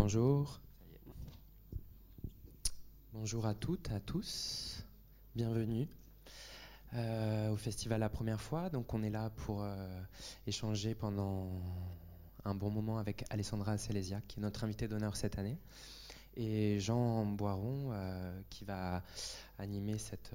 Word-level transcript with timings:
Bonjour. 0.00 0.58
Bonjour 3.12 3.44
à 3.44 3.54
toutes, 3.54 3.92
à 3.92 4.00
tous. 4.00 4.82
Bienvenue 5.36 5.88
euh, 6.94 7.50
au 7.50 7.56
festival 7.56 8.00
la 8.00 8.08
première 8.08 8.40
fois. 8.40 8.70
Donc 8.70 8.94
on 8.94 9.02
est 9.02 9.10
là 9.10 9.28
pour 9.28 9.62
euh, 9.62 10.02
échanger 10.46 10.94
pendant 10.94 11.50
un 12.46 12.54
bon 12.54 12.70
moment 12.70 12.96
avec 12.96 13.24
Alessandra 13.28 13.76
Selesia, 13.76 14.22
qui 14.26 14.40
est 14.40 14.42
notre 14.42 14.64
invitée 14.64 14.88
d'honneur 14.88 15.16
cette 15.16 15.38
année, 15.38 15.58
et 16.34 16.80
Jean 16.80 17.26
Boiron, 17.26 17.90
euh, 17.92 18.40
qui 18.48 18.64
va 18.64 19.02
animer 19.58 19.98
cet 19.98 20.32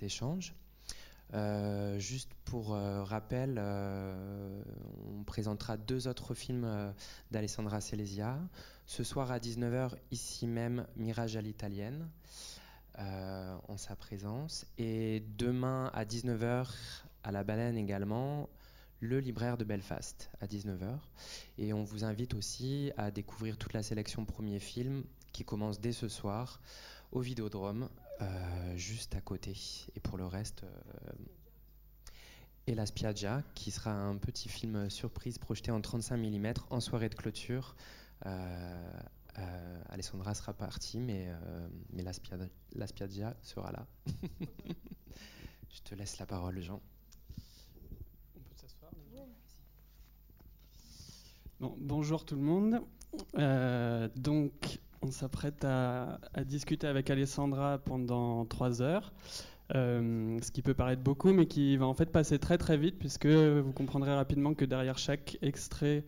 échange. 0.00 0.54
Euh, 1.32 1.98
juste 1.98 2.30
pour 2.44 2.74
euh, 2.74 3.04
rappel, 3.04 3.56
euh, 3.58 4.62
on 5.06 5.22
présentera 5.22 5.76
deux 5.76 6.08
autres 6.08 6.34
films 6.34 6.92
d'Alessandra 7.30 7.80
Selesia. 7.80 8.38
Ce 8.86 9.04
soir 9.04 9.30
à 9.30 9.38
19h, 9.38 9.92
ici 10.10 10.46
même, 10.46 10.86
Mirage 10.96 11.36
à 11.36 11.40
l'italienne, 11.40 12.08
en 12.98 13.76
sa 13.76 13.96
présence. 13.96 14.66
Et 14.78 15.24
demain 15.38 15.90
à 15.94 16.04
19h, 16.04 16.66
à 17.22 17.32
la 17.32 17.44
baleine 17.44 17.76
également, 17.76 18.48
le 18.98 19.20
libraire 19.20 19.56
de 19.56 19.64
Belfast 19.64 20.30
à 20.40 20.46
19h. 20.46 20.98
Et 21.58 21.72
on 21.72 21.84
vous 21.84 22.04
invite 22.04 22.34
aussi 22.34 22.92
à 22.96 23.10
découvrir 23.10 23.56
toute 23.56 23.72
la 23.72 23.82
sélection 23.82 24.24
premier 24.24 24.58
film 24.58 25.04
qui 25.32 25.44
commence 25.44 25.80
dès 25.80 25.92
ce 25.92 26.08
soir 26.08 26.60
au 27.12 27.20
Vidéodrome, 27.20 27.88
euh, 28.22 28.76
juste 28.76 29.14
à 29.14 29.20
côté. 29.20 29.56
Et 29.94 30.00
pour 30.00 30.18
le 30.18 30.26
reste, 30.26 30.64
euh, 30.64 31.12
et 32.66 32.74
La 32.74 32.86
Spiaggia, 32.86 33.42
qui 33.54 33.70
sera 33.70 33.92
un 33.92 34.16
petit 34.16 34.48
film 34.48 34.90
surprise 34.90 35.38
projeté 35.38 35.70
en 35.70 35.80
35 35.80 36.16
mm 36.16 36.52
en 36.70 36.80
soirée 36.80 37.08
de 37.08 37.14
clôture. 37.14 37.74
Euh, 38.26 39.82
Alessandra 39.88 40.34
sera 40.34 40.52
partie, 40.52 41.00
mais, 41.00 41.32
mais 41.92 42.02
la, 42.02 42.12
Spiaggia, 42.86 43.34
sera 43.42 43.72
là. 43.72 43.86
Je 45.70 45.80
te 45.82 45.94
laisse 45.94 46.18
la 46.18 46.26
parole, 46.26 46.60
Jean. 46.60 46.82
On 48.36 48.40
peut 48.40 48.54
s'asseoir 48.54 48.90
bonjour 51.78 52.26
tout 52.26 52.36
le 52.36 52.42
monde. 52.42 52.82
donc, 54.16 54.80
on 55.02 55.10
s'apprête 55.10 55.64
à, 55.64 56.18
discuter 56.44 56.86
avec 56.86 57.10
Alessandra 57.10 57.78
pendant 57.78 58.44
trois 58.44 58.82
heures, 58.82 59.12
euh, 59.74 60.38
ce 60.42 60.50
qui 60.50 60.62
peut 60.62 60.74
paraître 60.74 61.02
beaucoup, 61.02 61.32
mais 61.32 61.46
qui 61.46 61.76
va 61.76 61.86
en 61.86 61.94
fait 61.94 62.10
passer 62.10 62.38
très 62.38 62.58
très 62.58 62.76
vite, 62.76 62.98
puisque 62.98 63.26
vous 63.26 63.72
comprendrez 63.72 64.14
rapidement 64.14 64.54
que 64.54 64.64
derrière 64.64 64.98
chaque 64.98 65.38
extrait 65.42 66.04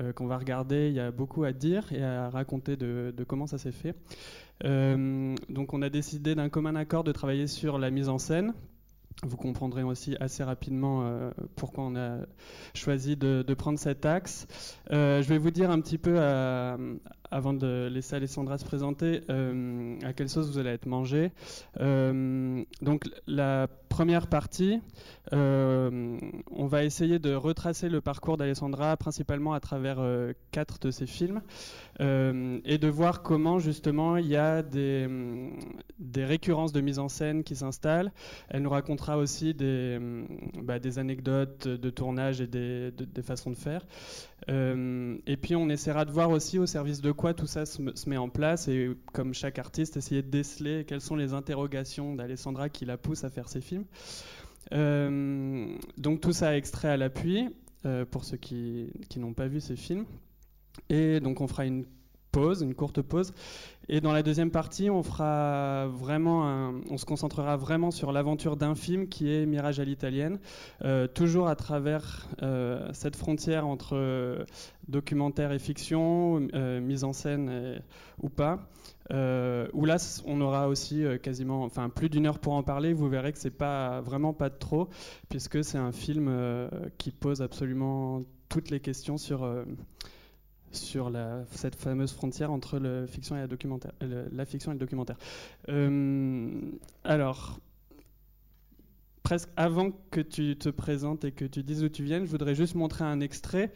euh, 0.00 0.12
qu'on 0.12 0.26
va 0.26 0.36
regarder, 0.36 0.88
il 0.88 0.94
y 0.94 1.00
a 1.00 1.10
beaucoup 1.10 1.44
à 1.44 1.52
dire 1.52 1.92
et 1.92 2.02
à 2.02 2.28
raconter 2.28 2.76
de, 2.76 3.14
comment 3.26 3.46
ça 3.46 3.58
s'est 3.58 3.72
fait. 3.72 3.94
Euh, 4.64 5.34
donc 5.48 5.72
on 5.72 5.82
a 5.82 5.88
décidé 5.88 6.34
d'un 6.34 6.48
commun 6.48 6.76
accord 6.76 7.04
de 7.04 7.12
travailler 7.12 7.46
sur 7.46 7.78
la 7.78 7.90
mise 7.90 8.08
en 8.08 8.18
scène, 8.18 8.52
vous 9.22 9.36
comprendrez 9.36 9.84
aussi 9.84 10.16
assez 10.18 10.42
rapidement 10.42 11.08
pourquoi 11.54 11.84
on 11.84 11.94
a 11.94 12.18
choisi 12.74 13.16
de, 13.16 13.54
prendre 13.54 13.78
cet 13.78 14.04
axe. 14.04 14.46
Je 14.90 15.22
vais 15.22 15.38
vous 15.38 15.52
dire 15.52 15.70
un 15.70 15.80
petit 15.80 15.98
peu, 15.98 16.16
euh, 16.16 16.96
avant 17.34 17.52
de 17.52 17.88
laisser 17.90 18.14
Alessandra 18.14 18.58
se 18.58 18.64
présenter, 18.64 19.22
à 20.04 20.12
quelle 20.12 20.28
sauce 20.28 20.48
vous 20.48 20.58
allez 20.58 20.70
être 20.70 20.86
mangé. 20.86 21.32
donc 21.80 23.04
la 23.26 23.66
première 23.88 24.28
partie, 24.28 24.80
on 25.32 26.66
va 26.66 26.84
essayer 26.84 27.18
de 27.18 27.34
retracer 27.34 27.88
le 27.88 28.00
parcours 28.00 28.36
d'Alessandra 28.36 28.96
principalement 28.96 29.52
à 29.52 29.60
travers 29.60 30.00
quatre 30.52 30.78
de 30.78 30.92
ses 30.92 31.06
films 31.06 31.42
et 32.00 32.78
de 32.78 32.88
voir 32.88 33.22
comment 33.22 33.58
justement 33.58 34.16
il 34.16 34.26
y 34.26 34.36
a 34.36 34.62
des, 34.62 35.08
des 35.98 36.24
récurrences 36.24 36.72
de 36.72 36.80
mise 36.80 37.00
en 37.00 37.08
scène 37.08 37.42
qui 37.42 37.56
s'installent. 37.56 38.12
Elle 38.48 38.62
nous 38.62 38.70
racontera 38.70 39.18
aussi 39.18 39.54
des, 39.54 39.98
bah, 40.62 40.78
des 40.78 40.98
anecdotes 40.98 41.66
de 41.66 41.90
tournage 41.90 42.40
et 42.40 42.46
des, 42.46 42.92
façons 43.22 43.50
de 43.50 43.56
faire. 43.56 43.86
Euh, 44.50 45.16
et 45.26 45.36
puis 45.36 45.56
on 45.56 45.68
essaiera 45.68 46.04
de 46.04 46.10
voir 46.10 46.30
aussi 46.30 46.58
au 46.58 46.66
service 46.66 47.00
de 47.00 47.12
quoi 47.12 47.23
tout 47.32 47.46
ça 47.46 47.64
se, 47.64 47.80
met 48.08 48.16
en 48.16 48.28
place 48.28 48.68
et 48.68 48.90
comme 49.12 49.32
chaque 49.32 49.58
artiste, 49.58 49.96
essayer 49.96 50.20
de 50.20 50.28
déceler 50.28 50.84
quelles 50.84 51.00
sont 51.00 51.16
les 51.16 51.32
interrogations 51.32 52.14
d'Alessandra 52.14 52.68
qui 52.68 52.84
la 52.84 52.98
poussent 52.98 53.24
à 53.24 53.30
faire 53.30 53.48
ses 53.48 53.60
films. 53.60 53.84
Euh, 54.72 55.76
donc 55.96 56.20
tout 56.20 56.32
ça 56.32 56.56
extrait 56.56 56.88
à 56.88 56.96
l'appui 56.96 57.48
euh, 57.86 58.04
pour 58.04 58.24
ceux 58.24 58.36
qui, 58.36 58.90
qui 59.08 59.18
n'ont 59.20 59.34
pas 59.34 59.46
vu 59.46 59.60
ces 59.60 59.76
films. 59.76 60.04
Et 60.90 61.20
donc 61.20 61.40
on 61.40 61.46
fera 61.46 61.64
une 61.64 61.86
pause, 62.34 62.62
une 62.62 62.74
courte 62.74 63.00
pause. 63.00 63.32
Et 63.88 64.00
dans 64.00 64.12
la 64.12 64.22
deuxième 64.22 64.50
partie, 64.50 64.90
on 64.90 65.02
fera 65.02 65.86
vraiment, 65.86 66.72
on 66.90 66.96
se 66.96 67.04
concentrera 67.04 67.56
vraiment 67.56 67.90
sur 67.90 68.12
l'aventure 68.12 68.56
d'un 68.56 68.74
film 68.74 69.08
qui 69.08 69.30
est 69.30 69.46
Mirage 69.46 69.78
à 69.78 69.84
l'italienne, 69.84 70.40
euh, 70.84 71.06
toujours 71.06 71.48
à 71.48 71.54
travers 71.54 72.26
euh, 72.42 72.88
cette 72.92 73.14
frontière 73.14 73.66
entre 73.66 73.94
euh, 73.94 74.44
documentaire 74.88 75.52
et 75.52 75.60
fiction, 75.60 76.48
mise 76.80 77.04
en 77.04 77.12
scène 77.12 77.80
ou 78.20 78.28
pas. 78.30 78.68
où 79.10 79.84
là, 79.84 80.22
on 80.26 80.40
aura 80.40 80.68
aussi 80.68 81.04
quasiment, 81.22 81.62
enfin 81.62 81.88
plus 81.88 82.08
d'une 82.08 82.26
heure 82.26 82.40
pour 82.40 82.54
en 82.54 82.62
parler. 82.62 82.94
Vous 82.94 83.08
verrez 83.08 83.32
que 83.32 83.38
c'est 83.38 83.50
pas 83.50 84.00
vraiment 84.00 84.32
pas 84.32 84.50
de 84.50 84.58
trop, 84.58 84.88
puisque 85.28 85.62
c'est 85.62 85.78
un 85.78 85.92
film 85.92 86.30
qui 86.98 87.12
pose 87.12 87.42
absolument 87.42 88.22
toutes 88.48 88.70
les 88.70 88.80
questions 88.80 89.18
sur 89.18 89.48
sur 90.76 91.10
cette 91.50 91.76
fameuse 91.76 92.12
frontière 92.12 92.50
entre 92.50 92.78
le 92.78 93.06
fiction 93.06 93.36
et 93.36 93.40
la, 93.40 93.46
documentaire, 93.46 93.92
la 94.00 94.44
fiction 94.44 94.72
et 94.72 94.74
le 94.74 94.80
documentaire. 94.80 95.16
Euh, 95.68 96.60
alors, 97.04 97.58
presque 99.22 99.48
avant 99.56 99.90
que 100.10 100.20
tu 100.20 100.56
te 100.56 100.68
présentes 100.68 101.24
et 101.24 101.32
que 101.32 101.44
tu 101.44 101.62
dises 101.62 101.82
où 101.84 101.88
tu 101.88 102.04
viens, 102.04 102.20
je 102.20 102.30
voudrais 102.30 102.54
juste 102.54 102.74
montrer 102.74 103.04
un 103.04 103.20
extrait, 103.20 103.72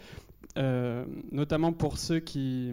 euh, 0.56 1.04
notamment 1.32 1.72
pour 1.72 1.98
ceux 1.98 2.20
qui 2.20 2.72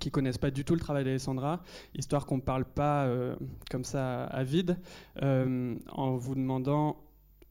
qui 0.00 0.10
connaissent 0.10 0.38
pas 0.38 0.50
du 0.50 0.64
tout 0.64 0.72
le 0.72 0.80
travail 0.80 1.04
d'Alessandra, 1.04 1.62
histoire 1.94 2.24
qu'on 2.24 2.36
ne 2.36 2.42
parle 2.42 2.64
pas 2.64 3.04
euh, 3.04 3.36
comme 3.70 3.84
ça 3.84 4.24
à 4.24 4.44
vide, 4.44 4.78
en 5.20 6.16
vous 6.16 6.34
demandant 6.34 6.96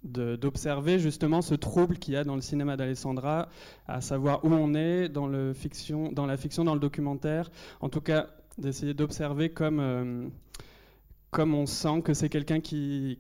d'observer 0.04 0.98
justement 0.98 1.42
ce 1.42 1.56
trouble 1.56 1.98
qu'il 1.98 2.14
y 2.14 2.18
a 2.18 2.24
dans 2.24 2.36
le 2.36 2.42
cinéma 2.42 2.78
d'Alessandra, 2.78 3.50
à 3.88 4.02
savoir 4.02 4.46
où 4.46 4.50
on 4.54 4.74
est 4.74 5.10
dans, 5.10 5.28
la 5.28 5.54
fiction, 5.54 6.12
dans 6.12 6.26
le 6.26 6.80
documentaire. 6.80 7.52
En 7.82 7.90
tout 7.90 8.02
cas, 8.02 8.28
d'essayer 8.58 8.94
d'observer 8.94 9.50
comme, 9.50 9.80
euh, 9.80 10.28
comme 11.32 11.54
on 11.54 11.66
sent 11.66 12.02
que 12.04 12.14
c'est 12.14 12.30
quelqu'un 12.30 12.60
qui, 12.60 13.20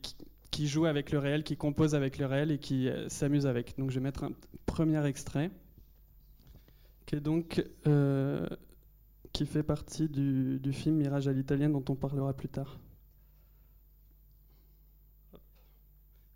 qui, 0.51 0.67
joue 0.67 0.85
avec 0.85 1.11
le 1.11 1.19
réel, 1.19 1.43
qui 1.43 1.57
compose 1.57 1.95
avec 1.95 2.17
le 2.17 2.25
réel 2.25 2.51
et 2.51 2.59
qui 2.59 2.87
euh, 2.87 3.09
s'amuse 3.09 3.45
avec. 3.45 3.77
Donc 3.77 3.89
je 3.91 3.95
vais 3.95 4.03
mettre 4.03 4.23
un 4.23 4.31
premier 4.65 5.05
extrait 5.05 5.51
qui 7.05 7.15
est 7.15 7.21
donc 7.21 7.63
euh, 7.87 8.47
qui 9.33 9.45
fait 9.45 9.63
partie 9.63 10.07
du, 10.07 10.59
du 10.59 10.73
film 10.73 10.95
Mirage 10.95 11.27
à 11.27 11.33
l'italienne 11.33 11.71
dont 11.71 11.83
on 11.89 11.95
parlera 11.95 12.33
plus 12.33 12.49
tard. 12.49 12.79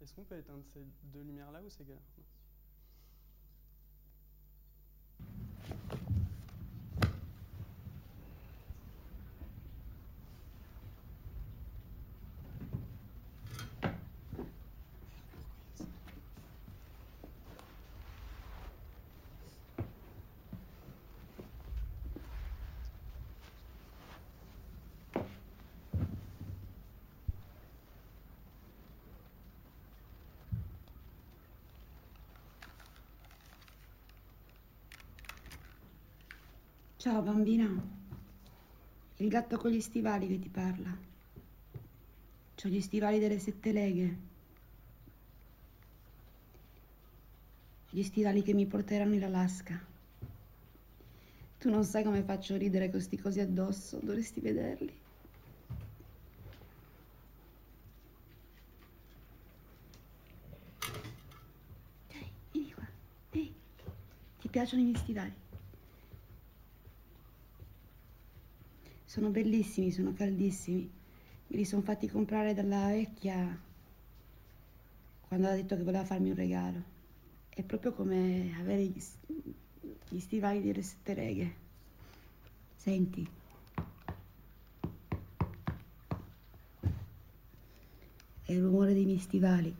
Est-ce 0.03 0.13
qu'on 0.13 0.25
peut 0.25 0.37
éteindre 0.37 0.65
ces 0.73 0.85
deux 1.13 1.21
lumières-là 1.21 1.61
ou 1.61 1.69
c'est 1.69 1.87
galère? 1.87 2.01
Ciao 37.03 37.21
bambina. 37.21 37.67
Il 39.17 39.27
gatto 39.27 39.57
con 39.57 39.71
gli 39.71 39.81
stivali 39.81 40.25
che 40.25 40.39
ti 40.39 40.47
parla. 40.47 40.97
C'ho 42.55 42.69
gli 42.69 42.79
stivali 42.79 43.19
delle 43.19 43.39
sette 43.39 43.73
leghe. 43.73 44.17
Gli 47.89 48.03
stivali 48.03 48.41
che 48.41 48.53
mi 48.53 48.65
porteranno 48.65 49.15
in 49.15 49.23
Alaska. 49.25 49.77
Tu 51.59 51.69
non 51.69 51.83
sai 51.83 52.05
come 52.05 52.23
faccio 52.23 52.55
ridere 52.55 52.89
con 52.89 53.01
sti 53.01 53.19
cosi 53.19 53.41
addosso, 53.41 53.99
dovresti 54.01 54.39
vederli. 54.39 54.93
Dai, 62.07 62.31
vieni 62.51 62.71
qua. 62.71 62.87
Ehi, 63.31 63.53
ti 64.39 64.47
piacciono 64.47 64.81
i 64.83 64.85
miei 64.85 64.97
stivali? 64.97 65.41
Sono 69.13 69.29
bellissimi, 69.29 69.91
sono 69.91 70.11
caldissimi. 70.11 70.89
Me 71.45 71.55
li 71.55 71.65
sono 71.65 71.83
fatti 71.83 72.09
comprare 72.09 72.55
dalla 72.55 72.87
vecchia 72.87 73.61
quando 75.27 75.47
ha 75.47 75.53
detto 75.53 75.75
che 75.75 75.83
voleva 75.83 76.03
farmi 76.03 76.29
un 76.29 76.35
regalo. 76.35 76.81
È 77.47 77.61
proprio 77.61 77.93
come 77.93 78.55
avere 78.57 78.85
gli, 78.85 78.99
gli 80.09 80.19
stivali 80.19 80.63
delle 80.63 80.81
sette 80.81 81.13
reghe. 81.13 81.53
Senti. 82.75 83.29
È 88.41 88.51
il 88.51 88.61
rumore 88.63 88.95
dei 88.95 89.05
miei 89.05 89.19
stivali. 89.19 89.75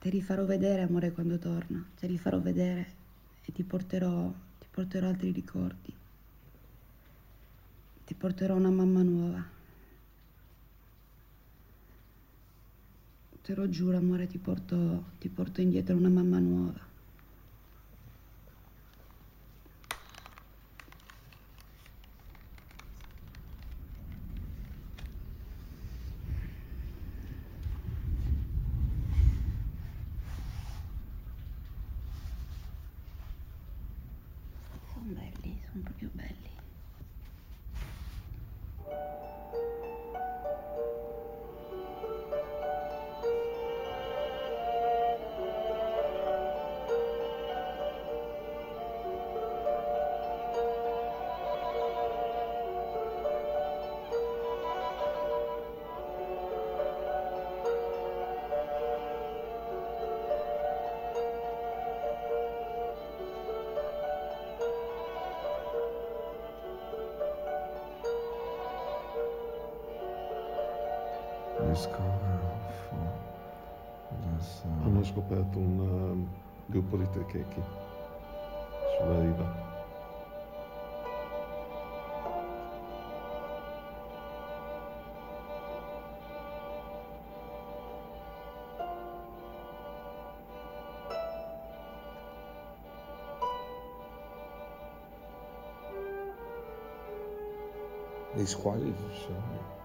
Te 0.00 0.10
li 0.10 0.20
farò 0.20 0.44
vedere, 0.44 0.82
amore, 0.82 1.12
quando 1.12 1.38
torno. 1.38 1.90
Te 1.96 2.08
li 2.08 2.18
farò 2.18 2.40
vedere 2.40 2.92
e 3.44 3.52
ti 3.52 3.62
porterò, 3.62 4.28
ti 4.58 4.66
porterò 4.68 5.06
altri 5.06 5.30
ricordi. 5.30 5.98
Ti 8.10 8.16
porterò 8.16 8.56
una 8.56 8.70
mamma 8.70 9.02
nuova. 9.02 9.40
Te 13.40 13.54
lo 13.54 13.68
giuro, 13.68 13.98
amore, 13.98 14.26
ti 14.26 14.38
porto, 14.38 15.04
ti 15.20 15.28
porto 15.28 15.60
indietro 15.60 15.94
una 15.94 16.08
mamma 16.08 16.40
nuova. 16.40 16.89
Squali 98.50 98.92
ci 99.12 99.20
sono. 99.20 99.78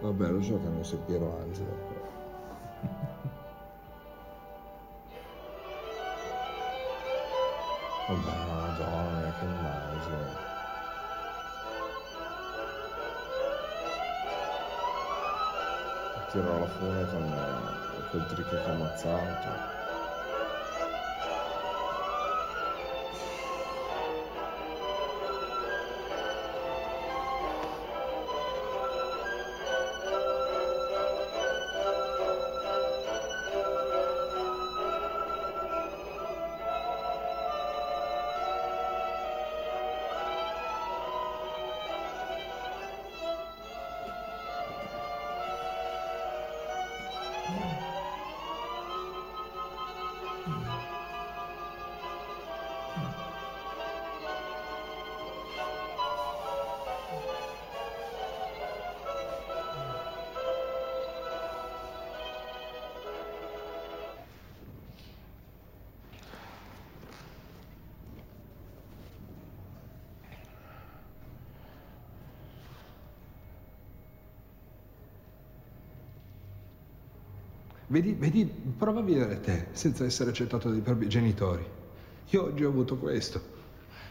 Vabbè, 0.00 0.28
lo 0.28 0.42
so 0.42 0.58
che 0.58 0.66
hanno 0.66 0.78
messo 0.78 0.96
Piero 0.98 1.38
Angelo. 1.38 1.70
però. 1.70 2.04
Vabbè, 8.08 8.30
madonna, 8.46 9.34
che 9.38 9.46
naso. 9.46 10.44
Tirò 16.30 16.58
la 16.58 16.66
fune 16.66 17.06
con 17.06 17.34
quel 18.10 18.26
trick 18.26 18.48
che 18.48 18.56
ha 18.56 18.72
ammazzato. 18.72 19.75
Vedi, 77.96 78.12
vedi, 78.12 78.44
prova 78.44 79.00
a 79.00 79.02
vivere 79.02 79.40
te 79.40 79.68
senza 79.70 80.04
essere 80.04 80.28
accettato 80.28 80.68
dai 80.68 80.82
propri 80.82 81.08
genitori. 81.08 81.64
Io 82.28 82.44
oggi 82.44 82.62
ho 82.62 82.68
avuto 82.68 82.98
questo. 82.98 83.40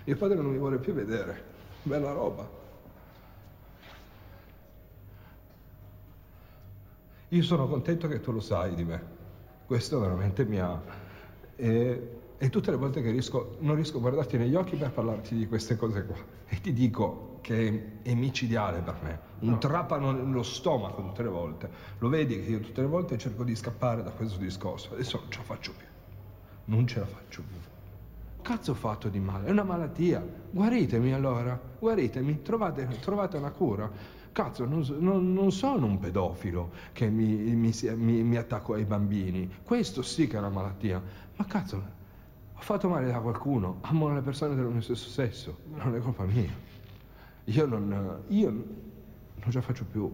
Mio 0.05 0.17
padre 0.17 0.37
non 0.37 0.51
mi 0.51 0.57
vuole 0.57 0.79
più 0.79 0.91
vedere. 0.91 1.43
Bella 1.83 2.11
roba. 2.11 2.49
Io 7.27 7.43
sono 7.43 7.67
contento 7.67 8.07
che 8.07 8.19
tu 8.21 8.31
lo 8.31 8.39
sai 8.39 8.73
di 8.73 8.83
me. 8.83 9.03
Questo 9.67 9.99
veramente 9.99 10.45
mi 10.45 10.59
ha... 10.59 10.81
E, 11.55 12.09
e 12.39 12.49
tutte 12.49 12.71
le 12.71 12.77
volte 12.77 13.03
che 13.03 13.11
riesco, 13.11 13.57
non 13.59 13.75
riesco 13.75 13.97
a 13.97 14.01
guardarti 14.01 14.37
negli 14.37 14.55
occhi 14.55 14.77
per 14.77 14.89
parlarti 14.93 15.35
di 15.35 15.47
queste 15.47 15.75
cose 15.75 16.03
qua. 16.07 16.17
E 16.47 16.59
ti 16.59 16.73
dico 16.73 17.34
che 17.45 17.99
è 18.01 18.13
micidiale 18.15 18.79
per 18.79 18.95
me. 19.03 19.19
Un 19.41 19.59
trapano 19.59 20.11
nello 20.11 20.41
stomaco 20.41 21.03
tutte 21.03 21.21
le 21.21 21.29
volte. 21.29 21.69
Lo 21.99 22.09
vedi 22.09 22.41
che 22.43 22.49
io 22.49 22.59
tutte 22.59 22.81
le 22.81 22.87
volte 22.87 23.19
cerco 23.19 23.43
di 23.43 23.55
scappare 23.55 24.01
da 24.01 24.09
questo 24.09 24.39
discorso. 24.39 24.93
Adesso 24.93 25.19
non 25.19 25.29
ce 25.29 25.37
la 25.37 25.43
faccio 25.43 25.71
più. 25.77 25.85
Non 26.65 26.87
ce 26.87 26.99
la 27.01 27.05
faccio 27.05 27.43
più. 27.47 27.57
Cazzo 28.41 28.71
ho 28.71 28.73
fatto 28.73 29.09
di 29.09 29.19
male? 29.19 29.45
È 29.45 29.51
una 29.51 29.61
malattia. 29.61 30.25
Guaritemi 30.49 31.13
allora. 31.13 31.59
Guaritemi. 31.77 32.41
Trovate, 32.41 32.87
trovate 32.99 33.37
una 33.37 33.51
cura. 33.51 33.91
Cazzo, 34.31 34.65
non, 34.65 34.83
non- 34.97 35.31
non 35.31 35.51
sono 35.51 35.85
un 35.85 35.99
pedofilo 35.99 36.71
che 36.93 37.09
mi, 37.11 37.35
mi 37.35 37.71
mi- 37.95 38.23
mi 38.23 38.37
attacco 38.37 38.73
ai 38.73 38.85
bambini. 38.85 39.47
Questo 39.63 40.01
sì 40.01 40.25
che 40.25 40.35
è 40.37 40.39
una 40.39 40.49
malattia. 40.49 40.99
Ma 41.35 41.45
cazzo, 41.45 41.75
ho 42.55 42.59
fatto 42.61 42.89
male 42.89 43.13
a 43.13 43.19
qualcuno. 43.19 43.77
Amo 43.81 44.11
le 44.11 44.21
persone 44.21 44.55
del 44.55 44.65
mio 44.65 44.81
stesso 44.81 45.09
sesso. 45.09 45.59
Non 45.75 45.93
è 45.93 45.99
colpa 45.99 46.23
mia. 46.23 46.73
Io 47.45 47.65
non, 47.65 48.23
io 48.29 48.49
non 48.49 49.51
ce 49.51 49.57
la 49.57 49.61
faccio 49.61 49.85
più, 49.85 50.11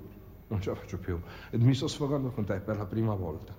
non 0.47 0.61
ce 0.61 0.69
la 0.69 0.75
faccio 0.75 0.97
più. 0.97 1.19
E 1.49 1.57
mi 1.57 1.73
sto 1.73 1.87
sfogando 1.87 2.29
con 2.31 2.43
te 2.43 2.59
per 2.59 2.77
la 2.77 2.85
prima 2.85 3.15
volta. 3.15 3.53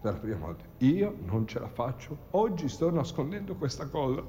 Per 0.00 0.12
la 0.12 0.18
prima 0.18 0.38
volta. 0.38 0.64
Io 0.78 1.16
non 1.24 1.46
ce 1.46 1.60
la 1.60 1.68
faccio. 1.68 2.16
Oggi 2.30 2.68
sto 2.68 2.90
nascondendo 2.90 3.54
questa 3.54 3.86
cosa. 3.86 4.22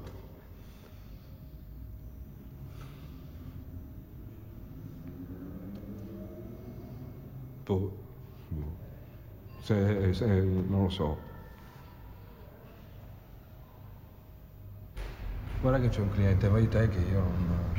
Boh. 7.64 7.92
boh. 8.48 8.76
Se, 9.62 10.14
se, 10.14 10.26
non 10.26 10.84
lo 10.84 10.88
so. 10.88 11.18
Guarda 15.60 15.80
che 15.80 15.88
c'è 15.88 16.00
un 16.00 16.10
cliente, 16.10 16.48
vai 16.48 16.68
te 16.68 16.88
che 16.88 16.98
io 17.00 17.20
non... 17.20 17.74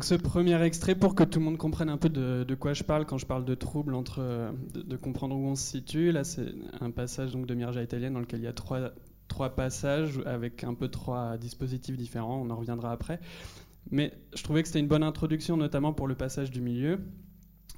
Donc 0.00 0.06
ce 0.06 0.14
premier 0.14 0.58
extrait, 0.62 0.94
pour 0.94 1.14
que 1.14 1.24
tout 1.24 1.40
le 1.40 1.44
monde 1.44 1.58
comprenne 1.58 1.90
un 1.90 1.98
peu 1.98 2.08
de, 2.08 2.54
quoi 2.54 2.72
je 2.72 2.84
parle 2.84 3.04
quand 3.04 3.18
je 3.18 3.26
parle 3.26 3.44
de 3.44 3.54
trouble, 3.54 3.94
entre, 3.94 4.50
de, 4.72 4.96
comprendre 4.96 5.36
où 5.36 5.46
on 5.46 5.54
se 5.54 5.72
situe, 5.72 6.10
là 6.10 6.24
c'est 6.24 6.54
un 6.80 6.90
passage 6.90 7.32
donc, 7.32 7.44
de 7.44 7.54
Mirja 7.54 7.82
italienne 7.82 8.14
dans 8.14 8.20
lequel 8.20 8.40
il 8.40 8.44
y 8.44 8.46
a 8.46 8.54
trois, 8.54 8.92
trois 9.28 9.50
passages 9.50 10.18
avec 10.24 10.64
un 10.64 10.72
peu 10.72 10.88
trois 10.88 11.36
dispositifs 11.36 11.98
différents, 11.98 12.40
on 12.40 12.48
en 12.48 12.56
reviendra 12.56 12.92
après. 12.92 13.20
Mais 13.90 14.14
je 14.34 14.42
trouvais 14.42 14.62
que 14.62 14.68
c'était 14.68 14.80
une 14.80 14.88
bonne 14.88 15.02
introduction, 15.02 15.58
notamment 15.58 15.92
pour 15.92 16.08
le 16.08 16.14
passage 16.14 16.50
du 16.50 16.62
milieu, 16.62 17.00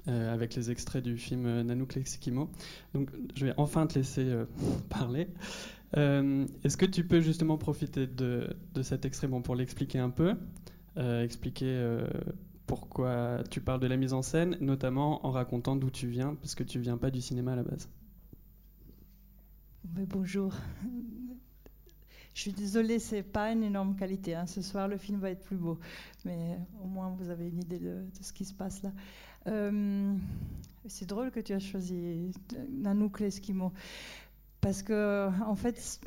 euh, 0.07 0.33
avec 0.33 0.55
les 0.55 0.71
extraits 0.71 1.03
du 1.03 1.17
film 1.17 1.67
Lexikimo. 1.97 2.53
Donc 2.95 3.11
je 3.35 3.47
vais 3.47 3.55
enfin 3.57 3.89
te 3.89 3.97
laisser 3.99 4.29
euh, 4.29 4.45
parler. 4.89 5.27
Euh, 5.97 6.47
Est-ce 6.63 6.77
que 6.77 6.87
tu 6.87 7.05
peux 7.05 7.21
justement 7.21 7.59
profiter 7.59 8.07
de, 8.07 8.55
de 8.75 8.83
cet 8.83 9.05
extrait 9.07 9.27
bon, 9.27 9.43
pour 9.43 9.57
l'expliquer 9.57 9.99
un 9.99 10.11
peu, 10.11 10.31
euh, 10.31 10.35
expliquer 10.97 11.67
euh, 11.67 12.07
pourquoi 12.67 13.43
tu 13.51 13.61
parles 13.61 13.81
de 13.81 13.87
la 13.87 13.97
mise 13.97 14.13
en 14.13 14.23
scène, 14.23 14.57
notamment 14.61 15.27
en 15.27 15.31
racontant 15.31 15.77
d'où 15.77 15.91
tu 15.91 16.07
viens, 16.07 16.35
parce 16.35 16.55
que 16.55 16.65
tu 16.65 16.79
viens 16.79 16.97
pas 16.97 17.11
du 17.11 17.21
cinéma 17.21 17.53
à 17.53 17.57
la 17.57 17.63
base. 17.63 17.89
Mais 19.95 20.07
bonjour. 20.07 20.55
Je 22.35 22.41
suis 22.41 22.53
désolée, 22.53 22.99
c'est 22.99 23.23
pas 23.23 23.53
une 23.53 23.63
énorme 23.63 23.95
qualité. 23.95 24.35
Hein. 24.35 24.47
Ce 24.47 24.63
soir, 24.63 24.89
le 24.89 24.97
film 24.97 25.19
va 25.19 25.31
être 25.31 25.43
plus 25.43 25.57
beau, 25.57 25.79
mais 26.25 26.59
au 26.83 26.87
moins 26.87 27.11
vous 27.11 27.29
avez 27.29 27.49
une 27.49 27.59
idée 27.59 27.79
de, 27.79 28.07
ce 28.21 28.33
qui 28.33 28.45
se 28.45 28.55
passe 28.55 28.83
là. 28.83 28.93
Euh, 29.49 30.15
c'est 30.87 31.07
drôle 31.07 31.31
que 31.31 31.41
tu 31.41 31.53
as 31.53 31.59
choisi 31.59 32.31
Nanook 32.71 33.21
l'Eskimo, 33.21 33.73
parce 34.61 34.83
que 34.83 35.29
en 35.45 35.57
fait, 35.57 36.01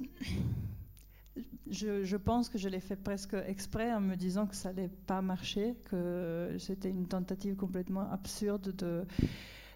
je, 1.70 2.16
pense 2.16 2.50
que 2.50 2.58
je 2.58 2.70
l'ai 2.70 2.80
fait 2.80 2.96
presque 2.96 3.36
exprès 3.48 3.94
en 3.94 4.02
me 4.02 4.16
disant 4.16 4.46
que 4.46 4.56
ça 4.56 4.72
n'allait 4.72 4.92
pas 5.08 5.22
marcher, 5.22 5.76
que 5.90 6.56
c'était 6.60 6.90
une 6.90 7.08
tentative 7.08 7.56
complètement 7.56 8.10
absurde 8.12 8.76
de 8.76 9.06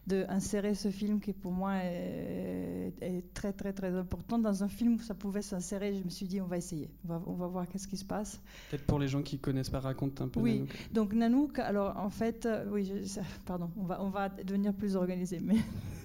d'insérer 0.10 0.74
ce 0.74 0.90
film 0.90 1.20
qui 1.20 1.34
pour 1.34 1.52
moi 1.52 1.76
est, 1.84 2.94
est, 3.02 3.34
très 3.34 3.54
très 3.54 3.74
très 3.74 3.96
important. 3.96 4.40
Dans 4.40 4.64
un 4.64 4.68
film 4.68 4.96
où 4.96 5.00
ça 5.00 5.14
pouvait 5.14 5.44
s'insérer 5.44 5.94
je 5.94 6.04
me 6.04 6.10
suis 6.10 6.26
dit 6.26 6.42
on 6.42 6.48
va 6.48 6.58
essayer. 6.58 6.90
On 7.06 7.10
va, 7.10 7.22
on 7.28 7.34
va 7.34 7.48
voir 7.48 7.68
qu'est-ce 7.68 7.88
qui 7.88 7.98
se 7.98 8.06
passe. 8.06 8.42
Peut-être 8.70 8.86
pour 8.86 9.00
les 9.00 9.08
gens 9.08 9.22
qui 9.22 9.38
connaissent 9.38 9.70
pas 9.70 9.80
raconte 9.80 10.20
un 10.22 10.28
peu 10.28 10.40
oui. 10.40 10.66
Donc 10.92 11.14
Nanook 11.14 11.60
alors 11.60 11.96
en 11.98 12.10
fait 12.10 12.46
euh, 12.46 12.66
oui 12.72 12.86
je, 12.86 13.20
pardon 13.46 13.70
on 13.78 13.84
va 13.84 14.02
on 14.02 14.10
va 14.10 14.30
devenir 14.30 14.74
plus 14.74 14.96
organisé 14.96 15.40
mais 15.44 15.58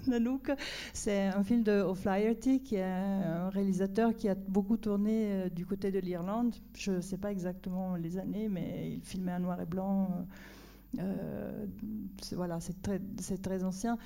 Nanook 0.06 0.50
c'est 0.92 1.26
un 1.28 1.42
film 1.42 1.62
de 1.62 1.80
O'Flaherty 1.80 2.60
qui 2.60 2.76
est 2.76 2.82
un 2.82 3.48
réalisateur 3.48 4.14
qui 4.14 4.28
a 4.28 4.34
beaucoup 4.34 4.76
tourné 4.76 5.32
euh, 5.32 5.48
du 5.48 5.64
côté 5.64 5.90
de 5.90 5.98
l'Irlande. 5.98 6.54
Je 6.76 7.00
sais 7.00 7.18
pas 7.18 7.32
exactement 7.32 7.96
les 7.96 8.18
années 8.18 8.48
mais 8.50 8.90
il 8.92 9.00
filmait 9.00 9.32
en 9.32 9.40
noir 9.40 9.60
et 9.62 9.66
blanc 9.66 10.10
euh, 10.10 10.22
euh, 10.98 11.66
voilà, 12.32 12.60
c'est 12.60 12.80
très, 12.82 13.00
très, 13.42 13.64
ancien. 13.64 13.98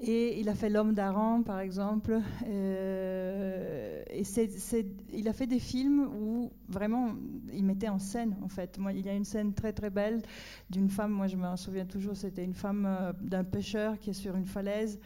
Et 0.00 0.40
il 0.40 0.48
a 0.48 0.54
fait 0.54 0.70
L'homme 0.70 0.94
d'Aran, 0.94 1.42
par 1.42 1.60
exemple. 1.60 2.20
Euh, 2.46 4.02
et 4.08 4.24
c 4.24 4.44
est, 4.44 4.58
c 4.58 4.78
est, 4.80 4.86
il 5.12 5.28
a 5.28 5.32
fait 5.32 5.46
des 5.46 5.58
films 5.58 6.08
où 6.20 6.50
vraiment 6.68 7.14
il 7.52 7.64
mettait 7.64 7.88
en 7.88 7.98
scène, 7.98 8.36
en 8.42 8.48
fait. 8.48 8.78
Moi, 8.78 8.92
il 8.92 9.04
y 9.04 9.08
a 9.08 9.14
une 9.14 9.24
scène 9.24 9.52
très 9.52 9.72
très 9.72 9.90
belle 9.90 10.22
d'une 10.70 10.88
femme, 10.88 11.12
moi 11.12 11.26
je 11.26 11.36
me 11.36 11.56
souviens 11.56 11.84
toujours, 11.84 12.16
c'était 12.16 12.44
une 12.44 12.54
femme 12.54 12.86
euh, 12.86 13.12
d'un 13.20 13.44
pêcheur 13.44 13.98
qui 13.98 14.10
est 14.10 14.14
sur 14.14 14.36
une 14.36 14.46
falaise. 14.46 14.98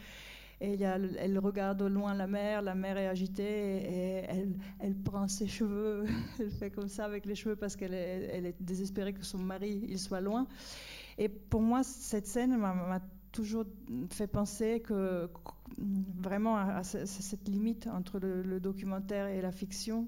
Et 0.61 0.73
il 0.73 0.79
y 0.79 0.85
a, 0.85 0.97
elle 1.19 1.37
regarde 1.37 1.81
au 1.81 1.89
loin 1.89 2.13
la 2.13 2.27
mer, 2.27 2.61
la 2.61 2.75
mer 2.75 2.97
est 2.97 3.07
agitée 3.07 3.43
et 3.43 4.23
elle, 4.29 4.53
elle 4.79 4.95
prend 4.95 5.27
ses 5.27 5.47
cheveux, 5.47 6.05
elle 6.39 6.49
fait 6.49 6.71
comme 6.71 6.87
ça 6.87 7.03
avec 7.03 7.25
les 7.25 7.35
cheveux 7.35 7.57
parce 7.57 7.75
qu'elle 7.75 7.93
est, 7.93 8.45
est 8.45 8.55
désespérée 8.61 9.11
que 9.11 9.25
son 9.25 9.39
mari 9.39 9.85
il 9.89 9.99
soit 9.99 10.21
loin. 10.21 10.47
Et 11.17 11.29
pour 11.29 11.61
moi, 11.61 11.83
cette 11.83 12.27
scène 12.27 12.57
m'a 12.57 12.99
toujours 13.31 13.65
fait 14.09 14.27
penser 14.27 14.81
que 14.81 15.29
vraiment 16.17 16.57
à, 16.57 16.83
cette 16.83 17.47
limite 17.47 17.87
entre 17.87 18.19
le, 18.19 18.41
le, 18.41 18.59
documentaire 18.59 19.27
et 19.27 19.41
la 19.41 19.51
fiction, 19.51 20.07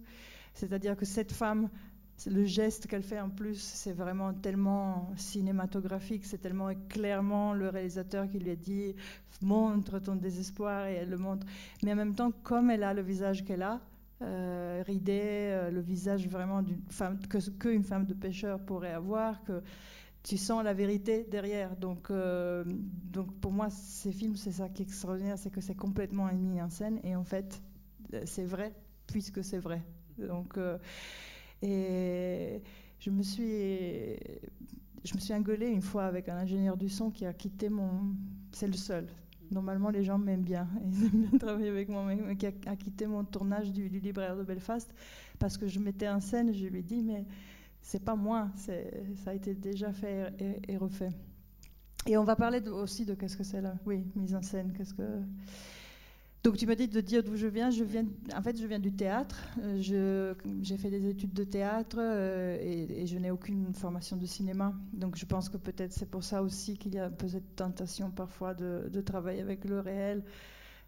c'est-à-dire 0.53 0.95
que 0.95 1.05
cette 1.05 1.31
femme, 1.31 1.69
le 2.25 2.45
geste 2.45 2.87
qu'elle 2.87 3.03
fait 3.03 3.19
en 3.19 3.29
plus, 3.29 3.59
c'est 3.59 3.91
vraiment 3.91 4.33
tellement 4.33 5.09
cinématographique, 5.17 6.25
c'est 6.25 6.39
tellement 6.39 6.69
clairement 6.89 7.53
le 7.53 7.69
réalisateur 7.69 8.27
qui 8.27 8.39
lui 8.39 8.51
a 8.51 8.55
dit 8.55 8.95
montre 9.41 9.99
ton 9.99 10.15
désespoir 10.15 10.87
et 10.87 10.95
elle 10.95 11.09
le 11.09 11.17
montre. 11.17 11.45
Mais 11.83 11.93
en 11.93 11.95
même 11.95 12.15
temps, 12.15 12.31
comme 12.43 12.71
elle 12.71 12.83
a 12.83 12.93
le 12.93 13.01
visage 13.01 13.45
qu'elle 13.45 13.61
a, 13.61 13.81
euh, 14.23 14.83
ridé, 14.87 15.21
euh, 15.21 15.69
le 15.69 15.79
visage 15.79 16.27
vraiment 16.27 16.63
d'une 16.63 16.81
femme 16.89 17.19
que 17.27 17.37
qu'une 17.51 17.83
femme 17.83 18.05
de 18.05 18.15
pêcheur 18.15 18.59
pourrait 18.59 18.93
avoir, 18.93 19.43
que 19.43 19.61
tu 20.27 20.37
sens 20.37 20.61
la 20.63 20.73
vérité 20.73 21.25
derrière. 21.29 21.75
Donc, 21.77 22.11
euh, 22.11 22.65
donc 22.65 23.33
pour 23.39 23.53
moi, 23.53 23.69
ces 23.69 24.11
films, 24.11 24.35
c'est 24.35 24.51
ça 24.51 24.67
qui 24.67 24.81
est 24.81 24.85
extraordinaire, 24.85 25.37
c'est 25.37 25.49
que 25.49 25.61
c'est 25.61 25.75
complètement 25.75 26.31
mis 26.33 26.61
en 26.61 26.69
scène 26.69 26.99
et 27.03 27.15
en 27.15 27.23
fait, 27.23 27.61
c'est 28.25 28.43
vrai 28.43 28.73
puisque 29.07 29.41
c'est 29.43 29.57
vrai. 29.57 29.81
Donc, 30.17 30.57
euh, 30.57 30.77
et 31.61 32.61
je 32.99 33.09
me 33.09 33.23
suis, 33.23 34.17
je 35.05 35.15
me 35.15 35.19
suis 35.19 35.33
engueulée 35.33 35.69
une 35.69 35.81
fois 35.81 36.05
avec 36.05 36.27
un 36.27 36.35
ingénieur 36.35 36.75
du 36.75 36.89
son 36.89 37.09
qui 37.09 37.25
a 37.25 37.33
quitté 37.33 37.69
mon, 37.69 38.13
c'est 38.51 38.67
le 38.67 38.73
seul. 38.73 39.07
Normalement, 39.49 39.91
les 39.91 40.03
gens 40.03 40.17
m'aiment 40.17 40.43
bien, 40.43 40.67
ils 40.85 41.05
aiment 41.05 41.25
bien 41.29 41.39
travailler 41.39 41.69
avec 41.69 41.87
moi, 41.87 42.03
mais 42.03 42.35
qui 42.35 42.47
a, 42.47 42.51
a 42.65 42.75
quitté 42.75 43.07
mon 43.07 43.23
tournage 43.23 43.71
du, 43.71 43.89
du 43.89 44.01
libraire 44.01 44.35
de 44.35 44.43
Belfast 44.43 44.93
parce 45.39 45.57
que 45.57 45.67
je 45.67 45.79
mettais 45.79 46.09
en 46.09 46.19
scène. 46.19 46.53
Je 46.53 46.65
lui 46.65 46.79
ai 46.79 46.83
dit, 46.83 47.01
mais 47.01 47.25
c'est 47.87 48.03
pas 48.03 48.17
moi, 48.17 48.49
ça 48.57 48.73
a 49.27 49.33
été 49.33 49.53
déjà 49.55 49.93
fait 49.93 50.33
et, 50.67 50.75
refait. 50.75 51.11
Et 52.05 52.17
on 52.17 52.25
va 52.25 52.35
parler 52.35 52.59
aussi 52.67 53.05
de 53.05 53.13
qu'est-ce 53.13 53.37
que 53.37 53.45
c'est 53.45 53.61
là, 53.61 53.75
oui, 53.85 54.03
mise 54.13 54.35
en 54.35 54.41
scène, 54.41 54.73
qu'est-ce 54.77 54.93
que. 54.93 55.21
Donc 56.43 56.57
tu 56.57 56.67
m'as 56.67 56.75
dit 56.75 56.89
de 56.89 56.99
dire 56.99 57.23
d'où 57.23 57.37
je 57.37 57.47
viens. 57.47 57.69
Je 57.69 57.85
viens, 57.85 58.03
en 58.35 58.41
fait, 58.41 58.59
je 58.59 58.67
viens 58.67 58.79
du 58.79 58.91
théâtre. 58.91 59.41
Euh, 59.61 60.35
j'ai 60.63 60.75
fait 60.75 60.89
des 60.89 61.07
études 61.07 61.31
de 61.31 61.45
théâtre 61.45 61.95
euh, 61.97 62.57
et, 62.61 63.03
et, 63.03 63.07
je 63.07 63.17
n'ai 63.17 63.31
aucune 63.31 63.73
formation 63.73 64.17
de 64.17 64.25
cinéma. 64.25 64.73
Donc 64.91 65.15
je 65.15 65.25
pense 65.25 65.47
que 65.47 65.55
peut-être 65.55 65.93
c'est 65.93 66.11
pour 66.11 66.25
ça 66.25 66.43
aussi 66.43 66.77
qu'il 66.77 66.93
y 66.93 66.99
a 66.99 67.05
un 67.05 67.11
peu 67.11 67.29
cette 67.29 67.55
tentation 67.55 68.11
parfois 68.11 68.53
de, 68.53 68.89
de 68.91 68.99
travailler 68.99 69.39
avec 69.39 69.63
le 69.63 69.79
réel 69.79 70.25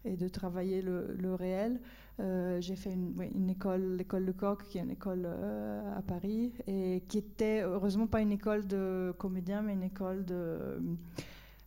et 0.04 0.18
de 0.18 0.28
travailler 0.28 0.82
le, 0.82 1.14
le 1.18 1.34
réel. 1.34 1.80
Euh, 2.18 2.60
j'ai 2.60 2.76
fait 2.76 2.92
une, 2.92 3.48
école, 3.48 3.96
l'école 3.96 4.24
Le 4.24 4.32
Coq, 4.32 4.64
qui 4.68 4.78
est 4.78 4.82
une 4.82 4.90
école 4.90 5.22
euh, 5.24 5.96
à 5.96 6.02
Paris, 6.02 6.52
et 6.66 7.02
qui 7.08 7.18
était 7.18 7.62
heureusement 7.62 8.06
pas 8.06 8.20
une 8.20 8.32
école 8.32 8.66
de 8.66 9.14
comédien, 9.18 9.62
mais 9.62 9.72
une 9.72 9.82
école 9.82 10.24
de 10.24 10.82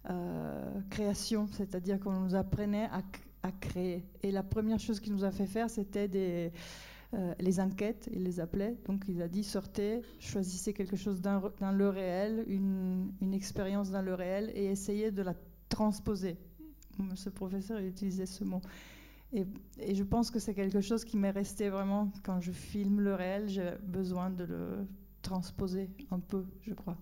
euh, 0.10 0.82
création, 0.90 1.48
c'est-à-dire 1.48 2.00
qu'on 2.00 2.12
nous 2.12 2.36
apprenait 2.36 2.90
à, 2.92 3.02
créer. 3.60 4.06
Et 4.22 4.32
la 4.32 4.44
première 4.44 4.80
chose 4.80 5.00
qu'il 5.00 5.14
nous 5.14 5.24
a 5.26 5.32
fait 5.32 5.48
faire, 5.48 5.70
c'était 5.70 6.08
les 7.40 7.60
enquêtes, 7.60 8.10
il 8.14 8.24
les 8.24 8.40
appelait. 8.40 8.78
Donc 8.86 9.04
il 9.10 9.22
a 9.22 9.28
dit 9.28 9.44
sortez, 9.44 10.02
choisissez 10.20 10.72
quelque 10.74 10.96
chose 10.96 11.20
dans, 11.20 11.42
le 11.74 11.90
réel, 11.90 12.46
une, 12.48 13.34
expérience 13.34 13.92
dans 13.92 14.02
le 14.02 14.14
réel, 14.14 14.50
et 14.56 14.66
essayez 14.66 15.12
de 15.12 15.24
la 15.24 15.34
transposer. 15.68 16.38
Ce 17.16 17.30
professeur 17.30 17.82
il 17.82 17.88
utilisait 17.88 18.28
ce 18.28 18.46
mot. 18.46 18.62
Et, 19.34 19.46
et, 19.80 19.96
je 19.96 20.04
pense 20.04 20.30
que 20.30 20.38
c'est 20.40 20.54
quelque 20.54 20.80
chose 20.82 21.04
qui 21.04 21.18
m'est 21.18 21.32
resté 21.32 21.70
vraiment 21.70 22.12
quand 22.24 22.40
je 22.40 22.52
filme 22.52 23.02
le 23.02 23.16
réel, 23.16 23.50
j'ai 23.50 23.72
besoin 23.84 24.30
de 24.30 24.44
le 24.44 24.88
transposer 25.24 25.90
un 26.12 26.20
peu, 26.20 26.46
je 26.62 26.74
crois. 26.74 26.98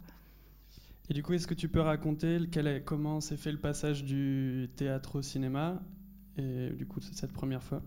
Et 1.09 1.13
du 1.13 1.23
coup, 1.23 1.33
est-ce 1.33 1.47
que 1.47 1.53
tu 1.53 1.67
peux 1.67 1.81
raconter 1.81 2.35
est, 2.35 2.83
comment 2.85 3.19
s'est 3.19 3.35
fait 3.35 3.51
le 3.51 3.57
passage 3.57 4.05
du 4.05 4.69
théâtre 4.77 5.17
au 5.17 5.21
cinéma 5.21 5.81
et 6.37 6.69
du 6.69 6.85
coup 6.85 7.01
cette 7.01 7.33
première 7.33 7.61
fois? 7.61 7.81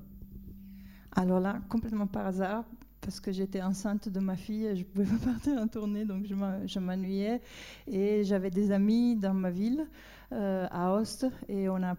Alors 1.12 1.40
là, 1.40 1.60
complètement 1.70 2.06
par 2.06 2.26
hasard, 2.26 2.64
parce 3.04 3.20
que 3.20 3.30
j'étais 3.30 3.62
enceinte 3.62 4.08
de 4.08 4.18
ma 4.18 4.34
fille 4.36 4.74
je 4.74 4.82
pouvais 4.82 5.04
pas 5.04 5.24
partir 5.32 5.60
en 5.60 5.68
tournée, 5.68 6.04
donc 6.04 6.26
je 6.26 6.78
m'ennuyais. 6.78 7.40
Et 7.86 8.24
j'avais 8.24 8.50
des 8.50 8.72
amis 8.72 9.16
dans 9.16 9.34
ma 9.34 9.50
ville, 9.50 9.86
euh, 10.32 10.66
à 10.70 10.94
Host, 10.94 11.26
et 11.48 11.68
on 11.68 11.82
a, 11.82 11.94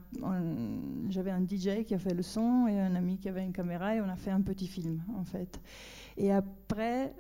j'avais 1.10 1.32
un 1.32 1.44
DJ 1.44 1.84
qui 1.86 1.94
a 1.94 2.00
fait 2.00 2.14
le 2.14 2.24
son 2.24 2.68
et 2.68 2.80
un 2.80 2.96
ami 2.96 3.18
qui 3.20 3.30
avait 3.30 3.44
une 3.44 3.54
caméra, 3.54 3.96
et 3.96 4.02
on 4.02 4.10
a 4.10 4.16
fait 4.16 4.32
un 4.32 4.42
petit 4.42 4.68
film, 4.68 5.02
en 5.16 5.24
fait. 5.24 5.60
Et 6.18 6.32
après, 6.32 7.14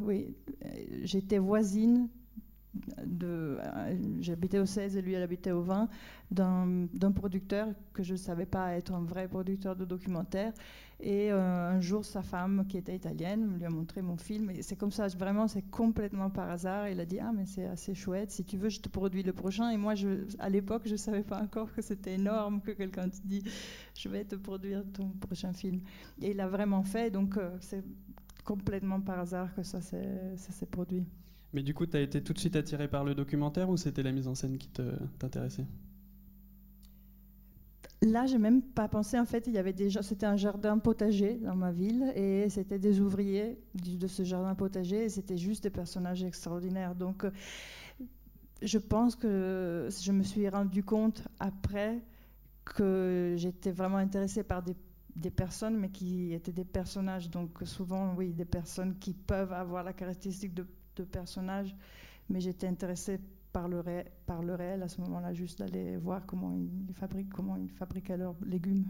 oui, 0.00 0.34
j'étais 1.02 1.38
voisine 1.38 2.08
j'habitais 4.20 4.58
au 4.58 4.66
16 4.66 4.96
et 4.96 5.02
lui 5.02 5.14
elle 5.14 5.22
habitait 5.22 5.50
au 5.50 5.62
20 5.62 5.88
d'un 6.30 7.12
producteur 7.12 7.68
que 7.92 8.02
je 8.02 8.12
ne 8.12 8.18
savais 8.18 8.46
pas 8.46 8.74
être 8.74 8.92
un 8.92 9.02
vrai 9.02 9.26
producteur 9.26 9.74
de 9.74 9.84
documentaire 9.84 10.52
et 11.02 11.32
euh, 11.32 11.70
un 11.70 11.80
jour 11.80 12.04
sa 12.04 12.22
femme 12.22 12.66
qui 12.68 12.76
était 12.76 12.94
italienne 12.94 13.56
lui 13.56 13.64
a 13.64 13.70
montré 13.70 14.02
mon 14.02 14.16
film. 14.16 14.50
Et 14.50 14.62
c'est 14.62 14.76
comme 14.76 14.90
ça 14.90 15.06
vraiment 15.08 15.48
c'est 15.48 15.62
complètement 15.62 16.30
par 16.30 16.50
hasard. 16.50 16.88
Il 16.88 17.00
a 17.00 17.06
dit 17.06 17.18
ah 17.20 17.32
mais 17.34 17.46
c'est 17.46 17.64
assez 17.64 17.94
chouette. 17.94 18.30
Si 18.30 18.44
tu 18.44 18.58
veux 18.58 18.68
je 18.68 18.80
te 18.80 18.88
produis 18.88 19.22
le 19.22 19.32
prochain. 19.32 19.70
Et 19.70 19.76
moi 19.76 19.94
à 20.38 20.48
l'époque 20.48 20.82
je 20.84 20.92
ne 20.92 20.96
savais 20.96 21.22
pas 21.22 21.40
encore 21.40 21.72
que 21.72 21.82
c'était 21.82 22.14
énorme 22.14 22.60
que 22.60 22.72
quelqu'un 22.72 23.08
te 23.08 23.16
dit 23.24 23.42
je 23.96 24.08
vais 24.08 24.24
te 24.24 24.36
produire 24.36 24.84
ton 24.92 25.08
prochain 25.08 25.52
film. 25.52 25.80
Et 26.20 26.32
il 26.32 26.40
a 26.40 26.48
vraiment 26.48 26.82
fait. 26.82 27.10
Donc 27.10 27.36
euh, 27.36 27.56
c'est 27.60 27.84
complètement 28.44 29.00
par 29.00 29.20
hasard 29.20 29.54
que 29.54 29.62
ça 29.62 29.80
s'est 29.80 30.66
produit. 30.70 31.06
Mais 31.52 31.62
du 31.62 31.74
coup, 31.74 31.86
tu 31.86 31.96
as 31.96 32.00
été 32.00 32.22
tout 32.22 32.32
de 32.32 32.38
suite 32.38 32.56
attiré 32.56 32.88
par 32.88 33.04
le 33.04 33.14
documentaire 33.14 33.70
ou 33.70 33.76
c'était 33.76 34.02
la 34.02 34.12
mise 34.12 34.28
en 34.28 34.34
scène 34.34 34.58
qui 34.58 34.68
t'intéressait? 35.18 35.66
Là, 38.02 38.24
j'ai 38.24 38.38
même 38.38 38.62
pas 38.62 38.88
pensé. 38.88 39.18
En 39.18 39.26
fait, 39.26 39.46
il 39.46 39.52
y 39.52 39.58
avait 39.58 39.74
déjà, 39.74 40.02
c'était 40.02 40.24
un 40.26 40.36
jardin 40.36 40.78
potager 40.78 41.34
dans 41.36 41.54
ma 41.54 41.70
ville 41.70 42.12
et 42.16 42.48
c'était 42.48 42.78
des 42.78 42.98
ouvriers 43.00 43.58
de 43.74 44.06
ce 44.06 44.22
jardin 44.24 44.54
potager 44.54 45.04
et 45.04 45.08
c'était 45.10 45.36
juste 45.36 45.64
des 45.64 45.70
personnages 45.70 46.24
extraordinaires. 46.24 46.94
Donc, 46.94 47.24
euh, 47.24 47.30
je 48.62 48.78
pense 48.78 49.16
que 49.16 49.88
je 49.90 50.12
me 50.12 50.22
suis 50.22 50.48
rendu 50.48 50.82
compte 50.82 51.24
après 51.40 52.02
que 52.64 53.34
j'étais 53.36 53.70
vraiment 53.72 53.98
intéressée 53.98 54.44
par 54.44 54.62
des, 54.62 54.76
des 55.16 55.30
personnes, 55.30 55.76
mais 55.78 55.90
qui 55.90 56.32
étaient 56.32 56.52
des 56.52 56.64
personnages. 56.64 57.28
Donc, 57.28 57.58
souvent, 57.64 58.14
oui, 58.16 58.32
des 58.32 58.46
personnes 58.46 58.98
qui 58.98 59.12
peuvent 59.12 59.52
avoir 59.52 59.84
la 59.84 59.92
caractéristique 59.92 60.54
de, 60.54 60.66
de 61.00 61.04
personnages, 61.06 61.76
mais 62.28 62.40
j'étais 62.40 62.66
intéressée 62.68 63.20
par 63.52 63.68
le, 63.68 63.80
ré- 63.80 64.06
par 64.26 64.42
le 64.42 64.54
réel 64.54 64.82
à 64.82 64.88
ce 64.88 65.00
moment-là, 65.02 65.32
juste 65.34 65.60
d'aller 65.60 65.96
voir 65.96 66.26
comment 66.26 66.52
ils 66.54 66.94
fabriquent, 66.94 67.32
comment 67.32 67.56
ils 67.56 67.70
fabriquaient 67.70 68.16
leurs 68.18 68.36
légumes. 68.44 68.86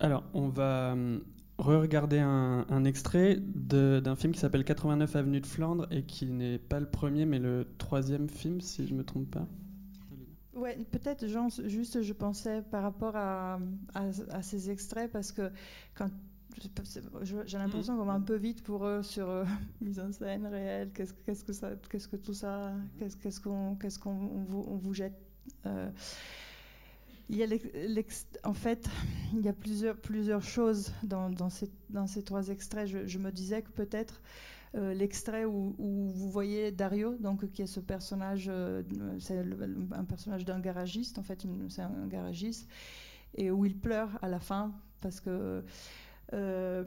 Alors, 0.00 0.24
on 0.34 0.48
va 0.48 0.92
hum, 0.92 1.22
re-regarder 1.58 2.18
un, 2.18 2.66
un 2.68 2.84
extrait 2.84 3.38
d'un 3.40 4.16
film 4.16 4.32
qui 4.32 4.40
s'appelle 4.40 4.64
89 4.64 5.16
Avenue 5.16 5.40
de 5.40 5.46
Flandre 5.46 5.86
et 5.90 6.04
qui 6.04 6.26
n'est 6.26 6.58
pas 6.58 6.80
le 6.80 6.86
premier 6.90 7.24
mais 7.26 7.38
le 7.38 7.66
troisième 7.78 8.28
film, 8.28 8.60
si 8.60 8.86
je 8.86 8.94
me 8.94 9.04
trompe 9.04 9.30
pas. 9.30 9.46
Ouais, 10.54 10.76
peut-être, 10.90 11.26
juste 11.66 12.02
je 12.02 12.12
pensais 12.12 12.60
par 12.62 12.82
rapport 12.82 13.16
à, 13.16 13.58
à, 13.94 14.02
à 14.30 14.42
ces 14.42 14.70
extraits, 14.70 15.10
parce 15.10 15.32
que 15.32 15.50
quand 15.94 16.10
j'ai 17.46 17.58
l'impression 17.58 17.96
qu'on 17.96 18.04
va 18.04 18.12
un 18.12 18.20
peu 18.20 18.36
vite 18.36 18.62
pour 18.62 18.86
eux 18.86 19.02
sur 19.02 19.28
euh, 19.28 19.44
mise 19.80 20.00
en 20.00 20.12
scène 20.12 20.46
réelle, 20.46 20.90
qu'est-ce 20.92 21.12
qu'est-ce 21.24 21.44
que 21.44 21.52
ça, 21.52 21.70
qu'est-ce 21.90 22.08
que 22.08 22.16
tout 22.16 22.34
ça, 22.34 22.72
qu'est-ce 22.98 23.16
qu'est-ce 23.16 23.40
qu'on 23.40 23.76
qu'est-ce 23.76 23.98
qu'on 23.98 24.10
on 24.10 24.44
vous, 24.44 24.64
on 24.68 24.76
vous 24.76 24.94
jette. 24.94 25.14
euh, 25.66 25.90
il 27.28 27.36
y 27.38 27.42
a 27.42 27.46
en 28.44 28.52
fait, 28.52 28.88
il 29.32 29.40
y 29.40 29.48
a 29.48 29.52
plusieurs, 29.54 29.96
plusieurs 29.96 30.42
choses 30.42 30.92
dans, 31.02 31.30
dans, 31.30 31.48
ces, 31.48 31.70
dans 31.88 32.06
ces 32.06 32.22
trois 32.22 32.48
extraits. 32.48 32.86
Je, 32.86 33.06
je 33.06 33.18
me 33.18 33.30
disais 33.32 33.62
que 33.62 33.70
peut-être 33.70 34.20
euh, 34.74 34.92
l'extrait 34.92 35.44
où, 35.44 35.74
où 35.78 36.10
vous 36.10 36.30
voyez 36.30 36.72
Dario, 36.72 37.16
donc 37.20 37.50
qui 37.52 37.62
est 37.62 37.66
ce 37.66 37.80
personnage, 37.80 38.46
euh, 38.48 38.82
c'est 39.18 39.38
un 39.92 40.04
personnage 40.04 40.44
d'un 40.44 40.60
garagiste, 40.60 41.18
en 41.18 41.22
fait, 41.22 41.46
c'est 41.68 41.82
un 41.82 42.06
garagiste, 42.06 42.68
et 43.34 43.50
où 43.50 43.64
il 43.64 43.78
pleure 43.78 44.18
à 44.22 44.28
la 44.28 44.40
fin 44.40 44.72
parce 45.00 45.20
que 45.20 45.62
euh, 46.32 46.84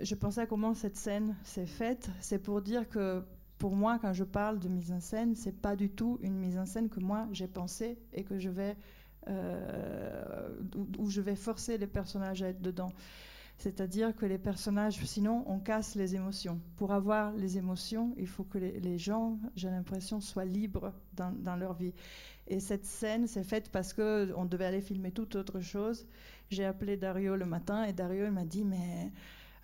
je 0.00 0.14
pensais 0.14 0.42
à 0.42 0.46
comment 0.46 0.74
cette 0.74 0.96
scène 0.96 1.36
s'est 1.44 1.66
faite. 1.66 2.08
C'est 2.20 2.38
pour 2.38 2.62
dire 2.62 2.88
que 2.88 3.22
pour 3.58 3.74
moi, 3.74 3.98
quand 4.00 4.12
je 4.12 4.24
parle 4.24 4.58
de 4.58 4.68
mise 4.68 4.92
en 4.92 5.00
scène, 5.00 5.34
c'est 5.34 5.60
pas 5.60 5.76
du 5.76 5.90
tout 5.90 6.18
une 6.22 6.36
mise 6.36 6.58
en 6.58 6.66
scène 6.66 6.88
que 6.88 7.00
moi 7.00 7.26
j'ai 7.32 7.48
pensée 7.48 7.98
et 8.12 8.24
que 8.24 8.38
je 8.38 8.48
vais 8.48 8.76
euh, 9.28 10.48
où, 10.98 11.08
je 11.08 11.20
vais 11.20 11.36
forcer 11.36 11.78
les 11.78 11.86
personnages 11.86 12.42
à 12.42 12.48
être 12.48 12.60
dedans. 12.60 12.92
C'est-à-dire 13.56 14.14
que 14.14 14.26
les 14.26 14.38
personnages, 14.38 15.02
sinon 15.04 15.44
on 15.46 15.60
casse 15.60 15.94
les 15.94 16.16
émotions. 16.16 16.60
Pour 16.76 16.92
avoir 16.92 17.32
les 17.32 17.56
émotions, 17.56 18.14
il 18.18 18.26
faut 18.26 18.44
que 18.44 18.58
les, 18.58 18.98
gens, 18.98 19.38
j'ai 19.54 19.70
l'impression, 19.70 20.20
soient 20.20 20.44
libres 20.44 20.92
dans 21.12 21.56
leur 21.56 21.74
vie. 21.74 21.94
Et 22.48 22.60
cette 22.60 22.84
scène, 22.84 23.26
c'est 23.26 23.44
faite 23.44 23.70
parce 23.70 23.92
que 23.92 24.32
on 24.36 24.44
devait 24.44 24.66
aller 24.66 24.80
filmer 24.82 25.10
toute 25.12 25.34
autre 25.36 25.60
chose. 25.60 26.06
J'ai 26.50 26.64
appelé 26.64 26.96
Dario 26.96 27.36
le 27.36 27.46
matin 27.46 27.84
et 27.84 27.92
Dario 27.92 28.30
m'a 28.30 28.44
dit 28.44 28.64
mais 28.64 29.12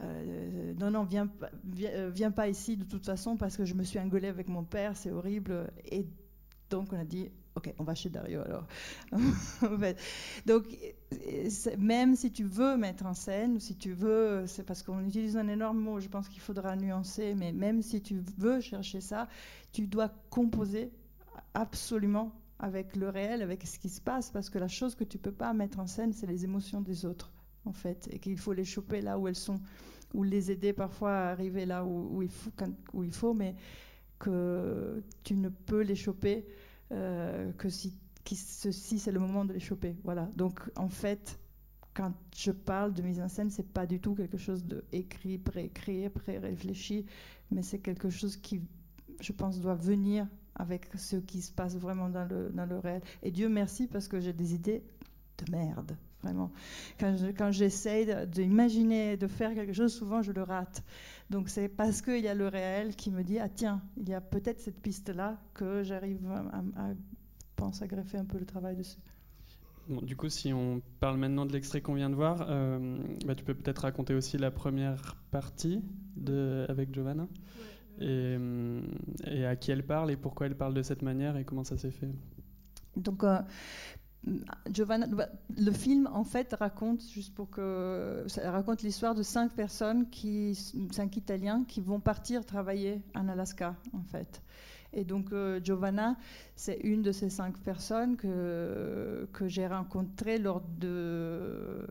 euh, 0.03 0.73
non 0.79 0.91
non 0.91 1.05
viens, 1.05 1.27
pas- 1.27 1.51
viens, 1.65 1.91
euh, 1.91 2.11
viens 2.15 2.31
pas 2.31 2.49
ici 2.49 2.77
de 2.77 2.85
toute 2.85 3.05
façon 3.05 3.37
parce 3.37 3.57
que 3.57 3.65
je 3.67 3.75
me 3.75 3.83
suis 3.85 3.99
engueulée 3.99 4.29
avec 4.29 4.49
mon 4.49 4.65
père, 4.65 4.97
c'est 4.97 5.11
horrible. 5.11 5.71
Et 5.91 6.07
donc 6.71 6.93
on 6.93 6.99
a 6.99 7.05
dit 7.05 7.31
ok 7.57 7.75
on 7.79 7.85
va 7.85 7.95
chez 7.95 8.09
Dario 8.11 8.41
alors. 8.43 8.67
Donc 10.47 10.65
même 11.79 12.15
si 12.17 12.33
tu 12.33 12.45
veux 12.45 12.77
mettre 12.77 13.07
en 13.07 13.15
scène, 13.15 13.59
si 13.61 13.77
tu 13.77 13.93
veux, 13.93 14.45
c'est 14.47 14.65
parce 14.65 14.83
qu'on 14.83 15.05
utilise 15.07 15.37
un 15.37 15.49
énorme 15.49 15.79
mot, 15.81 16.01
je 16.01 16.09
pense 16.09 16.29
qu'il 16.29 16.41
faudra 16.41 16.77
nuancer, 16.77 17.35
mais 17.35 17.53
même 17.53 17.83
si 17.83 18.01
tu 18.03 18.23
veux 18.39 18.61
chercher 18.61 19.01
ça, 19.01 19.29
tu 19.73 19.87
dois 19.87 20.11
composer 20.31 20.91
absolument 21.55 22.33
avec 22.61 22.95
le 22.97 23.09
réel, 23.09 23.43
avec 23.43 23.67
ce 23.67 23.79
qui 23.79 23.89
se 23.89 24.01
passe, 24.01 24.31
parce 24.31 24.51
que 24.51 24.59
la 24.59 24.69
chose 24.69 24.95
que 24.95 25.05
tu 25.05 25.19
peux 25.19 25.33
pas 25.33 25.53
mettre 25.53 25.81
en 25.81 25.87
scène, 25.87 26.13
c'est 26.13 26.27
les 26.27 26.45
émotions 26.45 26.81
des 26.81 27.07
autres, 27.07 27.33
en 27.65 27.73
fait, 27.73 28.09
et 28.13 28.19
qu'il 28.19 28.39
faut 28.39 28.53
les 28.53 28.65
choper 28.65 29.01
là 29.01 29.19
où 29.19 29.27
elles 29.27 29.35
sont, 29.35 29.61
ou 30.15 30.23
les 30.23 30.51
aider 30.51 30.73
parfois 30.73 31.13
à 31.13 31.31
arriver 31.31 31.67
là 31.67 31.85
où, 31.85 32.23
il, 32.23 32.29
faut, 32.29 32.51
où 32.93 33.03
il 33.03 33.13
faut, 33.13 33.35
mais 33.35 33.57
que 34.19 35.03
tu 35.25 35.35
ne 35.35 35.49
peux 35.49 35.81
les 35.81 35.95
choper 35.95 36.47
euh, 36.93 37.53
que 37.53 37.69
si, 37.69 37.97
ceci 38.27 38.99
c'est 38.99 39.13
le 39.13 39.21
moment 39.21 39.45
de 39.45 39.53
les 39.55 39.61
choper. 39.61 39.97
Voilà. 40.05 40.31
Donc 40.37 40.61
en 40.77 40.89
fait, 40.89 41.41
quand 41.95 42.13
je 42.37 42.53
parle 42.53 42.93
de 42.93 43.03
mise 43.03 43.21
en 43.21 43.29
scène, 43.29 43.51
c'est 43.51 43.73
pas 43.73 43.87
du 43.87 44.01
tout 44.01 44.15
quelque 44.15 44.37
chose 44.37 44.65
de 44.65 44.85
écrit, 44.93 45.39
préécrit, 45.39 46.09
pré-réfléchi, 46.11 47.07
mais 47.51 47.63
c'est 47.63 47.79
quelque 47.79 48.11
chose 48.11 48.37
qui, 48.37 48.61
je 49.21 49.33
pense, 49.33 49.61
doit 49.61 49.75
venir 49.75 50.27
avec 50.61 50.87
ce 50.97 51.17
qui 51.17 51.41
se 51.43 51.53
passe 51.53 51.77
vraiment 51.77 52.09
dans 52.09 52.25
le, 52.25 52.51
dans 52.51 52.67
le 52.67 52.79
réel. 52.79 53.03
Et 53.23 53.31
Dieu 53.31 53.49
merci 53.49 53.87
parce 53.87 54.09
que 54.09 54.21
j'ai 54.21 54.33
des 54.33 54.55
idées 54.55 54.83
de 55.45 55.51
merde, 55.51 55.97
vraiment. 56.23 56.51
Quand 56.99 57.17
je- 57.17 57.33
quand 57.33 57.51
j'essaye 57.51 58.07
de- 58.07 58.25
d'imaginer, 58.27 59.17
de 59.17 59.27
faire 59.27 59.55
quelque 59.55 59.73
chose, 59.73 59.93
souvent 59.93 60.23
je 60.23 60.33
le 60.33 60.43
rate. 60.43 60.83
Donc 61.31 61.49
c'est 61.49 61.69
parce 61.69 62.03
qu'il 62.03 62.21
y 62.23 62.29
a 62.29 62.35
le 62.35 62.49
réel 62.49 62.95
qui 62.97 63.11
me 63.11 63.23
dit, 63.23 63.39
ah 63.39 63.49
tiens, 63.49 63.81
il 63.97 64.09
y 64.09 64.15
a 64.15 64.21
peut-être 64.21 64.61
cette 64.61 64.81
piste-là 64.81 65.39
que 65.55 65.83
j'arrive 65.83 66.27
à, 66.31 66.39
à, 66.39 66.91
à- 66.91 66.95
pense 67.57 67.83
à 67.83 67.87
greffer 67.87 68.19
un 68.19 68.25
peu 68.25 68.39
le 68.39 68.47
travail 68.47 68.75
dessus. 68.77 68.99
Bon, 69.89 70.01
du 70.03 70.15
coup, 70.17 70.29
si 70.29 70.53
on 70.53 70.81
parle 71.01 71.19
maintenant 71.19 71.47
de 71.47 71.53
l'extrait 71.53 71.81
qu'on 71.81 71.95
vient 71.95 72.09
de 72.11 72.15
voir, 72.15 72.47
euh, 72.49 72.97
bah, 73.27 73.35
tu 73.35 73.45
peux 73.45 73.55
peut-être 73.55 73.81
raconter 73.83 74.15
aussi 74.15 74.39
la 74.39 74.51
première 74.51 75.17
partie 75.31 75.83
de, 76.17 76.65
avec 76.69 76.95
Giovanna 76.95 77.27
et, 78.01 79.45
à 79.45 79.57
qui 79.57 79.71
elle 79.71 79.85
parle 79.85 80.11
et 80.11 80.17
pourquoi 80.17 80.47
elle 80.47 80.57
parle 80.57 80.75
de 80.75 80.83
cette 80.83 81.03
manière 81.03 81.37
et 81.37 81.45
comment 81.45 81.65
ça 81.65 81.77
s'est 81.77 81.91
fait. 81.91 82.11
Donc, 82.97 83.25
euh, 83.25 83.39
Giovanna, 84.71 85.07
le 85.57 85.73
film 85.73 86.09
en 86.13 86.25
fait 86.25 86.55
raconte, 86.59 87.03
juste 87.09 87.35
pour 87.35 87.49
que 87.51 88.27
raconte 88.45 88.83
l'histoire 88.83 89.15
de 89.15 89.23
cinq 89.23 89.53
personnes, 89.53 90.07
cinq 90.91 91.17
Italiens, 91.17 91.65
qui 91.67 91.81
vont 91.81 92.01
partir 92.01 92.45
travailler 92.45 93.01
en 93.15 93.29
Alaska 93.29 93.77
en 93.95 94.03
fait. 94.03 94.43
Et 94.93 95.05
donc 95.05 95.33
euh, 95.33 95.61
Giovanna, 95.63 96.17
c'est 96.57 96.79
une 96.83 97.03
de 97.03 97.13
ces 97.13 97.31
cinq 97.31 97.57
personnes 97.59 98.17
que, 98.17 99.29
que 99.33 99.47
j'ai 99.47 99.67
rencontrées 99.67 100.39
lors 100.39 100.63
de, 100.79 101.87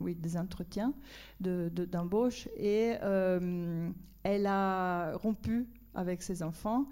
oui, 0.00 0.14
des 0.14 0.36
entretiens 0.36 0.92
de- 1.40 1.70
de- 1.74 1.86
d'embauche. 1.86 2.48
et 2.56 2.94
euh, 3.02 3.88
elle 4.22 4.46
a 4.46 5.16
rompu 5.16 5.66
avec 5.94 6.22
ses 6.22 6.42
enfants. 6.42 6.86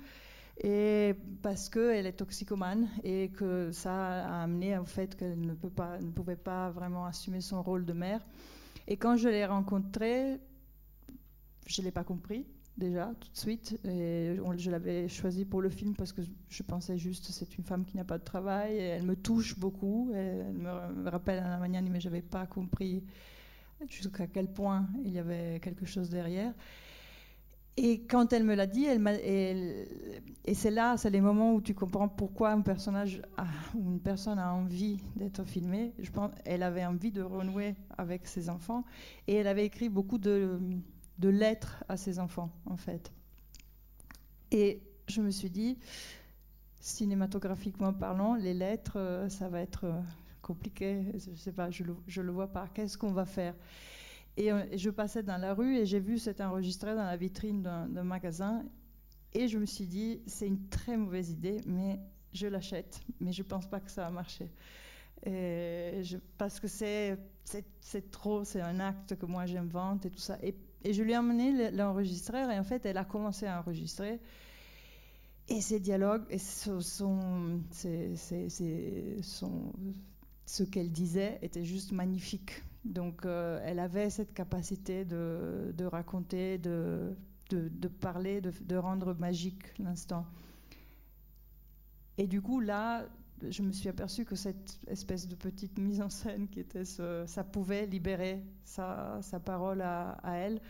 Et 0.62 1.14
parce 1.42 1.70
qu'elle 1.70 2.06
est 2.06 2.12
toxicomane 2.12 2.88
et 3.02 3.30
que 3.30 3.70
ça 3.72 4.24
a 4.26 4.42
amené 4.42 4.76
au 4.76 4.84
fait 4.84 5.16
qu'elle 5.16 5.40
ne, 5.40 5.52
ne 5.52 6.10
pouvait 6.10 6.36
pas 6.36 6.70
vraiment 6.70 7.06
assumer 7.06 7.40
son 7.40 7.62
rôle 7.62 7.86
de 7.86 7.94
mère. 7.94 8.20
Et 8.86 8.96
quand 8.98 9.16
je 9.16 9.28
l'ai 9.28 9.46
rencontrée, 9.46 10.38
je 11.66 11.80
ne 11.80 11.86
l'ai 11.86 11.92
pas 11.92 12.04
compris 12.04 12.46
déjà 12.76 13.12
tout 13.20 13.28
de 13.30 13.36
suite. 13.36 13.78
Et 13.84 14.36
je 14.56 14.70
l'avais 14.70 15.08
choisie 15.08 15.44
pour 15.44 15.62
le 15.62 15.68
film 15.70 15.94
parce 15.96 16.12
que 16.12 16.22
je 16.48 16.62
pensais 16.62 16.96
juste 16.98 17.26
c'est 17.30 17.56
une 17.58 17.64
femme 17.64 17.84
qui 17.84 17.96
n'a 17.96 18.04
pas 18.04 18.18
de 18.18 18.24
travail 18.24 18.74
et 18.76 18.80
elle 18.82 19.04
me 19.04 19.16
touche 19.16 19.58
beaucoup. 19.58 20.10
Elle 20.14 20.52
me 20.52 21.08
rappelle 21.10 21.38
à 21.40 21.48
la 21.48 21.58
manière 21.58 21.82
mais 21.82 22.00
je 22.00 22.08
n'avais 22.08 22.22
pas 22.22 22.46
compris 22.46 23.04
jusqu'à 23.88 24.26
quel 24.26 24.48
point 24.52 24.88
il 25.04 25.12
y 25.12 25.18
avait 25.18 25.60
quelque 25.60 25.86
chose 25.86 26.10
derrière. 26.10 26.52
Et 27.76 28.02
quand 28.02 28.32
elle 28.32 28.44
me 28.44 28.54
l'a 28.54 28.66
dit, 28.66 28.84
elle 28.84 29.06
elle- 29.24 29.86
et 30.44 30.54
c'est 30.54 30.70
là, 30.70 30.96
c'est 30.96 31.08
les 31.10 31.20
moments 31.20 31.54
où 31.54 31.60
tu 31.62 31.72
comprends 31.74 32.08
pourquoi 32.08 32.50
un 32.50 32.60
personnage 32.60 33.22
ou 33.74 33.90
une 33.92 34.00
personne 34.00 34.38
a 34.38 34.52
envie 34.52 34.98
d'être 35.16 35.44
filmée. 35.44 35.94
Je 35.98 36.10
pense, 36.10 36.30
elle 36.44 36.62
avait 36.62 36.84
envie 36.84 37.10
de 37.12 37.22
renouer 37.22 37.76
avec 37.96 38.26
ses 38.26 38.50
enfants 38.50 38.84
et 39.28 39.34
elle 39.36 39.46
avait 39.46 39.64
écrit 39.64 39.88
beaucoup 39.88 40.18
de, 40.18 40.58
de 41.20 41.28
lettres 41.28 41.84
à 41.88 41.96
ses 41.96 42.18
enfants, 42.18 42.50
en 42.64 42.76
fait. 42.76 43.12
Et 44.50 44.80
je 45.06 45.20
me 45.20 45.30
suis 45.30 45.50
dit, 45.50 45.78
cinématographiquement 46.80 47.92
parlant, 47.92 48.34
les 48.34 48.54
lettres, 48.54 48.96
euh, 48.96 49.28
ça 49.28 49.48
va 49.48 49.60
être 49.60 49.84
euh, 49.84 50.00
compliqué. 50.40 51.04
Je 51.14 51.34
sais 51.34 51.52
pas, 51.52 51.70
je 51.70 51.84
le, 51.84 51.94
je 52.06 52.22
le 52.22 52.32
vois 52.32 52.48
pas. 52.48 52.66
Qu'est-ce 52.72 52.96
qu'on 52.96 53.12
va 53.12 53.26
faire? 53.26 53.54
Et 54.38 54.50
euh, 54.50 54.64
je 54.74 54.88
passais 54.88 55.22
dans 55.22 55.36
la 55.36 55.52
rue 55.52 55.76
et 55.76 55.84
j'ai 55.84 56.00
vu 56.00 56.18
cet 56.18 56.40
enregistré 56.40 56.94
dans 56.94 57.04
la 57.04 57.16
vitrine 57.16 57.62
d'un 57.62 58.04
magasin. 58.04 58.64
Et 59.34 59.46
je 59.46 59.58
me 59.58 59.66
suis 59.66 59.86
dit, 59.86 60.22
c'est 60.26 60.46
une 60.46 60.68
très 60.68 60.96
mauvaise 60.96 61.30
idée, 61.30 61.60
mais 61.66 62.00
je 62.32 62.46
l'achète. 62.46 62.98
Mais 63.20 63.32
je 63.32 63.42
ne 63.42 63.46
pense 63.48 63.66
pas 63.66 63.78
que 63.80 63.90
ça 63.90 64.04
va 64.04 64.10
marcher. 64.10 64.50
Parce 66.38 66.58
que 66.58 66.66
c'est 66.66 68.10
trop, 68.10 68.42
c'est 68.44 68.62
un 68.62 68.80
acte 68.80 69.16
que 69.16 69.26
moi 69.26 69.44
j'invente 69.46 70.06
et 70.06 70.10
tout 70.10 70.18
ça. 70.18 70.38
Et 70.84 70.92
je 70.92 71.02
lui 71.02 71.12
ai 71.12 71.16
emmené 71.16 71.70
l'enregistreur 71.70 72.50
et 72.50 72.58
en 72.58 72.64
fait, 72.64 72.86
elle 72.86 72.96
a 72.96 73.04
commencé 73.04 73.46
à 73.46 73.58
enregistrer. 73.60 74.20
Et 75.48 75.60
ces 75.60 75.80
dialogues, 75.80 76.24
et 76.30 76.38
ce, 76.38 76.80
son, 76.80 77.60
ce 80.46 80.62
qu'elle 80.62 80.90
disait 80.92 81.38
était 81.42 81.64
juste 81.64 81.92
magnifique. 81.92 82.62
Donc, 82.84 83.26
euh, 83.26 83.60
elle 83.64 83.78
avait 83.78 84.10
cette 84.10 84.32
capacité 84.32 85.04
de, 85.04 85.74
de 85.76 85.84
raconter, 85.84 86.56
de, 86.58 87.16
de, 87.50 87.68
de 87.68 87.88
parler, 87.88 88.40
de, 88.40 88.76
rendre 88.76 89.14
magique 89.14 89.76
l'instant. 89.78 90.24
Et 92.16 92.26
du 92.26 92.40
coup, 92.40 92.60
là, 92.60 93.06
je 93.48 93.62
me 93.62 93.72
suis 93.72 93.88
aperçue 93.88 94.24
que 94.24 94.36
cette 94.36 94.78
espèce 94.86 95.28
de 95.28 95.34
petite 95.34 95.78
mise 95.78 96.00
en 96.00 96.10
scène 96.10 96.48
qui 96.48 96.60
était 96.60 96.84
ce, 96.84 97.24
ça 97.26 97.44
pouvait 97.44 97.86
libérer 97.86 98.42
sa, 98.64 99.20
parole 99.44 99.80
à, 99.82 100.18
elle, 100.24 100.60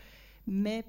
mais 0.47 0.85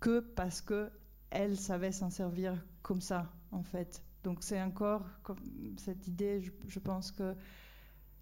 que 0.00 0.20
parce 0.20 0.60
que 0.60 0.90
elle 1.30 1.56
savait 1.56 1.92
s'en 1.92 2.10
servir 2.10 2.64
comme 2.82 3.00
ça, 3.00 3.30
en 3.52 3.62
fait. 3.62 4.02
Donc 4.24 4.42
c'est 4.42 4.60
encore 4.62 5.06
cette 5.76 6.06
idée, 6.08 6.42
je, 6.66 6.78
pense 6.78 7.12
que 7.12 7.34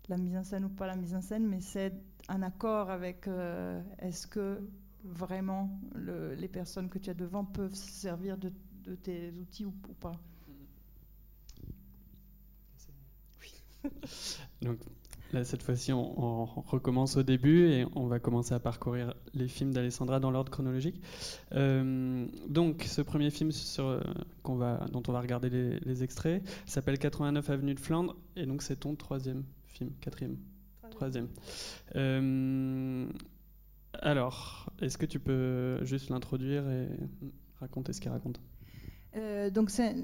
la 0.08 0.16
mise 0.16 0.36
en 0.36 0.44
scène 0.44 0.64
ou 0.64 0.68
pas 0.68 0.86
la 0.86 0.96
mise 0.96 1.14
en 1.14 1.20
scène, 1.20 1.46
mais 1.46 1.60
c'est 1.60 1.92
un 2.28 2.42
accord 2.42 2.90
avec 2.90 3.28
euh, 3.28 3.82
est-ce 3.98 4.26
que 4.26 4.60
vraiment 5.04 5.80
le, 5.94 6.34
les 6.34 6.48
personnes 6.48 6.88
que 6.88 6.98
tu 6.98 7.10
as 7.10 7.14
devant 7.14 7.44
peuvent 7.44 7.74
se 7.74 7.90
servir 7.90 8.36
de, 8.36 8.52
tes 9.02 9.32
outils 9.32 9.64
ou, 9.64 9.74
ou 9.88 9.94
pas. 9.94 10.12
Donc 14.62 14.78
là, 15.32 15.44
cette 15.44 15.62
fois-ci, 15.62 15.92
on, 15.92 16.22
on, 16.22 16.44
recommence 16.44 17.16
au 17.16 17.22
début 17.22 17.68
et 17.68 17.86
on 17.94 18.06
va 18.06 18.18
commencer 18.18 18.54
à 18.54 18.60
parcourir 18.60 19.14
les 19.34 19.48
films 19.48 19.72
d'Alessandra 19.72 20.20
dans 20.20 20.30
l'ordre 20.30 20.50
chronologique. 20.50 21.00
Euh, 21.52 22.26
donc, 22.48 22.84
ce 22.84 23.02
premier 23.02 23.30
film 23.30 23.52
sur, 23.52 23.86
euh, 23.86 24.00
va, 24.44 24.86
dont 24.92 25.02
on 25.08 25.12
va 25.12 25.20
regarder 25.20 25.50
les, 25.50 25.80
les 25.80 26.02
extraits 26.02 26.42
s'appelle 26.66 26.98
89 26.98 27.50
Avenue 27.50 27.74
de 27.74 27.80
Flandre 27.80 28.16
et 28.36 28.46
donc 28.46 28.62
c'est 28.62 28.76
ton 28.76 28.94
troisième 28.94 29.44
film, 29.66 29.90
quatrième, 30.00 30.36
troisième. 30.90 31.28
troisième. 31.28 31.28
Euh, 31.96 33.06
alors, 34.02 34.70
est-ce 34.80 34.98
que 34.98 35.06
tu 35.06 35.18
peux 35.18 35.84
juste 35.84 36.10
l'introduire 36.10 36.68
et 36.68 36.88
raconter 37.60 37.92
ce 37.92 38.00
qu'il 38.00 38.10
raconte? 38.10 38.40
Euh, 39.16 39.50
Donc 39.50 39.70
c'est 39.70 39.94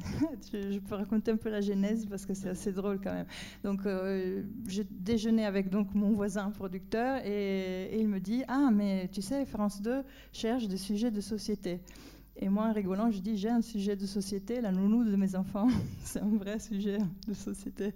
je, 0.52 0.78
peux 0.78 0.94
raconter 0.94 1.30
un 1.30 1.36
peu 1.36 1.50
la 1.50 1.60
genèse 1.60 2.06
parce 2.06 2.24
que 2.24 2.34
c'est 2.34 2.48
assez 2.48 2.72
drôle 2.72 3.00
quand 3.00 3.12
même. 3.12 3.26
Donc, 3.64 3.84
euh, 3.86 4.42
je 4.66 4.82
déjeunais 4.90 5.44
avec 5.44 5.70
donc 5.70 5.94
mon 5.94 6.12
voisin 6.12 6.50
producteur 6.50 7.20
et, 7.24 7.98
il 7.98 8.08
me 8.08 8.20
dit 8.20 8.44
Ah, 8.48 8.70
mais 8.72 9.08
tu 9.12 9.22
sais, 9.22 9.44
France 9.44 9.82
2 9.82 10.02
cherche 10.32 10.68
des 10.68 10.76
sujets 10.76 11.10
de 11.10 11.20
société. 11.20 11.80
Et 12.40 12.48
moi, 12.48 12.66
en 12.66 12.72
rigolant, 12.72 13.10
je 13.10 13.18
dis 13.18 13.36
J'ai 13.36 13.50
un 13.50 13.62
sujet 13.62 13.96
de 13.96 14.06
société, 14.06 14.60
la 14.60 14.70
nounou 14.70 15.04
de 15.04 15.16
mes 15.16 15.34
enfants. 15.34 15.68
c'est 16.04 16.20
un 16.20 16.36
vrai 16.36 16.58
sujet 16.58 16.98
de 17.26 17.34
société. 17.34 17.94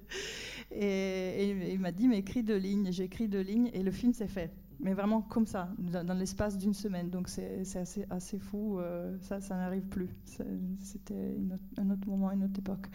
Et, 0.70 1.50
et 1.50 1.72
il 1.72 1.78
m'a 1.78 1.92
dit 1.92 2.08
Mais 2.08 2.18
écris 2.18 2.42
deux 2.42 2.56
lignes. 2.56 2.88
J'ai 2.90 3.04
écrit 3.04 3.28
deux 3.28 3.42
lignes 3.42 3.70
et 3.72 3.82
le 3.82 3.90
film 3.90 4.12
s'est 4.12 4.28
fait 4.28 4.50
mais 4.82 4.94
vraiment 4.94 5.22
comme 5.22 5.46
ça, 5.46 5.70
dans, 5.78 6.18
l'espace 6.18 6.58
d'une 6.58 6.74
semaine. 6.74 7.08
Donc 7.08 7.28
c'est 7.28 7.62
assez, 8.10 8.38
fou, 8.38 8.78
euh, 8.78 9.16
ça, 9.20 9.40
ça 9.40 9.56
n'arrive 9.56 9.86
plus. 9.86 10.10
C'était 10.80 11.36
un 11.78 11.90
autre 11.90 12.06
moment, 12.08 12.32
une 12.32 12.44
autre 12.44 12.58
époque. 12.58 12.88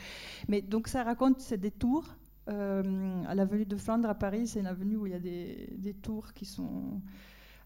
Mais 0.49 0.61
donc 0.61 0.89
ça 0.89 1.03
raconte 1.03 1.39
ces 1.39 1.57
détours. 1.57 2.15
Euh, 2.49 3.23
à 3.25 3.35
l'avenue 3.35 3.65
de 3.65 3.75
Flandre 3.75 4.09
à 4.09 4.15
Paris, 4.15 4.47
c'est 4.47 4.59
une 4.59 4.67
avenue 4.67 4.95
où 4.95 5.05
il 5.05 5.11
y 5.11 5.15
a 5.15 5.19
des, 5.19 5.69
des, 5.77 5.93
tours 5.93 6.33
qui 6.33 6.45
sont 6.45 7.01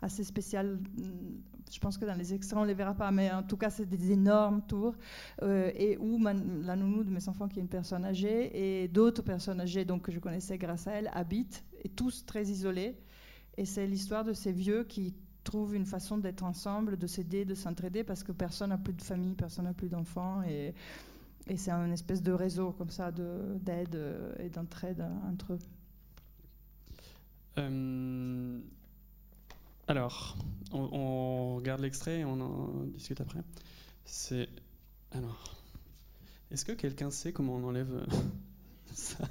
assez 0.01 0.23
spéciales. 0.23 0.79
Je 1.71 1.79
pense 1.79 1.97
que 1.97 2.05
dans 2.05 2.15
les 2.15 2.33
extraits, 2.33 2.57
on 2.57 2.63
ne 2.63 2.67
les 2.67 2.73
verra 2.73 2.93
pas, 2.95 3.11
mais 3.11 3.31
en 3.31 3.43
tout 3.43 3.57
cas, 3.57 3.69
c'est 3.69 3.85
des 3.85 4.11
énormes 4.11 4.61
tours. 4.63 4.95
Euh, 5.41 5.71
et 5.75 5.97
où 5.97 6.19
la 6.23 6.75
nounou 6.75 7.03
de 7.03 7.11
mes 7.11 7.27
enfants, 7.29 7.47
qui 7.47 7.59
est 7.59 7.61
une 7.61 7.69
personne 7.69 8.05
âgée, 8.05 8.83
et 8.83 8.87
d'autres 8.87 9.21
personnes 9.21 9.61
âgées 9.61 9.85
donc, 9.85 10.01
que 10.03 10.11
je 10.11 10.19
connaissais 10.19 10.57
grâce 10.57 10.87
à 10.87 10.93
elle, 10.93 11.11
habitent, 11.13 11.63
et 11.83 11.89
tous 11.89 12.25
très 12.25 12.45
isolés. 12.45 12.97
Et 13.57 13.65
c'est 13.65 13.85
l'histoire 13.87 14.23
de 14.23 14.33
ces 14.33 14.51
vieux 14.51 14.83
qui 14.83 15.13
trouvent 15.43 15.75
une 15.75 15.85
façon 15.85 16.17
d'être 16.17 16.43
ensemble, 16.43 16.97
de 16.97 17.07
s'aider, 17.07 17.45
de 17.45 17.55
s'entraider, 17.55 18.03
parce 18.03 18.23
que 18.23 18.31
personne 18.31 18.69
n'a 18.69 18.77
plus 18.77 18.93
de 18.93 19.01
famille, 19.01 19.35
personne 19.35 19.65
n'a 19.65 19.73
plus 19.73 19.89
d'enfants. 19.89 20.41
Et, 20.43 20.73
c'est 21.57 21.71
un 21.71 21.91
espèce 21.91 22.21
de 22.21 22.31
réseau 22.31 22.71
comme 22.71 22.91
ça 22.91 23.11
d'aide 23.11 23.99
et 24.39 24.49
d'entraide 24.49 25.03
entre 25.27 25.53
eux. 25.53 25.59
Euh, 27.57 28.59
alors, 29.87 30.37
on, 30.71 31.55
regarde 31.57 31.81
l'extrait 31.81 32.19
et 32.19 32.25
on 32.25 32.39
en 32.39 32.85
discute 32.85 33.19
après. 33.19 33.41
C'est. 34.05 34.47
Alors. 35.11 35.57
Est-ce 36.51 36.65
que 36.65 36.73
quelqu'un 36.73 37.11
sait 37.11 37.31
comment 37.31 37.55
on 37.55 37.63
enlève 37.63 38.05
ça? 38.93 39.27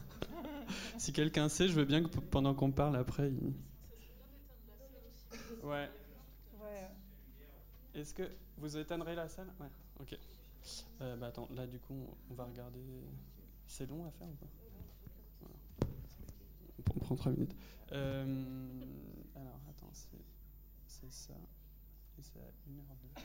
Si 0.99 1.13
quelqu'un 1.13 1.49
sait, 1.49 1.69
je 1.69 1.75
veux 1.75 1.85
bien 1.85 2.03
que 2.03 2.09
pendant 2.09 2.55
qu'on 2.55 2.73
parle 2.73 2.97
après. 2.97 3.31
Ouais. 5.63 5.89
ouais. 6.61 6.89
Est-ce 7.95 8.15
que 8.15 8.31
vous 8.57 8.77
éteindrez 8.77 9.15
la 9.15 9.29
salle? 9.29 9.53
Ouais, 9.61 9.71
ok. 10.01 10.19
Euh, 11.01 11.17
bah 11.17 11.29
attends, 11.29 11.49
là 11.55 11.67
du 11.67 11.79
coup, 11.79 12.07
on 12.31 12.35
va 12.35 12.45
regarder. 12.45 12.81
C'est 13.67 13.89
long 13.89 14.07
à 14.07 14.11
faire 14.11 14.29
ou 14.29 14.35
pas? 14.35 14.49
Voilà. 15.41 15.57
On 16.97 17.01
prend 17.01 17.17
3 17.17 17.33
minutes. 17.33 17.55
Euh, 17.93 18.45
alors, 19.37 19.61
attends, 19.69 19.91
c'est 19.93 21.11
ça. 21.11 21.35
Et 22.19 22.23
c'est 22.23 22.39
à 22.39 22.51
1h02. 22.69 23.21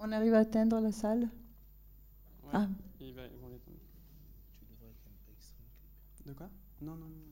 On 0.00 0.12
arrive 0.12 0.34
à 0.34 0.38
atteindre 0.38 0.80
la 0.80 0.92
salle? 0.92 1.28
Ouais. 2.48 2.54
Ah. 2.54 2.68
Il 3.00 3.14
va, 3.14 3.26
ils 3.26 3.38
vont. 3.38 3.48
Tu 4.58 4.64
devrais 4.64 4.88
être 4.88 5.06
un 5.06 5.32
extrême 5.32 5.66
De 6.26 6.32
quoi? 6.32 6.48
Non, 6.80 6.96
non, 6.96 7.08
non. 7.08 7.27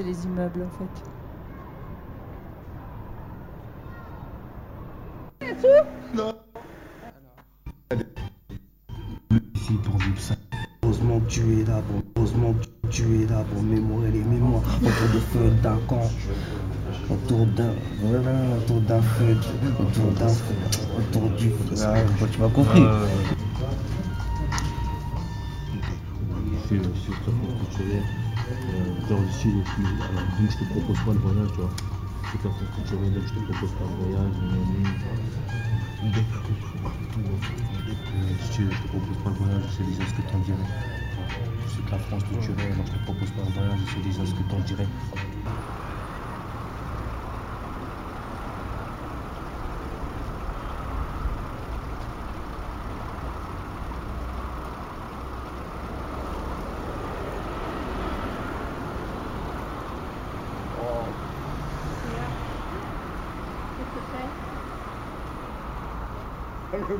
C'est 0.00 0.06
les 0.06 0.24
immeubles 0.24 0.62
en 0.62 0.70
fait. 0.78 1.02
Non. 6.14 6.34
Heureusement 10.82 11.20
que 11.20 11.26
tu 11.26 11.60
es 11.60 11.64
là, 11.64 11.82
bon, 11.88 12.02
heureusement 12.16 12.54
que 12.54 12.88
tu 12.88 13.22
es 13.22 13.26
là 13.26 13.44
pour 13.52 13.62
mémorer 13.62 14.10
les 14.10 14.22
mémoires 14.22 14.62
autour 14.76 15.08
du 15.12 15.20
feu 15.20 15.50
d'un 15.62 15.78
camp, 15.86 16.10
autour 17.10 17.46
d'un, 17.46 17.74
voilà, 18.02 18.56
autour 18.56 18.80
d'un 18.80 19.02
feu, 19.02 19.36
autour 19.78 20.12
d'un 20.12 20.28
feu, 20.28 20.54
autour 20.98 21.30
du 21.30 21.50
feu. 21.50 21.74
Ah, 21.84 21.94
tu 22.32 22.40
m'as 22.40 22.48
compris. 22.48 22.82
Euh... 22.82 23.06
tu. 28.50 28.66
Euh, 28.74 29.08
genre 29.08 29.20
je 29.26 29.48
alors, 29.48 30.26
je 30.38 30.56
te 30.56 30.64
propose 30.64 30.98
pas 31.04 31.12
le 31.12 31.18
voyage, 31.18 31.50
tu 31.52 31.60
vois. 31.60 31.70
Je 32.22 32.28
fais 32.30 32.48
tu 32.86 32.94
reviens, 32.94 33.22
je 33.26 33.32
te 33.32 33.40
propose 33.40 33.72
pas 33.72 33.84
le 33.84 33.94
voyage, 34.04 34.36
mais, 34.42 34.64
si 38.50 38.62
je 38.62 38.68
te 38.70 38.88
propose 38.88 39.16
pas 39.24 39.30
le 39.30 39.36
voyage, 39.36 39.62
c'est 39.76 39.86
déjà 39.86 40.06
ce 40.06 40.14
que 40.14 40.22
t'en 40.30 40.38
dirais. 40.38 40.68
Sais 41.68 41.82
que 41.82 41.90
la 41.90 41.98
France 41.98 42.24
tuerait, 42.24 42.72
alors 42.72 42.86
je 42.86 42.92
te 42.92 42.98
propose 43.04 43.30
pas 43.30 43.42
le 43.46 43.52
voyage, 43.52 43.78
c'est 43.94 44.02
déjà 44.02 44.26
ce 44.26 44.34
que 44.34 44.42
t'en 44.50 44.60
dirais. 44.60 44.88
Merci. 66.90 66.98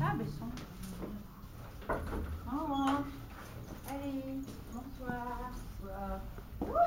Ah, 0.00 0.14
ben 0.18 0.26
son. 0.26 0.50
Au 2.52 2.62
revoir. 2.62 3.02
Allez, 3.88 4.42
bonsoir. 4.74 5.52
Bonsoir. 5.80 6.20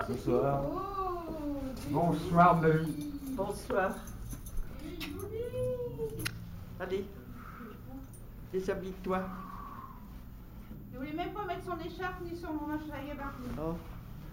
Bonsoir. 0.09 0.63
Oh, 0.65 1.61
bonsoir, 1.91 2.61
Marie. 2.61 3.09
Bonsoir. 3.37 3.91
Allez, 6.77 7.05
déshabille-toi. 8.51 9.21
Il 11.63 11.69
voulait 11.69 11.75
même 11.77 11.79
pas 11.79 11.83
mettre 11.83 11.85
son 11.85 11.95
écharpe 11.95 12.21
ni 12.21 12.35
son 12.37 12.53
machin 12.67 12.93
à 12.93 13.03
gabardine. 13.07 13.51
Oh, 13.59 13.75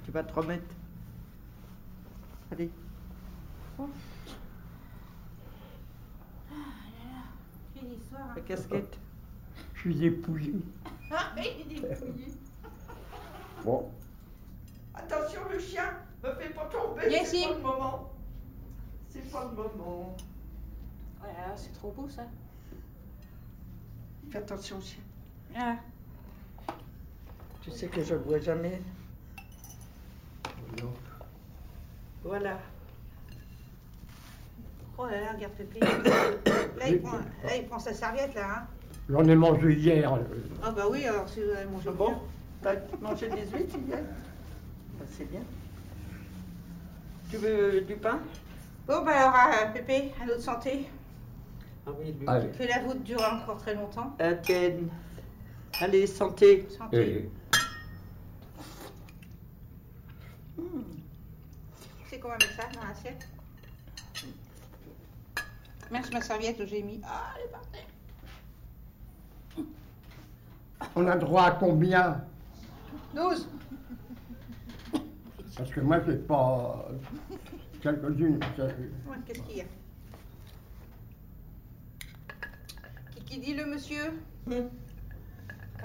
tu 0.05 0.11
vas 0.11 0.23
te 0.25 0.33
remettre. 0.33 0.75
Allez. 2.51 2.71
Quelle 7.75 7.93
histoire. 7.93 8.23
hein. 8.23 8.33
La 8.37 8.43
casquette. 8.43 8.99
Je 9.75 9.81
suis 9.81 9.95
dépouillé. 9.95 10.55
Ah, 11.11 11.33
il 11.39 11.73
est 11.73 11.81
dépouillé. 11.81 12.27
Bon. 13.65 13.91
Attention, 14.95 15.41
le 15.51 15.59
chien 15.59 15.91
me 16.23 16.33
fait 16.35 16.51
pas 16.51 16.67
tomber. 16.67 17.25
C'est 17.25 17.43
pas 17.49 17.55
le 17.55 17.61
moment. 17.63 18.13
C'est 19.09 19.33
pas 19.33 19.45
le 19.45 19.57
moment. 19.57 20.17
Oh 21.21 21.25
là 21.25 21.49
là, 21.49 21.57
c'est 21.57 21.73
trop 21.73 21.91
beau 21.93 22.09
ça. 22.09 22.25
Fais 24.31 24.39
attention, 24.39 24.81
chien. 24.83 25.01
Ah. 25.57 25.77
Tu 27.71 27.77
sais 27.77 27.87
que 27.89 28.03
je 28.03 28.15
le 28.15 28.21
vois 28.21 28.39
jamais. 28.39 28.81
Voilà. 32.25 32.59
Oh 34.97 35.07
là 35.07 35.21
là, 35.21 35.33
regarde 35.35 35.53
Pépé. 35.55 35.81
Là 36.79 36.89
il, 36.89 37.01
prend, 37.01 37.19
là, 37.19 37.57
il 37.57 37.67
prend 37.67 37.79
sa 37.79 37.93
serviette 37.93 38.35
là. 38.35 38.59
Hein. 38.61 38.67
J'en 39.09 39.25
ai 39.25 39.35
mangé 39.35 39.75
hier. 39.75 40.13
euh, 40.15 40.19
Ah 40.63 40.71
bah 40.71 40.85
oui, 40.91 41.05
alors 41.07 41.29
si 41.29 41.41
vous 41.43 41.51
avez 41.51 41.65
mangé 41.67 41.91
Bon, 41.91 42.15
t'as 42.63 42.75
mangé 43.01 43.29
des 43.29 43.47
huîtres 43.47 43.77
hier? 43.87 43.99
Bah, 44.99 45.05
C'est 45.11 45.29
bien. 45.31 45.41
Tu 47.31 47.37
veux 47.37 47.81
du 47.83 47.95
pain? 47.97 48.21
Bon 48.87 49.05
bah 49.05 49.13
alors 49.13 49.69
euh, 49.69 49.73
Pépé, 49.73 50.13
à 50.23 50.27
notre 50.27 50.41
santé. 50.43 50.89
Ah 51.87 51.91
oui, 51.99 52.15
lui. 52.19 52.27
Allez. 52.29 52.49
Que 52.51 52.63
la 52.65 52.81
voûte 52.83 53.03
dure 53.03 53.23
encore 53.23 53.59
très 53.59 53.75
longtemps. 53.75 54.17
Tienne. 54.43 54.89
Allez, 55.81 56.07
santé. 56.07 56.67
Santé. 56.77 56.97
et- 56.97 57.31
Comment 62.21 62.35
mettre 62.35 62.53
ça 62.57 62.69
dans 62.75 62.87
l'assiette? 62.87 63.29
Mince 65.91 66.13
ma 66.13 66.21
serviette 66.21 66.61
où 66.61 66.67
j'ai 66.67 66.83
mis. 66.83 67.01
Ah, 67.05 67.35
elle 67.39 67.45
est 67.47 67.51
par 67.53 67.63
terre. 67.69 67.87
On 70.95 71.07
a 71.07 71.17
droit 71.17 71.45
à 71.45 71.51
combien? 71.53 72.25
12 73.15 73.49
Parce 75.57 75.71
que 75.71 75.81
moi, 75.81 76.01
j'ai 76.07 76.17
pas 76.17 76.89
quelques-unes. 77.81 78.41
c'est- 78.57 78.63
Ouais, 78.63 79.17
Qu'est-ce 79.27 79.41
qu'il 79.43 79.57
y 79.57 79.61
a? 79.63 79.65
Qui, 83.15 83.25
qui 83.25 83.39
dit 83.41 83.55
le 83.55 83.67
monsieur? 83.67 84.13
Ah 84.51 84.53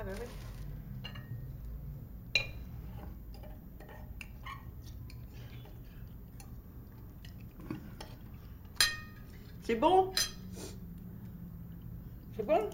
bah 0.03 0.11
oui. 0.19 0.27
C'est 9.63 9.75
bon? 9.75 10.11
C'est 12.35 12.45
bon? 12.45 12.69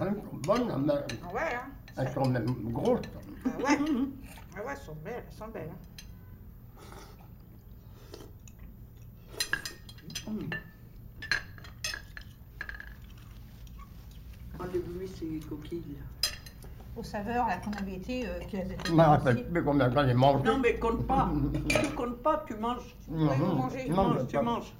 Elles 0.00 0.14
sont 0.14 0.36
bonnes, 0.42 0.84
mais 0.86 0.92
Ah 1.24 1.34
ouais, 1.34 1.54
hein? 1.54 1.68
Elles 1.96 2.12
sont 2.12 2.28
même 2.28 2.46
grosses. 2.72 3.00
Ah 3.46 3.48
ouais 3.58 3.78
Ah 4.56 4.64
ouais, 4.64 4.72
elles 4.72 4.76
sont 4.84 4.94
belles, 5.04 5.24
elles 5.26 5.36
sont 5.36 5.48
belles. 5.48 5.70
hein. 5.72 5.76
Enlève-lui 14.58 15.08
ces 15.08 15.40
coquilles. 15.48 15.98
Aux 16.96 17.02
saveurs 17.02 17.46
là 17.46 17.58
qu'on 17.58 17.72
avait 17.72 17.96
été, 17.96 18.26
euh, 18.26 18.38
qui 18.48 18.56
elles 18.56 18.72
étaient 18.72 18.86
Je 18.86 18.92
me 18.92 18.96
bonnes 18.96 19.06
rappelle 19.06 19.36
aussi. 19.36 19.44
plus 19.50 19.64
combien 19.64 19.90
j'en 19.92 20.08
ai 20.08 20.14
mangé. 20.14 20.44
Non, 20.44 20.58
mais 20.58 20.78
compte 20.78 21.06
pas. 21.06 21.30
tu 21.68 21.88
comptes 21.94 22.22
pas, 22.22 22.42
tu 22.46 22.54
manges. 22.54 22.96
Non, 23.10 23.28
Ouais, 23.28 23.38
non, 23.38 23.54
mangez. 23.56 23.84
Tu 23.84 23.92
manges, 23.92 24.18
j'ai 24.20 24.26
tu 24.26 24.38
manges. 24.40 24.72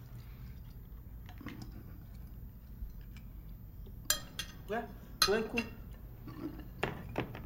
Ouais, 4.70 4.82
bois 5.26 5.36
un 5.36 5.42
coup. 5.42 5.58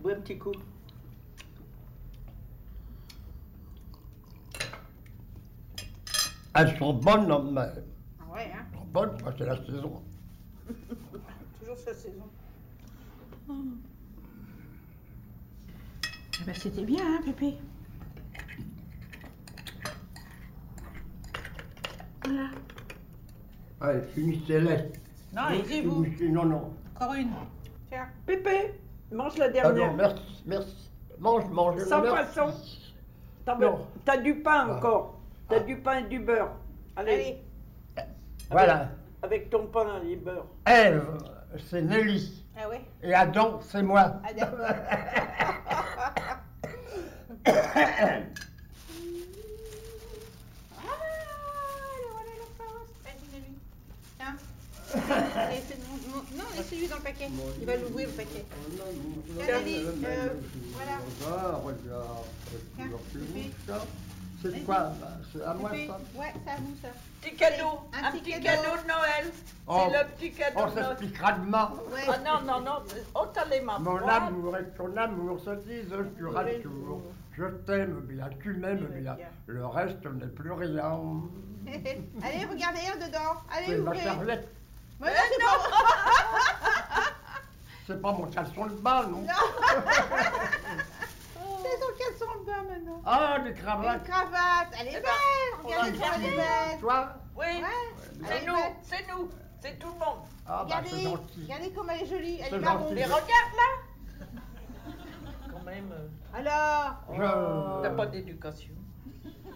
Bois 0.02 0.12
un 0.12 0.20
petit 0.20 0.38
coup. 0.38 0.52
Elles 6.54 6.76
sont 6.78 6.94
bonnes, 6.94 7.28
non, 7.28 7.50
mais 7.52 7.60
elles 7.62 7.84
Ah 8.20 8.32
ouais, 8.34 8.50
hein 8.54 8.64
sont 8.74 8.84
bonnes, 8.92 9.16
moi, 9.22 9.32
c'est 9.38 9.46
la 9.46 9.56
saison. 9.64 10.02
Toujours 11.60 11.78
sa 11.78 11.94
saison. 11.94 12.24
Eh 16.40 16.44
ben, 16.44 16.54
c'était 16.54 16.84
bien, 16.84 17.04
hein, 17.04 17.20
Pépé 17.24 17.54
Voilà. 22.24 22.48
Allez, 23.80 24.02
finissez-les. 24.14 24.76
Non, 25.34 25.42
allez-y, 25.42 25.82
vous. 25.82 26.04
Finissez- 26.04 26.28
Non, 26.28 26.44
non. 26.44 26.74
Encore 27.00 27.14
une. 27.14 27.30
Tiens. 27.88 28.08
Pépé, 28.26 28.74
mange 29.10 29.38
la 29.38 29.46
Ah 29.46 29.48
dernière. 29.48 29.90
non, 29.90 29.96
merci, 29.96 30.42
merci. 30.46 30.90
Mange, 31.18 31.44
mange. 31.50 31.82
Sans 31.84 32.02
merci. 32.02 32.34
poisson. 32.34 32.54
T'as 33.44 33.56
Non. 33.56 33.86
t'as 34.04 34.16
du 34.18 34.34
pain 34.42 34.66
Ah. 34.68 34.76
encore. 34.76 35.20
T'as 35.48 35.60
du 35.60 35.76
pain 35.78 35.98
et 35.98 36.02
du 36.08 36.20
beurre. 36.20 36.50
Allez. 36.96 37.12
Allez. 37.96 38.06
Voilà. 38.50 38.88
Avec 39.22 39.48
ton 39.50 39.66
pain 39.66 40.00
et 40.06 40.16
beurre. 40.16 40.46
Ève, 40.66 41.04
c'est 41.68 41.82
Nelly. 41.82 42.44
Ah 42.58 42.68
ouais 42.68 42.82
Et 43.02 43.14
Adam, 43.14 43.60
c'est 43.62 43.82
moi. 43.82 44.20
Ah. 47.46 47.52
Ah, 50.76 50.86
le 52.02 52.08
la 52.38 52.48
farce. 52.58 52.92
Vas-y, 53.04 53.26
Nelly. 53.32 53.54
Tiens. 54.18 54.36
Dans 56.70 56.96
le 56.96 57.02
paquet. 57.02 57.28
Il 57.60 57.66
va 57.66 57.76
l'ouvrir 57.76 58.08
le 58.08 58.14
paquet. 58.14 58.44
Tiens, 59.44 59.58
Nelly, 59.60 59.84
euh, 60.04 60.28
voilà. 60.72 61.60
Tiens. 62.76 63.74
C'est 64.42 64.64
quoi 64.64 64.76
ça 64.98 65.08
C'est 65.32 65.42
à 65.44 65.52
moi 65.52 65.70
ça 65.70 65.98
Ouais, 66.18 66.32
c'est 66.44 66.50
à 66.50 66.56
vous 66.56 66.74
ça. 66.80 66.88
Petit 67.20 67.36
cadeau. 67.36 67.80
Un 67.92 68.04
Un, 68.06 68.10
petit 68.12 68.20
petit 68.22 68.30
cadeau. 68.40 68.62
cadeau 68.62 68.82
de 68.82 68.88
Noël. 68.88 69.32
Oh. 69.66 69.80
C'est 69.84 69.98
le 69.98 70.04
petit 70.14 70.30
cadeau 70.32 70.56
On 70.58 70.66
de 70.66 70.70
Noël. 70.70 70.84
s'expliquera 70.86 71.32
demain. 71.32 71.72
Ouais. 71.92 72.00
Ah 72.08 72.18
non, 72.24 72.46
non, 72.52 72.60
non. 72.64 72.76
Oh, 73.14 73.24
t'as 73.34 73.44
les 73.46 73.60
mains 73.60 73.78
Mon 73.80 73.98
amour 74.08 74.56
et 74.56 74.64
ton 74.76 74.96
amour 74.96 75.40
se 75.40 75.50
disent 75.56 75.88
sur 76.16 76.38
un 76.38 76.44
tour. 76.62 77.02
Je 77.36 77.44
t'aime 77.66 78.00
bien, 78.08 78.28
tu 78.42 78.54
m'aimes 78.54 78.86
bien. 79.00 79.16
Le 79.46 79.66
reste 79.66 80.04
n'est 80.06 80.26
plus 80.28 80.52
rien. 80.52 80.94
Allez, 81.66 82.44
regardez 82.46 82.80
dedans. 83.06 83.36
Allez, 83.54 83.66
C'est 83.66 83.76
ma 83.78 83.90
ouvrez. 83.90 84.02
charlette. 84.04 84.48
Mais 85.00 85.08
non, 85.40 85.54
c'est 85.64 85.70
pas 85.70 87.12
C'est 87.86 88.02
pas 88.02 88.12
mon 88.12 88.26
caleçon 88.26 88.66
de 88.66 88.74
bain, 88.74 89.02
non 89.06 89.24
C'est 91.62 91.78
son 91.78 91.92
caleçon 91.98 92.40
de 92.40 92.44
bain 92.46 92.62
maintenant. 92.68 93.00
Ah, 93.04 93.38
des 93.40 93.50
Une 93.50 93.56
cravates. 93.56 94.04
cravate. 94.04 94.68
Elle 94.80 94.86
est 94.88 94.90
Eh 94.90 94.94
ben, 94.94 95.02
belle. 95.02 95.12
on 95.62 95.66
Regardez 95.68 95.98
elle 96.16 96.24
est 96.24 96.36
belle. 96.36 96.80
Toi 96.80 97.08
Oui, 97.36 97.46
Ouais. 97.46 97.62
c'est 97.94 98.26
Elle 98.36 98.42
est 98.42 98.46
nous, 98.46 98.54
belle. 98.54 98.72
c'est 98.82 99.06
nous, 99.08 99.30
c'est 99.60 99.78
tout 99.78 99.88
le 99.88 99.92
monde. 99.94 100.24
Ah, 100.46 100.64
bah 100.68 100.80
c'est 100.84 100.94
Regardez, 100.96 101.02
gentil. 101.04 101.42
regardez 101.44 101.72
comme 101.72 101.90
elle 101.90 102.02
est 102.02 102.06
jolie. 102.06 102.38
Elle 102.40 102.48
C'est 102.50 102.56
est 102.56 102.60
marron. 102.60 102.80
gentil. 102.80 102.94
Mais 102.94 103.04
regarde 103.04 103.54
là. 103.56 103.68
Quand 105.52 105.62
même. 105.64 105.92
euh, 105.92 106.08
Alors, 106.34 106.96
Je- 107.12 107.82
T'as 107.82 107.90
pas 107.94 108.06
d'éducation. 108.06 108.74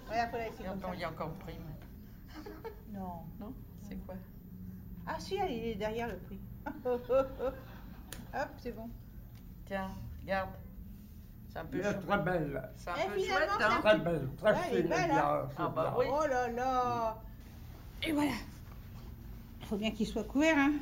regarde 0.09 0.30
comme 0.30 0.66
attends, 0.66 0.92
il 0.94 1.00
y 1.00 1.04
a 1.04 1.09
encore 1.11 1.30
mais- 1.46 2.98
Non. 2.98 3.22
Non? 3.40 3.52
C'est 3.88 3.96
quoi? 4.07 4.14
Ah 5.06 5.14
si, 5.18 5.36
elle 5.36 5.52
est 5.52 5.74
derrière 5.74 6.08
le 6.08 6.16
prix. 6.16 6.40
Hop, 6.86 8.48
c'est 8.58 8.72
bon. 8.74 8.88
Tiens, 9.66 9.90
regarde. 10.22 10.50
C'est 11.52 11.58
un 11.60 11.64
peu 11.66 11.78
Elle 11.78 11.86
est 11.86 11.92
chou- 11.92 12.06
très 12.06 12.18
belle. 12.18 12.70
C'est 12.76 12.90
un 12.90 12.94
Eh, 12.96 13.08
peu 13.08 13.20
finalement, 13.20 13.46
chouette, 13.54 13.68
hein 13.70 13.80
Très 13.80 13.98
belle, 13.98 14.28
très 14.38 14.50
Ouais, 14.52 14.58
elle 14.70 14.76
est 14.76 14.80
fine. 14.80 14.88
belle, 14.90 15.10
bien, 15.10 15.18
hein. 15.24 15.48
Ah, 15.58 15.72
bah 15.74 15.94
oui. 15.98 16.06
Oh 16.10 16.26
là 16.26 16.48
là. 16.48 17.16
Et 18.02 18.12
voilà. 18.12 18.32
Il 19.60 19.66
faut 19.66 19.76
bien 19.76 19.90
qu'il 19.92 20.06
soit 20.06 20.24
couvert, 20.24 20.56
hein. 20.58 20.72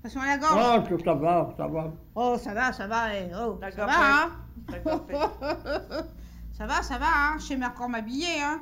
Attention 0.00 0.20
à 0.22 0.26
la 0.26 0.38
gorge. 0.38 0.52
Oh, 0.90 0.96
que 0.96 1.04
ça 1.04 1.14
va, 1.14 1.54
ça 1.56 1.66
va. 1.66 1.92
Oh, 2.14 2.36
ça 2.38 2.54
va, 2.54 2.72
ça 2.72 2.86
va. 2.86 3.14
eh, 3.14 3.30
Oh, 3.34 3.58
ça 3.60 3.70
D'accord, 3.70 3.86
va, 3.86 4.24
hein. 4.24 4.30
Ça 6.52 6.66
va, 6.66 6.82
ça 6.82 6.98
va, 6.98 7.06
hein. 7.06 7.36
Je 7.38 7.44
sais 7.44 7.56
même 7.56 7.70
encore 7.70 7.88
m'habiller, 7.88 8.42
hein. 8.42 8.60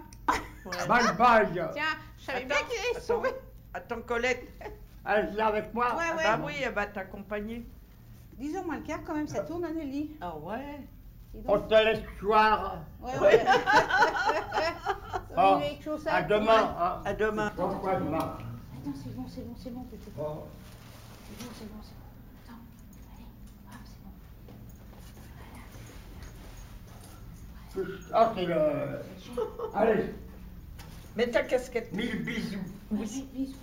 Ouais. 0.65 0.87
Bye 0.87 1.17
bye. 1.17 1.49
Tiens, 1.73 1.83
je 2.17 2.25
savais 2.25 2.39
Attends, 2.39 2.47
bien 2.47 2.57
qu'il 2.69 2.79
allait 2.79 2.91
attends. 2.97 3.01
sauver. 3.01 3.31
Attends, 3.79 4.03
Colette. 4.03 4.43
Elle 5.07 5.31
vient 5.31 5.47
avec 5.47 5.73
moi. 5.73 5.95
Ouais, 5.97 6.03
Ah 6.11 6.17
ouais. 6.17 6.23
bah 6.25 6.41
oui, 6.45 6.53
elle 6.63 6.75
va 6.75 6.87
t'accompagner. 6.87 7.65
Disons 8.37 8.65
moi 8.65 8.75
le 8.77 8.83
cœur 8.83 8.99
quand 9.07 9.15
même, 9.15 9.29
ça 9.29 9.43
tourne, 9.45 9.65
Anneli. 9.65 10.11
Ah 10.21 10.37
ouais 10.37 10.81
Dis 11.35 11.45
On 11.47 11.61
te 11.61 11.75
laisse 11.75 12.01
ce 12.15 12.19
soir. 12.21 12.79
Ouais, 13.01 13.19
ouais. 13.21 13.45
Ah, 15.41 15.61
à 16.09 16.23
demain. 16.23 16.75
hein. 16.81 17.01
À 17.05 17.15
demain. 17.15 17.53
Pourquoi 17.55 17.95
demain 17.97 18.19
Attends, 18.19 18.93
c'est 18.97 19.15
bon, 19.15 19.25
c'est 19.29 19.47
bon, 19.47 19.55
c'est 19.57 19.71
bon, 19.73 19.83
petit. 19.85 20.01
C'est 20.05 20.11
Oh. 20.21 20.25
bon, 20.25 21.47
c'est 21.57 21.65
bon, 21.67 21.81
c'est 21.81 21.95
bon. 21.95 22.07
Attends, 22.45 22.61
allez, 23.15 23.27
hop, 23.69 23.83
c'est 27.75 27.85
bon. 27.85 27.89
Ah, 28.13 28.33
c'est 28.35 28.47
le. 28.47 28.59
Allez, 29.77 30.13
Mets 31.15 31.31
ta 31.31 31.43
casquette. 31.45 31.93
mille 31.93 32.25
bisous. 32.25 32.59
Oui. 32.91 33.29
Bisous. 33.33 33.55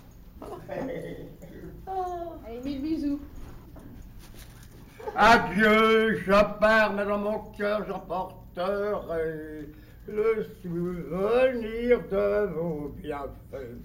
Allez, 2.47 2.61
mille 2.63 2.81
bisous. 2.81 3.19
Adieu, 5.15 6.17
je 6.17 6.59
pars, 6.59 6.93
mais 6.93 7.05
dans 7.05 7.19
mon 7.19 7.39
cœur 7.57 7.85
j'emporterai 7.87 9.69
le 10.07 10.43
souvenir 10.61 11.99
de 12.11 12.45
vos 12.53 12.89
bienfaits. 13.01 13.79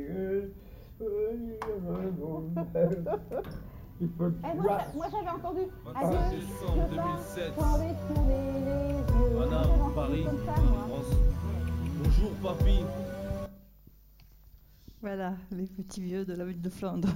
le 0.08 0.52
souvenir 0.98 1.58
de 1.66 2.20
vos 2.20 2.40
bienfaits. 2.40 3.08
Il 4.00 4.08
Eh, 4.20 4.56
moi, 4.56 5.08
j'avais 5.11 5.28
entendu. 5.28 5.61
25 5.84 5.96
Adieu, 5.96 6.38
décembre 6.38 6.88
je 6.90 6.96
pars 6.96 7.18
2007. 7.18 7.54
sans 7.58 7.74
envie 7.74 7.94
de 7.94 8.14
tourner 8.14 8.52
les 8.52 9.94
Paris, 9.94 10.24
comme 10.24 10.46
ça. 10.46 10.54
France. 10.54 11.16
Bonjour, 12.04 12.30
papy. 12.42 12.78
Voilà, 15.00 15.34
les 15.50 15.66
petits 15.66 16.02
vieux 16.02 16.24
de 16.24 16.32
la 16.34 16.44
ville 16.44 16.61
de 16.61 16.70
Flandre. 16.70 17.08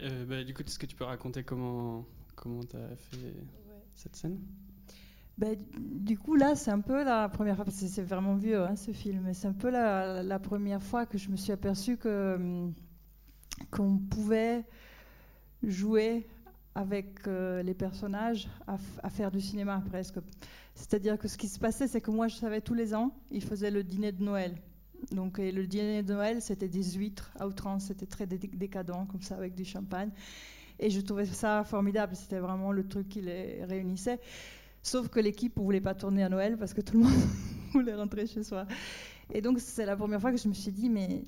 Euh, 0.00 0.26
bah, 0.26 0.42
du 0.44 0.52
coup, 0.52 0.62
est-ce 0.62 0.78
que 0.78 0.86
tu 0.86 0.96
peux 0.96 1.04
raconter 1.04 1.42
comment 1.44 2.04
comment 2.34 2.64
tu 2.64 2.76
as 2.76 2.96
fait 2.96 3.34
cette 3.94 4.16
scène? 4.16 4.40
Ben, 5.38 5.56
du 5.78 6.18
coup, 6.18 6.34
là, 6.34 6.54
c'est 6.54 6.70
un 6.70 6.80
peu 6.80 7.04
la 7.04 7.28
première 7.28 7.56
fois, 7.56 7.64
parce 7.64 7.80
que 7.80 7.86
c'est 7.86 8.02
vraiment 8.02 8.34
vieux 8.34 8.60
hein, 8.62 8.76
ce 8.76 8.90
film, 8.90 9.22
mais 9.24 9.32
c'est 9.32 9.48
un 9.48 9.52
peu 9.52 9.70
la, 9.70 10.22
la 10.22 10.38
première 10.38 10.82
fois 10.82 11.06
que 11.06 11.16
je 11.18 11.30
me 11.30 11.36
suis 11.36 11.52
aperçue 11.52 11.96
que, 11.96 12.34
hum, 12.34 12.74
qu'on 13.70 13.96
pouvait 13.98 14.64
jouer 15.62 16.26
avec 16.74 17.26
euh, 17.26 17.62
les 17.62 17.74
personnages 17.74 18.48
à, 18.66 19.10
faire 19.10 19.30
du 19.30 19.40
cinéma 19.40 19.82
presque. 19.88 20.16
C'est-à-dire 20.74 21.18
que 21.18 21.28
ce 21.28 21.36
qui 21.36 21.48
se 21.48 21.58
passait, 21.58 21.86
c'est 21.86 22.00
que 22.00 22.10
moi, 22.10 22.28
je 22.28 22.36
savais 22.36 22.60
tous 22.60 22.74
les 22.74 22.94
ans, 22.94 23.12
ils 23.30 23.44
faisaient 23.44 23.70
le 23.70 23.84
dîner 23.84 24.12
de 24.12 24.22
Noël. 24.22 24.56
Donc, 25.10 25.38
le 25.38 25.66
dîner 25.66 26.02
de 26.02 26.14
Noël, 26.14 26.40
c'était 26.40 26.68
des 26.68 26.82
huîtres 26.92 27.30
à 27.38 27.46
outrance, 27.46 27.86
c'était 27.86 28.06
très 28.06 28.26
dé- 28.26 28.38
décadent, 28.38 29.06
comme 29.08 29.20
ça, 29.20 29.36
avec 29.36 29.54
du 29.54 29.64
champagne. 29.64 30.10
Et 30.78 30.88
je 30.90 31.00
trouvais 31.00 31.26
ça 31.26 31.64
formidable, 31.64 32.16
c'était 32.16 32.38
vraiment 32.38 32.72
le 32.72 32.86
truc 32.86 33.08
qui 33.08 33.20
les 33.20 33.64
réunissait. 33.64 34.20
Sauf 34.82 35.08
que 35.08 35.20
l'équipe 35.20 35.56
ne 35.58 35.62
voulait 35.62 35.80
pas 35.80 35.94
tourner 35.94 36.24
à 36.24 36.28
Noël 36.28 36.56
parce 36.56 36.74
que 36.74 36.80
tout 36.80 36.94
le 36.94 37.04
monde 37.04 37.12
voulait 37.72 37.94
rentrer 37.94 38.26
chez 38.26 38.42
soi. 38.42 38.66
Et 39.32 39.40
donc, 39.40 39.60
c'est 39.60 39.86
la 39.86 39.96
première 39.96 40.20
fois 40.20 40.30
que 40.32 40.38
je 40.38 40.48
me 40.48 40.54
suis 40.54 40.72
dit, 40.72 40.88
mais 40.88 41.22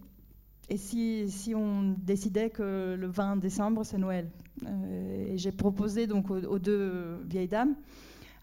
et 0.70 0.76
si, 0.76 1.30
si 1.30 1.54
on 1.54 1.94
décidait 1.98 2.50
que 2.50 2.94
le 2.98 3.06
20 3.06 3.36
décembre, 3.36 3.84
c'est 3.84 3.98
Noël 3.98 4.30
Euh, 4.66 5.34
Et 5.34 5.38
j'ai 5.38 5.52
proposé 5.52 6.06
donc 6.06 6.30
aux, 6.30 6.58
deux 6.58 7.18
vieilles 7.26 7.48
dames, 7.48 7.74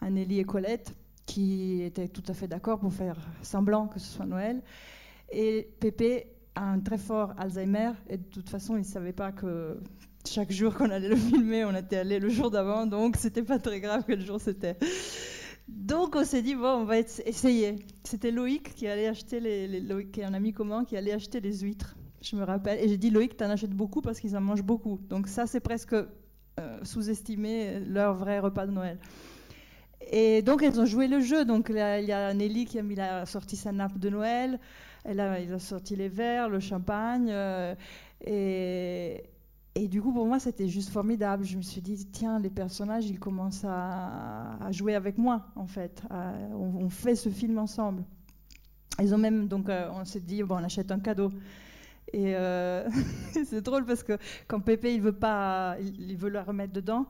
Anneli 0.01 0.39
et 0.39 0.43
Colette, 0.43 0.93
qui 1.25 1.81
étaient 1.83 2.09
tout 2.09 2.23
à 2.27 2.33
fait 2.33 2.47
d'accord 2.47 2.79
pour 2.79 2.93
faire 2.93 3.17
semblant 3.41 3.87
que 3.87 3.99
ce 3.99 4.11
soit 4.11 4.25
Noël. 4.25 4.61
Et 5.31 5.69
Pépé 5.79 6.27
a 6.55 6.65
un 6.69 6.79
très 6.79 6.97
fort 6.97 7.33
Alzheimer, 7.37 7.91
et 8.09 8.17
de 8.17 8.23
toute 8.23 8.49
façon, 8.49 8.75
il 8.75 8.79
ne 8.81 8.85
savait 8.85 9.13
pas 9.13 9.31
que 9.31 9.79
chaque 10.27 10.51
jour 10.51 10.75
qu'on 10.75 10.89
allait 10.89 11.09
le 11.09 11.15
filmer, 11.29 11.65
on 11.65 11.75
était 11.75 11.97
allé 11.97 12.19
le 12.19 12.29
jour 12.29 12.51
d'avant, 12.51 12.85
donc 12.85 13.15
c'était 13.17 13.43
pas 13.43 13.57
très 13.59 13.79
grave 13.79 14.03
quel 14.05 14.21
jour 14.21 14.39
c'était. 14.39 14.77
Donc 15.67 16.15
on 16.15 16.25
s'est 16.25 16.41
dit, 16.41 16.55
bon, 16.55 16.81
on 16.81 16.85
va 16.85 16.99
essayer. 16.99 17.77
C'était 18.03 18.31
Loïc 18.31 18.75
qui 18.75 18.87
allait 18.87 19.07
acheter 19.07 19.39
les, 19.39 19.81
qui 20.11 20.19
est 20.19 20.25
un 20.25 20.33
ami 20.33 20.51
commun, 20.51 20.83
qui 20.83 20.97
allait 20.97 21.13
acheter 21.13 21.39
les 21.39 21.59
huîtres, 21.59 21.95
je 22.21 22.35
me 22.35 22.43
rappelle. 22.43 22.79
Et 22.83 22.87
j'ai 22.87 22.97
dit, 22.97 23.09
Loïc, 23.09 23.37
t'en 23.37 23.49
achètes 23.49 23.71
beaucoup 23.71 24.01
parce 24.01 24.19
qu'ils 24.19 24.35
en 24.37 24.41
mangent 24.41 24.63
beaucoup. 24.63 24.99
Donc 25.09 25.27
ça, 25.27 25.47
c'est 25.47 25.59
presque 25.59 25.93
euh, 25.93 26.79
sous-estimer 26.83 27.79
leur 27.79 28.13
vrai 28.15 28.39
repas 28.39 28.67
de 28.67 28.71
Noël. 28.71 28.99
Et 30.11 30.41
donc, 30.41 30.63
elles 30.63 30.79
ont 30.79 30.85
joué 30.85 31.07
le 31.07 31.19
jeu. 31.21 31.45
Donc, 31.45 31.67
il 31.69 31.75
y 31.75 32.11
a 32.11 32.33
Nelly 32.33 32.65
qui 32.65 32.79
a, 32.79 32.83
mis 32.83 32.95
la- 32.95 33.25
sorti 33.25 33.55
sa 33.55 33.71
nappe 33.71 33.97
de 33.97 34.09
Noël. 34.09 34.59
Elle 35.03 35.19
a, 35.19 35.39
il 35.39 35.51
a 35.53 35.59
sorti 35.59 35.95
les 35.95 36.09
verres, 36.09 36.49
le 36.49 36.59
champagne. 36.59 37.29
euh, 37.31 37.75
et, 38.25 39.23
et 39.73 39.87
du 39.87 40.01
coup, 40.01 40.11
pour 40.11 40.25
moi, 40.25 40.39
c'était 40.39 40.67
juste 40.67 40.89
formidable. 40.89 41.45
Je 41.45 41.55
me 41.55 41.61
suis 41.61 41.81
dit, 41.81 42.05
tiens, 42.11 42.39
les 42.39 42.49
personnages, 42.49 43.05
ils 43.09 43.19
commencent 43.19 43.65
à, 43.65 44.57
jouer 44.71 44.95
avec 44.95 45.17
moi, 45.17 45.47
en 45.55 45.65
fait. 45.65 46.03
On, 46.53 46.89
fait 46.89 47.15
ce 47.15 47.29
film 47.29 47.57
ensemble. 47.57 48.03
Ils 49.01 49.15
ont 49.15 49.17
même, 49.17 49.47
donc, 49.47 49.69
euh, 49.69 49.89
on 49.93 50.03
s'est 50.03 50.19
dit, 50.19 50.43
bon, 50.43 50.55
on 50.55 50.63
achète 50.63 50.91
un 50.91 50.99
cadeau. 50.99 51.31
Et 52.13 52.35
euh, 52.35 52.87
c'est 53.45 53.61
drôle 53.61 53.85
parce 53.85 54.03
que 54.03 54.17
quand 54.47 54.59
Pépé, 54.59 54.93
il 54.93 55.01
veut 55.01 55.11
pas, 55.11 55.77
il, 55.79 56.17
veut 56.17 56.29
la 56.29 56.43
remettre 56.43 56.73
dedans. 56.73 57.05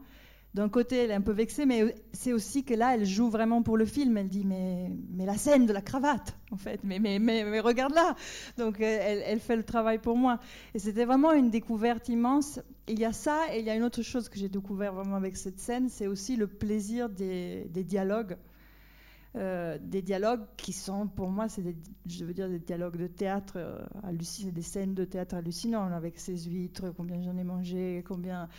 D'un 0.53 0.67
côté, 0.67 0.97
elle 0.97 1.11
est 1.11 1.15
un 1.15 1.21
peu 1.21 1.31
vexée, 1.31 1.65
mais 1.65 1.95
c'est 2.11 2.33
aussi 2.33 2.65
que 2.65 2.73
là, 2.73 2.95
elle 2.95 3.05
joue 3.05 3.29
vraiment 3.29 3.63
pour 3.63 3.77
le 3.77 3.85
film. 3.85 4.17
Elle 4.17 4.27
dit, 4.27 4.43
mais, 4.43 4.91
mais 5.09 5.25
la 5.25 5.37
scène 5.37 5.65
de 5.65 5.71
la 5.71 5.81
cravate, 5.81 6.35
en 6.51 6.57
fait, 6.57 6.81
mais, 6.83 6.99
mais, 6.99 7.19
mais, 7.19 7.59
regarde 7.61 7.93
là. 7.93 8.15
Donc, 8.57 8.81
euh, 8.81 8.99
elle, 9.01 9.23
elle 9.25 9.39
fait 9.39 9.55
le 9.55 9.63
travail 9.63 9.97
pour 9.97 10.17
moi. 10.17 10.39
Et 10.73 10.79
c'était 10.79 11.05
vraiment 11.05 11.31
une 11.31 11.51
découverte 11.51 12.09
immense. 12.09 12.59
Il 12.89 12.99
y 12.99 13.05
a 13.05 13.13
ça, 13.13 13.45
et 13.53 13.59
il 13.59 13.65
y 13.65 13.69
a 13.69 13.75
une 13.75 13.83
autre 13.83 14.01
chose 14.01 14.27
que 14.27 14.37
j'ai 14.37 14.49
découvert 14.49 14.93
vraiment 14.93 15.15
avec 15.15 15.37
cette 15.37 15.59
scène, 15.59 15.87
c'est 15.87 16.07
aussi 16.07 16.35
le 16.35 16.47
plaisir 16.47 17.07
des 17.07 17.65
dialogues. 17.85 18.35
Euh, 19.37 19.77
des 19.81 20.01
dialogues 20.01 20.45
qui 20.57 20.73
sont, 20.73 21.07
pour 21.07 21.29
moi, 21.29 21.47
c'est 21.47 21.61
des, 21.61 21.75
je 22.05 22.25
veux 22.25 22.33
dire, 22.33 22.49
des 22.49 22.59
dialogues 22.59 22.97
de 22.97 23.07
théâtre 23.07 23.53
euh, 23.55 23.79
hallucinants, 24.03 24.51
des 24.51 24.61
scènes 24.61 24.93
de 24.93 25.05
théâtre 25.05 25.35
hallucinantes, 25.35 25.93
avec 25.93 26.19
ces 26.19 26.37
huîtres, 26.37 26.93
combien 26.97 27.21
j'en 27.21 27.37
ai 27.37 27.45
mangé, 27.45 28.03
combien. 28.05 28.49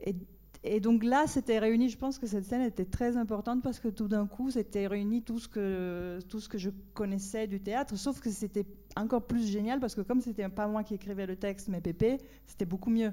Et, 0.00 0.80
donc 0.80 1.04
là, 1.04 1.26
c'était 1.26 1.58
réuni, 1.58 1.88
je 1.88 1.96
pense 1.96 2.18
que 2.18 2.26
cette 2.26 2.44
scène 2.44 2.60
était 2.60 2.84
très 2.84 3.16
importante 3.16 3.62
parce 3.62 3.80
que 3.80 3.88
tout 3.88 4.08
d'un 4.08 4.26
coup, 4.26 4.50
c'était 4.50 4.86
réuni 4.86 5.22
tout 5.22 5.38
ce, 5.38 5.48
que, 5.48 6.18
tout 6.28 6.40
ce 6.40 6.50
que 6.50 6.58
je 6.58 6.70
connaissais 6.92 7.46
du 7.46 7.60
théâtre, 7.60 7.96
sauf 7.96 8.20
que 8.20 8.30
c'était 8.30 8.66
encore 8.96 9.26
plus 9.26 9.46
génial 9.46 9.80
parce 9.80 9.94
que 9.94 10.02
comme 10.02 10.20
c'était 10.20 10.48
pas 10.50 10.66
moi 10.66 10.82
qui 10.82 10.94
écrivais 10.94 11.26
le 11.26 11.36
texte, 11.36 11.68
mais 11.68 11.80
Pépé, 11.80 12.18
c'était 12.46 12.66
beaucoup 12.66 12.90
mieux, 12.90 13.12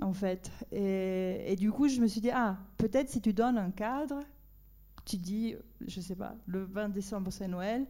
en 0.00 0.14
fait. 0.14 0.50
Et, 0.72 1.52
et 1.52 1.56
du 1.56 1.70
coup, 1.70 1.88
je 1.88 2.00
me 2.00 2.06
suis 2.06 2.22
dit, 2.22 2.30
ah, 2.30 2.56
peut-être 2.78 3.10
si 3.10 3.20
tu 3.20 3.34
donnes 3.34 3.58
un 3.58 3.70
cadre, 3.70 4.20
tu 5.06 5.16
dis, 5.16 5.54
je 5.86 6.00
sais 6.00 6.16
pas, 6.16 6.34
le 6.46 6.64
20 6.64 6.90
décembre 6.90 7.32
c'est 7.32 7.48
Noël, 7.48 7.86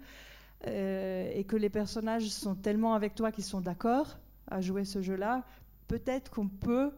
euh, 0.66 1.30
et 1.34 1.44
que 1.44 1.56
les 1.56 1.70
personnages 1.70 2.28
sont 2.28 2.54
tellement 2.54 2.94
avec 2.94 3.14
toi 3.14 3.32
qu'ils 3.32 3.44
sont 3.44 3.60
d'accord 3.60 4.18
à 4.46 4.60
jouer 4.60 4.84
ce 4.84 5.02
jeu-là, 5.02 5.44
peut-être 5.88 6.30
qu'on 6.30 6.48
peut 6.48 6.92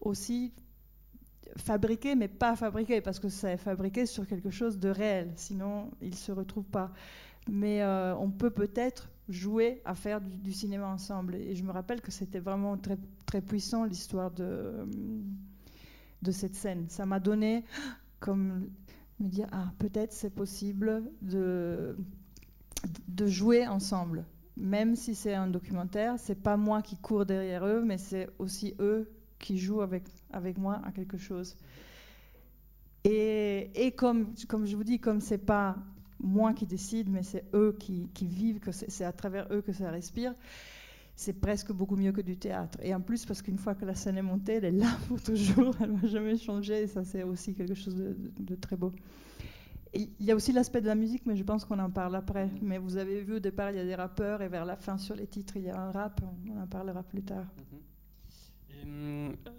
aussi 0.00 0.52
fabriquer, 1.56 2.14
mais 2.14 2.28
pas 2.28 2.56
fabriquer, 2.56 3.00
parce 3.00 3.18
que 3.18 3.28
c'est 3.28 3.56
fabriqué 3.56 4.06
sur 4.06 4.26
quelque 4.26 4.50
chose 4.50 4.78
de 4.78 4.90
réel, 4.90 5.32
sinon 5.36 5.90
il 6.02 6.10
ne 6.10 6.14
se 6.14 6.32
retrouve 6.32 6.64
pas. 6.64 6.92
Mais 7.48 7.82
euh, 7.82 8.14
on 8.16 8.30
peut 8.30 8.50
peut-être 8.50 9.08
jouer 9.28 9.80
à 9.84 9.94
faire 9.94 10.20
du, 10.20 10.36
du, 10.36 10.52
cinéma 10.52 10.86
ensemble. 10.86 11.36
Et 11.36 11.54
je 11.54 11.64
me 11.64 11.70
rappelle 11.70 12.02
que 12.02 12.10
c'était 12.10 12.40
vraiment 12.40 12.76
très, 12.76 12.98
très 13.24 13.40
puissant 13.40 13.84
l'histoire 13.84 14.30
de, 14.30 14.86
de 16.20 16.30
cette 16.30 16.54
scène. 16.54 16.86
Ça 16.90 17.06
m'a 17.06 17.20
donné 17.20 17.64
comme 18.20 18.68
me 19.20 19.28
dire, 19.28 19.48
ah, 19.52 19.72
peut-être 19.78 20.12
c'est 20.12 20.30
possible 20.34 21.02
de, 21.22 21.96
de 23.08 23.26
jouer 23.26 23.66
ensemble. 23.66 24.24
Même 24.56 24.96
si 24.96 25.14
c'est 25.14 25.34
un 25.34 25.46
documentaire, 25.46 26.18
c'est 26.18 26.42
pas 26.42 26.56
moi 26.56 26.82
qui 26.82 26.96
cours 26.96 27.26
derrière 27.26 27.64
eux, 27.64 27.82
mais 27.84 27.98
c'est 27.98 28.28
aussi 28.38 28.74
eux 28.80 29.10
qui 29.38 29.58
jouent 29.58 29.82
avec, 29.82 30.04
avec 30.32 30.58
moi 30.58 30.80
à 30.84 30.90
quelque 30.90 31.16
chose. 31.16 31.56
Et, 33.04 33.70
et 33.74 33.92
comme, 33.92 34.34
comme 34.48 34.66
je 34.66 34.76
vous 34.76 34.84
dis, 34.84 34.98
comme 34.98 35.20
c'est 35.20 35.38
pas 35.38 35.76
moi 36.20 36.52
qui 36.52 36.66
décide, 36.66 37.08
mais 37.08 37.22
c'est 37.22 37.44
eux 37.54 37.76
qui, 37.78 38.08
qui 38.14 38.26
vivent, 38.26 38.58
que 38.58 38.72
c'est 38.72 39.04
à 39.04 39.12
travers 39.12 39.46
eux 39.52 39.62
que 39.62 39.72
ça 39.72 39.90
respire, 39.90 40.34
c'est 41.18 41.32
presque 41.32 41.72
beaucoup 41.72 41.96
mieux 41.96 42.12
que 42.12 42.20
du 42.20 42.36
théâtre. 42.36 42.78
Et 42.80 42.94
en 42.94 43.00
plus, 43.00 43.26
parce 43.26 43.42
qu'une 43.42 43.58
fois 43.58 43.74
que 43.74 43.84
la 43.84 43.96
scène 43.96 44.16
est 44.18 44.22
montée, 44.22 44.54
elle 44.54 44.66
est 44.66 44.70
là 44.70 44.96
pour 45.08 45.20
toujours, 45.20 45.74
elle 45.80 45.90
ne 45.90 45.98
va 45.98 46.06
jamais 46.06 46.36
changer, 46.36 46.82
et 46.82 46.86
ça 46.86 47.02
c'est 47.02 47.24
aussi 47.24 47.54
quelque 47.54 47.74
chose 47.74 47.96
de, 47.96 48.54
très 48.54 48.76
beau. 48.76 48.92
Il 49.94 50.12
y 50.20 50.30
a 50.30 50.36
aussi 50.36 50.52
l'aspect 50.52 50.80
de 50.80 50.86
la 50.86 50.94
musique, 50.94 51.26
mais 51.26 51.34
je 51.34 51.42
pense 51.42 51.64
qu'on 51.64 51.80
en 51.80 51.90
parle 51.90 52.14
après. 52.14 52.48
Mais 52.62 52.78
vous 52.78 52.98
avez 52.98 53.20
vu 53.20 53.34
au 53.34 53.38
départ, 53.40 53.72
il 53.72 53.78
y 53.78 53.80
a 53.80 53.84
des 53.84 53.96
rappeurs, 53.96 54.42
et 54.42 54.48
vers 54.48 54.64
la 54.64 54.76
fin 54.76 54.96
sur 54.96 55.16
les 55.16 55.26
titres, 55.26 55.56
il 55.56 55.64
y 55.64 55.70
a 55.70 55.80
un 55.80 55.90
rap, 55.90 56.20
on 56.46 56.62
en 56.62 56.68
parlera 56.68 57.02
plus 57.02 57.24
tard. 57.24 57.46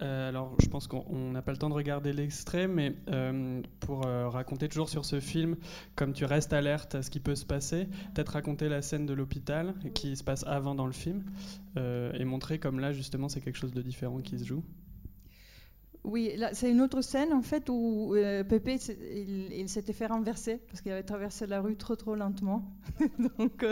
Euh, 0.02 0.30
alors, 0.30 0.56
je 0.62 0.68
pense 0.68 0.88
qu'on 0.88 1.32
n'a 1.32 1.42
pas 1.42 1.52
le 1.52 1.58
temps 1.58 1.70
de 1.70 1.74
regarder 1.74 2.14
l'extrait, 2.14 2.68
mais 2.68 2.94
euh, 3.10 3.62
pour 3.80 4.06
euh, 4.06 4.30
raconter 4.30 4.70
toujours 4.70 4.90
sur 4.90 5.06
ce 5.06 5.20
film, 5.20 5.58
comme 5.96 6.14
tu 6.14 6.26
restes 6.26 6.54
alerte 6.54 6.96
à 6.96 7.02
ce 7.02 7.10
qui 7.10 7.20
peut 7.20 7.36
se 7.36 7.46
passer, 7.46 7.88
peut-être 8.14 8.30
raconter 8.30 8.70
la 8.70 8.82
scène 8.82 9.06
de 9.06 9.14
l'hôpital 9.14 9.74
qui 9.94 10.16
se 10.16 10.24
passe 10.24 10.46
avant 10.48 10.76
dans 10.76 10.86
le 10.86 10.94
film 10.94 11.24
et 11.78 12.26
montrer 12.26 12.60
comme 12.60 12.80
là, 12.80 12.92
justement, 12.92 13.30
c'est 13.30 13.40
quelque 13.40 13.58
chose 13.58 13.74
de 13.74 13.82
différent 13.82 14.20
qui 14.20 14.38
se 14.38 14.44
joue. 14.44 14.64
Oui, 16.04 16.32
c'est 16.54 16.72
une 16.72 16.82
autre 16.82 17.02
scène 17.02 17.32
en 17.34 17.42
fait 17.42 17.70
où 17.70 18.16
Pépé 18.50 18.78
il, 19.52 19.70
s'était 19.70 19.94
fait 19.94 20.08
renverser 20.08 20.60
parce 20.68 20.82
qu'il 20.82 20.92
avait 20.92 21.04
traversé 21.04 21.46
la 21.48 21.62
rue 21.62 21.78
trop 21.78 21.96
trop 21.96 22.16
lentement. 22.16 22.64
Donc 23.38 23.66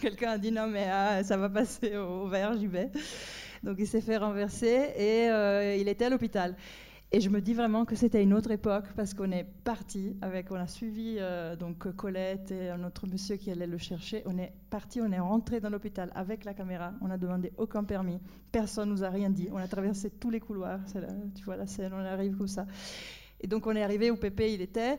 quelqu'un 0.00 0.30
a 0.30 0.38
dit 0.38 0.50
non 0.50 0.66
mais 0.66 0.88
ah, 0.90 1.22
ça 1.22 1.36
va 1.36 1.48
passer 1.48 1.96
au 1.96 2.26
vert, 2.26 2.54
j'y 2.58 2.66
vais. 2.66 2.90
Donc 3.62 3.76
il 3.78 3.86
s'est 3.86 4.00
fait 4.00 4.16
renverser 4.16 4.92
et 4.96 5.30
euh, 5.30 5.76
il 5.76 5.88
était 5.88 6.06
à 6.06 6.10
l'hôpital. 6.10 6.56
Et 7.14 7.20
je 7.20 7.28
me 7.28 7.42
dis 7.42 7.52
vraiment 7.52 7.84
que 7.84 7.94
c'était 7.94 8.22
une 8.22 8.32
autre 8.32 8.50
époque 8.50 8.86
parce 8.96 9.12
qu'on 9.12 9.30
est 9.32 9.44
parti 9.64 10.16
avec, 10.22 10.50
on 10.50 10.54
a 10.56 10.66
suivi 10.66 11.16
euh, 11.18 11.56
donc 11.56 11.94
Colette 11.94 12.50
et 12.50 12.70
un 12.70 12.82
autre 12.84 13.06
monsieur 13.06 13.36
qui 13.36 13.50
allait 13.50 13.66
le 13.66 13.76
chercher. 13.76 14.22
On 14.24 14.38
est 14.38 14.52
parti, 14.70 15.02
on 15.02 15.12
est 15.12 15.18
rentré 15.18 15.60
dans 15.60 15.68
l'hôpital 15.68 16.10
avec 16.14 16.46
la 16.46 16.54
caméra. 16.54 16.94
On 17.02 17.08
n'a 17.08 17.18
demandé 17.18 17.52
aucun 17.58 17.84
permis. 17.84 18.18
Personne 18.50 18.88
nous 18.88 19.04
a 19.04 19.10
rien 19.10 19.28
dit. 19.28 19.48
On 19.52 19.58
a 19.58 19.68
traversé 19.68 20.08
tous 20.08 20.30
les 20.30 20.40
couloirs. 20.40 20.80
tu 21.36 21.44
vois 21.44 21.56
la 21.56 21.66
scène, 21.66 21.92
on 21.92 21.98
arrive 21.98 22.34
comme 22.34 22.48
ça. 22.48 22.66
Et 23.42 23.48
donc 23.48 23.66
on 23.66 23.74
est 23.74 23.82
arrivé 23.82 24.10
où 24.10 24.16
Pépé 24.16 24.54
il 24.54 24.62
était. 24.62 24.98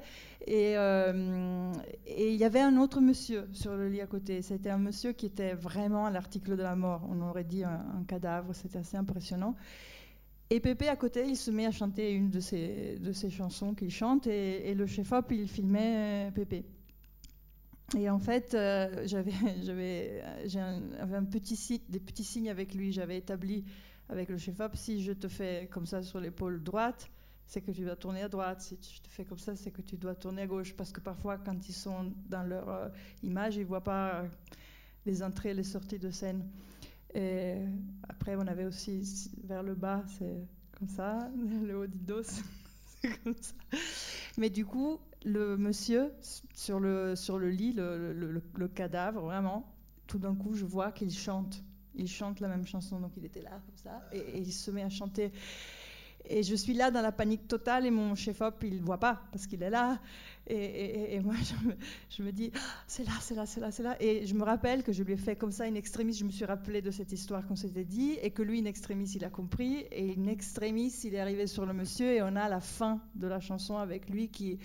Euh, 0.50 1.74
et, 2.06 2.34
il 2.34 2.36
y 2.36 2.44
avait 2.44 2.60
un 2.60 2.78
autre 2.78 3.00
monsieur 3.00 3.48
sur 3.54 3.76
le 3.76 3.88
lit 3.88 4.02
à 4.02 4.08
côté. 4.08 4.42
C'était 4.42 4.70
un 4.70 4.78
monsieur 4.78 5.14
qui 5.14 5.26
était 5.26 5.54
vraiment 5.54 6.06
à 6.06 6.12
l'article 6.12 6.58
de 6.58 6.64
la 6.64 6.76
mort. 6.76 7.08
On 7.10 7.22
aurait 7.22 7.46
dit 7.46 7.64
un, 7.64 8.04
cadavre. 8.08 8.54
C'était 8.54 8.80
assez 8.80 8.98
impressionnant. 8.98 9.56
Et 10.50 10.60
Pépé 10.60 10.90
à 10.90 10.96
côté, 10.96 11.26
il 11.26 11.38
se 11.38 11.50
met 11.50 11.66
à 11.66 11.72
chanter 11.72 12.12
une 12.12 12.30
de 12.30 12.40
ses, 12.40 13.30
chansons 13.30 13.74
qu'il 13.74 13.90
chante. 13.90 14.28
Et, 14.28 14.74
le 14.74 14.86
chef-op, 14.86 15.32
il 15.32 15.48
filmait 15.48 16.32
Pépé. 16.36 16.66
Et 17.98 18.10
en 18.10 18.20
fait, 18.20 18.54
euh, 18.54 19.04
j'avais, 19.06 19.32
un, 20.56 21.24
petit 21.24 21.82
des 21.88 22.00
petits 22.00 22.24
signes 22.24 22.50
avec 22.50 22.74
lui. 22.74 22.92
J'avais 22.92 23.18
établi 23.18 23.64
avec 24.10 24.30
le 24.30 24.38
chef-op, 24.38 24.76
si 24.76 25.02
je 25.02 25.14
te 25.14 25.30
fais 25.30 25.70
comme 25.72 25.86
ça 25.86 26.04
sur 26.04 26.20
l'épaule 26.20 26.62
droite, 26.62 27.10
c'est 27.46 27.62
que 27.62 27.72
tu 27.72 27.84
dois 27.84 27.96
tourner 27.96 28.22
à 28.24 28.30
droite. 28.30 28.62
Si 28.62 28.78
tu 28.78 29.00
te 29.00 29.08
fais 29.10 29.26
comme 29.26 29.40
ça, 29.40 29.56
c'est 29.56 29.72
que 29.72 29.82
tu 29.82 29.98
dois 29.98 30.16
tourner 30.16 30.44
à 30.44 30.48
gauche. 30.48 30.74
Parce 30.76 30.92
que 30.92 31.00
parfois, 31.00 31.38
quand 31.38 31.68
ils 31.68 31.74
sont 31.74 32.14
dans 32.30 32.44
leur 32.44 32.70
euh, 32.70 32.90
image, 33.22 33.56
ils 33.58 33.62
ne 33.62 33.66
voient 33.66 33.84
pas 33.84 34.16
euh, 34.16 34.28
les 35.06 35.24
entrées 35.24 35.50
et 35.50 35.54
les 35.54 35.64
sorties 35.64 36.00
de 36.00 36.10
scène. 36.10 36.48
Et 37.14 37.58
après, 38.10 38.36
on 38.36 38.48
avait 38.48 38.66
aussi 38.66 39.32
vers 39.44 39.64
le 39.64 39.76
bas, 39.76 40.04
c'est 40.18 40.48
comme 40.78 40.88
ça, 40.88 41.30
le 41.64 41.78
haut 41.78 41.88
du 41.88 42.00
dos, 42.00 42.24
c'est 43.02 43.24
comme 43.24 43.36
ça. 43.40 43.54
Mais 44.38 44.50
du 44.50 44.66
coup, 44.66 45.00
le 45.24 45.58
monsieur 45.58 46.12
sur 46.56 46.80
le, 46.80 47.16
sur 47.16 47.38
le 47.38 47.50
lit, 47.50 47.74
le, 47.74 48.14
le, 48.14 48.68
cadavre, 48.68 49.22
vraiment, 49.22 49.72
tout 50.08 50.18
d'un 50.18 50.36
coup, 50.36 50.56
je 50.56 50.66
vois 50.66 50.92
qu'il 50.92 51.12
chante. 51.12 51.64
Il 51.96 52.08
chante 52.08 52.40
la 52.40 52.48
même 52.48 52.66
chanson, 52.66 53.00
donc 53.00 53.12
il 53.18 53.26
était 53.26 53.44
là, 53.44 53.52
comme 53.52 53.78
ça, 53.78 54.02
et 54.12 54.40
il 54.40 54.52
se 54.52 54.72
met 54.72 54.82
à 54.82 54.90
chanter. 54.90 55.32
Et 56.30 56.44
je 56.44 56.56
suis 56.56 56.74
là 56.74 56.90
dans 56.92 57.02
la 57.02 57.12
panique 57.12 57.48
totale 57.48 57.86
et 57.86 57.92
mon 57.92 58.16
chef-op, 58.16 58.64
il 58.64 58.78
ne 58.78 58.82
voit 58.82 59.00
pas 59.00 59.22
parce 59.32 59.46
qu'il 59.46 59.62
est 59.62 59.70
là. 59.70 60.00
Et, 60.48 61.20
moi, 61.22 61.36
je 62.10 62.24
me, 62.24 62.32
dis, 62.32 62.52
ah, 62.56 62.60
c'est 62.88 63.06
là, 63.06 63.14
c'est 63.22 63.36
là, 63.36 63.46
c'est 63.46 63.60
là, 63.60 63.72
c'est 63.72 63.84
là. 63.84 63.96
Et 64.02 64.26
je 64.26 64.34
me 64.34 64.44
rappelle 64.44 64.84
que 64.84 64.92
je 64.92 65.04
lui 65.04 65.14
ai 65.14 65.18
fait 65.18 65.36
comme 65.36 65.52
ça 65.52 65.68
une 65.68 65.78
extrémiste. 65.78 66.20
Je 66.20 66.26
me 66.26 66.32
suis 66.32 66.46
rappelé 66.46 66.82
de 66.82 66.92
cette 66.92 67.12
histoire 67.12 67.46
qu'on 67.46 67.56
s'était 67.56 67.86
dit 67.86 68.18
et 68.22 68.32
que 68.32 68.42
lui, 68.42 68.60
une 68.60 68.68
extrémiste, 68.68 69.16
il 69.16 69.26
a 69.26 69.30
compris. 69.30 69.86
Et 69.92 70.14
une 70.14 70.28
extrémiste, 70.28 71.04
il 71.04 71.16
est 71.16 71.20
arrivé 71.20 71.48
sur 71.48 71.66
le 71.66 71.74
monsieur 71.74 72.12
et 72.14 72.22
on 72.22 72.36
a 72.36 72.50
la 72.50 72.60
fin 72.60 73.02
de 73.16 73.28
la 73.28 73.40
chanson 73.40 73.78
avec 73.78 74.10
lui 74.10 74.30
qui, 74.30 74.60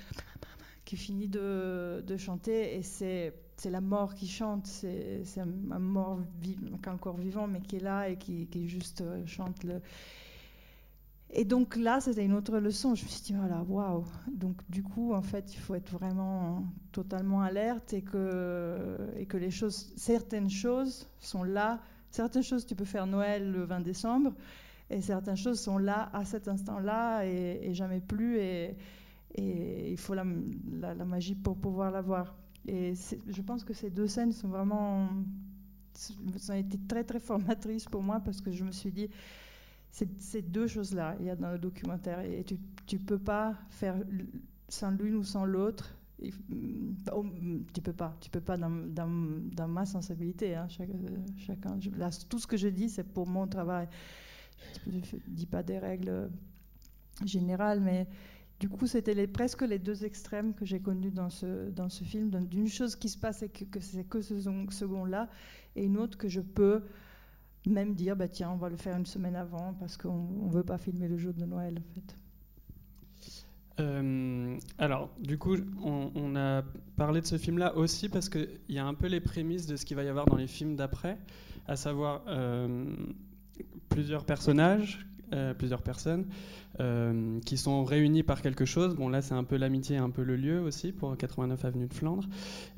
qui 0.85 0.97
finit 0.97 1.29
de, 1.29 2.03
de 2.07 2.17
chanter. 2.17 2.77
Et 2.77 2.83
c'est 2.83 3.35
c'est 3.59 3.71
la 3.71 3.81
mort 3.81 4.15
qui 4.15 4.29
chante, 4.29 4.67
c'est 4.67 5.25
un, 5.37 5.79
mort 5.79 6.21
qui 6.43 6.57
est 6.85 6.89
encore 6.89 7.17
vivant, 7.17 7.49
mais 7.49 7.61
qui 7.61 7.77
est 7.77 7.81
là 7.81 8.09
et 8.09 8.17
qui, 8.17 8.47
qui 8.47 8.69
juste 8.69 9.01
euh, 9.01 9.27
chante 9.27 9.65
le. 9.65 9.81
Et 11.31 11.45
donc 11.45 11.77
là, 11.77 12.01
c'était 12.01 12.25
une 12.25 12.33
autre 12.33 12.59
leçon. 12.59 12.95
Je 12.95 13.05
me 13.05 13.09
suis 13.09 13.21
dit, 13.21 13.35
voilà, 13.35 13.63
waouh. 13.63 14.05
Donc 14.33 14.57
du 14.71 14.83
coup, 14.83 15.13
en 15.13 15.23
fait, 15.23 15.53
il 15.55 15.59
faut 15.59 15.75
être 15.75 15.91
vraiment 15.91 16.65
totalement 16.93 17.43
alerte 17.43 17.93
et 17.93 18.03
que, 18.03 18.97
et 19.17 19.27
que 19.27 19.37
les 19.37 19.51
choses, 19.51 19.93
certaines 19.97 20.49
choses 20.49 21.07
sont 21.21 21.43
là. 21.43 21.81
Certaines 22.11 22.43
choses, 22.43 22.65
tu 22.65 22.75
peux 22.75 22.87
faire 22.87 23.07
Noël 23.07 23.53
le 23.53 23.65
20 23.65 23.81
décembre, 23.81 24.33
et 24.89 25.03
certaines 25.03 25.37
choses 25.37 25.61
sont 25.61 25.77
là 25.77 26.09
à 26.15 26.25
cet 26.25 26.49
instant-là 26.49 27.25
et, 27.27 27.75
jamais 27.75 28.01
plus. 28.01 28.39
Et, 28.39 28.77
il 29.37 29.99
faut 29.99 30.15
la, 30.15 30.25
la, 30.81 31.05
magie 31.05 31.35
pour 31.35 31.59
pouvoir 31.59 31.91
la 31.91 32.01
voir. 32.01 32.35
Et 32.67 32.95
je 33.29 33.43
pense 33.43 33.63
que 33.63 33.75
ces 33.75 33.91
deux 33.91 34.07
scènes 34.07 34.33
sont 34.33 34.49
vraiment, 34.49 35.09
ça 35.95 36.55
a 36.55 36.57
été 36.57 36.79
très 36.89 37.05
très 37.05 37.21
formatrices 37.21 37.85
pour 37.85 38.03
moi 38.03 38.21
parce 38.21 38.41
que 38.41 38.51
je 38.51 38.65
me 38.65 38.73
suis 38.73 38.91
dit, 38.91 39.11
ces 39.91 40.43
deux 40.43 40.67
choses-là, 40.67 41.17
il 41.21 41.27
y 41.27 41.31
a 41.31 41.37
dans 41.37 41.53
le 41.53 41.59
documentaire. 41.59 42.21
Et 42.21 42.45
tu 42.45 42.97
ne 42.97 43.03
peux 43.03 43.19
pas 43.19 43.57
faire 43.71 43.97
sans 44.69 44.91
l'une 44.91 45.17
ou 45.17 45.25
sans 45.25 45.45
l'autre. 45.45 45.95
Oh, 47.13 47.25
tu 47.73 47.81
peux 47.81 47.93
pas, 47.93 48.17
tu 48.21 48.29
peux 48.29 48.41
pas 48.41 48.57
dans, 48.57 48.71
dans, 48.71 49.09
dans 49.09 49.69
ma 49.69 49.87
sensibilité. 49.87 50.57
Hein, 50.57 50.67
chacun, 50.69 51.79
tout 52.29 52.39
ce 52.39 52.47
que 52.47 52.57
je 52.57 52.69
dis, 52.69 52.89
c'est 52.89 53.05
pour 53.05 53.27
mon 53.27 53.47
travail. 53.47 53.89
Je 54.87 54.97
ne 54.97 55.01
dis 55.29 55.47
pas 55.47 55.63
des 55.63 55.79
règles 55.79 56.31
générales, 57.25 57.81
mais 57.81 58.09
du 58.59 58.69
coup, 58.69 58.89
c'était 58.89 59.27
presque 59.29 59.63
les 59.63 59.79
deux 59.79 60.05
extrêmes 60.05 60.55
que 60.55 60.65
j'ai 60.65 60.81
connus 60.81 61.13
dans 61.13 61.31
ce, 61.31 61.71
dans 61.71 61.89
ce 61.89 62.03
film. 62.03 62.31
D'une 62.47 62.69
chose 62.69 62.97
qui 62.97 63.09
se 63.09 63.17
passe 63.17 63.43
et 63.45 63.49
que 63.49 63.81
c'est 63.81 64.05
que 64.05 64.21
ce 64.21 64.41
second-là, 64.41 65.29
et 65.77 65.85
une 65.85 65.97
autre 65.97 66.19
que 66.19 66.29
je 66.29 66.41
peux 66.41 66.83
même 67.69 67.95
dire, 67.95 68.17
bah, 68.17 68.29
tiens, 68.29 68.51
on 68.51 68.57
va 68.57 68.69
le 68.69 68.77
faire 68.77 68.97
une 68.97 69.07
semaine 69.07 69.37
avant 69.37 69.75
parce 69.75 69.97
qu'on 69.97 70.47
ne 70.47 70.53
veut 70.53 70.65
pas 70.65 70.79
filmer 70.79 71.09
le 71.09 71.17
jour 71.17 71.33
de 71.35 71.45
Noël, 71.45 71.79
en 71.79 71.95
fait. 71.95 72.17
Euh, 73.81 74.57
alors, 74.79 75.11
du 75.21 75.39
coup, 75.39 75.57
on, 75.85 76.35
a 76.37 76.63
parlé 76.97 77.21
de 77.21 77.27
ce 77.27 77.39
film-là 77.39 77.77
aussi 77.77 78.09
parce 78.09 78.29
qu'il 78.29 78.49
y 78.69 78.79
a 78.79 78.87
un 78.87 78.95
peu 78.95 79.07
les 79.07 79.21
prémices 79.21 79.67
de 79.67 79.77
ce 79.77 79.85
qu'il 79.85 79.97
va 79.97 80.03
y 80.03 80.09
avoir 80.09 80.27
dans 80.27 80.37
les 80.37 80.49
films 80.49 80.75
d'après, 80.75 81.17
à 81.69 81.77
savoir 81.77 82.23
euh, 82.27 82.87
plusieurs 83.89 84.25
personnages, 84.25 85.07
euh, 85.33 85.55
plusieurs 85.55 85.83
personnes 85.83 86.27
qui 87.45 87.57
sont 87.57 87.83
réunis 87.83 88.23
par 88.23 88.41
quelque 88.41 88.65
chose. 88.65 88.95
Bon, 88.95 89.09
là, 89.09 89.21
c'est 89.21 89.35
un 89.35 89.43
peu 89.43 89.57
l'amitié, 89.57 89.97
un 89.97 90.11
peu 90.11 90.23
le 90.23 90.37
lieu 90.37 90.61
aussi 90.61 90.93
pour 90.93 91.17
89 91.17 91.65
Avenue 91.65 91.89
de 91.89 91.95
Flandre. 91.95 92.29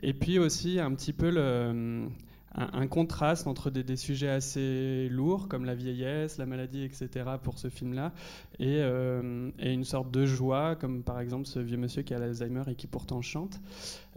Et 0.02 0.14
puis 0.14 0.38
aussi 0.38 0.80
un 0.80 0.94
petit 0.94 1.12
peu 1.12 1.30
le 1.30 2.08
un, 2.54 2.86
contraste 2.88 3.46
entre 3.46 3.70
des, 3.70 3.96
sujets 3.96 4.28
assez 4.28 5.08
lourds 5.08 5.48
comme 5.48 5.64
la 5.64 5.74
vieillesse, 5.74 6.38
la 6.38 6.46
maladie, 6.46 6.82
etc. 6.82 7.08
pour 7.42 7.58
ce 7.58 7.68
film-là, 7.68 8.12
euh, 8.60 9.50
et, 9.58 9.72
une 9.72 9.84
sorte 9.84 10.10
de 10.10 10.26
joie 10.26 10.76
comme 10.76 11.02
par 11.02 11.20
exemple 11.20 11.46
ce 11.46 11.60
vieux 11.60 11.76
monsieur 11.76 12.02
qui 12.02 12.14
a 12.14 12.18
l'Alzheimer 12.18 12.62
et 12.66 12.74
qui 12.74 12.86
pourtant 12.86 13.22
chante. 13.22 13.60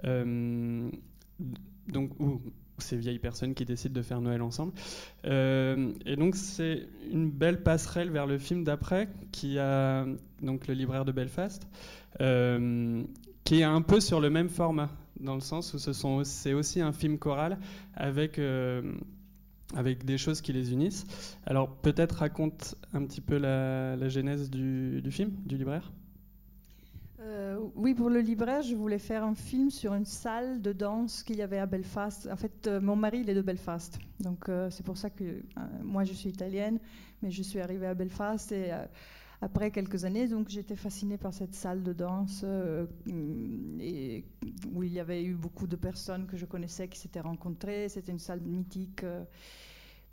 Euh, 0.06 0.90
donc, 1.88 2.20
ou 2.20 2.42
ces 2.80 2.98
vieilles 2.98 3.20
personnes 3.20 3.54
qui 3.54 3.66
décident 3.66 3.94
de 3.94 4.02
faire 4.02 4.20
Noël 4.20 4.42
ensemble. 4.42 4.74
Euh, 5.26 5.94
et 6.06 6.16
donc 6.16 6.36
c'est 6.36 6.88
une 7.12 7.30
belle 7.30 7.62
passerelle 7.62 8.10
vers 8.10 8.26
le 8.26 8.40
film 8.40 8.64
d'après 8.64 9.10
qui 9.32 9.60
a 9.60 10.06
donc 10.42 10.68
le 10.68 10.74
libraire 10.74 11.06
de 11.06 11.12
Belfast, 11.12 11.68
qui 12.18 13.60
est 13.60 13.64
un 13.64 13.82
peu 13.82 14.00
sur 14.00 14.20
le 14.20 14.32
même 14.32 14.50
format 14.50 14.90
dans 15.24 15.36
le 15.36 15.42
sens 15.42 15.74
où 15.74 16.24
c'est 16.24 16.54
aussi 16.54 16.82
un 16.82 16.92
film 16.92 17.18
choral 17.18 17.58
avec, 17.96 18.40
euh, 18.40 18.94
avec 19.76 20.06
des 20.06 20.18
choses 20.18 20.42
qui 20.42 20.54
les 20.54 20.74
unissent. 20.74 21.06
Alors 21.46 21.70
peut-être 21.70 22.18
raconte 22.18 22.76
un 22.94 23.04
petit 23.06 23.22
peu 23.22 23.38
la, 23.38 24.10
genèse 24.10 24.50
du, 24.50 25.02
du, 25.02 25.12
film, 25.12 25.32
du 25.46 25.58
libraire. 25.58 25.92
Euh, 27.22 27.58
oui, 27.76 27.94
pour 27.94 28.10
le 28.10 28.20
libraire, 28.20 28.62
je 28.62 28.76
voulais 28.76 29.00
faire 29.00 29.24
un 29.24 29.36
film 29.36 29.70
sur 29.70 29.94
une 29.94 30.06
salle 30.06 30.62
de 30.62 30.74
danse 30.74 31.24
qu'il 31.24 31.38
y 31.38 31.42
avait 31.42 31.60
à 31.60 31.66
Belfast. 31.66 32.28
En 32.30 32.36
fait, 32.36 32.68
euh, 32.68 32.82
mon 32.82 32.98
mari, 32.98 33.22
il 33.22 33.30
est 33.30 33.36
de 33.36 33.42
Belfast. 33.42 33.98
Donc, 34.20 34.50
c'est 34.70 34.86
pour 34.86 34.98
ça 34.98 35.10
que 35.10 35.44
moi, 35.84 36.04
je 36.04 36.14
suis 36.14 36.30
italienne, 36.30 36.80
mais 37.22 37.32
je 37.32 37.44
suis 37.44 37.60
arrivée 37.60 37.88
à 37.88 37.94
Belfast 37.94 38.52
et 38.52 38.72
après 39.44 39.72
quelques 39.72 40.06
années, 40.06 40.30
donc 40.30 40.48
j'étais 40.48 40.78
fascinée 40.78 41.18
par 41.18 41.34
cette 41.34 41.54
salle 41.54 41.84
de 41.84 41.92
danse 41.92 42.44
euh, 42.46 42.86
où 44.72 44.84
il 44.84 44.94
y 44.94 45.02
avait 45.02 45.22
eu 45.22 45.36
beaucoup 45.36 45.68
de 45.68 45.76
personnes 45.76 46.28
que 46.28 46.38
je 46.38 46.46
connaissais 46.46 46.88
qui 46.88 46.98
s'étaient 46.98 47.20
rencontrées. 47.20 47.90
C'était 47.90 48.14
une 48.14 48.20
salle 48.20 48.40
mythique, 48.40 49.04
euh, 49.04 49.26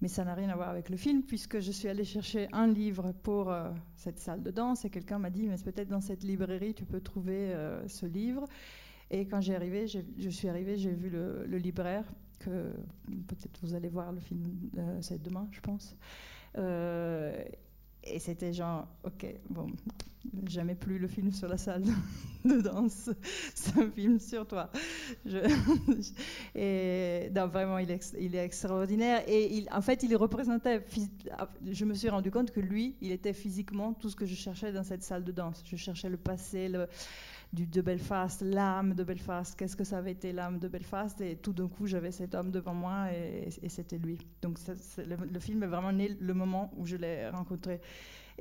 mais 0.00 0.08
ça 0.08 0.24
n'a 0.24 0.34
rien 0.34 0.48
à 0.48 0.56
voir 0.56 0.68
avec 0.68 0.90
le 0.90 0.96
film 0.96 1.22
puisque 1.22 1.60
je 1.60 1.70
suis 1.70 1.86
allée 1.86 2.04
chercher 2.04 2.48
un 2.52 2.66
livre 2.66 3.12
pour 3.22 3.52
euh, 3.52 3.70
cette 3.94 4.18
salle 4.18 4.42
de 4.42 4.50
danse 4.50 4.84
et 4.84 4.90
quelqu'un 4.90 5.20
m'a 5.20 5.30
dit 5.30 5.46
mais 5.46 5.56
peut-être 5.58 5.88
dans 5.88 6.00
cette 6.00 6.24
librairie 6.24 6.74
tu 6.74 6.84
peux 6.84 7.00
trouver 7.00 7.54
ce 7.86 8.06
livre. 8.06 8.48
Et 9.12 9.26
quand 9.26 9.40
j'ai 9.40 9.54
arrivé, 9.54 9.86
je 9.86 10.30
suis 10.30 10.48
arrivée, 10.48 10.76
j'ai 10.76 10.92
vu 10.92 11.08
le, 11.08 11.44
le, 11.44 11.58
libraire 11.58 12.04
que 12.38 12.72
peut-être 13.26 13.58
vous 13.62 13.74
allez 13.74 13.88
voir 13.88 14.12
le 14.12 14.20
film, 14.20 14.70
c'est 15.00 15.20
demain, 15.20 15.48
je 15.50 15.60
pense. 15.60 15.96
Et 18.04 18.18
c'était 18.18 18.52
genre, 18.52 18.88
ok, 19.04 19.26
bon, 19.48 19.66
jamais 20.46 20.74
plus 20.74 20.98
le 20.98 21.08
film 21.08 21.32
sur 21.32 21.48
la 21.48 21.58
salle 21.58 21.84
de 22.44 22.60
danse, 22.62 23.10
c'est 23.54 23.78
un 23.78 23.90
film 23.90 24.18
sur 24.18 24.46
toi. 24.46 24.70
Et 26.54 27.30
non, 27.34 27.46
vraiment, 27.48 27.78
il 27.78 27.90
est, 27.90 28.16
il 28.18 28.34
est 28.34 28.44
extraordinaire. 28.44 29.22
Et 29.26 29.66
en 29.70 29.80
fait, 29.80 30.02
il 30.02 30.16
représentait, 30.16 30.84
je 31.70 31.84
me 31.84 31.94
suis 31.94 32.08
rendu 32.08 32.30
compte 32.30 32.50
que 32.50 32.60
lui, 32.60 32.96
il 33.00 33.12
était 33.12 33.32
physiquement 33.32 33.92
tout 33.92 34.08
ce 34.08 34.16
que 34.16 34.26
je 34.26 34.34
cherchais 34.34 34.72
dans 34.72 34.84
cette 34.84 35.02
salle 35.02 35.24
de 35.24 35.32
danse. 35.32 35.62
Je 35.64 35.76
cherchais 35.76 36.08
le 36.08 36.16
passé, 36.16 36.68
le, 36.68 36.86
du, 37.52 37.66
de 37.66 37.80
Belfast, 37.80 38.42
l'âme 38.42 38.94
de 38.94 39.04
Belfast, 39.04 39.56
qu'est-ce 39.56 39.76
que 39.76 39.84
ça 39.84 39.98
avait 39.98 40.12
été 40.12 40.32
l'âme 40.32 40.58
de 40.58 40.68
Belfast, 40.68 41.20
et 41.20 41.36
tout 41.36 41.52
d'un 41.52 41.68
coup 41.68 41.86
j'avais 41.86 42.12
cet 42.12 42.34
homme 42.34 42.50
devant 42.50 42.74
moi 42.74 43.12
et, 43.12 43.68
c'était 43.68 43.98
lui. 43.98 44.18
Donc 44.42 44.58
le, 44.98 45.16
le 45.16 45.40
film 45.40 45.62
est 45.62 45.66
vraiment 45.66 45.92
né 45.92 46.16
le 46.20 46.34
moment 46.34 46.72
où 46.76 46.86
je 46.86 46.96
l'ai 46.96 47.28
rencontré. 47.28 47.80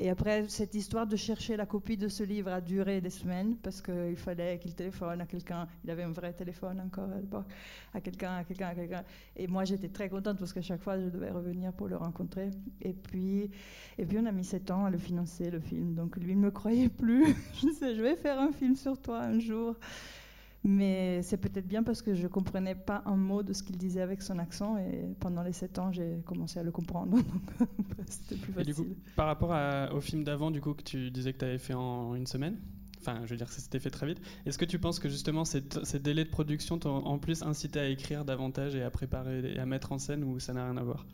Et 0.02 0.10
après, 0.10 0.48
cette 0.48 0.76
histoire 0.76 1.06
de 1.06 1.18
chercher 1.18 1.58
la 1.58 1.66
copie 1.66 1.98
de 1.98 2.08
ce 2.08 2.24
livre 2.24 2.50
a 2.52 2.62
duré 2.62 3.02
des 3.02 3.10
semaines 3.10 3.58
parce 3.58 3.82
qu'il 3.82 4.16
fallait 4.16 4.58
qu'il 4.58 4.74
téléphone 4.74 5.20
à 5.20 5.26
quelqu'un. 5.26 5.68
Il 5.84 5.92
avait 5.92 6.04
un 6.04 6.14
vrai 6.14 6.32
téléphone 6.32 6.80
encore 6.80 7.12
à 7.12 7.20
l'époque, 7.20 7.48
à 7.94 8.00
quelqu'un, 8.00 8.38
à 8.38 8.46
quelqu'un, 8.46 8.68
à 8.68 8.76
quelqu'un. 8.76 9.04
Et 9.36 9.48
moi, 9.48 9.66
j'étais 9.66 9.90
très 9.90 10.08
contente 10.08 10.40
parce 10.40 10.54
qu'à 10.54 10.62
chaque 10.62 10.82
fois, 10.82 10.98
je 10.98 11.10
devais 11.10 11.32
revenir 11.32 11.74
pour 11.74 11.90
le 11.90 11.98
rencontrer. 11.98 12.50
Et 12.82 12.94
puis, 12.94 13.52
et 13.98 14.06
puis 14.06 14.18
on 14.18 14.26
a 14.26 14.32
mis 14.32 14.46
sept 14.46 14.72
ans 14.72 14.86
à 14.86 14.90
le 14.90 14.98
financer, 14.98 15.52
le 15.52 15.60
film. 15.60 15.96
Donc 15.96 16.16
lui 16.16 16.34
ne 16.34 16.44
me 16.44 16.52
croyait 16.52 16.88
plus. 16.88 17.36
je 17.56 17.68
disais, 17.68 17.94
je 17.94 18.02
vais 18.02 18.16
faire 18.16 18.40
un 18.40 18.54
film 18.54 18.78
sur 18.78 18.98
toi 19.02 19.20
un 19.24 19.40
jour. 19.40 19.76
Mais 20.64 21.22
c'est 21.24 21.38
peut-être 21.38 21.68
bien 21.68 21.84
parce 21.84 22.02
que 22.02 22.14
je 22.14 22.24
ne 22.24 22.28
comprenais 22.28 22.76
pas 22.76 23.02
un 23.06 23.16
mot 23.16 23.44
de 23.44 23.54
ce 23.54 23.64
qu'il 23.64 23.78
disait 23.78 24.02
avec 24.02 24.22
son 24.22 24.40
accent. 24.40 24.78
Et 24.78 25.16
pendant 25.20 25.42
les 25.44 25.54
sept 25.54 25.80
ans, 25.80 25.92
j'ai 25.92 26.22
commencé 26.26 26.60
à 26.60 26.64
le 26.64 26.72
comprendre. 26.72 27.18
Donc 27.98 28.08
c'était 28.10 28.36
plus 28.38 28.54
Et 28.58 28.64
du 28.64 28.74
facile. 28.74 28.76
coup, 28.76 28.96
par 29.16 29.28
rapport 29.28 29.54
à- 29.54 29.92
au 29.94 30.02
film 30.02 30.24
d'avant, 30.24 30.52
du 30.52 30.62
coup, 30.62 30.74
que 30.74 30.84
tu 30.84 31.12
disais 31.12 31.34
que 31.34 31.40
tu 31.40 31.46
avais 31.46 31.58
fait 31.58 31.74
en 31.74 32.16
une 32.16 32.28
semaine, 32.28 32.60
enfin, 33.00 33.22
je 33.26 33.30
veux 33.32 33.38
dire, 33.38 33.50
ça 33.52 33.60
s'était 33.62 33.80
fait 33.80 33.90
très 33.90 34.06
vite, 34.08 34.22
est-ce 34.46 34.58
que 34.58 34.66
tu 34.66 34.80
penses 34.80 35.00
que 35.00 35.10
justement 35.10 35.46
ces, 35.46 35.64
ces 35.84 36.00
délais 36.00 36.26
de 36.26 36.30
production 36.30 36.78
t'ont 36.80 36.98
en 37.06 37.18
plus 37.20 37.42
incité 37.44 37.80
à 37.80 37.88
écrire 37.90 38.26
davantage 38.26 38.76
et 38.76 38.84
à 38.84 38.92
préparer 38.92 39.54
et 39.54 39.60
à 39.60 39.66
mettre 39.66 39.92
en 39.92 39.98
scène 40.00 40.24
ou 40.24 40.40
ça 40.40 40.54
n'a 40.54 40.66
rien 40.66 40.78
à 40.78 40.84
voir? 40.84 41.06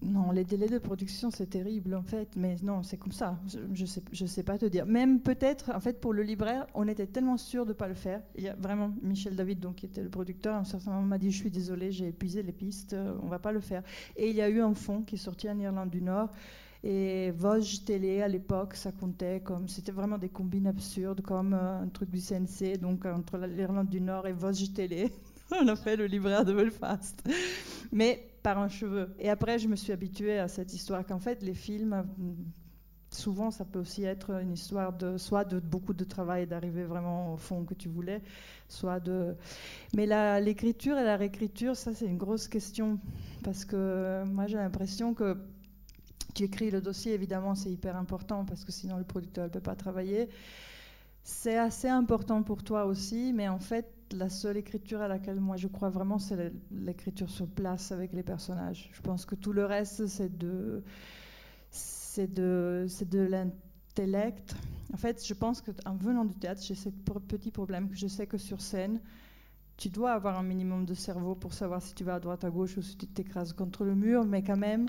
Non, 0.00 0.32
les 0.32 0.44
délais 0.44 0.68
de 0.68 0.78
production, 0.78 1.30
c'est 1.30 1.46
terrible 1.50 1.94
en 1.94 2.02
fait, 2.02 2.30
mais 2.34 2.56
non, 2.62 2.82
c'est 2.82 2.96
comme 2.96 3.12
ça. 3.12 3.38
Je, 3.46 3.84
je 4.12 4.26
sais, 4.26 4.42
pas 4.42 4.58
te 4.58 4.64
dire. 4.66 4.86
Même 4.86 5.20
peut-être, 5.20 5.70
en 5.74 5.80
fait, 5.80 6.00
pour 6.00 6.12
le 6.12 6.22
libraire, 6.22 6.66
on 6.74 6.88
était 6.88 7.06
tellement 7.06 7.36
sûr 7.36 7.64
de 7.66 7.70
ne 7.70 7.74
pas 7.74 7.88
le 7.88 7.94
faire. 7.94 8.20
Il 8.36 8.42
y 8.42 8.48
a 8.48 8.54
vraiment 8.54 8.92
Michel 9.02 9.36
David, 9.36 9.60
donc 9.60 9.76
qui 9.76 9.86
était 9.86 10.02
le 10.02 10.08
producteur, 10.08 10.54
à 10.56 10.58
un 10.58 10.64
certain 10.64 10.90
moment 10.92 11.06
m'a 11.06 11.18
dit, 11.18 11.30
je 11.30 11.36
suis 11.38 11.50
désolé, 11.50 11.92
j'ai 11.92 12.08
épuisé 12.08 12.42
les 12.42 12.52
pistes, 12.52 12.96
on 13.22 13.28
va 13.28 13.38
pas 13.38 13.52
le 13.52 13.60
faire. 13.60 13.82
Et 14.16 14.30
il 14.30 14.34
y 14.34 14.40
a 14.42 14.48
eu 14.48 14.60
un 14.60 14.74
fonds 14.74 15.02
qui 15.02 15.16
est 15.16 15.18
sorti 15.18 15.48
en 15.48 15.58
Irlande 15.58 15.90
du 15.90 16.00
Nord. 16.02 16.30
Et 16.84 17.30
Vosges 17.30 17.84
Télé, 17.84 18.22
à 18.22 18.28
l'époque, 18.28 18.74
ça 18.74 18.90
comptait 18.90 19.40
comme. 19.44 19.68
C'était 19.68 19.92
vraiment 19.92 20.18
des 20.18 20.30
combines 20.30 20.66
absurdes, 20.66 21.20
comme 21.20 21.54
euh, 21.54 21.80
un 21.82 21.88
truc 21.88 22.10
du 22.10 22.18
CNC, 22.20 22.76
donc 22.80 23.06
entre 23.06 23.36
la- 23.38 23.46
l'Irlande 23.46 23.88
du 23.88 24.00
Nord 24.00 24.26
et 24.26 24.32
Vosges 24.32 24.72
Télé. 24.72 25.12
on 25.62 25.68
a 25.68 25.76
fait 25.76 25.94
le 25.96 26.06
libraire 26.06 26.44
de 26.44 26.52
Belfast. 26.52 27.22
Mais 27.92 28.26
par 28.42 28.58
un 28.58 28.68
cheveu. 28.68 29.14
Et 29.18 29.30
après, 29.30 29.58
je 29.58 29.68
me 29.68 29.76
suis 29.76 29.92
habituée 29.92 30.38
à 30.38 30.48
cette 30.48 30.74
histoire 30.74 31.06
qu'en 31.06 31.18
fait, 31.18 31.42
les 31.42 31.54
films, 31.54 32.04
souvent, 33.10 33.50
ça 33.50 33.64
peut 33.64 33.78
aussi 33.78 34.04
être 34.04 34.40
une 34.40 34.52
histoire 34.52 34.92
de 34.92 35.16
soit 35.16 35.44
de 35.44 35.60
beaucoup 35.60 35.94
de 35.94 36.04
travail, 36.04 36.46
d'arriver 36.46 36.84
vraiment 36.84 37.34
au 37.34 37.36
fond 37.36 37.64
que 37.64 37.74
tu 37.74 37.88
voulais, 37.88 38.22
soit 38.68 39.00
de. 39.00 39.34
Mais 39.94 40.06
l'écriture 40.40 40.98
et 40.98 41.04
la 41.04 41.16
réécriture, 41.16 41.76
ça, 41.76 41.94
c'est 41.94 42.06
une 42.06 42.18
grosse 42.18 42.48
question. 42.48 42.98
Parce 43.44 43.64
que 43.64 44.24
moi, 44.24 44.46
j'ai 44.46 44.56
l'impression 44.56 45.14
que 45.14 45.36
tu 46.34 46.44
écris 46.44 46.70
le 46.70 46.80
dossier, 46.80 47.12
évidemment, 47.12 47.54
c'est 47.54 47.70
hyper 47.70 47.96
important 47.96 48.44
parce 48.44 48.64
que 48.64 48.72
sinon 48.72 48.96
le 48.96 49.04
producteur 49.04 49.44
ne 49.44 49.50
peut 49.50 49.60
pas 49.60 49.76
travailler. 49.76 50.28
C'est 51.24 51.58
assez 51.58 51.88
important 51.88 52.42
pour 52.42 52.64
toi 52.64 52.86
aussi, 52.86 53.32
mais 53.32 53.48
en 53.48 53.58
fait, 53.58 53.86
la 54.16 54.28
seule 54.28 54.56
écriture 54.56 55.00
à 55.00 55.08
laquelle 55.08 55.40
moi 55.40 55.56
je 55.56 55.68
crois 55.68 55.90
vraiment, 55.90 56.18
c'est 56.18 56.36
l'é- 56.36 56.52
l'écriture 56.70 57.30
sur 57.30 57.46
place 57.46 57.92
avec 57.92 58.12
les 58.12 58.22
personnages. 58.22 58.90
Je 58.92 59.00
pense 59.00 59.26
que 59.26 59.34
tout 59.34 59.52
le 59.52 59.64
reste, 59.64 60.06
c'est 60.06 60.36
de, 60.36 60.82
l'intellect. 63.12 64.54
En 64.92 64.96
fait, 64.96 65.24
je 65.26 65.34
pense 65.34 65.62
qu'en 65.62 65.96
venant 65.96 66.24
du 66.24 66.34
théâtre, 66.34 66.62
j'ai 66.62 66.74
ce 66.74 66.88
petit 66.90 67.50
problème 67.50 67.88
que 67.88 67.96
je 67.96 68.06
sais 68.06 68.26
que 68.26 68.38
sur 68.38 68.60
scène, 68.60 69.00
tu 69.76 69.88
dois 69.88 70.12
avoir 70.12 70.38
un 70.38 70.42
minimum 70.42 70.84
de 70.84 70.94
cerveau 70.94 71.34
pour 71.34 71.54
savoir 71.54 71.82
si 71.82 71.94
tu 71.94 72.04
vas 72.04 72.16
à 72.16 72.20
droite, 72.20 72.44
à 72.44 72.50
gauche 72.50 72.76
ou 72.76 72.82
si 72.82 72.96
tu 72.96 73.06
t'écrases 73.06 73.52
contre 73.52 73.84
le 73.84 73.94
mur, 73.94 74.24
mais 74.24 74.42
quand 74.42 74.56
même, 74.56 74.86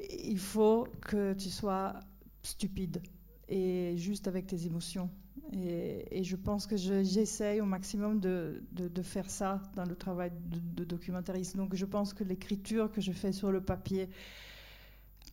il 0.00 0.38
faut 0.38 0.86
que 1.00 1.32
tu 1.34 1.48
sois 1.50 1.94
stupide 2.42 3.02
et 3.48 3.94
juste 3.96 4.28
avec 4.28 4.46
tes 4.46 4.66
émotions. 4.66 5.10
Et, 5.52 6.22
je 6.24 6.36
pense 6.36 6.66
que 6.66 6.76
je- 6.76 7.02
j'essaye 7.02 7.60
au 7.60 7.64
maximum 7.64 8.20
de, 8.20 8.62
faire 9.02 9.30
ça 9.30 9.62
dans 9.76 9.84
le 9.84 9.96
travail 9.96 10.30
de, 10.76 10.84
documentariste. 10.84 11.56
Donc 11.56 11.74
je 11.74 11.86
pense 11.86 12.12
que 12.12 12.24
l'écriture 12.24 12.90
que 12.92 13.00
je 13.00 13.12
fais 13.12 13.32
sur 13.32 13.50
le 13.50 13.60
papier, 13.60 14.08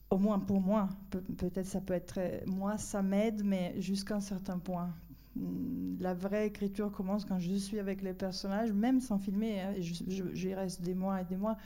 au 0.10 0.18
moins 0.18 0.40
pour 0.40 0.62
moi, 0.62 0.90
peut- 1.10 1.22
peut-être 1.38 1.66
ça 1.66 1.82
peut 1.82 1.94
être 1.94 2.20
moi, 2.48 2.78
ça 2.78 3.02
m'aide, 3.02 3.44
mais 3.44 3.76
jusqu'à 3.82 4.16
un 4.16 4.22
certain 4.22 4.58
point. 4.60 4.90
La 6.00 6.14
vraie 6.14 6.48
écriture 6.48 6.92
commence 6.92 7.26
quand 7.26 7.40
je 7.40 7.54
suis 7.56 7.80
avec 7.80 8.02
les 8.02 8.14
personnages, 8.14 8.72
même 8.72 9.02
sans 9.02 9.18
filmer. 9.20 9.60
hein, 9.62 9.74
J'y 9.80 10.54
reste 10.54 10.82
des 10.82 10.94
mois 10.96 11.22
et 11.22 11.26
des 11.26 11.36
mois. 11.36 11.58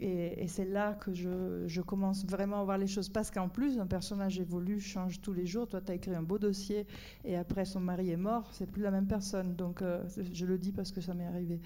Et, 0.00 0.46
c'est 0.48 0.64
là 0.64 0.94
que 0.94 1.12
je, 1.12 1.80
commence 1.82 2.24
vraiment 2.24 2.60
à 2.60 2.64
voir 2.64 2.78
les 2.78 2.86
choses. 2.86 3.08
Parce 3.08 3.30
qu'en 3.30 3.48
plus, 3.48 3.78
un 3.78 3.86
personnage 3.86 4.40
évolue, 4.40 4.80
change 4.80 5.20
tous 5.20 5.32
les 5.32 5.46
jours. 5.46 5.68
Toi, 5.68 5.80
tu 5.80 5.92
as 5.92 5.94
écrit 5.94 6.14
un 6.14 6.22
beau 6.22 6.38
dossier 6.38 6.86
et 7.24 7.36
après 7.36 7.64
son 7.64 7.80
mari 7.80 8.10
est 8.10 8.16
mort, 8.16 8.48
c'est 8.52 8.70
plus 8.70 8.82
la 8.82 8.90
même 8.90 9.06
personne. 9.06 9.54
Donc, 9.54 9.82
euh, 9.82 10.02
je 10.32 10.46
le 10.46 10.58
dis 10.58 10.72
parce 10.72 10.90
que 10.90 11.00
ça 11.00 11.14
m'est 11.14 11.26
arrivé. 11.26 11.60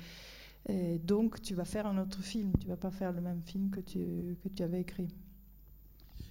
Donc, 1.05 1.43
tu 1.43 1.55
vas 1.55 1.65
faire 1.65 1.87
un 1.87 1.99
autre 1.99 2.23
film. 2.23 2.53
Tu 2.61 2.67
vas 2.67 2.77
pas 2.77 2.91
faire 2.91 3.13
le 3.13 3.21
même 3.21 3.43
film 3.43 3.71
que 3.71 3.81
tu, 3.81 4.37
que 4.43 4.49
tu 4.49 4.63
avais 4.63 4.81
écrit. 4.81 5.09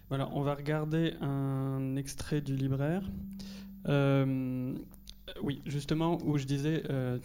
Voilà, 0.10 0.30
on 0.34 0.42
va 0.42 0.54
regarder 0.54 1.14
un 1.22 1.96
extrait 1.96 2.42
du 2.42 2.56
libraire. 2.56 3.04
Euh, 3.88 4.76
oui, 5.42 5.62
justement, 5.66 6.20
où 6.24 6.38
je 6.38 6.46
disais 6.46 6.84
euh, 6.90 7.18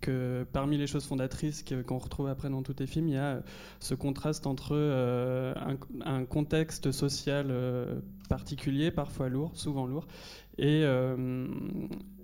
que 0.00 0.46
parmi 0.52 0.76
les 0.78 0.86
choses 0.86 1.04
fondatrices 1.04 1.64
qu'on 1.86 1.98
retrouve 1.98 2.28
après 2.28 2.50
dans 2.50 2.62
tous 2.62 2.74
tes 2.74 2.86
films, 2.86 3.08
il 3.08 3.14
y 3.14 3.18
a 3.18 3.36
euh, 3.36 3.40
ce 3.80 3.94
contraste 3.94 4.46
entre 4.46 4.74
euh, 4.74 5.54
un, 6.04 6.24
contexte 6.24 6.92
social 6.92 7.46
euh, 7.50 8.00
particulier, 8.28 8.90
parfois 8.90 9.28
lourd, 9.28 9.52
souvent 9.54 9.86
lourd, 9.86 10.06
et, 10.58 10.82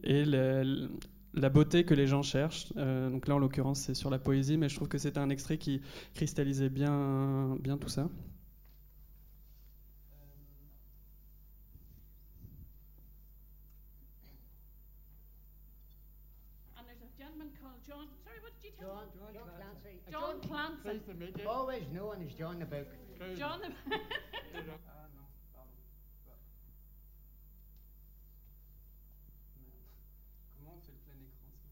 et 0.03 0.25
la 0.25 1.49
beauté 1.51 1.85
que 1.85 1.95
les 1.95 2.07
gens 2.07 2.23
cherchent. 2.23 2.73
Donc 2.75 3.29
là, 3.29 3.37
en 3.37 3.39
l'occurrence, 3.39 3.81
c'est 3.81 3.95
sur 3.95 4.11
la 4.11 4.19
poésie, 4.19 4.57
mais 4.57 4.69
je 4.69 4.77
trouve 4.77 4.89
que 4.89 4.99
c'était 4.99 5.19
un 5.19 5.31
extrait 5.31 5.57
qui 5.57 5.81
cristallisait 6.15 6.69
bien, 6.69 7.57
bien 7.61 7.79
tout 7.79 7.89
ça. 7.89 8.09
And 16.77 16.85
there's 16.87 17.01
a 17.01 17.09
gentleman 17.17 17.49
called 17.63 17.81
John. 17.89 18.05
Sorry, 18.25 18.37
what 18.43 18.53
did 18.61 18.69
you 18.69 18.75
tell 18.77 19.09
John, 19.33 19.49
me? 19.85 20.01
John 20.11 20.41
Clancy. 20.47 20.74
John 20.85 21.01
Clancy. 21.01 21.45
Always 21.49 21.85
known 21.95 22.21
as 22.27 22.35
John 22.35 22.59
the 22.59 22.67
Book. 22.67 22.87
John 23.39 23.61
the. 23.61 23.69
Comment 30.57 30.77
on 30.77 30.81
fait 30.81 30.93
le 30.93 30.99
plein 30.99 31.17
écran, 31.25 31.49
s'il 31.57 31.71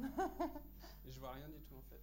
vous 0.00 0.08
plaît? 0.18 0.60
Je 1.08 1.20
vois 1.20 1.32
rien 1.32 1.48
du 1.48 1.60
tout 1.62 1.76
en 1.76 1.82
fait. 1.88 2.02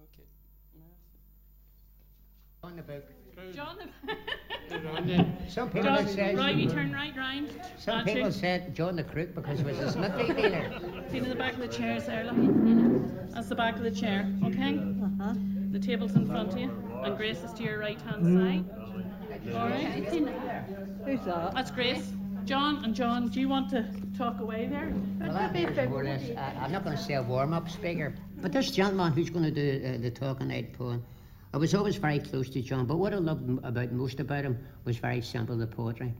Ok, 0.00 0.18
merci. 0.74 1.18
John 2.62 2.76
the 2.76 2.86
Book. 2.86 3.19
John 3.54 3.76
the. 3.78 5.26
Some 5.48 5.68
people 5.70 5.82
John, 5.82 6.06
said. 6.08 6.38
right, 6.38 6.54
you 6.54 6.68
turn 6.70 6.92
right 6.92 7.16
round. 7.16 7.50
Some 7.76 7.98
That's 7.98 8.12
people 8.12 8.28
it. 8.28 8.32
said 8.32 8.74
John 8.74 8.96
the 8.96 9.02
Crook 9.02 9.34
because 9.34 9.58
he 9.58 9.64
was 9.64 9.78
a 9.80 9.90
smithy 9.90 10.32
dealer. 10.32 10.78
Feel 11.10 11.24
in 11.24 11.30
the 11.30 11.34
back 11.34 11.54
of 11.54 11.58
the 11.60 11.68
chairs 11.68 12.06
there, 12.06 12.24
look. 12.24 13.30
That's 13.30 13.48
the 13.48 13.56
back 13.56 13.76
of 13.76 13.82
the 13.82 13.90
chair, 13.90 14.32
okay? 14.44 14.78
Uh-huh. 14.78 15.34
The 15.72 15.78
table's 15.80 16.14
in 16.14 16.26
front 16.26 16.52
of 16.52 16.58
you, 16.58 16.70
and 17.04 17.16
Grace 17.16 17.42
is 17.42 17.52
to 17.54 17.62
your 17.64 17.78
right 17.78 18.00
hand 18.02 18.24
side. 18.24 19.54
All 19.54 19.68
right? 19.68 20.04
Who's 21.04 21.24
that? 21.24 21.54
That's 21.54 21.70
Grace. 21.70 22.12
John 22.44 22.84
and 22.84 22.94
John, 22.94 23.28
do 23.28 23.40
you 23.40 23.48
want 23.48 23.70
to 23.70 23.84
talk 24.16 24.40
away 24.40 24.66
there? 24.66 24.92
Well, 25.20 25.32
that 25.32 25.54
is 25.54 25.88
more 25.88 26.04
less, 26.04 26.22
I, 26.36 26.56
I'm 26.62 26.72
not 26.72 26.84
going 26.84 26.96
to 26.96 27.02
say 27.02 27.14
a 27.14 27.22
warm-up 27.22 27.68
speaker, 27.68 28.14
but 28.40 28.52
this 28.52 28.70
gentleman 28.70 29.12
who's 29.12 29.30
going 29.30 29.44
to 29.44 29.50
do 29.50 29.86
uh, 29.86 29.98
the 30.00 30.10
talking 30.10 30.48
night 30.48 30.72
poem, 30.72 31.04
I 31.52 31.56
was 31.56 31.74
always 31.74 31.96
very 31.96 32.20
close 32.20 32.48
to 32.50 32.62
John, 32.62 32.86
but 32.86 32.96
what 32.96 33.12
I 33.12 33.16
loved 33.16 33.64
about 33.64 33.90
most 33.92 34.20
about 34.20 34.44
him 34.44 34.58
was 34.84 34.98
very 34.98 35.20
simple, 35.20 35.56
the 35.56 35.66
poetry. 35.66 36.14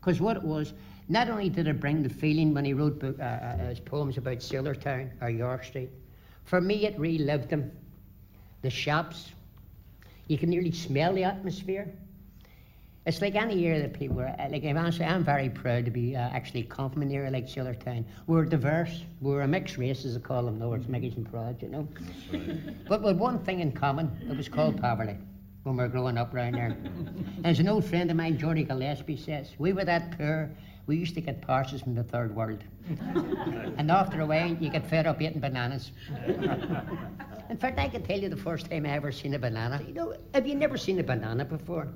Because 0.00 0.20
what 0.20 0.36
it 0.36 0.42
was, 0.42 0.72
not 1.08 1.28
only 1.28 1.48
did 1.48 1.66
it 1.66 1.80
bring 1.80 2.02
the 2.02 2.08
feeling 2.08 2.54
when 2.54 2.64
he 2.64 2.74
wrote 2.74 3.00
book, 3.00 3.18
uh, 3.18 3.22
uh, 3.22 3.56
his 3.68 3.80
poems 3.80 4.18
about 4.18 4.40
Sailor 4.40 4.76
Town 4.76 5.10
or 5.20 5.30
York 5.30 5.64
Street, 5.64 5.90
For 6.44 6.60
me, 6.60 6.86
it 6.86 6.98
relived 6.98 7.50
them. 7.50 7.70
The 8.62 8.70
shops, 8.70 9.32
you 10.28 10.38
can 10.38 10.48
nearly 10.50 10.72
smell 10.72 11.12
the 11.12 11.24
atmosphere. 11.24 11.92
It's 13.08 13.22
like 13.22 13.36
any 13.36 13.58
year 13.58 13.80
that 13.80 13.94
people 13.94 14.20
are, 14.20 14.36
like 14.50 14.62
I'm, 14.66 14.76
honestly, 14.76 15.06
I'm 15.06 15.24
very 15.24 15.48
proud 15.48 15.86
to 15.86 15.90
be 15.90 16.14
uh, 16.14 16.28
actually 16.28 16.64
come 16.64 16.90
from 16.90 17.00
an 17.00 17.10
area 17.10 17.30
like 17.30 17.50
Town. 17.82 18.04
We're 18.26 18.44
diverse, 18.44 19.02
we're 19.22 19.40
a 19.40 19.48
mixed 19.48 19.78
race 19.78 20.04
as 20.04 20.12
they 20.12 20.20
call 20.20 20.42
them 20.42 20.58
now, 20.58 20.74
it's 20.74 20.86
Mickey's 20.88 21.16
and 21.16 21.26
proud, 21.30 21.62
you 21.62 21.70
know. 21.70 21.88
but 22.86 23.00
with 23.02 23.16
one 23.16 23.38
thing 23.38 23.60
in 23.60 23.72
common, 23.72 24.14
it 24.30 24.36
was 24.36 24.46
called 24.50 24.78
poverty 24.78 25.16
when 25.62 25.78
we 25.78 25.84
were 25.84 25.88
growing 25.88 26.18
up 26.18 26.34
around 26.34 26.52
there. 26.52 26.76
As 27.44 27.58
an 27.60 27.66
old 27.66 27.86
friend 27.86 28.10
of 28.10 28.16
mine, 28.18 28.36
Jordy 28.36 28.64
Gillespie, 28.64 29.16
says, 29.16 29.52
we 29.56 29.72
were 29.72 29.86
that 29.86 30.18
poor, 30.18 30.50
we 30.86 30.98
used 30.98 31.14
to 31.14 31.22
get 31.22 31.40
parcels 31.40 31.80
from 31.80 31.94
the 31.94 32.04
third 32.04 32.36
world. 32.36 32.62
and 33.78 33.90
after 33.90 34.20
a 34.20 34.26
while, 34.26 34.54
you 34.60 34.68
get 34.68 34.86
fed 34.86 35.06
up 35.06 35.22
eating 35.22 35.40
bananas. 35.40 35.92
in 36.26 37.56
fact, 37.58 37.78
I 37.78 37.88
can 37.88 38.02
tell 38.02 38.18
you 38.18 38.28
the 38.28 38.36
first 38.36 38.68
time 38.70 38.84
I 38.84 38.90
ever 38.90 39.12
seen 39.12 39.32
a 39.32 39.38
banana. 39.38 39.82
You 39.88 39.94
know, 39.94 40.14
have 40.34 40.46
you 40.46 40.54
never 40.54 40.76
seen 40.76 40.98
a 40.98 41.02
banana 41.02 41.46
before? 41.46 41.88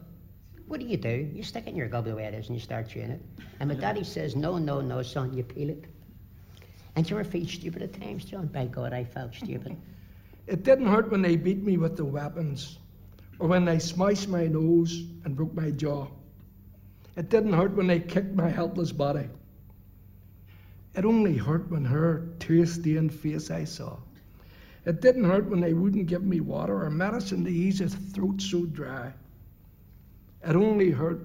What 0.67 0.81
do 0.81 0.87
you 0.87 0.97
do? 0.97 1.31
You 1.35 1.43
stick 1.43 1.67
it 1.67 1.71
in 1.71 1.77
your 1.77 1.89
gob 1.89 2.05
the 2.05 2.15
way 2.15 2.25
it 2.25 2.35
is 2.35 2.49
and 2.49 2.57
you 2.57 2.63
start 2.63 2.89
chewing 2.89 3.11
it. 3.11 3.21
And 3.61 3.69
my 3.69 3.75
daddy 3.75 4.05
says, 4.05 4.35
no, 4.37 4.59
no, 4.59 4.81
no, 4.81 5.03
son, 5.03 5.33
you 5.35 5.43
peel 5.43 5.71
it. 5.71 5.85
And 6.95 7.09
you 7.09 7.19
ever 7.19 7.29
feel 7.29 7.47
stupid 7.47 7.83
at 7.83 7.93
times, 8.01 8.25
John? 8.25 8.47
By 8.47 8.67
God, 8.67 8.93
I 8.93 9.05
felt 9.05 9.35
stupid. 9.35 9.77
It 10.49 10.65
didn't 10.65 10.89
hurt 10.89 11.09
when 11.09 11.23
they 11.23 11.37
beat 11.37 11.63
me 11.63 11.77
with 11.77 11.97
the 11.97 12.05
weapons, 12.05 12.79
or 13.39 13.47
when 13.47 13.65
they 13.65 13.79
smashed 13.79 14.29
my 14.29 14.49
nose 14.49 15.05
and 15.25 15.37
broke 15.37 15.55
my 15.55 15.71
jaw. 15.71 16.09
It 17.17 17.29
didn't 17.31 17.53
hurt 17.53 17.77
when 17.77 17.87
they 17.87 18.01
kicked 18.01 18.35
my 18.35 18.49
helpless 18.49 18.91
body. 18.91 19.29
It 20.95 21.05
only 21.05 21.37
hurt 21.37 21.71
when 21.71 21.85
her 21.85 22.29
tear-stained 22.41 23.15
face 23.15 23.53
I 23.53 23.65
saw. 23.65 23.99
It 24.85 25.01
didn't 25.01 25.25
hurt 25.25 25.49
when 25.49 25.61
they 25.61 25.75
wouldn't 25.75 26.09
give 26.09 26.25
me 26.25 26.41
water 26.41 26.83
or 26.83 26.91
medicine 26.91 27.45
to 27.45 27.51
ease 27.51 27.81
a 27.81 27.89
throat 27.89 28.43
so 28.43 28.67
dry. 28.67 29.13
It 30.45 30.57
only 30.57 30.91
hurt 30.91 31.25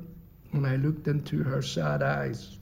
when 0.51 0.65
I 0.65 0.76
looked 0.76 1.07
into 1.07 1.43
her 1.43 1.61
sad 1.61 2.03
eyes. 2.03 2.57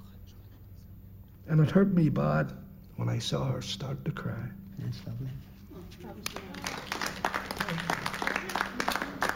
And 1.47 1.59
it 1.59 1.69
hurt 1.69 1.93
me 1.93 2.09
bad 2.09 2.53
when 2.95 3.09
I 3.09 3.19
saw 3.19 3.51
her 3.51 3.61
start 3.61 4.03
to 4.05 4.11
cry. 4.11 4.49
That's 4.79 4.99
lovely. 5.05 5.29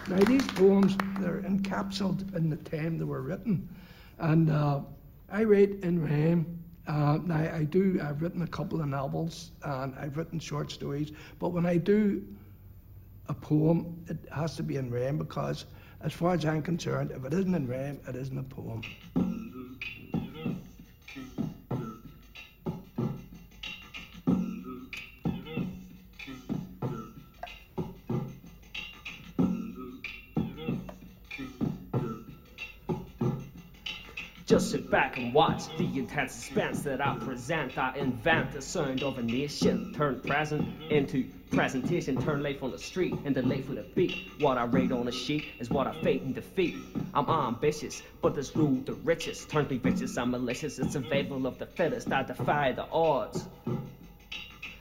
Now, 0.10 0.24
these 0.26 0.48
poems, 0.48 0.96
they're 1.20 1.42
encapsulated 1.42 2.36
in 2.36 2.50
the 2.50 2.56
time 2.56 2.98
they 2.98 3.04
were 3.04 3.22
written. 3.22 3.68
And 4.18 4.50
uh, 4.50 4.82
I 5.32 5.44
write 5.44 5.84
in 5.84 6.02
rhyme. 6.02 6.58
Uh, 6.88 7.20
now, 7.24 7.36
I 7.54 7.66
do, 7.66 8.00
I've 8.02 8.22
written 8.22 8.42
a 8.42 8.48
couple 8.48 8.82
of 8.82 8.88
novels 8.88 9.52
and 9.64 9.94
I've 10.00 10.18
written 10.18 10.40
short 10.40 10.72
stories. 10.72 11.12
But 11.38 11.50
when 11.50 11.66
I 11.66 11.78
do 11.78 12.26
a 13.28 13.34
poem, 13.34 14.04
it 14.08 14.18
has 14.32 14.56
to 14.56 14.64
be 14.64 14.78
in 14.78 14.90
rhyme 14.90 15.20
because 15.20 15.66
as 16.02 16.14
far 16.14 16.34
as 16.34 16.46
I'm 16.46 16.62
concerned, 16.62 17.12
if 17.12 17.26
it 17.26 17.34
isn't 17.34 17.54
in 17.54 17.68
rhyme, 17.68 18.00
it 18.08 18.16
isn't 18.16 18.38
a 18.38 18.44
poem. 18.44 18.82
Just 34.60 34.72
sit 34.72 34.92
back 34.92 35.16
and 35.16 35.34
watch 35.34 35.70
the 35.78 35.86
intense 35.98 36.34
suspense 36.34 36.82
that 36.82 37.00
I 37.00 37.16
present. 37.16 37.78
I 37.78 37.96
invent 37.96 38.52
the 38.52 38.62
sound 38.62 39.04
of 39.04 39.18
a 39.18 39.24
nation, 39.24 39.94
turn 39.96 40.20
present 40.20 40.68
into 40.92 41.30
presentation, 41.50 42.22
turn 42.22 42.44
life 42.44 42.62
on 42.62 42.72
the 42.72 42.78
street 42.78 43.16
into 43.24 43.42
life 43.42 43.70
with 43.70 43.78
a 43.78 43.86
beat. 43.96 44.30
What 44.40 44.58
I 44.58 44.66
write 44.66 44.92
on 44.92 45.08
a 45.08 45.14
sheet 45.14 45.46
is 45.60 45.70
what 45.70 45.88
I 45.88 45.94
fate 46.02 46.24
and 46.24 46.36
defeat. 46.36 46.76
I'm 47.14 47.30
ambitious, 47.30 48.04
but 48.22 48.36
this 48.36 48.54
rule 48.54 48.82
the 48.84 48.96
richest 48.96 49.50
turns 49.50 49.70
me 49.70 49.78
vicious. 49.78 50.18
I'm 50.18 50.32
malicious, 50.32 50.78
it's 50.78 50.92
survival 50.92 51.48
of 51.48 51.58
the 51.58 51.66
fittest. 51.66 52.12
I 52.12 52.24
defy 52.24 52.74
the 52.74 52.86
odds. 52.92 53.48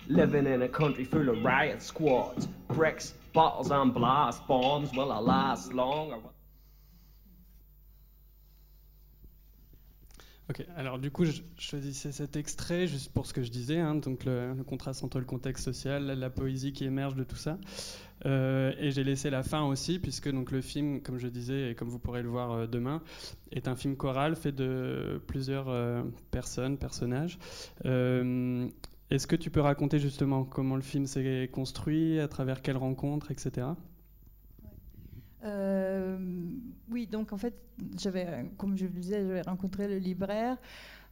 Living 0.09 0.49
in 0.49 0.62
a 0.62 0.68
country 0.68 1.05
full 1.05 1.29
of 1.29 1.45
riot 1.45 1.83
squads, 1.83 2.49
bricks, 2.66 3.14
bottles, 3.33 3.70
and 3.70 3.95
blast 3.95 4.45
bombs. 4.49 4.93
Will 4.93 5.12
I 5.12 5.18
last 5.18 5.72
long? 5.72 6.14
Or... 6.14 6.20
Ok, 10.51 10.64
alors 10.76 10.99
du 10.99 11.11
coup, 11.11 11.26
je 11.26 11.42
choisissais 11.59 12.11
cet 12.11 12.34
extrait 12.36 12.86
juste 12.86 13.12
pour 13.12 13.26
ce 13.26 13.34
que 13.34 13.42
je 13.42 13.51
disais, 13.51 13.78
hein, 13.78 13.94
donc 13.94 14.24
le, 14.24 14.55
contraste 14.66 15.05
entre 15.05 15.18
le 15.18 15.26
contexte 15.26 15.62
social, 15.62 16.07
la 16.07 16.30
poésie 16.30 16.72
qui 16.72 16.84
émerge 16.84 17.14
de 17.16 17.24
tout 17.24 17.36
ça. 17.36 17.59
Euh, 18.24 18.72
et 18.78 18.90
j'ai 18.90 19.05
laissé 19.05 19.28
la 19.28 19.42
fin 19.42 19.64
aussi, 19.64 19.99
puisque 19.99 20.30
donc 20.30 20.51
le 20.51 20.62
film, 20.62 21.03
comme 21.03 21.18
je 21.18 21.28
disais, 21.28 21.70
et 21.70 21.74
comme 21.74 21.88
vous 21.88 21.99
pourrez 21.99 22.22
le 22.22 22.30
voir 22.30 22.53
euh, 22.53 22.66
demain, 22.66 23.03
est 23.53 23.68
un 23.68 23.76
film 23.76 23.94
choral 23.96 24.36
fait 24.36 24.53
de 24.53 25.20
plusieurs 25.26 25.68
euh, 25.68 26.03
personnes, 26.30 26.78
personnages. 26.78 27.38
Est-ce 27.84 29.26
que 29.26 29.36
tu 29.36 29.51
peux 29.51 29.61
raconter 29.61 29.99
justement 29.99 30.44
comment 30.44 30.76
le 30.76 30.82
film 30.82 31.07
s'est 31.07 31.49
construit, 31.53 32.20
à 32.20 32.28
travers 32.28 32.62
quelles 32.62 32.76
rencontres, 32.76 33.30
etc. 33.30 33.68
Euh, 35.45 36.18
oui, 36.91 37.07
donc 37.07 37.32
en 37.32 37.39
fait, 37.39 37.55
comme 38.57 38.76
je 38.76 38.84
le 38.84 38.91
disais, 38.91 39.20
j'avais 39.20 39.43
rencontré 39.43 39.89
le 39.89 39.99
libraire 39.99 40.57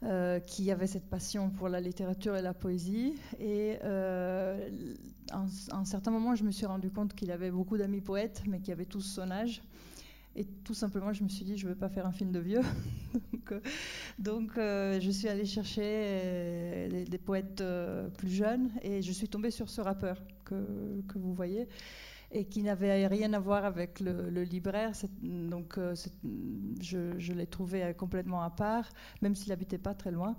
euh, 0.02 0.40
qui 0.40 0.70
avait 0.70 0.86
cette 0.86 1.08
passion 1.08 1.50
pour 1.50 1.68
la 1.68 1.80
littérature 1.80 2.36
et 2.36 2.42
la 2.42 2.54
poésie. 2.54 3.14
Et 3.38 3.76
euh, 3.84 4.68
à 5.30 5.44
un, 5.72 5.84
certain 5.84 6.10
moment, 6.10 6.34
je 6.34 6.44
me 6.44 6.50
suis 6.50 6.66
rendu 6.66 6.90
compte 6.90 7.14
qu'il 7.14 7.30
avait 7.30 7.50
beaucoup 7.50 7.76
d'amis 7.76 8.00
poètes, 8.00 8.42
mais 8.46 8.60
qui 8.60 8.72
avaient 8.72 8.84
tous 8.84 9.02
son 9.02 9.30
âge. 9.30 9.62
Et 10.34 10.44
tout 10.44 10.74
simplement, 10.74 11.14
je 11.14 11.24
me 11.24 11.28
suis 11.28 11.46
dit, 11.46 11.56
je 11.56 11.64
ne 11.64 11.70
veux 11.70 11.78
pas 11.78 11.88
faire 11.88 12.06
un 12.06 12.12
film 12.12 12.30
de 12.30 12.40
vieux. 12.40 12.60
donc, 14.18 14.58
euh, 14.58 15.00
je 15.00 15.10
suis 15.10 15.28
allée 15.28 15.46
chercher 15.46 17.06
des, 17.08 17.18
poètes 17.18 17.64
plus 18.18 18.28
jeunes 18.28 18.70
et 18.82 19.00
je 19.00 19.12
suis 19.12 19.28
tombée 19.28 19.50
sur 19.50 19.70
ce 19.70 19.80
rappeur 19.80 20.22
que 20.44 21.18
vous 21.18 21.32
voyez 21.32 21.68
et 22.32 22.44
qui 22.44 22.62
n'avait 22.62 23.06
rien 23.06 23.32
à 23.32 23.38
voir 23.38 23.64
avec 23.64 24.00
le, 24.00 24.30
le 24.30 24.42
libraire. 24.42 24.92
Donc, 25.22 25.78
euh, 25.78 25.94
je, 26.80 27.32
l'ai 27.32 27.46
trouvé 27.46 27.94
complètement 27.96 28.42
à 28.42 28.50
part, 28.50 28.88
même 29.22 29.34
s'il 29.34 29.50
n'habitait 29.50 29.78
pas 29.78 29.94
très 29.94 30.10
loin. 30.10 30.36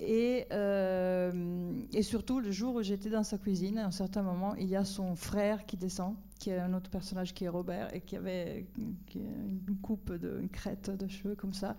Et, 0.00 0.46
euh, 0.50 1.72
et, 1.92 2.02
surtout, 2.02 2.40
le 2.40 2.50
jour 2.50 2.74
où 2.74 2.82
j'étais 2.82 3.10
dans 3.10 3.22
sa 3.22 3.38
cuisine, 3.38 3.78
à 3.78 3.86
un 3.86 3.92
certain 3.92 4.22
moment, 4.22 4.56
il 4.56 4.66
y 4.66 4.74
a 4.74 4.84
son 4.84 5.14
frère 5.14 5.66
qui 5.66 5.76
descend, 5.76 6.16
qui 6.40 6.50
est 6.50 6.58
un 6.58 6.74
autre 6.74 6.90
personnage 6.90 7.32
qui 7.32 7.44
est 7.44 7.48
Robert, 7.48 7.94
et 7.94 8.00
qui 8.00 8.16
avait 8.16 8.66
une 9.14 9.76
coupe, 9.82 10.12
de, 10.12 10.40
une 10.40 10.48
crête 10.48 10.90
de 10.90 11.06
cheveux 11.06 11.36
comme 11.36 11.54
ça. 11.54 11.76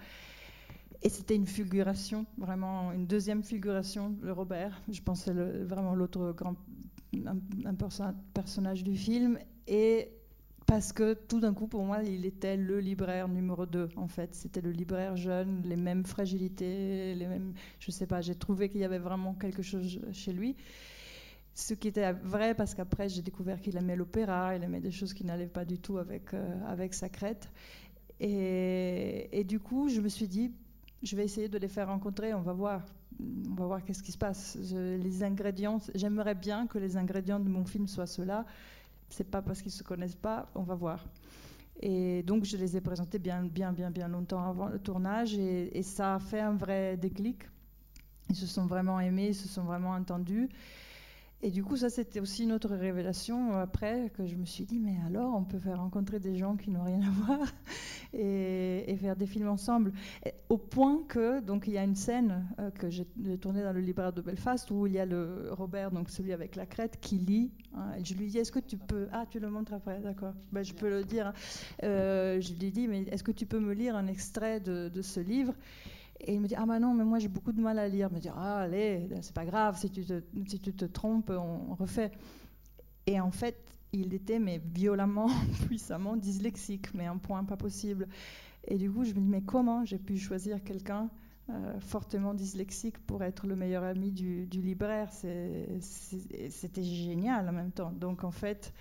Et 1.01 1.09
c'était 1.09 1.35
une 1.35 1.45
figuration, 1.45 2.25
vraiment 2.37 2.91
une 2.91 3.05
deuxième 3.05 3.43
figuration 3.43 4.09
de 4.09 4.29
Robert. 4.31 4.81
Je 4.89 5.01
pensais 5.01 5.33
le, 5.33 5.63
vraiment 5.63 5.93
l'autre 5.93 6.31
grand 6.31 6.55
un, 7.13 7.75
personnage 8.33 8.83
du 8.83 8.95
film 8.95 9.39
et 9.67 10.09
parce 10.65 10.93
que 10.93 11.13
tout 11.13 11.39
d'un 11.39 11.53
coup, 11.53 11.67
pour 11.67 11.83
moi, 11.83 12.01
il 12.03 12.25
était 12.25 12.57
le 12.57 12.79
libraire 12.79 13.27
numéro 13.27 13.67
2, 13.67 13.89
en 13.97 14.07
fait. 14.07 14.33
C'était 14.33 14.61
le 14.61 14.71
libraire 14.71 15.15
jeune, 15.15 15.61
les 15.63 15.75
mêmes 15.75 16.05
fragilités, 16.05 17.13
les 17.13 17.27
mêmes... 17.27 17.53
Je 17.79 17.91
sais 17.91 18.07
pas, 18.07 18.21
j'ai 18.21 18.33
trouvé 18.33 18.69
qu'il 18.69 18.81
y 18.81 18.83
avait 18.83 18.99
vraiment 18.99 19.35
quelque 19.35 19.61
chose 19.61 19.99
chez 20.11 20.33
lui. 20.33 20.55
Ce 21.53 21.73
qui 21.75 21.87
était 21.87 22.11
vrai, 22.13 22.55
parce 22.55 22.73
qu'après, 22.73 23.09
j'ai 23.09 23.21
découvert 23.21 23.61
qu'il 23.61 23.77
aimait 23.77 23.95
l'opéra, 23.95 24.55
il 24.55 24.63
aimait 24.63 24.81
des 24.81 24.91
choses 24.91 25.13
qui 25.13 25.23
n'allaient 25.23 25.47
pas 25.47 25.65
du 25.65 25.77
tout 25.77 25.99
avec, 25.99 26.33
euh, 26.33 26.59
avec 26.67 26.95
sa 26.95 27.09
crête. 27.09 27.49
Et, 28.19 29.29
et, 29.31 29.43
du 29.43 29.59
coup, 29.59 29.87
je 29.87 30.01
me 30.01 30.09
suis 30.09 30.27
dit, 30.27 30.51
je 31.03 31.15
vais 31.15 31.25
essayer 31.25 31.47
de 31.47 31.57
les 31.59 31.67
faire 31.67 31.87
rencontrer, 31.87 32.33
on 32.33 32.41
va 32.41 32.53
voir 32.53 32.85
on 33.19 33.53
va 33.55 33.65
voir 33.65 33.83
qu'est-ce 33.83 34.03
qui 34.03 34.11
se 34.11 34.17
passe. 34.17 34.57
Les 34.71 35.23
ingrédients, 35.23 35.79
j'aimerais 35.93 36.35
bien 36.35 36.67
que 36.67 36.77
les 36.77 36.97
ingrédients 36.97 37.39
de 37.39 37.49
mon 37.49 37.65
film 37.65 37.87
soient 37.87 38.07
ceux-là. 38.07 38.45
C'est 39.09 39.29
pas 39.29 39.41
parce 39.41 39.61
qu'ils 39.61 39.71
se 39.71 39.83
connaissent 39.83 40.15
pas, 40.15 40.49
on 40.55 40.63
va 40.63 40.75
voir. 40.75 41.05
Et 41.81 42.23
donc 42.23 42.45
je 42.45 42.57
les 42.57 42.77
ai 42.77 42.81
présentés 42.81 43.19
bien, 43.19 43.43
bien, 43.43 43.73
bien, 43.73 43.91
bien 43.91 44.07
longtemps 44.07 44.47
avant 44.47 44.67
le 44.67 44.79
tournage, 44.79 45.37
et, 45.37 45.77
et 45.77 45.83
ça 45.83 46.15
a 46.15 46.19
fait 46.19 46.39
un 46.39 46.53
vrai 46.55 46.97
déclic. 46.97 47.43
Ils 48.29 48.35
se 48.35 48.47
sont 48.47 48.65
vraiment 48.65 48.99
aimés, 48.99 49.27
ils 49.27 49.35
se 49.35 49.47
sont 49.47 49.63
vraiment 49.63 49.91
entendus. 49.91 50.49
Et 51.41 51.51
du 51.51 51.63
coup, 51.63 51.77
ça, 51.77 51.89
c'était 51.89 52.19
aussi 52.19 52.43
une 52.43 52.53
autre 52.53 52.73
révélation 52.73 53.53
euh, 53.53 53.63
après 53.63 54.09
que 54.15 54.25
je 54.25 54.35
me 54.35 54.45
suis 54.45 54.65
dit, 54.65 54.79
mais 54.79 54.95
alors, 55.05 55.35
on 55.35 55.43
peut 55.43 55.59
faire 55.59 55.77
rencontrer 55.77 56.19
des 56.19 56.37
gens 56.37 56.55
qui 56.55 56.71
n'ont 56.71 56.83
rien 56.83 57.01
à 57.01 57.09
voir 57.09 57.47
et, 58.13 58.95
faire 58.99 59.15
des 59.15 59.27
films 59.27 59.49
ensemble. 59.49 59.91
Au 60.49 60.57
point 60.57 61.03
que, 61.07 61.41
donc, 61.41 61.67
il 61.67 61.73
y 61.73 61.77
a 61.77 61.83
une 61.83 61.95
scène 61.95 62.47
euh, 62.59 62.71
que 62.71 62.89
j'ai 62.89 63.05
tournée 63.39 63.61
dans 63.61 63.73
le 63.73 63.81
libraire 63.81 64.13
de 64.13 64.21
Belfast 64.21 64.71
où 64.71 64.87
il 64.87 64.93
y 64.93 64.99
a 64.99 65.05
le 65.05 65.49
Robert, 65.51 65.91
donc 65.91 66.09
celui 66.09 66.33
avec 66.33 66.55
la 66.55 66.65
crête, 66.65 66.97
qui 67.01 67.17
lit. 67.17 67.51
Hein, 67.75 67.91
je 68.03 68.13
lui 68.15 68.27
dis, 68.27 68.37
est-ce 68.37 68.51
que 68.51 68.59
tu 68.59 68.77
peux. 68.77 69.07
Ah, 69.11 69.25
tu 69.29 69.39
le 69.39 69.49
montres 69.49 69.73
après, 69.73 69.99
d'accord. 69.99 70.33
Ben, 70.51 70.63
je 70.63 70.73
peux 70.73 70.89
le 70.89 71.03
dire. 71.03 71.27
Hein. 71.27 71.33
Euh, 71.83 72.41
je 72.41 72.53
lui 72.53 72.71
dis, 72.71 72.87
mais 72.87 73.03
est-ce 73.03 73.23
que 73.23 73.31
tu 73.31 73.45
peux 73.45 73.59
me 73.59 73.73
lire 73.73 73.95
un 73.95 74.07
extrait 74.07 74.59
de 74.61 75.01
ce 75.01 75.19
livre? 75.19 75.53
Et 76.19 76.33
il 76.33 76.41
me 76.41 76.47
dit 76.47 76.55
Ah, 76.55 76.65
bah 76.65 76.79
non, 76.79 76.93
mais 76.93 77.03
moi 77.03 77.19
j'ai 77.19 77.27
beaucoup 77.27 77.51
de 77.51 77.61
mal 77.61 77.77
à 77.79 77.87
lire. 77.87 78.07
Il 78.11 78.15
me 78.15 78.19
dit 78.19 78.29
Ah, 78.33 78.59
allez, 78.61 79.09
c'est 79.21 79.33
pas 79.33 79.45
grave, 79.45 79.77
si 79.77 79.89
tu, 79.89 80.05
te, 80.05 80.21
si 80.47 80.59
tu 80.59 80.73
te 80.73 80.85
trompes, 80.85 81.29
on, 81.31 81.75
refait. 81.75 82.11
Et 83.07 83.19
en 83.19 83.31
fait, 83.31 83.57
il 83.93 84.13
était 84.13 84.39
mais 84.39 84.61
violemment, 84.73 85.29
puissamment 85.67 86.15
dyslexique, 86.17 86.93
mais 86.93 87.05
un 87.05 87.17
point 87.17 87.43
pas 87.43 87.57
possible. 87.57 88.07
Et 88.67 88.77
du 88.77 88.91
coup, 88.91 89.05
je 89.05 89.13
me 89.13 89.21
dis 89.21 89.27
Mais 89.29 89.41
comment 89.43 89.85
j'ai 89.85 89.99
pu 89.99 90.17
choisir 90.17 90.63
quelqu'un 90.63 91.09
euh, 91.49 91.79
fortement 91.81 92.33
dyslexique 92.33 92.99
pour 93.07 93.23
être 93.23 93.47
le 93.47 93.55
meilleur 93.55 93.83
ami 93.83 94.11
du, 94.11 94.47
du 94.47 94.61
libraire? 94.61 95.09
C'était 95.81 96.83
génial 96.83 97.47
en 97.49 97.53
même 97.53 97.71
temps. 97.71 97.91
Donc 97.91 98.23
en 98.23 98.31
fait, 98.31 98.73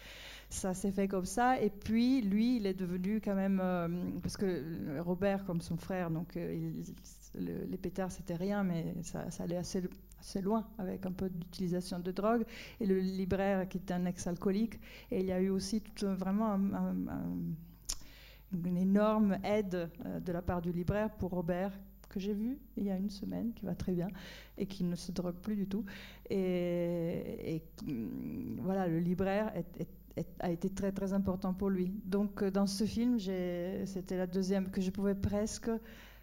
ça 0.51 0.75
s'est 0.75 0.93
fait 0.93 1.09
comme 1.09 1.25
ça. 1.27 1.61
Et 1.61 1.71
puis, 1.71 2.23
lui, 2.23 2.57
il 2.57 2.67
est 2.67 2.75
devenu 2.75 3.21
quand 3.21 3.35
même. 3.35 3.61
euh, 3.63 3.89
parce 4.23 4.37
que 4.37 5.01
Robert, 5.01 5.45
comme 5.45 5.61
son 5.61 5.77
frère, 5.77 6.11
donc 6.11 6.37
euh, 6.37 6.55
il- 6.55 6.95
le- 7.39 7.65
les 7.65 7.79
pétards, 7.79 8.13
c'était 8.13 8.37
rien, 8.37 8.63
mais 8.65 8.95
ça, 9.03 9.27
allait 9.41 9.57
assez, 9.57 9.83
loin 10.43 10.67
avec 10.79 11.05
un 11.07 11.13
peu 11.13 11.29
d'utilisation 11.29 11.99
de 11.99 12.11
drogue. 12.11 12.45
Et 12.81 12.87
le 12.87 12.99
libraire, 12.99 13.69
qui 13.69 13.79
était 13.79 13.95
un 13.95 14.07
ex-alcoolique. 14.07 14.81
Et 15.11 15.21
il 15.21 15.27
y 15.27 15.33
a 15.33 15.41
eu 15.41 15.51
aussi 15.51 15.83
vraiment 16.03 16.53
un- 16.53 16.73
un- 16.73 17.09
un- 17.09 17.55
une 18.65 18.77
énorme 18.77 19.39
aide 19.45 19.91
euh, 20.07 20.21
de 20.21 20.33
la 20.33 20.41
part 20.43 20.63
du 20.63 20.73
libraire 20.73 21.11
pour 21.17 21.31
Robert 21.31 21.73
que 22.09 22.21
j'ai 22.21 22.33
vu 22.35 22.59
il 22.77 22.85
y 22.85 22.91
a 22.91 22.97
une 22.97 23.11
semaine, 23.11 23.53
qui 23.55 23.67
va 23.67 23.75
très 23.75 23.93
bien 23.93 24.07
et 24.57 24.67
qui 24.67 24.85
ne 24.85 24.95
se 24.95 25.11
drogue 25.11 25.35
plus 25.43 25.57
du 25.57 25.67
tout. 25.67 25.85
Et, 26.31 27.63
hum, 27.89 28.61
voilà, 28.63 28.87
le 28.87 29.01
libraire 29.01 29.53
a 30.39 30.51
été 30.51 30.71
très 30.71 30.93
très 30.93 31.13
important 31.13 31.53
pour 31.55 31.71
lui. 31.71 31.93
Donc 32.05 32.43
euh, 32.43 32.51
dans 32.51 32.67
ce 32.69 32.85
film, 32.85 33.19
c'était 33.19 34.17
la 34.17 34.27
deuxième 34.29 34.71
que 34.71 34.81
je 34.81 34.91
pouvais 34.91 35.17
presque 35.17 35.71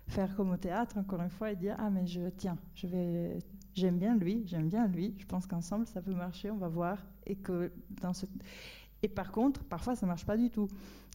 faire 0.07 0.35
comme 0.35 0.51
au 0.51 0.57
théâtre, 0.57 0.97
encore 0.97 1.21
une 1.21 1.29
fois, 1.29 1.51
et 1.51 1.55
dire 1.55 1.75
ah 1.79 1.89
mais 1.89 2.05
je 2.05 2.29
tiens, 2.29 2.57
je 2.75 2.87
vais, 2.87 3.39
j'aime 3.73 3.97
bien 3.97 4.15
lui, 4.15 4.43
j'aime 4.45 4.69
bien 4.69 4.87
lui. 4.87 5.15
Je 5.17 5.25
pense 5.25 5.47
qu'ensemble 5.47 5.87
ça 5.87 6.01
peut 6.01 6.13
marcher, 6.13 6.51
on 6.51 6.57
va 6.57 6.67
voir. 6.67 6.97
Et 7.25 7.35
que 7.35 7.71
et 9.03 9.07
par 9.07 9.31
contre, 9.31 9.63
parfois, 9.63 9.95
ça 9.95 10.05
ne 10.05 10.11
marche 10.11 10.25
pas 10.25 10.37
du 10.37 10.49
tout. 10.49 10.67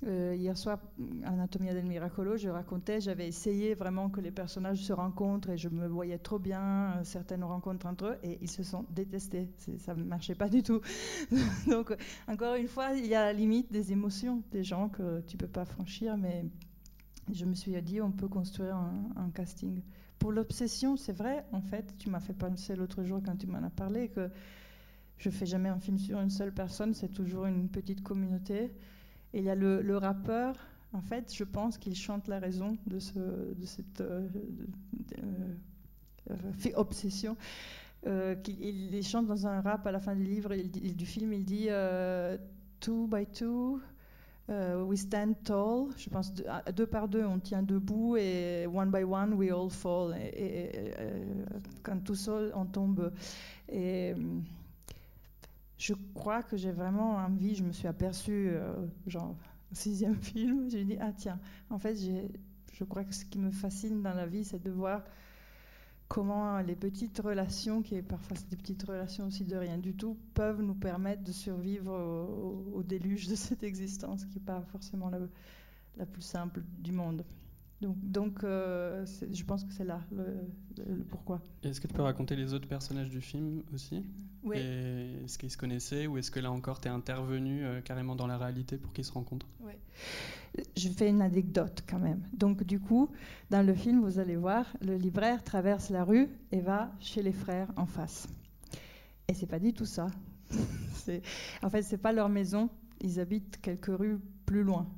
Euh, 0.06 0.34
hier 0.36 0.56
soir, 0.58 0.78
Anatomia 1.24 1.72
del 1.72 1.86
Miracolo, 1.86 2.36
je 2.36 2.48
racontais, 2.48 3.00
j'avais 3.00 3.28
essayé 3.28 3.74
vraiment 3.74 4.10
que 4.10 4.20
les 4.20 4.32
personnages 4.32 4.78
se 4.78 4.92
rencontrent 4.92 5.50
et 5.50 5.56
je 5.56 5.68
me 5.68 5.86
voyais 5.86 6.18
trop 6.18 6.38
bien 6.38 6.96
euh, 6.96 7.04
certaines 7.04 7.44
rencontres 7.44 7.86
entre 7.86 8.06
eux 8.06 8.18
et 8.22 8.38
ils 8.42 8.50
se 8.50 8.62
sont 8.62 8.84
détestés. 8.90 9.48
Ça 9.78 9.94
ne 9.94 10.02
marchait 10.02 10.34
pas 10.34 10.48
du 10.48 10.62
tout. 10.62 10.80
Donc, 11.68 11.96
encore 12.28 12.56
une 12.56 12.68
fois, 12.68 12.92
il 12.94 13.06
y 13.06 13.14
a 13.14 13.24
la 13.24 13.32
limite 13.32 13.72
des 13.72 13.92
émotions 13.92 14.42
des 14.50 14.64
gens 14.64 14.88
que 14.88 15.20
tu 15.20 15.36
ne 15.36 15.38
peux 15.38 15.48
pas 15.48 15.64
franchir, 15.64 16.16
mais 16.16 16.44
je 17.32 17.44
me 17.44 17.54
suis 17.54 17.80
dit, 17.82 18.00
on 18.00 18.12
peut 18.12 18.28
construire 18.28 18.76
un, 18.76 19.30
casting. 19.34 19.82
Pour 20.18 20.32
l'obsession, 20.32 20.96
c'est 20.96 21.12
vrai, 21.12 21.44
en 21.52 21.60
fait, 21.60 21.94
tu 21.98 22.08
m'as 22.08 22.20
fait 22.20 22.32
penser 22.32 22.76
l'autre 22.76 23.04
jour 23.04 23.20
quand 23.24 23.36
tu 23.36 23.46
m'en 23.46 23.62
as 23.62 23.70
parlé 23.70 24.08
que 24.08 24.30
je 25.18 25.30
fais 25.30 25.46
jamais 25.46 25.68
un 25.68 25.78
film 25.78 25.98
sur 25.98 26.20
une 26.20 26.30
seule 26.30 26.52
personne, 26.52 26.94
c'est 26.94 27.08
toujours 27.08 27.46
une 27.46 27.68
petite 27.68 28.02
communauté. 28.02 28.72
Et 29.32 29.38
il 29.38 29.44
y 29.44 29.50
a 29.50 29.54
le, 29.54 29.96
rappeur, 29.96 30.56
en 30.92 31.00
fait, 31.00 31.34
je 31.34 31.44
pense 31.44 31.78
qu'il 31.78 31.94
chante 31.94 32.28
la 32.28 32.38
raison 32.38 32.78
de, 32.86 32.98
ce, 32.98 33.18
de 33.18 33.66
cette 33.66 34.00
euh, 34.00 34.28
euh, 36.30 36.70
obsession. 36.76 37.36
Euh, 38.06 38.36
il, 38.46 39.02
chante 39.02 39.26
dans 39.26 39.46
un 39.46 39.60
rap 39.60 39.86
à 39.86 39.92
la 39.92 40.00
fin 40.00 40.14
du 40.14 40.22
livre, 40.22 40.54
il 40.54 40.96
du 40.96 41.06
film, 41.06 41.32
il 41.32 41.44
dit 41.44 41.68
Two 42.80 43.06
by 43.08 43.26
two, 43.26 43.80
euh, 44.48 44.82
we 44.84 44.98
stand 44.98 45.34
tall. 45.42 45.88
Je 45.96 46.08
pense 46.08 46.32
deux, 46.32 46.86
par 46.86 47.08
deux, 47.08 47.24
on 47.24 47.38
tient 47.38 47.62
debout 47.62 48.16
et 48.16 48.66
one 48.66 48.90
by 48.90 49.02
one, 49.02 49.34
we 49.34 49.50
all 49.50 49.70
fall. 49.70 50.14
Et, 50.16 50.70
euh, 50.98 51.44
quand 51.82 52.02
tout 52.04 52.14
seul, 52.14 52.52
on 52.54 52.66
tombe. 52.66 53.12
Et 53.68 54.14
je 55.78 55.94
crois 56.14 56.42
que 56.42 56.56
j'ai 56.56 56.72
vraiment 56.72 57.16
envie, 57.16 57.54
je 57.54 57.64
me 57.64 57.72
suis 57.72 57.88
aperçue, 57.88 58.50
euh, 58.50 58.72
genre, 59.06 59.36
sixième 59.72 60.16
film, 60.22 60.70
j'ai 60.70 60.84
dit, 60.84 60.96
ah 61.00 61.12
tiens, 61.12 61.38
en 61.70 61.78
fait, 61.78 61.96
je 62.72 62.84
crois 62.84 63.04
que 63.04 63.14
ce 63.14 63.24
qui 63.24 63.38
me 63.38 63.50
fascine 63.50 64.02
dans 64.02 64.14
la 64.14 64.26
vie, 64.26 64.44
c'est 64.44 64.62
de 64.62 64.70
voir 64.70 65.02
comment 66.08 66.60
les 66.60 66.76
petites 66.76 67.18
relations, 67.18 67.82
qui 67.82 67.96
est 67.96 68.02
parfois 68.02 68.36
des 68.50 68.56
petites 68.56 68.82
relations 68.84 69.26
aussi 69.26 69.44
de 69.44 69.56
rien 69.56 69.78
du 69.78 69.94
tout, 69.94 70.16
peuvent 70.34 70.62
nous 70.62 70.74
permettre 70.74 71.22
de 71.22 71.32
survivre 71.32 71.92
au, 72.72 72.82
déluge 72.82 73.28
de 73.28 73.34
cette 73.34 73.62
existence, 73.62 74.24
qui 74.26 74.38
n'est 74.38 74.44
pas 74.44 74.62
forcément 74.72 75.10
la, 75.10 76.06
plus 76.06 76.22
simple 76.22 76.62
du 76.78 76.92
monde. 76.92 77.24
Donc, 77.80 78.42
euh, 78.42 79.04
je 79.30 79.44
pense 79.44 79.64
que 79.64 79.72
c'est 79.72 79.84
là 79.84 80.00
le, 80.10 81.04
pourquoi. 81.10 81.42
Est-ce 81.62 81.80
que 81.80 81.86
tu 81.86 81.94
peux 81.94 82.02
raconter 82.02 82.34
les 82.34 82.54
autres 82.54 82.68
personnages 82.68 83.10
du 83.10 83.20
film 83.20 83.62
aussi? 83.74 84.02
Est-ce 84.54 85.38
qu'ils 85.38 85.50
se 85.50 85.56
connaissaient 85.56 86.06
ou 86.06 86.18
est-ce 86.18 86.30
que 86.30 86.40
là 86.40 86.50
encore 86.50 86.80
tu 86.80 86.88
es 86.88 86.90
intervenu 86.90 87.64
euh, 87.64 87.80
carrément 87.80 88.16
dans 88.16 88.26
la 88.26 88.38
réalité 88.38 88.76
pour 88.76 88.92
qu'ils 88.92 89.04
se 89.04 89.12
rencontrent? 89.12 89.48
Ouais. 89.60 89.78
Je 90.76 90.88
fais 90.88 91.08
une 91.08 91.22
anecdote 91.22 91.82
quand 91.88 91.98
même. 91.98 92.22
Donc 92.32 92.62
du 92.64 92.80
coup, 92.80 93.10
dans 93.50 93.64
le 93.64 93.74
film, 93.74 94.00
vous 94.00 94.18
allez 94.18 94.36
voir, 94.36 94.66
le 94.80 94.96
libraire 94.96 95.42
traverse 95.42 95.90
la 95.90 96.04
rue 96.04 96.28
et 96.52 96.60
va 96.60 96.92
chez 97.00 97.22
les 97.22 97.32
frères 97.32 97.68
en 97.76 97.86
face. 97.86 98.28
Et 99.28 99.34
c'est 99.34 99.46
pas 99.46 99.58
du 99.58 99.72
tout 99.72 99.86
ça. 99.86 100.08
En 101.62 101.70
fait, 101.70 101.82
c'est 101.82 101.98
pas 101.98 102.12
leur 102.12 102.28
maison. 102.28 102.68
Ils 103.00 103.20
habitent 103.20 103.60
quelques 103.62 103.96
rues 103.96 104.18
plus 104.44 104.64
loin. 104.64 104.88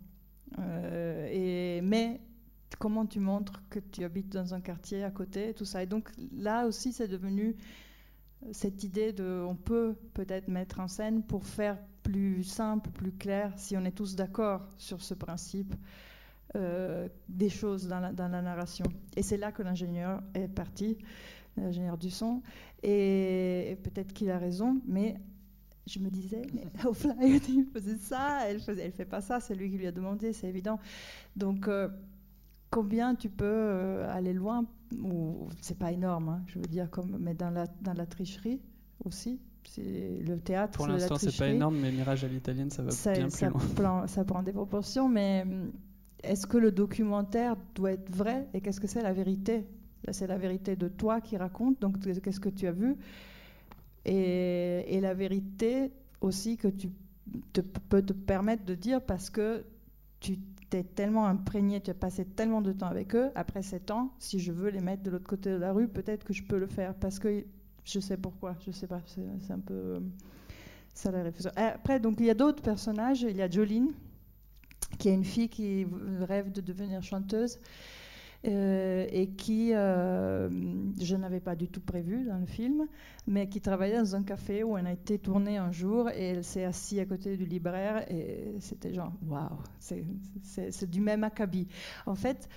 Euh, 0.58 1.28
et 1.30 1.82
mais 1.82 2.20
comment 2.78 3.04
tu 3.04 3.20
montres 3.20 3.62
que 3.68 3.78
tu 3.78 4.04
habites 4.04 4.32
dans 4.32 4.54
un 4.54 4.60
quartier 4.62 5.04
à 5.04 5.10
côté, 5.10 5.52
tout 5.52 5.66
ça? 5.66 5.82
Et 5.82 5.86
donc 5.86 6.10
là 6.32 6.66
aussi, 6.66 6.94
c'est 6.94 7.08
devenu 7.08 7.56
cette 8.52 8.84
idée 8.84 9.12
de, 9.12 9.44
on 9.46 9.56
peut 9.56 9.94
peut-être 10.14 10.48
mettre 10.48 10.80
en 10.80 10.88
scène 10.88 11.22
pour 11.22 11.44
faire 11.44 11.78
plus 12.02 12.44
simple, 12.44 12.90
plus 12.90 13.12
clair, 13.12 13.52
si 13.56 13.76
on 13.76 13.84
est 13.84 13.92
tous 13.92 14.14
d'accord 14.16 14.68
sur 14.76 15.02
ce 15.02 15.14
principe, 15.14 15.74
euh, 16.56 17.08
des 17.28 17.50
choses 17.50 17.88
dans 17.88 18.00
la, 18.00 18.12
dans 18.12 18.28
la 18.28 18.40
narration. 18.40 18.86
Et 19.16 19.22
c'est 19.22 19.36
là 19.36 19.52
que 19.52 19.62
l'ingénieur 19.62 20.22
est 20.34 20.48
parti, 20.48 20.96
l'ingénieur 21.56 21.98
du 21.98 22.10
son, 22.10 22.42
et, 22.82 23.70
et 23.70 23.76
peut-être 23.76 24.12
qu'il 24.12 24.30
a 24.30 24.38
raison, 24.38 24.80
mais 24.86 25.16
je 25.86 25.98
me 25.98 26.10
disais, 26.10 26.42
mais 26.54 26.66
il 27.48 27.66
faisait 27.72 27.96
ça, 27.96 28.48
elle 28.48 28.60
faisait, 28.60 28.84
elle 28.84 28.92
fait 28.92 29.04
pas 29.04 29.20
ça, 29.20 29.40
c'est 29.40 29.54
lui 29.54 29.70
qui 29.70 29.78
lui 29.78 29.86
a 29.86 29.92
demandé, 29.92 30.32
c'est 30.32 30.48
évident. 30.48 30.78
Donc, 31.36 31.68
euh, 31.68 31.88
combien 32.70 33.14
tu 33.14 33.28
peux 33.28 33.44
euh, 33.46 34.10
aller 34.10 34.32
loin 34.32 34.64
ou 35.02 35.48
c'est 35.60 35.78
pas 35.78 35.92
énorme, 35.92 36.28
hein, 36.28 36.42
je 36.46 36.58
veux 36.58 36.66
dire, 36.66 36.90
comme, 36.90 37.16
mais 37.18 37.34
dans 37.34 37.50
la, 37.50 37.66
dans 37.82 37.94
la 37.94 38.06
tricherie 38.06 38.60
aussi. 39.04 39.40
C'est 39.64 40.20
le 40.26 40.38
théâtre. 40.38 40.78
Pour 40.78 40.86
l'instant, 40.86 41.16
c'est 41.18 41.36
pas 41.36 41.48
énorme, 41.48 41.78
mais 41.78 41.92
Mirage 41.92 42.24
à 42.24 42.28
l'italienne, 42.28 42.70
ça 42.70 42.82
va 42.82 42.90
Ça, 42.90 43.12
bien 43.12 43.28
ça 43.28 43.50
plus 43.50 43.82
loin. 43.82 44.06
ça 44.06 44.24
prend 44.24 44.42
des 44.42 44.52
proportions, 44.52 45.08
mais 45.10 45.42
hum, 45.42 45.72
est-ce 46.22 46.46
que 46.46 46.56
le 46.56 46.72
documentaire 46.72 47.56
doit 47.74 47.92
être 47.92 48.10
vrai 48.10 48.48
et 48.54 48.60
qu'est-ce 48.60 48.80
que 48.80 48.86
c'est 48.86 49.02
la 49.02 49.12
vérité? 49.12 49.66
C'est 50.10 50.26
la 50.26 50.38
vérité 50.38 50.74
de 50.74 50.88
toi 50.88 51.20
qui 51.20 51.36
raconte, 51.36 51.80
donc 51.82 52.00
qu'est-ce 52.00 52.40
que 52.40 52.48
tu 52.48 52.66
as 52.66 52.72
vu? 52.72 52.96
Et, 54.06 54.84
et 54.96 55.00
la 55.00 55.12
vérité 55.12 55.92
aussi 56.20 56.56
que 56.56 56.68
tu 56.68 56.90
te, 57.52 57.60
peux 57.60 58.02
te 58.02 58.12
permettre 58.12 58.64
de 58.64 58.74
dire 58.74 59.02
parce 59.02 59.28
que 59.28 59.64
tu 60.20 60.38
t'es 60.70 60.84
tellement 60.84 61.26
imprégné, 61.26 61.80
tu 61.80 61.90
as 61.90 61.94
passé 61.94 62.24
tellement 62.24 62.60
de 62.60 62.72
temps 62.72 62.88
avec 62.88 63.14
eux, 63.14 63.30
après 63.34 63.62
sept 63.62 63.90
ans, 63.90 64.12
si 64.18 64.38
je 64.38 64.52
veux 64.52 64.70
les 64.70 64.80
mettre 64.80 65.02
de 65.02 65.10
l'autre 65.10 65.26
côté 65.26 65.50
de 65.50 65.56
la 65.56 65.72
rue, 65.72 65.88
peut-être 65.88 66.24
que 66.24 66.32
je 66.32 66.42
peux 66.42 66.58
le 66.58 66.66
faire 66.66 66.94
parce 66.94 67.18
que 67.18 67.44
je 67.84 68.00
sais 68.00 68.16
pourquoi, 68.16 68.54
je 68.66 68.70
sais 68.70 68.86
pas, 68.86 69.00
c'est 69.06 69.26
c'est 69.40 69.52
un 69.52 69.60
peu 69.60 69.74
euh, 69.74 70.00
ça 70.94 71.10
la 71.10 71.22
réflexion. 71.22 71.50
Après, 71.56 72.00
donc 72.00 72.16
il 72.20 72.26
y 72.26 72.30
a 72.30 72.34
d'autres 72.34 72.62
personnages, 72.62 73.22
il 73.22 73.36
y 73.36 73.42
a 73.42 73.48
Jolene, 73.48 73.92
qui 74.98 75.08
est 75.08 75.14
une 75.14 75.24
fille 75.24 75.48
qui 75.48 75.86
rêve 76.20 76.52
de 76.52 76.60
devenir 76.60 77.02
chanteuse. 77.02 77.58
Euh, 78.46 79.06
et 79.10 79.30
qui, 79.30 79.72
euh, 79.74 80.48
je 81.00 81.16
n'avais 81.16 81.40
pas 81.40 81.56
du 81.56 81.68
tout 81.68 81.80
prévu 81.80 82.24
dans 82.24 82.38
le 82.38 82.46
film, 82.46 82.86
mais 83.26 83.48
qui 83.48 83.60
travaillait 83.60 83.98
dans 83.98 84.14
un 84.14 84.22
café 84.22 84.62
où 84.62 84.78
elle 84.78 84.86
a 84.86 84.92
été 84.92 85.18
tournée 85.18 85.56
un 85.58 85.72
jour 85.72 86.08
et 86.10 86.28
elle 86.30 86.44
s'est 86.44 86.64
assise 86.64 87.00
à 87.00 87.04
côté 87.04 87.36
du 87.36 87.44
libraire 87.46 88.04
et 88.10 88.54
c'était 88.60 88.94
genre, 88.94 89.12
waouh, 89.26 89.58
c'est- 89.80 90.86
du 90.90 91.00
même 91.00 91.24
acabit. 91.24 91.66
En 92.06 92.14
fait, 92.14 92.48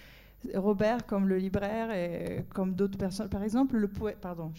Robert, 0.56 1.06
comme 1.06 1.28
le 1.28 1.38
libraire 1.38 1.92
et 1.92 2.46
comme 2.54 2.74
d'autres 2.74 2.98
personnes, 2.98 3.30
par 3.30 3.44
exemple, 3.44 3.78
le 3.78 3.88
poète, 3.88 4.18
pardon, 4.22 4.52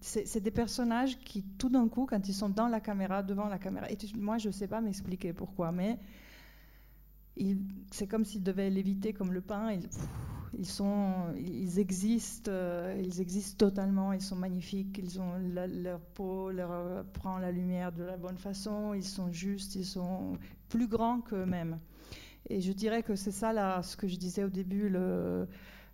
c'est 0.00 0.42
des 0.42 0.50
personnages 0.50 1.18
qui, 1.18 1.42
tout 1.58 1.68
d'un 1.68 1.88
coup, 1.88 2.06
quand 2.06 2.28
ils 2.28 2.34
sont 2.34 2.48
dans 2.48 2.68
la 2.68 2.80
caméra, 2.80 3.22
devant 3.22 3.46
la 3.48 3.58
caméra, 3.58 3.90
et 3.90 3.96
moi, 4.16 4.38
je 4.38 4.48
ne 4.48 4.52
sais 4.52 4.66
pas 4.68 4.80
m'expliquer 4.80 5.32
pourquoi, 5.32 5.70
mais 5.72 5.98
c'est 7.90 8.06
comme 8.06 8.24
s'ils 8.24 8.42
devaient 8.42 8.70
l'éviter 8.70 9.12
comme 9.12 9.32
le 9.32 9.40
pain. 9.40 9.72
Ils, 10.58 10.66
sont, 10.66 11.32
ils 11.36 11.78
existent, 11.78 12.50
euh, 12.50 13.00
ils 13.02 13.20
existent 13.20 13.66
totalement. 13.66 14.12
Ils 14.12 14.20
sont 14.20 14.36
magnifiques. 14.36 15.00
Ils 15.02 15.20
ont 15.20 15.32
leur 15.38 16.00
peau 16.00 16.50
leur 16.50 16.70
euh, 16.70 17.02
prend 17.12 17.38
la 17.38 17.50
lumière 17.50 17.92
de 17.92 18.04
la 18.04 18.16
bonne 18.16 18.38
façon. 18.38 18.94
Ils 18.94 19.04
sont 19.04 19.32
justes. 19.32 19.74
Ils 19.76 19.86
sont 19.86 20.38
plus 20.68 20.86
grands 20.86 21.20
qu'eux-mêmes. 21.20 21.78
Et 22.48 22.60
je 22.60 22.72
dirais 22.72 23.02
que 23.02 23.16
c'est 23.16 23.32
ça, 23.32 23.52
là, 23.52 23.82
ce 23.82 23.96
que 23.96 24.08
je 24.08 24.16
disais 24.16 24.44
au 24.44 24.48
début, 24.48 24.90
euh, 24.94 25.46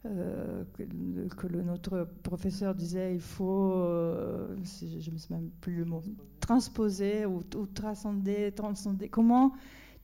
que, 0.06 1.46
notre 1.48 2.08
professeur 2.22 2.74
disait, 2.74 3.14
il 3.14 3.20
faut, 3.20 3.74
je 3.74 5.10
ne 5.10 5.18
souviens 5.18 5.38
même 5.38 5.50
plus 5.60 5.74
le 5.74 5.84
mot, 5.84 6.02
transposer 6.40 7.26
ou, 7.26 7.42
ou 7.56 7.66
transcender, 7.66 8.52
transcender. 8.52 9.08
Comment 9.08 9.52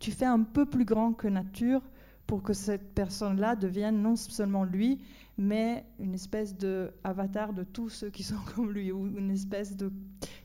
tu 0.03 0.11
fais 0.11 0.27
un 0.27 0.43
peu 0.43 0.67
plus 0.67 0.85
grand 0.85 1.13
que 1.13 1.29
nature 1.29 1.81
pour 2.27 2.43
que 2.43 2.53
cette 2.53 2.93
personne-là 2.93 3.55
devienne 3.55 4.03
non 4.03 4.17
seulement 4.17 4.65
lui, 4.65 5.01
mais 5.39 5.85
une 6.01 6.15
espèce 6.15 6.57
de 6.57 6.91
avatar 7.05 7.53
de 7.53 7.63
tous 7.63 7.89
ceux 7.89 8.11
qui 8.11 8.25
sont 8.25 8.41
comme 8.57 8.73
lui, 8.73 8.91
ou 8.91 9.07
une 9.17 9.31
espèce 9.31 9.77
de, 9.77 9.93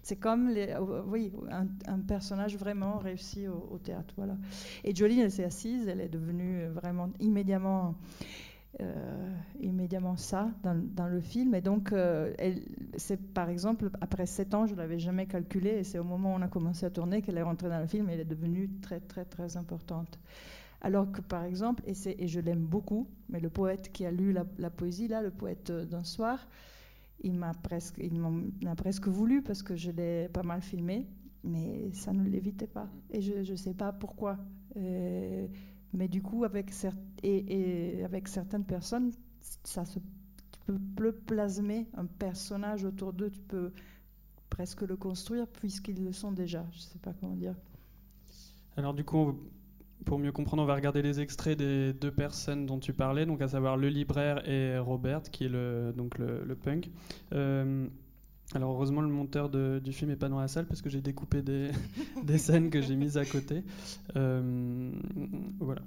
c'est 0.03 0.15
comme 0.15 0.49
euh, 0.55 1.01
oui, 1.07 1.33
un, 1.49 1.99
personnage 1.99 2.55
vraiment 2.55 2.99
réussi 2.99 3.47
au, 3.47 3.67
au 3.71 3.79
théâtre, 3.79 4.13
voilà. 4.15 4.37
Et 4.83 4.93
Jolie, 4.95 5.21
elle 5.21 5.31
s'est 5.31 5.43
assise, 5.43 5.87
elle 5.87 6.01
est 6.01 6.09
devenue 6.09 6.67
vraiment 6.67 7.09
immédiatement, 7.19 7.95
euh, 8.79 9.35
immédiatement 9.59 10.17
ça 10.17 10.51
dans, 10.63 11.07
le 11.07 11.19
film, 11.19 11.55
et 11.55 11.61
donc 11.61 11.91
euh, 11.91 12.31
c'est 12.95 13.17
par 13.33 13.49
exemple 13.49 13.89
après 14.01 14.27
sept 14.27 14.53
ans, 14.53 14.67
je 14.67 14.75
l'avais 14.75 14.99
jamais 14.99 15.25
calculé, 15.25 15.69
et 15.69 15.83
c'est 15.83 15.97
au 15.97 16.03
moment 16.03 16.33
où 16.33 16.37
on 16.37 16.41
a 16.43 16.47
commencé 16.47 16.85
à 16.85 16.91
tourner 16.91 17.23
qu'elle 17.23 17.37
est 17.37 17.43
rentrée 17.43 17.69
dans 17.69 17.79
le 17.79 17.87
film, 17.87 18.07
et 18.09 18.13
elle 18.13 18.19
est 18.19 18.25
devenue 18.25 18.69
très 18.81 18.99
très 18.99 19.25
très 19.25 19.57
importante. 19.57 20.19
Alors 20.81 21.11
que 21.11 21.21
par 21.21 21.43
exemple, 21.43 21.83
et, 21.87 21.93
et 22.23 22.27
je 22.27 22.39
l'aime 22.39 22.65
beaucoup, 22.65 23.07
mais 23.29 23.39
le 23.39 23.49
poète 23.49 23.91
qui 23.91 24.05
a 24.05 24.11
lu 24.11 24.31
la, 24.31 24.69
poésie, 24.69 25.07
là, 25.07 25.23
le 25.23 25.31
poète 25.31 25.71
euh, 25.71 25.85
d'un 25.85 26.03
soir, 26.03 26.47
il 27.21 27.33
m'a 27.33 27.53
presque, 27.55 27.99
presque 28.77 29.07
voulu 29.07 29.41
parce 29.41 29.63
que 29.63 29.75
je 29.75 29.89
l'ai 29.89 30.29
pas 30.29 30.43
mal 30.43 30.61
filmé, 30.61 31.07
mais 31.43 31.89
ça 31.93 32.13
ne 32.13 32.23
l'évitait 32.29 32.67
pas. 32.67 32.89
Et 33.09 33.21
je 33.21 33.51
ne 33.51 33.55
sais 33.55 33.73
pas 33.73 33.91
pourquoi. 33.91 34.37
Mais 35.93 36.07
du 36.07 36.21
coup, 36.21 36.43
avec, 36.43 36.71
et, 37.23 38.03
avec 38.03 38.27
certaines 38.27 38.65
personnes, 38.65 39.11
ça 39.63 39.85
se, 39.85 39.99
tu 39.99 40.59
peux 40.65 41.11
plasmer 41.11 41.87
un 41.95 42.05
personnage 42.05 42.83
autour 42.83 43.13
d'eux, 43.13 43.29
tu 43.29 43.41
peux 43.41 43.71
presque 44.49 44.81
le 44.81 44.95
construire 44.95 45.47
puisqu'ils 45.47 46.03
le 46.03 46.11
sont 46.11 46.31
déjà. 46.31 46.65
Je 46.71 46.77
ne 46.77 46.81
sais 46.81 46.99
pas 46.99 47.13
comment 47.19 47.35
dire. 47.35 47.55
Alors 48.75 48.93
du 48.93 49.03
coup, 49.03 49.39
pour 50.05 50.19
mieux 50.19 50.31
comprendre, 50.31 50.63
on 50.63 50.65
va 50.65 50.75
regarder 50.75 51.01
les 51.01 51.19
extraits 51.19 51.57
des 51.57 51.93
deux 51.93 52.11
personnes 52.11 52.65
dont 52.65 52.79
tu 52.79 52.93
parlais, 52.93 53.25
donc 53.25 53.41
à 53.41 53.47
savoir 53.47 53.77
le 53.77 53.89
libraire 53.89 54.47
et 54.47 54.77
Robert, 54.77 55.23
qui 55.23 55.45
est 55.45 55.49
le, 55.49 55.93
donc 55.95 56.17
le 56.17 56.55
punk. 56.55 56.89
Euh, 57.33 57.87
alors 58.55 58.71
heureusement, 58.71 59.01
le 59.01 59.09
monteur 59.09 59.49
du 59.49 59.91
film 59.91 60.09
n'est 60.09 60.17
pas 60.17 60.29
dans 60.29 60.39
la 60.39 60.47
salle 60.47 60.67
parce 60.67 60.81
que 60.81 60.89
j'ai 60.89 61.01
découpé 61.01 61.41
des, 61.41 61.71
des 62.23 62.37
scènes 62.37 62.69
que 62.69 62.81
j'ai 62.81 62.95
mises 62.95 63.17
à 63.17 63.25
côté. 63.25 63.63
Euh, 64.15 64.91
voilà. 65.59 65.81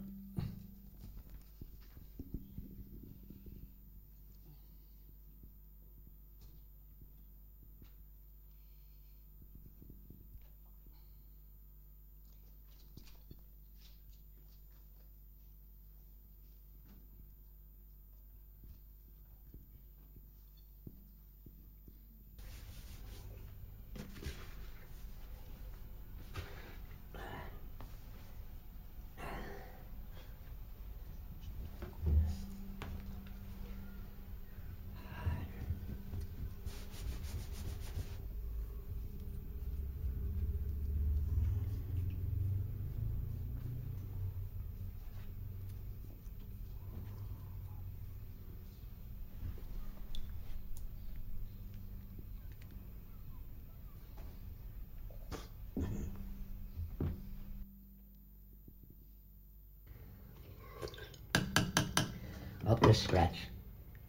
Scratch. 63.01 63.37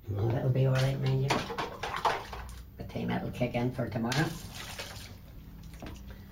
No, 0.10 0.28
that'll 0.28 0.50
be 0.50 0.66
all 0.66 0.74
right, 0.74 0.98
Ranger. 1.02 1.36
The 2.78 2.84
team 2.86 3.08
that'll 3.08 3.32
kick 3.32 3.56
in 3.56 3.72
for 3.72 3.88
tomorrow. 3.88 4.26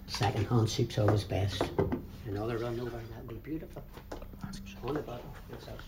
Second 0.07 0.47
hand 0.47 0.70
soup's 0.70 0.97
always 0.97 1.24
best. 1.24 1.62
Another 2.28 2.57
run 2.57 2.80
over, 2.80 2.97
and 2.97 3.10
that'll 3.10 3.28
be 3.28 3.36
beautiful. 3.36 3.84
On 4.43 4.93
the. 4.93 5.01
What's 5.49 5.68
else? 5.68 5.82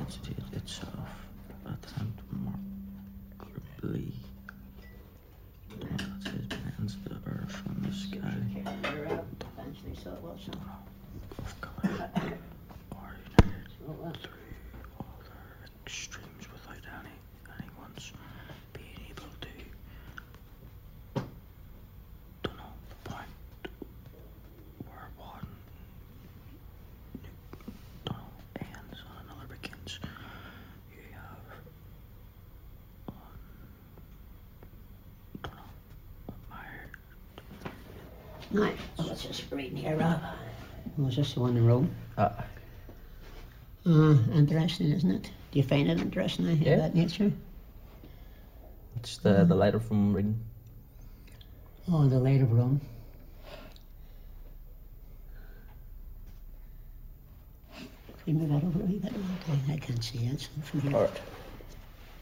It's 0.00 0.16
it 0.28 0.54
itself 0.56 1.08
attempt 1.64 2.20
remarkably 2.30 4.12
does 5.80 6.16
bends 6.48 6.96
the 7.04 7.16
earth 7.26 7.52
from 7.52 7.82
the 7.82 7.92
sky 7.92 8.34
Eventually, 9.58 9.96
so 10.02 10.10
it 10.12 10.22
was. 10.22 10.48
of 11.38 11.60
color 11.60 12.10
Oh, 13.88 13.94
well. 14.00 14.12
extremes 15.84 16.46
without 16.52 16.76
any 17.00 17.10
anyone's 17.60 18.12
being 18.72 19.00
able 19.10 19.30
to 19.40 19.48
don't 22.42 22.56
know 22.56 22.72
the 22.88 22.96
point 23.10 23.28
where 24.86 25.08
one 25.16 25.46
don't 28.04 28.16
know 28.16 28.24
ends 28.60 29.00
and 29.00 29.30
another 29.30 29.46
begins. 29.48 29.98
You 30.92 31.02
have 31.14 31.42
Right, 39.26 39.34
well, 39.34 39.34
let's 39.34 39.38
just 39.38 39.52
reading 39.52 39.76
here, 39.76 39.96
Rob. 39.96 40.20
Was 40.98 41.16
this 41.16 41.34
the 41.34 41.40
one 41.40 41.56
in 41.56 41.66
Rome? 41.66 41.90
Uh, 42.16 42.30
Uh, 43.84 44.16
interesting, 44.32 44.90
isn't 44.90 45.10
it? 45.10 45.30
Do 45.52 45.58
you 45.58 45.62
find 45.64 45.88
it 45.88 46.00
interesting, 46.00 46.46
eh, 46.46 46.52
Yeah. 46.60 46.72
of 46.74 46.78
that 46.80 46.94
nature? 46.94 47.32
it's 48.96 49.18
the 49.18 49.44
the 49.44 49.54
letter 49.54 49.78
from 49.80 50.12
reading. 50.14 50.38
Oh, 51.88 52.08
the 52.08 52.18
light 52.18 52.40
of 52.40 52.52
Rome. 52.52 52.80
Can 57.74 57.86
you 58.26 58.34
move 58.34 58.48
that 58.60 58.66
over 58.66 58.80
a 58.80 58.86
wee 58.86 58.98
bit? 58.98 59.12
Okay, 59.12 59.72
I 59.72 59.76
can't 59.76 60.02
see 60.02 60.18
it 60.26 60.48
from 60.64 60.80
here. 60.80 60.94
Alright. 60.94 61.20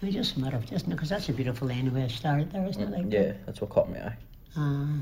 I 0.02 0.10
just 0.10 0.36
matter 0.36 0.56
of 0.56 0.66
just 0.66 0.86
because 0.88 1.08
that's 1.08 1.28
a 1.30 1.32
beautiful 1.32 1.68
line 1.68 1.94
I 1.96 2.08
started 2.08 2.50
there, 2.52 2.66
isn't 2.66 2.82
it? 2.82 2.90
Like 2.90 3.10
Yeah, 3.12 3.32
that's 3.46 3.60
what 3.62 3.70
caught 3.70 3.88
my 3.90 3.98
eye. 4.08 4.16
Uh, 4.56 4.96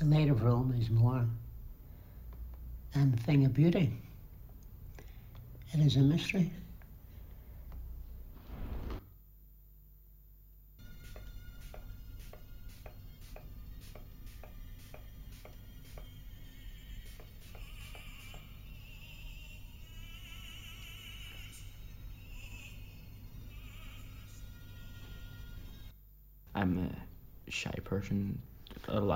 the 0.00 0.06
light 0.06 0.30
of 0.30 0.42
Rome 0.42 0.74
is 0.80 0.88
more 0.88 1.26
than 2.94 3.12
a 3.12 3.16
thing 3.18 3.44
of 3.44 3.52
beauty. 3.52 3.92
It 5.74 5.80
is 5.80 5.96
a 5.96 6.00
mystery. 6.00 6.50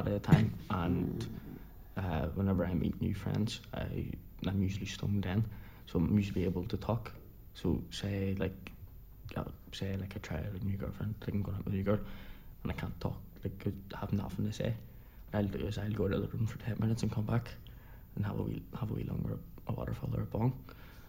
Lot 0.04 0.12
of 0.12 0.22
the 0.22 0.28
time, 0.32 0.52
and 0.70 1.26
uh, 1.96 2.26
whenever 2.34 2.64
I 2.64 2.74
meet 2.74 3.00
new 3.00 3.14
friends, 3.14 3.60
I 3.72 4.06
I'm 4.46 4.62
usually 4.62 4.86
stoned 4.86 5.26
in, 5.26 5.44
so 5.86 5.98
I'm 5.98 6.16
usually 6.16 6.44
able 6.44 6.64
to 6.64 6.76
talk. 6.76 7.12
So 7.54 7.82
say 7.90 8.34
like, 8.38 8.72
uh, 9.36 9.44
say 9.72 9.96
like 9.96 10.14
I 10.16 10.18
try 10.18 10.38
a 10.38 10.64
new 10.64 10.76
girlfriend, 10.76 11.14
like 11.20 11.34
I'm 11.34 11.42
going 11.42 11.56
out 11.56 11.64
with 11.64 11.74
a 11.74 11.76
new 11.76 11.82
girl, 11.82 12.00
and 12.62 12.72
I 12.72 12.74
can't 12.74 12.98
talk, 13.00 13.16
like 13.42 13.66
I 13.94 13.98
have 13.98 14.12
nothing 14.12 14.46
to 14.46 14.52
say. 14.52 14.74
What 15.30 15.40
I'll 15.40 15.48
do 15.48 15.66
is 15.66 15.78
I'll 15.78 15.90
go 15.90 16.08
to 16.08 16.18
the 16.18 16.28
room 16.28 16.46
for 16.46 16.58
ten 16.58 16.76
minutes 16.80 17.02
and 17.02 17.12
come 17.12 17.24
back, 17.24 17.48
and 18.16 18.26
have 18.26 18.38
a 18.38 18.42
wee 18.42 18.62
have 18.78 18.90
a 18.90 18.94
wee 18.94 19.04
longer 19.04 19.38
a 19.66 19.72
waterfall 19.72 20.10
or 20.14 20.22
a 20.22 20.26
bong, 20.26 20.52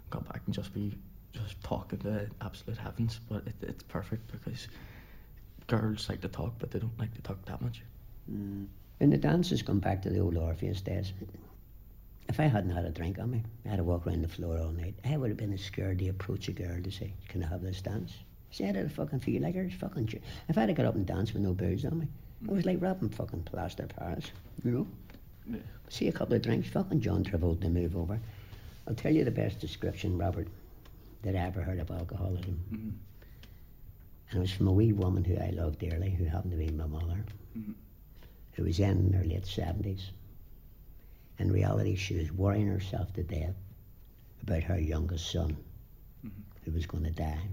come 0.09 0.23
back 0.23 0.41
and 0.45 0.55
just 0.55 0.73
be 0.73 0.97
just 1.33 1.61
talking 1.61 1.99
to 1.99 2.29
absolute 2.41 2.77
heavens. 2.77 3.19
But 3.29 3.45
it, 3.47 3.55
it's 3.61 3.83
perfect 3.83 4.31
because 4.31 4.67
girls 5.67 6.07
like 6.07 6.21
to 6.21 6.29
talk, 6.29 6.53
but 6.59 6.71
they 6.71 6.79
don't 6.79 6.97
like 6.99 7.13
to 7.15 7.21
talk 7.21 7.43
that 7.45 7.61
much. 7.61 7.81
And 8.99 9.11
the 9.11 9.17
dancers 9.17 9.61
come 9.61 9.79
back 9.79 10.01
to 10.03 10.09
the 10.09 10.19
old 10.19 10.37
Orpheus 10.37 10.81
days. 10.81 11.11
If 12.29 12.39
I 12.39 12.43
hadn't 12.45 12.71
had 12.71 12.85
a 12.85 12.89
drink 12.91 13.19
on 13.19 13.31
me, 13.31 13.43
I 13.65 13.69
had 13.69 13.77
to 13.77 13.83
walk 13.83 14.07
around 14.07 14.23
the 14.23 14.27
floor 14.27 14.57
all 14.57 14.71
night, 14.71 14.95
I 15.05 15.15
would 15.17 15.29
have 15.29 15.37
been 15.37 15.53
as 15.53 15.61
scared 15.61 15.99
to 15.99 16.07
approach 16.09 16.47
a 16.47 16.51
girl 16.53 16.81
to 16.81 16.91
say, 16.91 17.13
Can 17.27 17.43
I 17.43 17.47
have 17.47 17.61
this 17.61 17.81
dance? 17.81 18.13
See, 18.51 18.65
I 18.65 18.71
did 18.71 18.91
fucking 18.91 19.19
feel 19.19 19.41
like 19.41 19.55
her. 19.55 19.69
Fucking 19.69 20.07
true. 20.07 20.21
If 20.47 20.57
I 20.57 20.61
had 20.61 20.67
to 20.67 20.73
get 20.73 20.85
up 20.85 20.95
and 20.95 21.05
dance 21.05 21.33
with 21.33 21.43
no 21.43 21.53
booze 21.53 21.85
on 21.85 21.99
me, 21.99 22.07
it 22.43 22.49
was 22.51 22.65
like 22.65 22.81
rapping 22.81 23.09
fucking 23.09 23.43
plaster 23.43 23.85
Paris, 23.87 24.31
you 24.63 24.71
know? 24.71 24.87
Yeah. 25.47 25.57
See 25.89 26.07
a 26.07 26.11
couple 26.11 26.35
of 26.35 26.41
drinks, 26.41 26.69
fucking 26.69 27.01
John 27.01 27.23
Travolta 27.23 27.69
move 27.71 27.95
over. 27.97 28.19
I'll 28.87 28.95
tell 28.95 29.13
you 29.13 29.23
the 29.23 29.31
best 29.31 29.59
description, 29.59 30.17
Robert, 30.17 30.47
that 31.23 31.35
I 31.35 31.39
ever 31.39 31.61
heard 31.61 31.79
of 31.79 31.91
alcoholism. 31.91 32.59
Mhm. 32.71 32.91
And 34.31 34.37
it 34.37 34.39
was 34.39 34.51
from 34.51 34.67
a 34.67 34.71
wee 34.73 34.93
woman 34.93 35.23
who 35.23 35.37
I 35.37 35.49
loved 35.49 35.79
dearly, 35.79 36.11
who 36.11 36.25
happened 36.25 36.51
to 36.51 36.57
be 36.57 36.69
my 36.71 36.87
mother, 36.87 37.23
Mhm. 37.57 37.73
Who 38.55 38.63
was 38.63 38.79
in 38.79 39.13
her 39.13 39.23
late 39.23 39.43
70s. 39.43 40.09
In 41.37 41.51
reality, 41.51 41.95
she 41.95 42.15
was 42.15 42.31
worrying 42.31 42.67
herself 42.67 43.13
to 43.13 43.23
death 43.23 43.55
about 44.41 44.63
her 44.63 44.79
youngest 44.79 45.29
son, 45.29 45.57
mm-hmm. 46.25 46.41
who 46.63 46.71
was 46.71 46.85
going 46.85 47.03
to 47.03 47.11
die. 47.11 47.47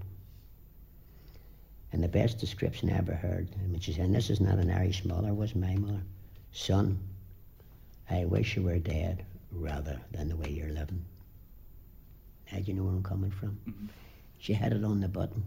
And 1.91 2.01
the 2.01 2.07
best 2.07 2.39
description 2.39 2.89
I 2.89 2.97
ever 2.97 3.13
heard, 3.13 3.49
and 3.63 3.83
she 3.83 3.93
said, 3.93 4.05
and 4.05 4.15
this 4.15 4.29
is 4.29 4.41
not 4.41 4.57
an 4.57 4.71
Irish 4.71 5.03
mother, 5.05 5.33
was 5.33 5.55
my 5.55 5.75
mother. 5.75 6.01
Son, 6.51 6.99
I 8.09 8.25
wish 8.25 8.55
you 8.55 8.63
were 8.63 8.79
dead 8.79 9.25
rather 9.51 9.99
than 10.11 10.29
the 10.29 10.35
way 10.35 10.49
you're 10.49 10.69
living. 10.69 11.03
Now, 12.51 12.59
do 12.59 12.63
you 12.65 12.73
know 12.73 12.83
where 12.83 12.93
I'm 12.93 13.03
coming 13.03 13.31
from? 13.31 13.59
Mm-hmm. 13.67 13.85
She 14.39 14.53
had 14.53 14.73
it 14.73 14.83
on 14.83 15.01
the 15.01 15.07
button. 15.07 15.43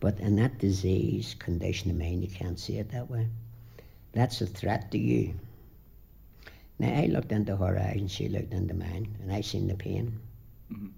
But 0.00 0.18
in 0.20 0.36
that 0.36 0.58
disease 0.58 1.34
condition 1.38 1.90
of 1.90 1.96
mind, 1.96 2.22
you 2.22 2.28
can't 2.28 2.58
see 2.58 2.78
it 2.78 2.90
that 2.90 3.10
way. 3.10 3.28
That's 4.16 4.40
a 4.40 4.46
threat 4.46 4.90
to 4.92 4.98
you. 4.98 5.34
Now, 6.78 6.88
I 6.98 7.04
looked 7.04 7.32
into 7.32 7.54
her 7.54 7.78
eyes 7.78 8.00
and 8.00 8.10
she 8.10 8.30
looked 8.30 8.54
into 8.54 8.72
mine, 8.72 9.14
and 9.20 9.30
I 9.30 9.42
seen 9.42 9.68
the 9.68 9.74
pain. 9.74 10.18
Mhm. 10.72 10.92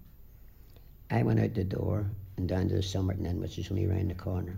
I 1.10 1.24
went 1.24 1.40
out 1.40 1.54
the 1.54 1.64
door 1.64 2.08
and 2.36 2.48
down 2.48 2.68
to 2.68 2.76
the 2.76 2.82
Somerton 2.84 3.26
Inn, 3.26 3.40
which 3.40 3.58
is 3.58 3.72
only 3.72 3.88
round 3.88 4.10
the 4.10 4.14
corner. 4.14 4.56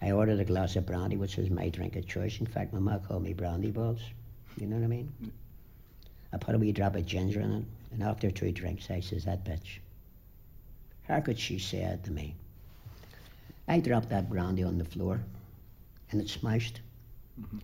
I 0.00 0.10
ordered 0.12 0.40
a 0.40 0.44
glass 0.46 0.74
of 0.76 0.86
brandy, 0.86 1.18
which 1.18 1.36
was 1.36 1.50
my 1.50 1.68
drink 1.68 1.96
of 1.96 2.06
choice. 2.06 2.40
In 2.40 2.46
fact, 2.46 2.72
my 2.72 2.78
ma 2.78 2.96
called 2.98 3.24
me 3.24 3.34
brandy 3.34 3.72
balls. 3.72 4.00
You 4.56 4.66
know 4.66 4.76
what 4.76 4.84
I 4.84 4.88
mean? 4.88 5.12
I 6.32 6.38
put 6.38 6.54
a 6.54 6.58
wee 6.58 6.72
drop 6.72 6.96
of 6.96 7.04
ginger 7.04 7.42
in 7.42 7.52
it, 7.52 7.64
and 7.92 8.02
after 8.02 8.30
two 8.30 8.52
drinks, 8.52 8.90
I 8.90 9.00
says, 9.00 9.26
that 9.26 9.44
bitch. 9.44 9.80
How 11.02 11.20
could 11.20 11.38
she 11.38 11.58
say 11.58 11.80
that 11.80 12.04
to 12.04 12.10
me? 12.10 12.36
I 13.66 13.80
dropped 13.80 14.08
that 14.08 14.30
brandy 14.30 14.62
on 14.62 14.78
the 14.78 14.84
floor, 14.86 15.20
and 16.10 16.22
it 16.22 16.30
smashed. 16.30 16.80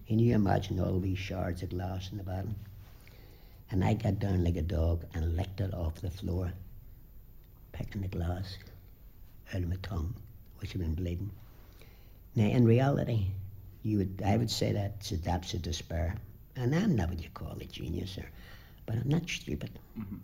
And 0.09 0.20
you 0.20 0.35
imagine 0.35 0.81
all 0.81 1.01
these 1.01 1.18
shards 1.18 1.62
of 1.62 1.70
glass 1.70 2.11
in 2.11 2.18
the 2.18 2.25
bottom. 2.25 2.55
And 3.70 3.85
I 3.85 3.95
got 3.95 4.18
down 4.18 4.45
like 4.45 4.57
a 4.57 4.62
dog 4.62 5.05
and 5.14 5.37
licked 5.37 5.61
it 5.61 5.75
off 5.75 6.01
the 6.01 6.11
floor, 6.11 6.53
picking 7.72 8.03
the 8.03 8.09
glass 8.09 8.57
out 9.53 9.62
of 9.62 9.68
my 9.68 9.77
tongue, 9.83 10.14
which 10.59 10.72
had 10.72 10.81
been 10.81 10.95
bleeding. 10.95 11.31
Now, 12.37 12.47
in 12.47 12.64
reality, 12.64 13.27
you 13.83 13.99
would, 13.99 14.22
I 14.25 14.37
would 14.37 14.51
say 14.51 14.72
that's 14.72 15.12
a 15.12 15.16
depths 15.16 15.55
of 15.55 15.62
despair. 15.62 16.16
And 16.57 16.75
I'm 16.75 16.95
not 16.95 17.09
what 17.09 17.22
you 17.22 17.31
call 17.35 17.57
a 17.61 17.64
genius, 17.64 18.16
or, 18.18 18.27
but 18.87 18.97
I'm 18.97 19.09
not 19.09 19.29
stupid. 19.29 19.70
Mm-hmm. 19.99 20.16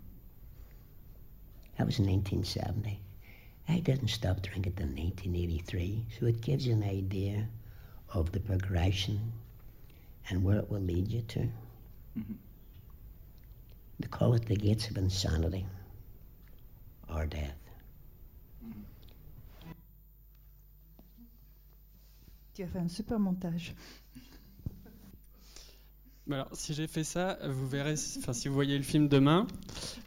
That 1.77 1.85
was 1.85 1.99
in 1.99 2.05
1970. 2.05 2.99
I 3.67 3.79
didn't 3.79 4.09
stop 4.09 4.41
drinking 4.41 4.73
till 4.73 4.87
1983, 4.87 6.05
so 6.19 6.25
it 6.25 6.41
gives 6.41 6.65
you 6.65 6.73
an 6.73 6.83
idea 6.83 7.47
of 8.13 8.31
the 8.31 8.39
progression 8.39 9.31
and 10.29 10.43
where 10.43 10.59
it 10.59 10.69
will 10.69 10.81
lead 10.81 11.11
you 11.11 11.21
to. 11.21 11.47
They 13.99 14.07
call 14.07 14.33
it 14.33 14.45
the 14.45 14.55
gates 14.55 14.89
of 14.89 14.97
insanity 14.97 15.65
or 17.09 17.25
death. 17.25 17.57
Tu 22.53 22.63
as 22.63 22.67
fait 22.67 22.79
un 22.79 22.89
super 22.89 23.19
montage. 23.19 23.73
Alors, 26.29 26.47
si 26.53 26.73
j'ai 26.73 26.87
fait 26.87 27.03
ça, 27.03 27.37
vous 27.45 27.67
verrez, 27.67 27.95
enfin, 28.17 28.31
si 28.31 28.47
vous 28.47 28.53
voyez 28.53 28.77
le 28.77 28.83
film 28.83 29.07
demain, 29.09 29.47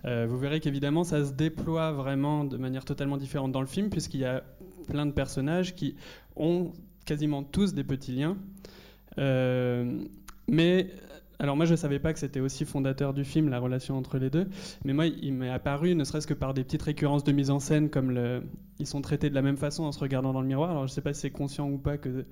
euh, 0.04 0.26
vous 0.26 0.38
verrez 0.38 0.60
qu'évidemment, 0.60 1.04
ça 1.04 1.24
se 1.24 1.32
déploie 1.32 1.92
vraiment 1.92 2.44
de 2.44 2.56
manière 2.56 2.84
totalement 2.84 3.18
différente 3.18 3.52
dans 3.52 3.60
le 3.60 3.66
film, 3.66 3.90
puisqu'il 3.90 4.20
y 4.20 4.24
a 4.24 4.42
plein 4.88 5.06
de 5.06 5.12
personnages 5.12 5.74
qui 5.74 5.96
ont 6.36 6.72
quasiment 7.04 7.42
tous 7.42 7.74
des 7.74 7.84
petits 7.84 8.12
liens. 8.12 8.38
Euh, 9.18 10.00
mais, 10.48 10.88
alors 11.38 11.56
moi, 11.56 11.64
je 11.64 11.72
ne 11.72 11.76
savais 11.76 11.98
pas 11.98 12.12
que 12.12 12.18
c'était 12.18 12.40
aussi 12.40 12.64
fondateur 12.64 13.14
du 13.14 13.24
film, 13.24 13.48
la 13.48 13.58
relation 13.58 13.96
entre 13.96 14.18
les 14.18 14.30
deux. 14.30 14.48
Mais 14.84 14.92
moi, 14.92 15.06
il 15.06 15.32
m'est 15.34 15.50
apparu, 15.50 15.94
ne 15.94 16.04
serait-ce 16.04 16.26
que 16.26 16.34
par 16.34 16.54
des 16.54 16.64
petites 16.64 16.82
récurrences 16.82 17.24
de 17.24 17.32
mise 17.32 17.50
en 17.50 17.60
scène, 17.60 17.90
comme 17.90 18.18
ils 18.78 18.86
sont 18.86 19.02
traités 19.02 19.30
de 19.30 19.34
la 19.34 19.42
même 19.42 19.56
façon 19.56 19.84
en 19.84 19.92
se 19.92 20.00
regardant 20.00 20.32
dans 20.32 20.40
le 20.40 20.48
miroir. 20.48 20.70
Alors, 20.70 20.86
je 20.86 20.92
ne 20.92 20.94
sais 20.94 21.02
pas 21.02 21.14
si 21.14 21.20
c'est 21.20 21.30
conscient 21.30 21.68
ou 21.68 21.78
pas 21.78 21.98
que, 21.98 22.24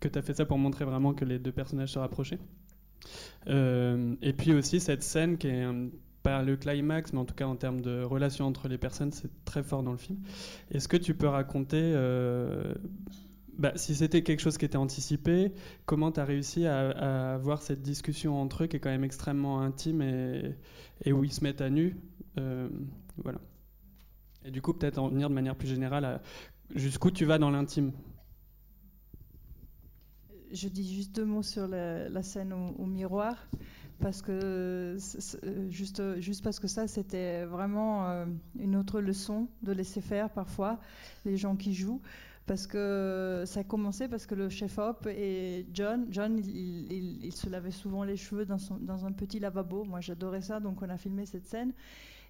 que 0.00 0.08
tu 0.08 0.18
as 0.18 0.22
fait 0.22 0.34
ça 0.34 0.44
pour 0.44 0.58
montrer 0.58 0.84
vraiment 0.84 1.14
que 1.14 1.24
les 1.24 1.38
deux 1.38 1.52
personnages 1.52 1.92
se 1.92 1.98
rapprochaient. 1.98 2.38
Euh, 3.46 4.14
et 4.22 4.32
puis 4.32 4.52
aussi 4.52 4.80
cette 4.80 5.02
scène 5.02 5.38
qui 5.38 5.48
est 5.48 5.66
pas 6.22 6.42
le 6.42 6.56
climax, 6.56 7.12
mais 7.12 7.20
en 7.20 7.24
tout 7.24 7.34
cas 7.34 7.46
en 7.46 7.56
termes 7.56 7.80
de 7.80 8.02
relation 8.02 8.46
entre 8.46 8.68
les 8.68 8.78
personnes, 8.78 9.12
c'est 9.12 9.30
très 9.44 9.62
fort 9.62 9.82
dans 9.82 9.92
le 9.92 9.98
film. 9.98 10.18
Est-ce 10.70 10.88
que 10.88 10.96
tu 10.96 11.14
peux 11.14 11.28
raconter 11.28 11.80
euh, 11.80 12.74
bah, 13.58 13.72
si 13.74 13.96
c'était 13.96 14.22
quelque 14.22 14.40
chose 14.40 14.56
qui 14.56 14.64
était 14.64 14.76
anticipé, 14.76 15.52
comment 15.84 16.12
tu 16.12 16.20
as 16.20 16.24
réussi 16.24 16.66
à, 16.66 17.34
avoir 17.34 17.60
cette 17.60 17.82
discussion 17.82 18.40
entre 18.40 18.64
eux 18.64 18.66
qui 18.68 18.76
est 18.76 18.80
quand 18.80 18.90
même 18.90 19.04
extrêmement 19.04 19.60
intime 19.60 20.00
et, 20.00 21.12
où 21.12 21.24
ils 21.24 21.32
se 21.32 21.42
mettent 21.42 21.60
à 21.60 21.68
nu 21.68 21.96
euh, 22.38 22.68
Voilà. 23.16 23.40
Et 24.44 24.52
du 24.52 24.62
coup, 24.62 24.72
peut-être 24.72 24.98
en 24.98 25.08
venir 25.08 25.28
de 25.28 25.34
manière 25.34 25.56
plus 25.56 25.68
générale 25.68 26.20
jusqu'où 26.74 27.10
tu 27.10 27.24
vas 27.24 27.38
dans 27.38 27.50
l'intime. 27.50 27.92
Je 30.52 30.68
dis 30.68 30.94
juste 30.94 31.14
deux 31.14 31.24
mots 31.24 31.42
sur 31.42 31.66
la, 31.66 32.22
scène 32.22 32.52
au, 32.52 32.82
au 32.82 32.86
miroir, 32.86 33.48
parce 34.00 34.22
que 34.22 34.96
juste, 35.68 36.20
juste 36.20 36.44
parce 36.44 36.60
que 36.60 36.68
ça, 36.68 36.86
c'était 36.86 37.44
vraiment 37.44 38.08
euh, 38.08 38.26
une 38.58 38.76
autre 38.76 39.00
leçon 39.00 39.48
de 39.62 39.72
laisser 39.72 40.00
faire 40.00 40.30
parfois 40.30 40.78
les 41.24 41.36
gens 41.36 41.56
qui 41.56 41.74
jouent. 41.74 42.00
Parce 42.48 42.66
que 42.66 43.42
ça 43.44 43.60
a 43.60 43.64
commencé 43.64 44.08
parce 44.08 44.24
que 44.24 44.34
le 44.34 44.48
chef-op 44.48 45.06
et 45.06 45.66
John, 45.74 46.06
John 46.08 46.38
il, 46.38 47.30
se 47.30 47.46
lavait 47.50 47.70
souvent 47.70 48.04
les 48.04 48.16
cheveux 48.16 48.46
dans, 48.46 49.04
un 49.04 49.12
petit 49.12 49.38
lavabo. 49.38 49.84
Moi, 49.84 50.00
j'adorais 50.00 50.40
ça, 50.40 50.58
donc 50.58 50.80
on 50.80 50.88
a 50.88 50.96
filmé 50.96 51.26
cette 51.26 51.46
scène. 51.46 51.74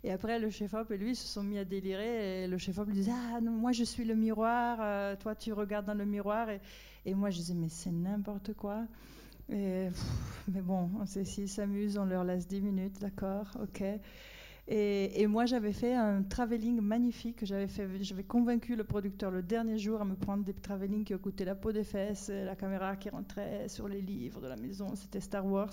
Et 0.03 0.11
après, 0.11 0.41
le 0.41 0.51
chef-op 0.51 0.91
et 0.91 0.99
lui 0.99 1.15
se 1.15 1.25
sont 1.25 1.45
mis 1.45 1.57
à 1.57 1.65
délirer. 1.65 2.43
Et 2.43 2.49
le 2.49 2.59
chef-op 2.59 2.89
lui 2.89 2.95
disait 2.95 3.13
Ah, 3.15 3.41
non, 3.41 3.53
moi 3.53 3.71
je 3.71 3.85
suis 3.85 4.05
le 4.05 4.17
miroir, 4.17 4.79
euh, 4.81 5.15
toi 5.15 5.37
tu 5.37 5.53
regardes 5.53 5.87
dans 5.87 5.95
le 5.95 6.05
miroir. 6.05 6.49
Et, 7.07 7.15
moi 7.15 7.31
je 7.31 7.37
disais 7.37 7.55
Mais 7.55 7.69
c'est 7.69 7.93
n'importe 7.93 8.55
quoi. 8.55 8.87
Et, 9.49 9.87
pff, 9.89 10.45
mais 10.53 10.63
bon, 10.63 10.91
s'ils 11.07 11.49
s'amusent, 11.49 11.97
on 11.97 12.07
leur 12.07 12.25
laisse 12.25 12.49
10 12.49 12.61
minutes, 12.61 13.01
d'accord, 13.01 13.57
ok. 13.63 13.85
Et, 14.71 15.27
moi 15.27 15.47
j'avais 15.47 15.73
fait 15.73 15.95
un 15.95 16.23
travelling 16.23 16.81
magnifique. 16.81 17.45
J'avais 17.45 18.25
convaincu 18.27 18.77
le 18.77 18.85
producteur 18.85 19.31
le 19.31 19.43
dernier 19.43 19.79
jour 19.79 20.01
à 20.03 20.05
me 20.05 20.15
prendre 20.15 20.45
des 20.45 20.53
travelling 20.53 21.05
qui 21.05 21.15
coûtaient 21.19 21.47
la 21.47 21.55
peau 21.55 21.73
des 21.73 21.85
fesses, 21.85 22.29
la 22.29 22.55
caméra 22.55 22.97
qui 22.97 23.09
rentrait 23.09 23.69
sur 23.69 23.89
les 23.89 24.03
livres 24.03 24.43
de 24.43 24.47
la 24.47 24.57
maison. 24.57 24.95
C'était 24.95 25.21
Star 25.21 25.47
Wars. 25.47 25.73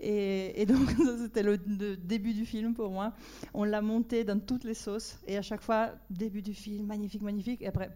Et, 0.00 0.60
et 0.60 0.66
donc, 0.66 0.90
c'était 1.18 1.42
le, 1.42 1.58
début 1.58 2.34
du 2.34 2.44
film 2.44 2.74
pour 2.74 2.90
moi. 2.90 3.12
On 3.54 3.64
l'a 3.64 3.82
monté 3.82 4.24
dans 4.24 4.40
toutes 4.40 4.64
les 4.64 4.74
sauces. 4.74 5.18
Et 5.26 5.36
à 5.36 5.42
chaque 5.42 5.62
fois, 5.62 5.92
début 6.10 6.42
du 6.42 6.54
film, 6.54 6.86
magnifique, 6.86 7.22
magnifique. 7.22 7.62
Et 7.62 7.66
après, 7.66 7.90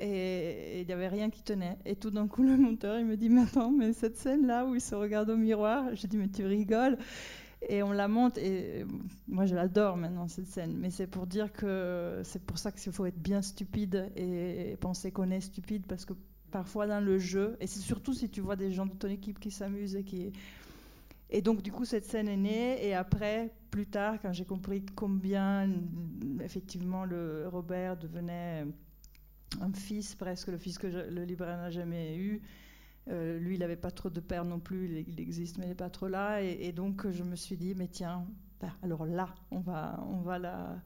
et 0.00 0.80
il 0.80 0.86
n'y 0.86 0.92
avait 0.92 1.08
rien 1.08 1.30
qui 1.30 1.42
tenait. 1.42 1.78
Et 1.84 1.96
tout 1.96 2.10
d'un 2.10 2.26
coup, 2.26 2.42
le 2.42 2.56
monteur, 2.56 2.98
il 2.98 3.06
me 3.06 3.16
dit, 3.16 3.28
mais 3.28 3.42
attends, 3.42 3.70
mais 3.70 3.92
cette 3.92 4.16
scène-là 4.16 4.66
où 4.66 4.74
il 4.74 4.80
se 4.80 4.94
regarde 4.94 5.30
au 5.30 5.36
miroir, 5.36 5.94
je 5.94 6.06
dis, 6.06 6.16
mais 6.16 6.28
tu 6.28 6.44
rigoles. 6.44 6.98
Et 7.68 7.82
on 7.82 7.92
la 7.92 8.08
monte, 8.08 8.38
et 8.38 8.84
moi 9.28 9.46
je 9.46 9.54
l'adore 9.54 9.96
maintenant 9.96 10.28
cette 10.28 10.46
scène, 10.48 10.76
mais 10.76 10.90
c'est 10.90 11.06
pour 11.06 11.26
dire 11.26 11.52
que 11.52 12.20
c'est 12.24 12.44
pour 12.44 12.58
ça 12.58 12.72
qu'il 12.72 12.92
faut 12.92 13.06
être 13.06 13.18
bien 13.18 13.42
stupide 13.42 14.10
et 14.16 14.76
penser 14.80 15.10
qu'on 15.10 15.30
est 15.30 15.40
stupide, 15.40 15.86
parce 15.86 16.04
que 16.04 16.14
parfois 16.50 16.86
dans 16.86 17.00
le 17.00 17.18
jeu, 17.18 17.56
et 17.60 17.66
c'est 17.66 17.80
surtout 17.80 18.12
si 18.12 18.28
tu 18.28 18.40
vois 18.40 18.56
des 18.56 18.70
gens 18.70 18.86
de 18.86 18.92
ton 18.92 19.08
équipe 19.08 19.40
qui 19.40 19.50
s'amusent 19.50 19.96
et 19.96 20.04
qui. 20.04 20.32
Et 21.30 21.42
donc 21.42 21.62
du 21.62 21.72
coup 21.72 21.84
cette 21.84 22.04
scène 22.04 22.28
est 22.28 22.36
née, 22.36 22.86
et 22.86 22.94
après, 22.94 23.52
plus 23.70 23.86
tard, 23.86 24.20
quand 24.20 24.32
j'ai 24.32 24.44
compris 24.44 24.84
combien 24.94 25.68
effectivement 26.40 27.04
le 27.04 27.48
Robert 27.48 27.96
devenait 27.96 28.66
un 29.60 29.72
fils, 29.72 30.14
presque 30.14 30.48
le 30.48 30.58
fils 30.58 30.78
que 30.78 30.86
le 30.86 31.24
libraire 31.24 31.56
n'a 31.56 31.70
jamais 31.70 32.16
eu. 32.16 32.42
Euh, 33.10 33.38
lui, 33.38 33.56
il 33.56 33.60
n'avait 33.60 33.76
pas 33.76 33.90
trop 33.90 34.10
de 34.10 34.20
père 34.20 34.44
non 34.44 34.60
plus, 34.60 34.86
il, 34.86 35.08
il 35.08 35.20
existe, 35.20 35.58
mais 35.58 35.66
il 35.66 35.68
n'est 35.70 35.74
pas 35.74 35.90
trop 35.90 36.08
là. 36.08 36.42
Et, 36.42 36.66
et 36.68 36.72
donc, 36.72 37.10
je 37.10 37.22
me 37.22 37.36
suis 37.36 37.56
dit, 37.56 37.74
mais 37.74 37.88
tiens, 37.88 38.26
bah, 38.60 38.72
alors 38.82 39.06
là, 39.06 39.34
on 39.50 39.60
va, 39.60 40.02
on 40.08 40.20
va, 40.20 40.38
la, 40.38 40.82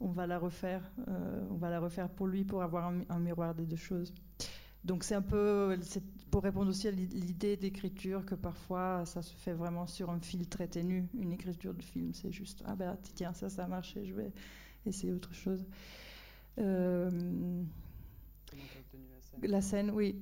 on 0.00 0.08
va 0.10 0.26
la 0.26 0.38
refaire. 0.38 0.90
euh, 1.08 1.44
on 1.50 1.56
va 1.56 1.70
la 1.70 1.80
refaire 1.80 2.08
pour 2.10 2.26
lui, 2.26 2.44
pour 2.44 2.62
avoir 2.62 2.86
un, 2.88 3.00
un 3.08 3.18
miroir 3.20 3.54
des 3.54 3.66
deux 3.66 3.76
choses. 3.76 4.12
donc 4.84 5.04
c'est 5.04 5.14
un 5.14 5.22
peu 5.22 5.76
pour 6.30 6.42
répondre 6.42 6.70
aussi 6.70 6.88
à 6.88 6.90
l'idée 6.92 7.56
d'écriture 7.56 8.24
que 8.24 8.34
parfois 8.34 9.04
ça 9.06 9.22
se 9.22 9.34
fait 9.34 9.52
vraiment 9.52 9.86
sur 9.86 10.10
un 10.10 10.20
fil 10.20 10.48
très 10.48 10.68
ténu. 10.68 11.08
Une 11.14 11.32
écriture 11.32 11.74
de 11.74 11.82
film, 11.82 12.12
c'est 12.14 12.32
juste 12.32 12.62
ah 12.66 12.76
ben 12.76 12.96
tiens 13.14 13.32
ça 13.34 13.48
ça 13.50 13.64
a 13.64 13.68
marché, 13.68 14.04
je 14.06 14.14
vais 14.14 14.32
essayer 14.86 15.12
autre 15.12 15.34
chose. 15.34 15.66
Euh, 16.58 17.10
la 19.42 19.60
scène, 19.60 19.90
oui. 19.90 20.16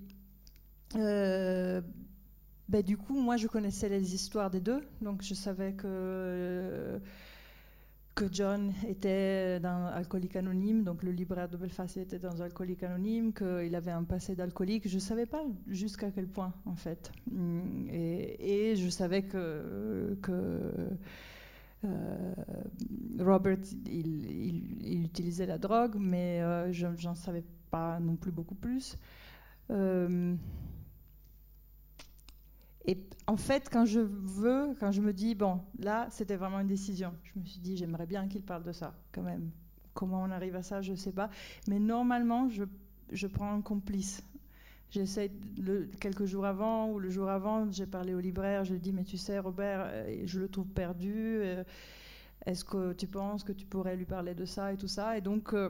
Euh, 0.96 1.80
ben, 2.68 2.82
du 2.82 2.96
coup, 2.96 3.18
moi, 3.18 3.36
je 3.36 3.46
connaissais 3.46 3.88
les 3.88 4.14
histoires 4.14 4.50
des 4.50 4.60
deux, 4.60 4.82
donc 5.00 5.22
je 5.22 5.34
savais 5.34 5.72
que 5.72 7.00
que 8.18 8.26
John 8.32 8.72
était 8.88 9.60
dans 9.60 9.86
Alcoolique 9.86 10.34
Anonyme, 10.34 10.82
donc 10.82 11.04
le 11.04 11.12
libraire 11.12 11.48
de 11.48 11.56
Belfast 11.56 11.98
était 11.98 12.18
dans 12.18 12.40
Alcoolique 12.40 12.82
Anonyme, 12.82 13.32
qu'il 13.32 13.72
avait 13.76 13.92
un 13.92 14.02
passé 14.02 14.34
d'alcoolique. 14.34 14.88
Je 14.88 14.96
ne 14.96 15.00
savais 15.00 15.26
pas 15.26 15.44
jusqu'à 15.68 16.10
quel 16.10 16.26
point, 16.26 16.52
en 16.66 16.74
fait. 16.74 17.12
Et, 17.92 18.74
je 18.74 18.88
savais 18.88 19.22
que, 19.22 20.18
que 20.20 20.72
euh, 21.84 22.34
Robert, 23.20 23.58
il, 23.86 25.04
utilisait 25.04 25.46
la 25.46 25.58
drogue, 25.58 25.94
mais 25.96 26.42
euh, 26.42 26.72
je 26.72 26.88
n'en 27.06 27.14
savais 27.14 27.44
pas 27.70 28.00
non 28.00 28.16
plus 28.16 28.32
beaucoup 28.32 28.56
plus. 28.56 28.98
Et 32.88 32.96
en 33.26 33.36
fait, 33.36 33.68
quand 33.70 33.84
je 33.84 34.00
veux, 34.00 34.74
quand 34.80 34.92
je 34.92 35.02
me 35.02 35.12
dis, 35.12 35.34
bon, 35.34 35.60
là, 35.78 36.06
c'était 36.10 36.36
vraiment 36.36 36.58
une 36.58 36.68
décision. 36.68 37.12
Je 37.22 37.38
me 37.38 37.44
suis 37.44 37.60
dit, 37.60 37.76
j'aimerais 37.76 38.06
bien 38.06 38.26
qu'il 38.28 38.42
parle 38.42 38.64
de 38.64 38.72
ça, 38.72 38.94
quand 39.12 39.20
même. 39.20 39.50
Comment 39.92 40.22
on 40.22 40.30
arrive 40.30 40.56
à 40.56 40.62
ça, 40.62 40.80
je 40.80 40.92
ne 40.92 40.96
sais 40.96 41.12
pas. 41.12 41.28
Mais 41.68 41.78
normalement, 41.78 42.48
je, 42.48 42.64
je 43.12 43.26
prends 43.26 43.52
un 43.52 43.60
complice. 43.60 44.22
J'essaie, 44.90 45.30
quelques 46.00 46.24
jours 46.24 46.46
avant 46.46 46.90
ou 46.90 46.98
le 46.98 47.10
jour 47.10 47.28
avant, 47.28 47.70
j'ai 47.70 47.84
parlé 47.84 48.14
au 48.14 48.20
libraire, 48.20 48.64
je 48.64 48.70
lui 48.70 48.78
ai 48.78 48.80
dit, 48.80 48.94
mais 48.94 49.04
tu 49.04 49.18
sais, 49.18 49.38
Robert, 49.38 49.82
euh, 49.84 50.22
je 50.24 50.40
le 50.40 50.48
trouve 50.48 50.68
perdu. 50.68 51.12
Euh, 51.42 51.64
est-ce 52.46 52.64
que 52.64 52.94
tu 52.94 53.06
penses 53.06 53.44
que 53.44 53.52
tu 53.52 53.66
pourrais 53.66 53.96
lui 53.96 54.06
parler 54.06 54.34
de 54.34 54.46
ça 54.46 54.72
et 54.72 54.78
tout 54.78 54.88
ça? 54.88 55.18
Et 55.18 55.20
donc, 55.20 55.52
euh, 55.52 55.68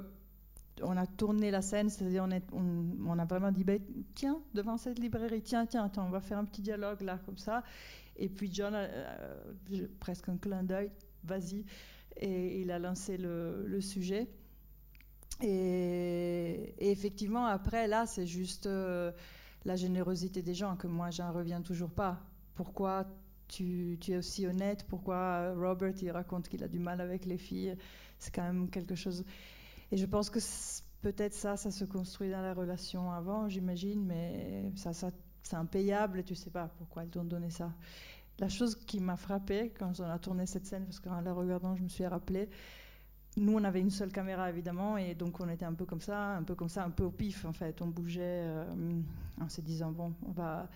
on 0.83 0.97
a 0.97 1.07
tourné 1.07 1.51
la 1.51 1.63
scène, 1.63 1.89
c'est-à-dire 1.89 2.27
on, 2.53 3.19
a 3.19 3.25
vraiment 3.25 3.53
dit, 3.53 3.65
ben, 3.65 3.81
tiens, 4.15 4.41
devant 4.55 4.77
cette 4.77 4.99
librairie, 4.99 5.43
tiens, 5.43 5.67
tiens, 5.67 5.85
attends, 5.85 6.07
on 6.07 6.11
va 6.11 6.21
faire 6.21 6.39
un 6.39 6.45
petit 6.45 6.63
dialogue 6.63 7.03
là, 7.03 7.19
comme 7.25 7.39
ça. 7.39 7.63
Et 8.17 8.29
puis 8.29 8.51
John, 8.53 8.77
presque 10.01 10.29
un 10.29 10.37
clin 10.37 10.63
d'œil, 10.63 10.91
vas-y, 11.25 11.65
et 12.17 12.61
il 12.61 12.71
a 12.71 12.79
lancé 12.79 13.17
le, 13.17 13.81
sujet. 13.81 14.29
Et, 15.41 16.75
effectivement, 16.79 17.47
après, 17.47 17.87
là, 17.87 18.07
c'est 18.07 18.27
juste 18.27 18.67
euh, 18.67 19.13
la 19.65 19.77
générosité 19.77 20.43
des 20.43 20.55
gens 20.55 20.77
que 20.77 20.89
moi, 20.89 21.11
j'en 21.11 21.33
reviens 21.33 21.63
toujours 21.63 21.91
pas. 21.91 22.21
Pourquoi 22.57 23.07
tu, 23.47 23.99
tu, 24.01 24.13
es 24.13 24.17
aussi 24.17 24.47
honnête? 24.47 24.85
Pourquoi 24.89 25.55
Robert, 25.55 25.95
il 26.03 26.11
raconte 26.11 26.49
qu'il 26.49 26.65
a 26.65 26.69
du 26.69 26.81
mal 26.81 27.01
avec 27.01 27.25
les 27.25 27.39
filles? 27.39 27.77
C'est 28.19 28.35
quand 28.35 28.43
même 28.43 28.69
quelque 28.69 28.97
chose... 28.97 29.25
Et 29.91 29.97
je 29.97 30.07
pense 30.07 30.31
que 30.31 30.39
peut-être 31.01 31.35
ça, 31.35 31.57
ça 31.57 31.71
se 31.71 31.85
construit 31.85 32.31
dans 32.31 32.43
la 32.43 32.55
relation 32.55 33.11
avant, 33.13 33.49
j'imagine, 33.49 34.05
mais 34.05 34.71
ça, 34.77 34.93
c'est 34.93 35.57
impayable 35.57 36.21
et 36.21 36.25
tu 36.25 36.35
sais 36.35 36.51
pas 36.51 36.69
pourquoi 36.79 37.05
ils 37.05 37.11
t'ont 37.11 37.25
donné 37.25 37.51
ça. 37.51 37.73
La 38.39 38.49
chose 38.49 38.77
qui 38.77 39.01
m'a 39.01 39.17
frappée 39.17 39.73
quand 39.79 39.99
on 40.01 40.05
a 40.05 40.19
tourné 40.19 40.47
cette 40.47 40.67
scène, 40.67 40.85
parce 40.85 41.01
qu'en 41.01 41.21
la 41.21 41.33
regardant, 41.33 41.75
je 41.75 41.83
me 41.83 41.89
suis 41.89 42.07
rappelé, 42.07 42.49
nous, 43.37 43.55
on 43.55 43.65
avait 43.65 43.81
une 43.81 43.91
seule 43.91 44.11
caméra, 44.11 44.51
évidemment, 44.51 44.97
et 44.97 45.15
donc 45.15 45.41
on 45.41 45.49
était 45.49 45.65
un 45.65 45.75
peu 45.75 45.85
comme 45.85 46.01
ça, 46.01 46.37
un 46.37 46.43
peu 46.43 46.55
comme 46.55 46.69
ça, 46.69 46.85
un 46.85 46.91
peu 46.91 47.05
au 47.05 47.11
pif, 47.11 47.45
en 47.45 47.53
fait. 47.53 47.81
On 47.83 47.87
bougeait 47.87 48.23
euh, 48.23 48.65
en 49.41 49.49
se 49.49 49.61
disant, 49.61 49.93
bon, 49.93 50.13
on 50.27 50.33
va, 50.33 50.69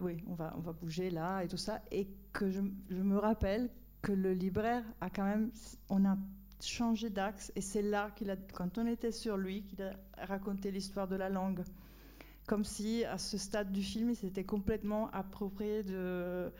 oui, 0.00 0.22
on 0.28 0.34
va, 0.34 0.54
on 0.56 0.60
va 0.60 0.72
bouger 0.72 1.10
là 1.10 1.42
et 1.42 1.48
tout 1.48 1.56
ça. 1.56 1.80
Et 1.90 2.08
que 2.32 2.50
je, 2.50 2.60
je 2.90 3.02
me 3.02 3.18
rappelle 3.18 3.70
que 4.02 4.12
le 4.12 4.34
libraire 4.34 4.84
a 5.00 5.10
quand 5.10 5.24
même, 5.24 5.50
on 5.88 6.04
a 6.04 6.16
changé 6.64 7.10
d'axe 7.10 7.52
et 7.56 7.60
c'est 7.60 7.82
là 7.82 8.10
qu'il 8.16 8.30
a, 8.30 8.36
quand 8.36 8.78
on 8.78 8.86
était 8.86 9.12
sur 9.12 9.36
lui, 9.36 9.62
qu'il 9.64 9.82
a 9.82 9.92
raconté 10.18 10.70
l'histoire 10.70 11.08
de 11.08 11.16
la 11.16 11.28
langue. 11.28 11.62
Comme 12.46 12.64
si 12.64 13.04
à 13.04 13.18
ce 13.18 13.38
stade 13.38 13.72
du 13.72 13.82
film, 13.82 14.10
il 14.10 14.16
s'était 14.16 14.44
complètement 14.44 15.10
approprié 15.10 15.82
de, 15.82 16.52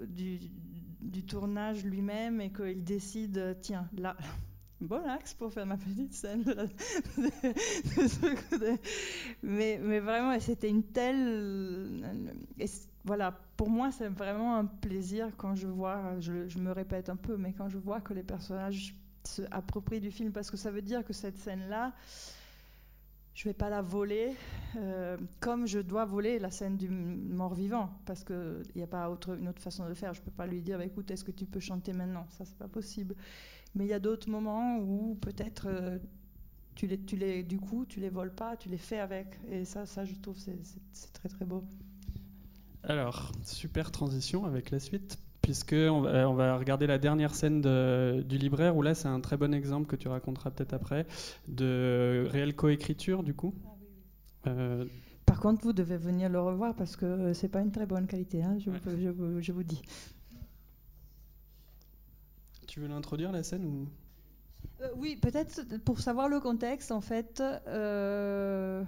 du, 0.00 1.24
tournage 1.26 1.84
lui-même 1.84 2.40
et 2.40 2.52
qu'il 2.52 2.82
décide, 2.84 3.58
tiens, 3.60 3.88
là, 3.96 4.16
bon 4.80 5.04
axe 5.08 5.34
pour 5.34 5.52
faire 5.52 5.66
ma 5.66 5.76
petite 5.76 6.12
scène. 6.12 6.44
mais, 9.42 9.80
mais 9.82 10.00
vraiment, 10.00 10.38
c'était 10.40 10.68
une 10.68 10.84
telle. 10.84 12.04
Voilà, 13.04 13.38
pour 13.56 13.70
moi, 13.70 13.92
c'est 13.92 14.08
vraiment 14.08 14.56
un 14.56 14.64
plaisir 14.64 15.30
quand 15.36 15.54
je 15.54 15.68
vois, 15.68 16.18
je, 16.18 16.58
me 16.58 16.72
répète 16.72 17.08
un 17.08 17.16
peu, 17.16 17.36
mais 17.36 17.52
quand 17.52 17.68
je 17.68 17.78
vois 17.78 18.00
que 18.00 18.12
les 18.12 18.24
personnages 18.24 18.94
se 19.26 19.42
approprier 19.50 20.00
du 20.00 20.10
film 20.10 20.32
parce 20.32 20.50
que 20.50 20.56
ça 20.56 20.70
veut 20.70 20.82
dire 20.82 21.04
que 21.04 21.12
cette 21.12 21.38
scène-là, 21.38 21.92
je 23.34 23.44
vais 23.44 23.54
pas 23.54 23.68
la 23.68 23.82
voler 23.82 24.34
euh, 24.76 25.18
comme 25.40 25.66
je 25.66 25.78
dois 25.78 26.06
voler 26.06 26.38
la 26.38 26.50
scène 26.50 26.76
du 26.76 26.88
mort-vivant 26.88 27.90
parce 28.06 28.24
qu'il 28.24 28.62
n'y 28.74 28.82
a 28.82 28.86
pas 28.86 29.10
autre, 29.10 29.36
une 29.38 29.48
autre 29.48 29.60
façon 29.60 29.84
de 29.84 29.88
le 29.88 29.94
faire. 29.94 30.14
Je 30.14 30.20
ne 30.20 30.24
peux 30.24 30.30
pas 30.30 30.46
lui 30.46 30.62
dire 30.62 30.78
bah, 30.78 30.84
écoute, 30.84 31.10
est-ce 31.10 31.24
que 31.24 31.30
tu 31.30 31.44
peux 31.44 31.60
chanter 31.60 31.92
maintenant? 31.92 32.26
Ça, 32.30 32.44
c'est 32.44 32.56
pas 32.56 32.68
possible. 32.68 33.14
Mais 33.74 33.84
il 33.84 33.88
y 33.88 33.94
a 33.94 34.00
d'autres 34.00 34.30
moments 34.30 34.78
où 34.78 35.16
peut-être 35.20 35.66
euh, 35.68 35.98
tu 36.74 36.86
les, 36.86 36.98
tu 36.98 37.16
les, 37.16 37.42
du 37.42 37.58
coup, 37.58 37.84
tu 37.84 38.00
les 38.00 38.08
voles 38.08 38.34
pas, 38.34 38.56
tu 38.56 38.70
les 38.70 38.78
fais 38.78 39.00
avec. 39.00 39.38
Et 39.50 39.64
ça, 39.64 39.84
ça 39.84 40.04
je 40.04 40.14
trouve, 40.14 40.38
c'est 40.38 41.12
très 41.12 41.28
très 41.28 41.44
beau. 41.44 41.62
Alors, 42.84 43.32
super 43.44 43.90
transition 43.90 44.44
avec 44.44 44.70
la 44.70 44.78
suite 44.78 45.18
puisqu'on 45.46 46.00
va, 46.00 46.28
on 46.28 46.34
va 46.34 46.56
regarder 46.56 46.88
la 46.88 46.98
dernière 46.98 47.32
scène 47.32 47.60
du 47.60 48.36
libraire, 48.36 48.76
où 48.76 48.82
là 48.82 48.96
c'est 48.96 49.06
un 49.06 49.20
très 49.20 49.36
bon 49.36 49.54
exemple 49.54 49.86
que 49.86 49.94
tu 49.94 50.08
raconteras 50.08 50.50
peut-être 50.50 50.74
après, 50.74 51.06
de 51.46 52.26
réelle 52.28 52.56
coécriture 52.56 53.22
du 53.22 53.32
coup. 53.32 53.54
Ah 54.42 54.48
euh, 54.48 54.84
Par 55.24 55.38
contre, 55.38 55.62
vous 55.62 55.72
devez 55.72 55.98
venir 55.98 56.30
le 56.30 56.40
revoir 56.40 56.74
parce 56.74 56.96
que 56.96 57.32
c'est 57.32 57.46
pas 57.48 57.60
une 57.60 57.70
très 57.70 57.86
bonne 57.86 58.08
qualité, 58.08 58.42
hein, 58.42 58.58
je, 58.58 58.72
je, 59.40 59.52
vous 59.52 59.62
dis. 59.62 59.82
Tu 62.66 62.80
veux 62.80 62.88
l'introduire 62.88 63.30
la 63.30 63.44
scène 63.44 63.66
ou? 63.66 63.88
Euh, 64.82 64.88
Oui, 64.96 65.14
peut-être 65.14 65.78
pour 65.84 66.00
savoir 66.00 66.28
le 66.28 66.40
contexte, 66.40 66.90
en 66.90 67.00
fait. 67.00 67.40
Euh, 67.68 68.82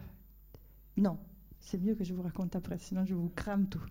non, 0.96 1.18
c'est 1.60 1.80
mieux 1.80 1.94
que 1.94 2.02
je 2.02 2.14
vous 2.14 2.22
raconte 2.22 2.56
après, 2.56 2.78
sinon 2.78 3.04
je 3.04 3.14
vous 3.14 3.28
crame 3.28 3.68
tout. 3.68 3.86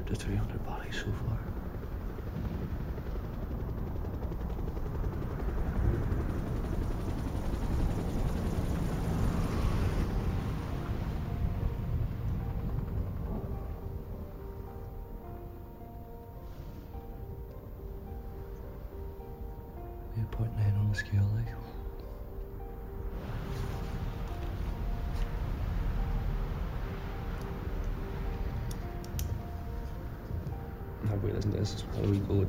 200 0.00 0.06
to 0.06 0.26
300 0.26 0.66
bodies 0.66 0.96
so 0.96 1.12
far. 1.12 1.59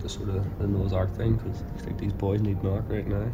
The 0.02 0.10
sort 0.10 0.30
of 0.30 0.60
the 0.60 0.68
Noah's 0.68 0.94
Ark 0.94 1.16
thing 1.16 1.36
because 1.36 1.64
I 1.76 1.82
think 1.82 2.00
these 2.00 2.14
boys 2.14 2.42
need 2.42 2.62
milk 2.64 2.86
right 2.88 3.08
now. 3.08 3.32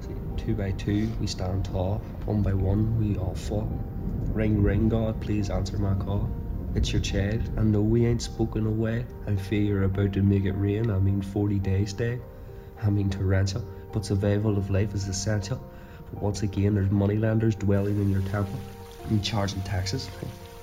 See, 0.00 0.14
two 0.36 0.54
by 0.54 0.72
two 0.72 1.12
we 1.20 1.26
stand 1.26 1.64
tall, 1.64 1.98
one 2.24 2.42
by 2.42 2.54
one 2.54 2.98
we 2.98 3.16
all 3.16 3.34
fall. 3.34 3.70
Ring, 4.32 4.62
ring, 4.62 4.88
God, 4.88 5.20
please 5.20 5.50
answer 5.50 5.76
my 5.78 5.94
call. 5.94 6.30
It's 6.74 6.92
your 6.92 7.02
child, 7.02 7.42
I 7.56 7.62
know 7.62 7.80
we 7.80 8.06
ain't 8.06 8.22
spoken 8.22 8.64
away. 8.64 9.04
I 9.26 9.34
fear 9.34 9.62
you're 9.62 9.82
about 9.82 10.12
to 10.12 10.22
make 10.22 10.44
it 10.44 10.52
rain. 10.52 10.90
I 10.90 10.98
mean 10.98 11.20
40 11.20 11.58
days 11.58 11.92
day. 11.92 12.20
I 12.80 12.90
mean 12.90 13.10
torrential, 13.10 13.64
but 13.92 14.06
survival 14.06 14.56
of 14.56 14.70
life 14.70 14.94
is 14.94 15.08
essential. 15.08 15.60
But 16.12 16.22
once 16.22 16.42
again, 16.42 16.74
there's 16.74 16.90
moneylenders 16.90 17.56
dwelling 17.56 18.00
in 18.00 18.10
your 18.10 18.22
temple 18.22 18.60
and 19.08 19.22
charging 19.22 19.62
taxes. 19.62 20.08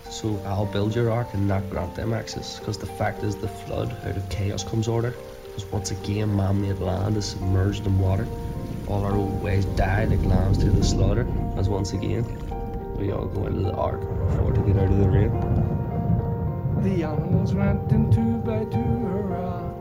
So 0.09 0.39
I'll 0.45 0.65
build 0.65 0.95
your 0.95 1.11
ark 1.11 1.27
and 1.34 1.47
not 1.47 1.69
grant 1.69 1.95
them 1.95 2.13
access, 2.13 2.59
because 2.59 2.77
the 2.77 2.85
fact 2.85 3.23
is 3.23 3.35
the 3.35 3.47
flood, 3.47 3.95
out 4.05 4.17
of 4.17 4.29
chaos 4.29 4.63
comes 4.63 4.88
order. 4.88 5.13
Because 5.43 5.65
once 5.71 5.91
again 5.91 6.35
man-made 6.35 6.79
land 6.79 7.17
is 7.17 7.25
submerged 7.25 7.85
in 7.85 7.99
water. 7.99 8.27
All 8.88 9.03
our 9.03 9.15
old 9.15 9.43
ways 9.43 9.65
die 9.65 10.05
like 10.05 10.23
lambs 10.23 10.59
to 10.59 10.69
the 10.69 10.84
slaughter, 10.84 11.27
as 11.57 11.67
once 11.67 11.93
again 11.93 12.25
we 12.97 13.11
all 13.11 13.25
go 13.25 13.45
into 13.45 13.61
the 13.61 13.73
ark 13.73 14.01
for 14.01 14.53
to 14.53 14.61
get 14.61 14.77
out 14.77 14.89
of 14.89 14.97
the 14.97 15.09
rain. 15.09 15.31
The 16.84 17.03
animals 17.03 17.53
went 17.53 17.91
in 17.91 18.11
two 18.11 18.38
by 18.38 18.65
two, 18.65 18.77
hurrah, 18.77 19.73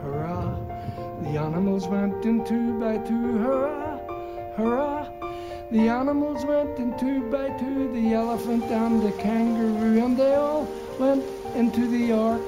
hurrah. 0.00 0.58
The 1.22 1.38
animals 1.38 1.86
went 1.86 2.24
in 2.24 2.44
two 2.44 2.80
by 2.80 2.96
two, 2.98 3.38
hurrah, 3.38 3.98
hurrah. 4.56 5.15
The 5.68 5.88
animals 5.88 6.44
went 6.44 6.78
in 6.78 6.96
two 6.96 7.28
by 7.28 7.48
two, 7.58 7.92
the 7.92 8.14
elephant 8.14 8.62
and 8.64 9.02
the 9.02 9.10
kangaroo, 9.20 10.04
and 10.04 10.16
they 10.16 10.36
all 10.36 10.68
went 10.96 11.24
into 11.56 11.88
the 11.88 12.12
ark 12.12 12.40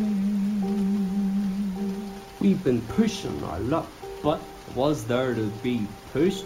We've 2.40 2.64
been 2.64 2.80
pushing 2.82 3.44
our 3.44 3.60
luck, 3.60 3.88
but 4.24 4.40
was 4.74 5.03
there 5.03 5.36
to 5.36 5.48
be 5.62 5.86
pushed? 6.14 6.45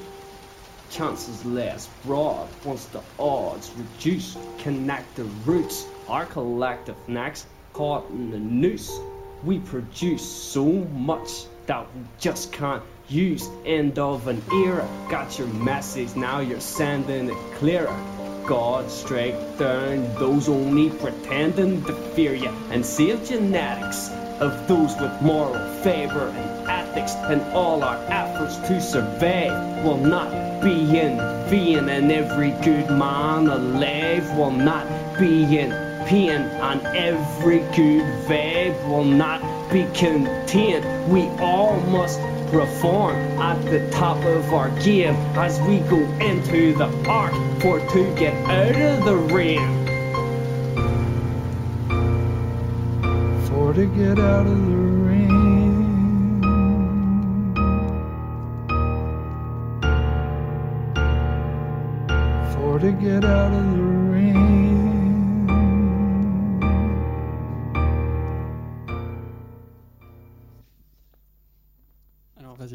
Chances 0.89 1.45
less 1.45 1.87
broad 2.03 2.47
once 2.63 2.85
the 2.85 3.03
odds 3.19 3.71
reduced. 3.77 4.39
Connect 4.57 5.15
the 5.15 5.25
roots, 5.45 5.85
our 6.09 6.25
collective 6.25 6.97
necks 7.07 7.45
caught 7.73 8.09
in 8.09 8.31
the 8.31 8.39
noose. 8.39 8.99
We 9.43 9.59
produce 9.59 10.27
so 10.27 10.65
much 10.65 11.45
that 11.67 11.85
we 11.93 12.01
just 12.19 12.51
can't 12.51 12.81
use. 13.09 13.49
End 13.65 13.99
of 13.99 14.27
an 14.27 14.41
era. 14.51 14.87
Got 15.09 15.37
your 15.37 15.47
message, 15.47 16.15
now 16.15 16.39
you're 16.39 16.59
sending 16.59 17.29
it 17.29 17.55
clearer. 17.55 17.95
God 18.47 18.91
strike 18.91 19.57
down 19.57 20.13
those 20.15 20.47
only 20.47 20.91
pretending 20.91 21.83
to 21.85 21.93
fear 21.93 22.35
you 22.35 22.49
and 22.69 22.85
save 22.85 23.27
genetics 23.27 24.09
of 24.39 24.67
those 24.67 24.95
with 24.99 25.21
moral 25.21 25.55
favor 25.81 26.27
and 26.27 26.69
ethics 26.69 27.13
and 27.15 27.41
all 27.53 27.83
our 27.83 27.95
efforts 28.07 28.57
to 28.67 28.79
survive 28.81 29.83
will 29.83 29.97
not 29.97 30.61
be 30.61 30.99
in 30.99 31.17
vain 31.49 31.89
and 31.89 32.11
every 32.11 32.51
good 32.63 32.87
man 32.89 33.47
alive 33.47 34.29
will 34.37 34.51
not 34.51 34.85
be 35.17 35.57
in 35.57 35.71
pain 36.05 36.29
and 36.29 36.85
every 36.95 37.59
good 37.73 38.03
vibe 38.27 38.89
will 38.89 39.05
not 39.05 39.41
be 39.71 39.85
contained 39.93 40.85
we 41.11 41.23
all 41.39 41.79
must 41.81 42.19
perform 42.55 43.15
at 43.37 43.61
the 43.65 43.89
top 43.91 44.23
of 44.23 44.53
our 44.53 44.69
game 44.79 45.13
as 45.35 45.59
we 45.67 45.79
go 45.89 45.99
into 46.19 46.73
the 46.75 46.87
ark 47.05 47.33
for 47.59 47.79
to 47.91 48.15
get 48.15 48.33
out 48.47 48.75
of 48.75 49.03
the 49.03 49.15
rain 49.33 49.85
for 53.45 53.73
to 53.73 53.85
get 53.87 54.19
out 54.19 54.47
of 54.47 54.65
the 54.67 54.77
rain. 55.05 56.41
For 62.53 62.79
to 62.79 62.91
get 62.93 63.25
out 63.25 63.53
of 63.53 63.71
the 63.75 63.81
rain. 63.81 64.04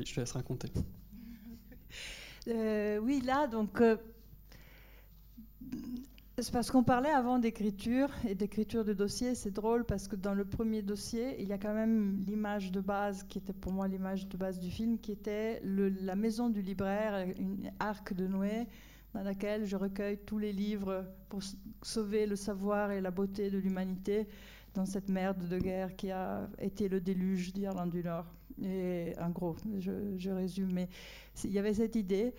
Je 0.06 0.14
te 0.14 0.20
laisse 0.20 0.32
raconter. 0.32 0.68
Euh, 2.48 2.98
oui, 2.98 3.20
là, 3.20 3.46
donc, 3.46 3.82
euh, 3.82 3.98
c'est 6.38 6.52
parce 6.52 6.70
qu'on 6.70 6.82
parlait 6.82 7.10
avant 7.10 7.38
d'écriture 7.38 8.08
et 8.26 8.34
d'écriture 8.34 8.84
de 8.84 8.94
dossier. 8.94 9.34
C'est 9.34 9.50
drôle 9.50 9.84
parce 9.84 10.08
que 10.08 10.16
dans 10.16 10.32
le 10.32 10.46
premier 10.46 10.80
dossier, 10.80 11.40
il 11.40 11.48
y 11.48 11.52
a 11.52 11.58
quand 11.58 11.74
même 11.74 12.24
l'image 12.26 12.72
de 12.72 12.80
base 12.80 13.24
qui 13.24 13.38
était 13.38 13.52
pour 13.52 13.72
moi 13.72 13.88
l'image 13.88 14.26
de 14.26 14.36
base 14.38 14.58
du 14.58 14.70
film, 14.70 14.98
qui 14.98 15.12
était 15.12 15.60
la 15.62 16.16
maison 16.16 16.48
du 16.48 16.62
libraire, 16.62 17.26
une 17.38 17.70
arc 17.78 18.14
de 18.14 18.26
Noé, 18.26 18.66
dans 19.12 19.22
laquelle 19.22 19.66
je 19.66 19.76
recueille 19.76 20.18
tous 20.24 20.38
les 20.38 20.52
livres 20.52 21.04
pour 21.28 21.40
sauver 21.82 22.26
le 22.26 22.36
savoir 22.36 22.90
et 22.90 23.00
la 23.00 23.10
beauté 23.10 23.50
de 23.50 23.58
l'humanité 23.58 24.26
dans 24.74 24.86
cette 24.86 25.08
merde 25.08 25.46
de 25.48 25.58
guerre 25.58 25.96
qui 25.96 26.10
a 26.10 26.48
été 26.58 26.88
le 26.88 27.00
déluge 27.00 27.52
d'Irlande 27.52 27.90
du 27.90 28.02
Nord. 28.02 28.26
Et 28.64 29.14
en 29.20 29.30
gros, 29.30 29.56
je, 29.78 30.30
résume, 30.30 30.72
mais 30.72 30.88
il 31.44 31.50
y 31.52 31.58
avait 31.58 31.74
cette 31.74 31.96
idée. 31.96 32.34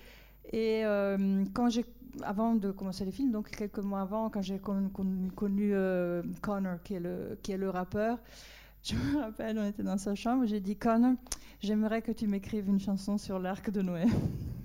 Et 0.51 0.85
euh, 0.85 1.43
quand 1.53 1.69
j'ai, 1.69 1.85
avant 2.23 2.55
de 2.55 2.71
commencer 2.71 3.05
le 3.05 3.11
film, 3.11 3.31
donc 3.31 3.49
quelques 3.51 3.79
mois 3.79 4.01
avant, 4.01 4.29
quand 4.29 4.41
j'ai 4.41 4.59
con- 4.59 4.89
con- 4.93 5.29
connu 5.35 5.71
euh, 5.73 6.23
Connor, 6.41 6.81
qui 6.83 6.95
est, 6.95 6.99
le, 6.99 7.37
qui 7.41 7.51
est 7.51 7.57
le 7.57 7.69
rappeur, 7.69 8.19
je 8.83 8.95
me 8.95 9.19
rappelle, 9.21 9.59
on 9.59 9.67
était 9.67 9.83
dans 9.83 9.97
sa 9.97 10.15
chambre, 10.15 10.45
j'ai 10.45 10.59
dit 10.59 10.75
Connor, 10.75 11.13
j'aimerais 11.61 12.01
que 12.01 12.11
tu 12.11 12.27
m'écrives 12.27 12.67
une 12.67 12.79
chanson 12.79 13.17
sur 13.17 13.39
l'arc 13.39 13.69
de 13.69 13.81
Noé. 13.81 14.05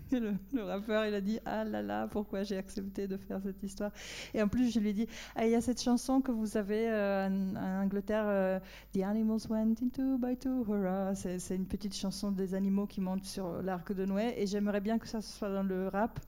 Le, 0.13 0.63
rappeur, 0.63 1.05
il 1.07 1.15
a 1.15 1.21
dit 1.21 1.41
Ah 1.45 1.65
là 1.65 1.83
là, 1.83 2.07
pourquoi 2.07 2.45
j'ai 2.45 2.57
accepté 2.57 3.09
de 3.09 3.17
faire 3.17 3.41
cette 3.43 3.63
histoire 3.63 3.91
Et 4.35 4.43
en 4.43 4.47
plus, 4.47 4.73
je 4.73 4.79
lui 4.79 4.91
ai 4.91 4.93
dit 4.93 5.07
Ah, 5.35 5.47
il 5.47 5.51
y 5.51 5.55
a 5.55 5.61
cette 5.61 5.83
chanson 5.83 6.21
que 6.21 6.31
vous 6.31 6.57
avez 6.57 6.89
euh, 6.89 7.27
en, 7.27 7.83
Angleterre, 7.83 8.25
euh, 8.27 8.61
The 8.93 9.03
Animals 9.03 9.49
Went 9.51 9.75
in 9.83 9.89
Two 9.93 10.19
by 10.19 10.37
Two, 10.37 10.65
hurrah. 10.69 11.15
C'est 11.15 11.57
une 11.57 11.67
petite 11.67 11.95
chanson 11.95 12.31
des 12.31 12.55
animaux 12.55 12.87
qui 12.87 13.01
montent 13.01 13.25
sur 13.25 13.63
l'arc 13.63 13.93
de 13.93 14.05
Noé. 14.05 14.35
Et 14.37 14.47
j'aimerais 14.47 14.81
bien 14.81 14.99
que 14.99 15.09
ça 15.09 15.21
soit 15.21 15.51
dans 15.51 15.65
le 15.65 15.89
rap. 15.89 16.21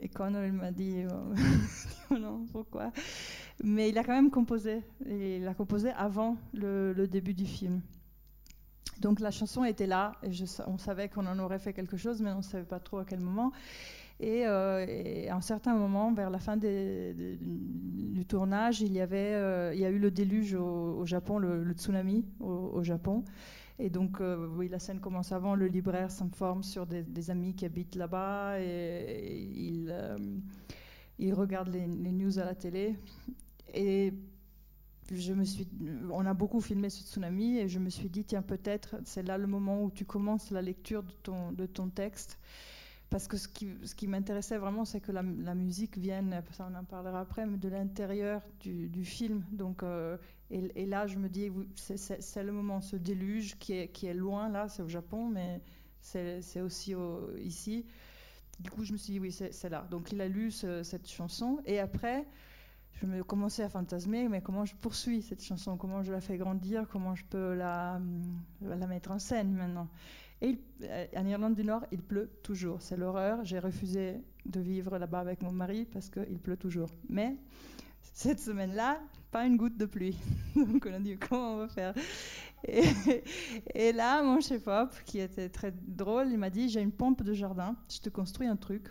Et 0.00 0.08
Connor, 0.08 0.44
il 0.44 0.52
m'a 0.52 0.70
dit 0.70 1.04
Oh 2.10 2.14
non, 2.18 2.46
pourquoi? 2.52 2.92
Mais 3.64 3.88
il 3.88 3.98
a 3.98 4.04
quand 4.04 4.14
même 4.14 4.30
composé. 4.30 4.82
Et 5.06 5.38
il 5.38 5.48
a 5.48 5.54
composé 5.54 5.90
avant 5.90 6.36
le 6.52 7.06
début 7.06 7.34
du 7.34 7.46
film. 7.46 7.80
Donc 9.00 9.20
la 9.20 9.30
chanson 9.30 9.64
était 9.64 9.86
là, 9.86 10.12
et 10.22 10.30
on 10.66 10.78
savait 10.78 11.08
qu'on 11.08 11.26
en 11.26 11.38
aurait 11.38 11.58
fait 11.58 11.72
quelque 11.72 11.96
chose, 11.96 12.20
mais 12.20 12.30
on 12.30 12.38
ne 12.38 12.42
savait 12.42 12.64
pas 12.64 12.80
trop 12.80 12.98
à 12.98 13.04
quel 13.04 13.20
moment. 13.20 13.52
Et, 14.20 14.46
euh, 14.46 14.84
et 14.86 15.30
à 15.30 15.36
un 15.36 15.40
certain 15.40 15.74
moment, 15.74 16.12
vers 16.12 16.28
la 16.28 16.38
fin 16.38 16.58
du 16.58 18.26
tournage, 18.28 18.82
il 18.82 18.92
y, 18.92 19.00
avait, 19.00 19.32
euh, 19.32 19.72
il 19.74 19.80
y 19.80 19.86
a 19.86 19.88
eu 19.88 19.98
le 19.98 20.10
déluge 20.10 20.54
au, 20.54 21.06
Japon, 21.06 21.38
le, 21.38 21.72
tsunami 21.72 22.26
au, 22.40 22.82
Japon. 22.82 23.24
Et 23.78 23.88
donc, 23.88 24.20
euh, 24.20 24.46
oui, 24.56 24.68
la 24.68 24.78
scène 24.78 25.00
commence 25.00 25.32
avant, 25.32 25.54
le 25.54 25.66
libraire 25.66 26.10
s'informe 26.10 26.62
sur 26.62 26.86
des, 26.86 27.30
amis 27.30 27.54
qui 27.54 27.64
habitent 27.64 27.94
là-bas, 27.94 28.60
et, 28.60 29.58
il 31.18 31.34
regarde 31.34 31.68
les, 31.68 31.86
les 31.86 32.12
news 32.12 32.38
à 32.38 32.44
la 32.44 32.54
télé. 32.54 32.96
Et 33.72 34.12
je 35.10 35.32
me 35.32 35.44
suis, 35.44 35.66
on 36.10 36.24
a 36.26 36.34
beaucoup 36.34 36.60
filmé 36.60 36.90
ce 36.90 37.02
tsunami 37.02 37.58
et 37.58 37.68
je 37.68 37.78
me 37.78 37.90
suis 37.90 38.08
dit, 38.08 38.24
tiens, 38.24 38.42
peut-être 38.42 38.96
c'est 39.04 39.22
là 39.22 39.38
le 39.38 39.46
moment 39.46 39.82
où 39.82 39.90
tu 39.90 40.04
commences 40.04 40.50
la 40.50 40.62
lecture 40.62 41.02
de 41.02 41.12
ton, 41.22 41.52
de 41.52 41.66
ton 41.66 41.88
texte. 41.88 42.38
Parce 43.10 43.26
que 43.26 43.36
ce 43.36 43.48
qui, 43.48 43.68
ce 43.84 43.96
qui 43.96 44.06
m'intéressait 44.06 44.56
vraiment, 44.56 44.84
c'est 44.84 45.00
que 45.00 45.10
la, 45.10 45.22
musique 45.22 45.98
vienne, 45.98 46.42
ça 46.52 46.68
on 46.70 46.76
en 46.76 46.84
parlera 46.84 47.20
après, 47.20 47.44
mais 47.44 47.58
de 47.58 47.68
l'intérieur 47.68 48.40
du, 48.60 48.88
du 48.88 49.04
film. 49.04 49.44
Donc, 49.50 49.82
euh, 49.82 50.16
et, 50.52 50.70
et 50.76 50.86
là, 50.86 51.08
je 51.08 51.18
me 51.18 51.28
dis, 51.28 51.50
c'est- 51.74 52.42
le 52.42 52.52
moment, 52.52 52.80
ce 52.80 52.94
déluge 52.94 53.56
qui 53.58 53.72
est, 53.72 53.88
qui 53.88 54.06
est 54.06 54.14
loin, 54.14 54.48
là, 54.48 54.68
c'est 54.68 54.82
au 54.82 54.88
Japon, 54.88 55.28
mais 55.28 55.60
c'est 56.00 56.60
aussi 56.60 56.94
au- 56.94 57.36
ici. 57.38 57.84
Du 58.60 58.70
coup, 58.70 58.84
je 58.84 58.92
me 58.92 58.98
suis 58.98 59.14
dit, 59.14 59.20
oui, 59.20 59.32
c'est 59.32 59.68
là. 59.70 59.86
Donc, 59.90 60.12
il 60.12 60.20
a 60.20 60.28
lu 60.28 60.52
ce- 60.52 60.82
cette 60.84 61.08
chanson. 61.10 61.58
Et 61.66 61.80
après, 61.80 62.26
je 62.94 63.06
me 63.06 63.22
commençais 63.24 63.62
à 63.62 63.68
fantasmer, 63.68 64.28
mais 64.28 64.42
comment 64.42 64.64
je 64.64 64.74
poursuis 64.74 65.22
cette 65.22 65.42
chanson, 65.42 65.76
comment 65.76 66.02
je 66.02 66.12
la 66.12 66.20
fais 66.20 66.36
grandir, 66.36 66.86
comment 66.90 67.14
je 67.14 67.24
peux 67.24 67.54
la, 67.54 68.00
la 68.60 68.86
mettre 68.86 69.10
en 69.10 69.18
scène 69.18 69.52
maintenant? 69.52 69.88
Et 70.42 70.58
euh, 70.84 71.06
en 71.16 71.26
Irlande 71.26 71.54
du 71.54 71.64
Nord, 71.64 71.84
il 71.92 72.02
pleut 72.02 72.30
toujours. 72.42 72.80
C'est 72.80 72.96
l'horreur. 72.96 73.44
J'ai 73.44 73.58
refusé 73.58 74.16
de 74.46 74.60
vivre 74.60 74.98
là-bas 74.98 75.20
avec 75.20 75.42
mon 75.42 75.52
mari 75.52 75.84
parce 75.84 76.08
qu'il 76.08 76.38
pleut 76.38 76.56
toujours. 76.56 76.88
Mais 77.08 77.36
cette 78.14 78.40
semaine-là, 78.40 79.00
pas 79.30 79.44
une 79.46 79.56
goutte 79.56 79.76
de 79.76 79.84
pluie. 79.84 80.16
Donc 80.56 80.86
on 80.88 80.94
a 80.94 80.98
dit 80.98 81.18
comment 81.18 81.54
on 81.54 81.56
va 81.58 81.68
faire? 81.68 81.94
Et, 82.66 82.84
et 83.74 83.92
là, 83.92 84.22
mon 84.22 84.40
chef-op, 84.40 84.90
qui 85.04 85.18
était 85.20 85.48
très 85.48 85.72
drôle, 85.72 86.28
il 86.30 86.38
m'a 86.38 86.50
dit 86.50 86.68
j'ai 86.68 86.80
une 86.80 86.92
pompe 86.92 87.22
de 87.22 87.34
jardin, 87.34 87.76
je 87.90 87.98
te 87.98 88.08
construis 88.08 88.46
un 88.46 88.56
truc. 88.56 88.88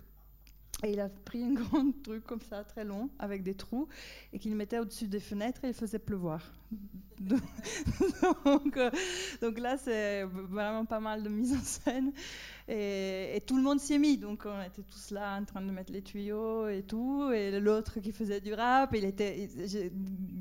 Et 0.83 0.93
il 0.93 0.99
a 0.99 1.09
pris 1.09 1.43
un 1.43 1.53
grand 1.53 1.91
truc 2.03 2.23
comme 2.25 2.41
ça, 2.41 2.63
très 2.63 2.85
long, 2.85 3.09
avec 3.19 3.43
des 3.43 3.53
trous, 3.53 3.87
et 4.31 4.39
qu'il 4.39 4.55
mettait 4.55 4.79
au-dessus 4.79 5.07
des 5.07 5.19
fenêtres 5.19 5.63
et 5.65 5.69
il 5.69 5.73
faisait 5.73 5.99
pleuvoir. 5.99 6.41
donc, 7.19 8.77
euh, 8.77 8.89
donc 9.41 9.59
là, 9.59 9.77
c'est 9.77 10.23
vraiment 10.23 10.85
pas 10.85 11.01
mal 11.01 11.21
de 11.21 11.27
mise 11.27 11.53
en 11.53 11.59
scène. 11.59 12.13
Et, 12.69 13.41
tout 13.45 13.57
le 13.57 13.63
monde 13.63 13.79
s'y 13.79 13.95
est 13.95 13.99
mis. 13.99 14.17
Donc 14.17 14.43
on 14.45 14.61
était 14.61 14.83
tous 14.83 15.11
là 15.11 15.37
en 15.37 15.43
train 15.43 15.61
de 15.61 15.71
mettre 15.71 15.91
les 15.91 16.01
tuyaux 16.01 16.67
et 16.69 16.83
tout. 16.83 17.29
Et 17.33 17.59
l'autre 17.59 17.99
qui 17.99 18.11
faisait 18.11 18.39
du 18.39 18.53
rap, 18.53 18.93
il 18.95 19.03
était, 19.03 19.49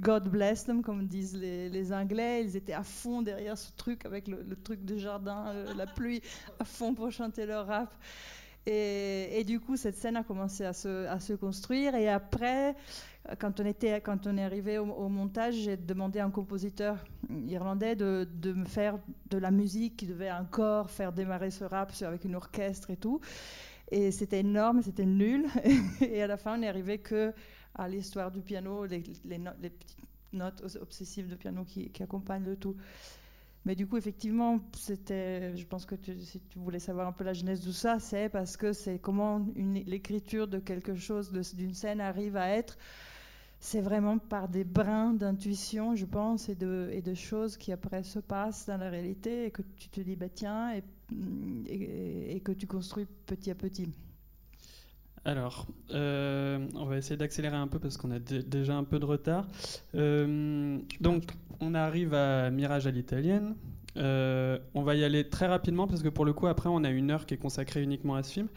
God 0.01 0.28
bless 0.28 0.66
them, 0.66 0.82
comme 0.82 1.06
disent 1.06 1.35
les, 1.35 1.69
les 1.69 1.93
Anglais. 1.93 2.44
Ils 2.44 2.56
étaient 2.56 2.74
à 2.74 2.85
fond 2.85 3.23
derrière 3.23 3.56
ce 3.59 3.73
truc 3.77 4.05
avec 4.05 4.28
le, 4.28 4.43
le 4.43 4.56
truc 4.56 4.85
de 4.85 4.98
jardin, 4.98 5.47
euh, 5.48 5.74
la 5.74 5.86
pluie, 5.86 6.20
à 6.60 6.65
fond 6.65 6.94
pour 6.94 7.10
chanter 7.10 7.47
leur 7.47 7.66
rap. 7.66 7.93
Et, 8.70 9.45
du 9.45 9.61
coup, 9.61 9.78
cette 9.78 9.97
scène 9.97 10.16
a 10.16 10.23
commencé 10.23 10.62
à 10.62 10.74
se, 10.74 11.35
construire. 11.35 11.95
Et 11.95 12.07
après, 12.07 12.77
quand 13.39 13.61
on, 13.61 13.65
était, 13.65 14.03
quand 14.03 14.27
on 14.27 14.36
est 14.36 14.45
arrivé 14.45 14.77
au, 14.77 15.09
montage, 15.09 15.55
j'ai 15.55 15.78
demandé 15.78 16.19
à 16.19 16.27
un 16.27 16.31
compositeur 16.31 17.03
irlandais 17.47 17.97
de, 17.97 18.53
me 18.53 18.66
faire 18.66 18.99
de 19.31 19.39
la 19.39 19.51
musique 19.51 19.97
qui 19.97 20.07
devait 20.07 20.31
encore 20.31 20.90
faire 20.90 21.12
démarrer 21.15 21.51
ce 21.51 21.65
rap 21.65 21.93
avec 22.03 22.24
une 22.24 22.35
orchestre 22.35 22.90
et 22.90 22.97
tout. 22.97 23.20
Et 23.90 24.11
c'était 24.11 24.40
énorme, 24.40 24.82
c'était 24.82 25.07
nul. 25.07 25.47
Et 26.03 26.23
à 26.23 26.27
la 26.27 26.36
fin, 26.36 26.59
on 26.59 26.62
est 26.62 26.69
arrivé 26.69 26.99
que 26.99 27.32
à 27.74 27.89
l'histoire 27.89 28.31
du 28.31 28.43
piano, 28.43 28.85
les, 28.85 29.01
petites 29.01 29.97
notes 30.35 30.77
obsessives 30.82 31.31
de 31.31 31.36
piano 31.36 31.65
qui 31.65 31.90
accompagnent 32.03 32.45
le 32.45 32.57
tout. 32.57 32.77
Mais 33.69 33.74
du 33.74 33.86
coup, 33.86 33.99
effectivement, 33.99 34.61
c'était, 34.73 35.55
je 35.55 35.66
pense 35.66 35.85
que 35.85 35.95
si 36.23 36.40
tu 36.49 36.59
voulais 36.59 36.78
savoir 36.78 37.07
un 37.07 37.12
peu 37.12 37.23
la 37.23 37.35
genèse 37.35 37.61
de 37.61 37.70
ça, 37.70 37.99
c'est 37.99 38.31
parce 38.31 38.57
que 38.57 38.73
c'est 38.73 38.99
comment 38.99 39.47
l'écriture 39.55 40.49
de 40.49 40.59
quelque 40.59 40.95
chose, 40.95 41.31
d'une 41.53 41.74
scène 41.74 42.01
arrive 42.01 42.39
à 42.39 42.49
être. 42.49 42.78
C'est 43.61 43.82
vraiment 43.82 44.16
par 44.16 44.49
des 44.49 44.65
brins 44.65 45.12
d'intuition, 45.12 45.95
je 45.95 46.07
pense, 46.07 46.49
et 46.49 46.55
de, 46.55 47.12
choses 47.12 47.59
qui 47.59 47.70
après 47.70 48.05
se 48.05 48.20
passent 48.20 48.65
dans 48.65 48.78
la 48.78 48.89
réalité 48.89 49.45
et 49.45 49.51
que 49.51 49.61
tu 49.77 49.90
te 49.90 50.01
dis, 50.01 50.16
bah 50.16 50.31
tiens, 50.35 50.73
et 50.73 52.40
que 52.40 52.53
tu 52.53 52.66
construis 52.66 53.05
petit 53.27 53.51
à 53.51 53.55
petit. 53.55 53.93
Alors, 55.28 55.66
euh, 55.90 56.66
on 56.74 56.86
va 56.86 56.96
essayer 56.96 57.18
d'accélérer 57.18 57.55
un 57.56 57.66
peu 57.68 57.78
parce 57.78 57.98
qu'on 57.98 58.10
a 58.12 58.18
dé- 58.18 58.42
déjà 58.42 58.74
un 58.76 58.84
peu 58.84 58.98
de 58.98 59.05
retard. 59.05 59.46
Euh, 59.94 60.78
donc, 61.02 61.24
on 61.60 61.74
arrive 61.74 62.14
à 62.14 62.48
Mirage 62.48 62.86
à 62.86 62.90
l'italienne. 62.90 63.55
Euh, 63.98 64.59
on 64.72 64.80
va 64.80 64.94
y 64.94 65.05
aller 65.05 65.28
très 65.28 65.46
rapidement 65.46 65.86
parce 65.86 66.02
que 66.02 66.09
pour 66.09 66.24
le 66.24 66.32
coup, 66.32 66.46
après, 66.46 66.70
on 66.70 66.82
a 66.82 66.88
une 66.88 67.10
heure 67.10 67.26
qui 67.26 67.34
est 67.34 67.38
consacrée 67.38 67.82
uniquement 67.82 68.14
à 68.14 68.22
ce 68.22 68.32
film. 68.32 68.48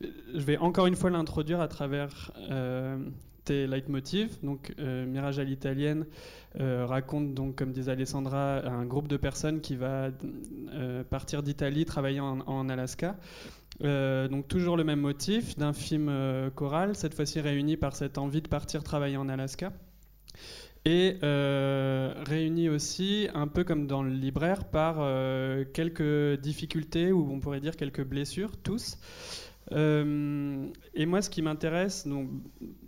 Je 0.00 0.38
vais 0.44 0.58
encore 0.58 0.86
une 0.86 0.94
fois 0.94 1.10
l'introduire 1.10 1.60
à 1.60 1.66
travers 1.66 2.30
tes 3.44 3.66
leitmotivs. 3.66 4.38
Donc, 4.44 4.76
Mirage 4.78 5.40
à 5.40 5.44
l'italienne 5.44 6.06
raconte 6.56 7.34
donc, 7.34 7.56
comme 7.56 7.72
disait 7.72 7.90
Alessandra, 7.90 8.64
un 8.64 8.84
groupe 8.84 9.08
de 9.08 9.16
personnes 9.16 9.60
qui 9.60 9.74
va 9.74 10.10
partir 11.10 11.42
d'Italie, 11.42 11.84
travailler 11.84 12.20
en 12.20 12.68
Alaska. 12.68 13.16
Euh, 13.84 14.28
donc 14.28 14.48
toujours 14.48 14.76
le 14.76 14.84
même 14.84 15.00
motif 15.00 15.56
d'un 15.58 15.72
film 15.72 16.08
euh, 16.08 16.50
choral, 16.50 16.94
cette 16.94 17.14
fois-ci 17.14 17.40
réuni 17.40 17.76
par 17.76 17.94
cette 17.94 18.18
envie 18.18 18.40
de 18.40 18.48
partir 18.48 18.82
travailler 18.82 19.16
en 19.16 19.28
Alaska. 19.28 19.72
Et 20.84 21.16
euh, 21.24 22.14
réuni 22.26 22.68
aussi, 22.68 23.28
un 23.34 23.48
peu 23.48 23.64
comme 23.64 23.86
dans 23.88 24.02
le 24.04 24.10
libraire, 24.10 24.64
par 24.66 24.96
quelques 25.72 26.40
difficultés 26.40 27.10
ou 27.10 27.28
on 27.32 27.40
pourrait 27.40 27.60
dire 27.60 27.76
quelques 27.76 28.04
blessures, 28.04 28.56
tous. 28.56 28.98
Euh, 29.72 30.66
et 30.94 31.06
moi, 31.06 31.22
ce 31.22 31.30
qui 31.30 31.42
m'intéresse, 31.42 32.06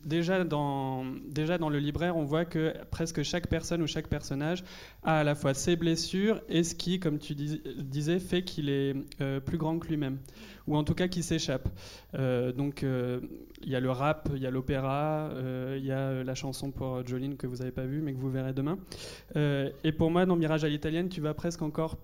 déjà 0.04 0.44
dans, 0.44 1.02
le 1.02 1.78
libraire, 1.78 2.16
on 2.16 2.24
voit 2.24 2.44
que 2.44 2.74
presque 2.90 3.22
chaque 3.22 3.48
personne 3.48 3.82
ou 3.82 3.86
chaque 3.86 4.08
personnage 4.08 4.64
a 5.02 5.20
à 5.20 5.24
la 5.24 5.34
fois 5.34 5.54
ses 5.54 5.76
blessures 5.76 6.40
et 6.48 6.62
ce 6.62 6.74
qui, 6.74 7.00
comme 7.00 7.18
tu 7.18 7.34
dis- 7.34 7.62
disais, 7.78 8.18
fait 8.18 8.42
qu'il 8.42 8.68
est 8.68 8.94
euh, 9.20 9.40
plus 9.40 9.58
grand 9.58 9.78
que 9.78 9.88
lui-même, 9.88 10.18
ou 10.66 10.76
en 10.76 10.84
tout 10.84 10.94
cas 10.94 11.08
qui 11.08 11.22
s'échappe. 11.22 11.68
Euh, 12.14 12.52
donc 12.52 12.82
il 12.82 13.68
y 13.68 13.74
a 13.74 13.80
le 13.80 13.90
rap, 13.90 14.28
il 14.34 14.42
y 14.42 14.46
a 14.46 14.50
l'opéra, 14.50 15.30
il 15.76 15.84
y 15.84 15.92
a 15.92 16.22
la 16.22 16.34
chanson 16.34 16.70
pour 16.70 17.06
Jolene 17.06 17.36
que 17.36 17.46
vous 17.46 17.56
n'avez 17.56 17.72
pas 17.72 17.86
vue 17.86 18.00
mais 18.02 18.12
que 18.12 18.18
vous 18.18 18.30
verrez 18.30 18.52
demain. 18.52 18.78
Et 19.34 19.92
pour 19.92 20.10
moi, 20.10 20.26
dans 20.26 20.36
Mirage 20.36 20.64
à 20.64 20.68
l'italienne, 20.68 21.08
tu 21.08 21.20
vas 21.20 21.34
presque 21.34 21.62
encore 21.62 21.98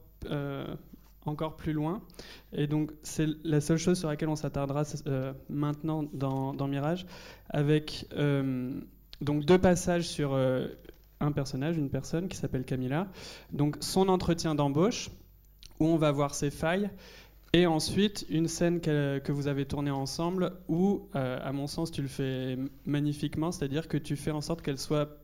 encore 1.27 1.57
plus 1.57 1.73
loin. 1.73 2.03
Et 2.53 2.67
donc, 2.67 2.93
c'est 3.03 3.27
la 3.45 3.61
seule 3.61 3.79
chose 3.79 3.99
sur 3.99 4.09
laquelle 4.09 4.29
on 4.29 4.37
s'attardera 4.37 4.85
euh, 5.07 5.33
maintenant 5.49 6.05
dans, 6.13 6.69
Mirage, 6.69 7.07
avec 7.51 8.07
euh, 8.17 8.73
donc 9.21 9.45
deux 9.45 9.59
passages 9.59 10.07
sur 10.07 10.35
euh, 10.35 10.69
un 11.21 11.33
personnage, 11.33 11.77
une 11.77 11.91
personne 11.91 12.29
qui 12.29 12.37
s'appelle 12.37 12.65
Camilla. 12.65 13.09
Donc, 13.53 13.77
son 13.81 14.09
entretien 14.09 14.55
d'embauche, 14.55 15.11
où 15.81 15.87
on 15.87 15.97
va 15.97 16.13
voir 16.13 16.35
ses 16.35 16.51
failles. 16.51 16.91
Et 17.53 17.67
ensuite, 17.67 18.27
une 18.31 18.49
scène 18.49 18.81
que, 18.81 19.19
que 19.19 19.31
vous 19.31 19.47
avez 19.47 19.65
tournée 19.65 19.91
ensemble 19.91 20.53
où, 20.67 21.09
à 21.13 21.53
mon 21.53 21.69
sens, 21.69 21.93
tu 21.93 22.03
le 22.03 22.09
fais 22.09 22.59
magnifiquement, 22.85 23.53
c'est-à-dire 23.53 23.87
que 23.87 23.97
tu 23.97 24.17
fais 24.17 24.33
en 24.33 24.41
sorte 24.41 24.61
qu'elle 24.61 24.79
soit, 24.79 25.21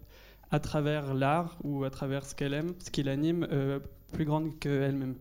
à 0.52 0.60
travers 0.60 1.12
l'art 1.12 1.58
ou 1.64 1.82
à 1.82 1.90
travers 1.90 2.24
ce 2.24 2.36
qu'elle 2.36 2.54
aime, 2.54 2.74
ce 2.78 2.90
qui 2.92 3.02
l'anime, 3.02 3.48
plus 4.12 4.24
grande 4.24 4.58
qu'elle-même. 4.60 5.16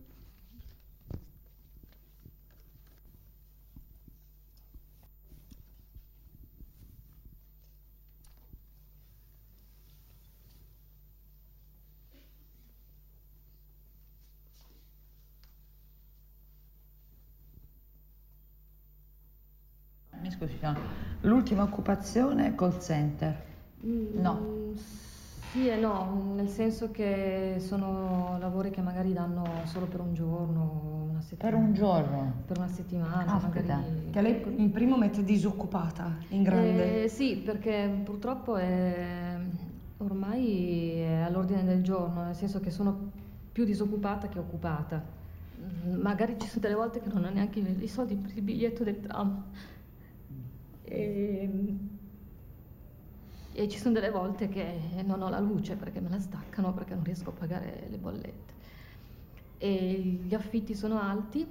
Scusi, 20.40 20.56
no. 20.62 20.74
l'ultima 21.22 21.62
occupazione 21.62 22.46
è 22.48 22.54
call 22.54 22.78
center. 22.80 23.42
No. 23.82 24.40
Mm, 24.40 24.74
Sì 25.52 25.66
e 25.68 25.76
no, 25.76 26.32
nel 26.36 26.48
senso 26.48 26.90
che 26.92 27.56
sono 27.58 28.36
lavori 28.38 28.70
che 28.70 28.80
magari 28.80 29.12
danno 29.12 29.44
solo 29.64 29.86
per 29.86 30.00
un 30.00 30.14
giorno, 30.14 31.08
una 31.10 31.20
settimana. 31.20 31.56
Per 31.56 31.66
un 31.66 31.74
giorno? 31.74 32.32
Per 32.46 32.56
una 32.58 32.68
settimana, 32.68 33.24
Caspita. 33.24 33.74
magari. 33.76 34.10
Che 34.10 34.20
lei 34.22 34.42
in 34.56 34.70
primo 34.70 34.96
mette 34.96 35.24
disoccupata, 35.24 36.16
in 36.28 36.42
grande. 36.44 37.04
Eh, 37.04 37.08
sì, 37.08 37.36
perché 37.36 37.90
purtroppo 38.04 38.56
è, 38.56 39.36
ormai 39.98 41.00
è 41.00 41.20
all'ordine 41.26 41.64
del 41.64 41.82
giorno, 41.82 42.22
nel 42.22 42.36
senso 42.36 42.60
che 42.60 42.70
sono 42.70 43.10
più 43.50 43.64
disoccupata 43.64 44.28
che 44.28 44.38
occupata. 44.38 45.02
Mm, 45.88 46.00
Magari 46.00 46.36
ci 46.38 46.46
sono 46.46 46.60
delle 46.60 46.74
volte 46.74 47.00
che 47.00 47.08
non 47.12 47.24
ho 47.24 47.30
neanche 47.30 47.58
i 47.58 47.88
soldi 47.88 48.14
per 48.14 48.30
il 48.36 48.42
biglietto 48.42 48.84
del 48.84 49.00
tram. 49.00 49.42
E, 50.92 51.48
e 53.52 53.68
ci 53.68 53.78
sono 53.78 53.94
delle 53.94 54.10
volte 54.10 54.48
che 54.48 54.80
non 55.04 55.22
ho 55.22 55.28
la 55.28 55.40
luce 55.40 55.76
perché 55.76 56.00
me 56.00 56.08
la 56.08 56.18
staccano, 56.20 56.72
perché 56.72 56.94
non 56.94 57.04
riesco 57.04 57.30
a 57.30 57.32
pagare 57.32 57.86
le 57.88 57.96
bollette. 57.98 58.54
E 59.58 60.18
gli 60.24 60.34
affitti 60.34 60.74
sono 60.74 60.98
alti, 61.00 61.46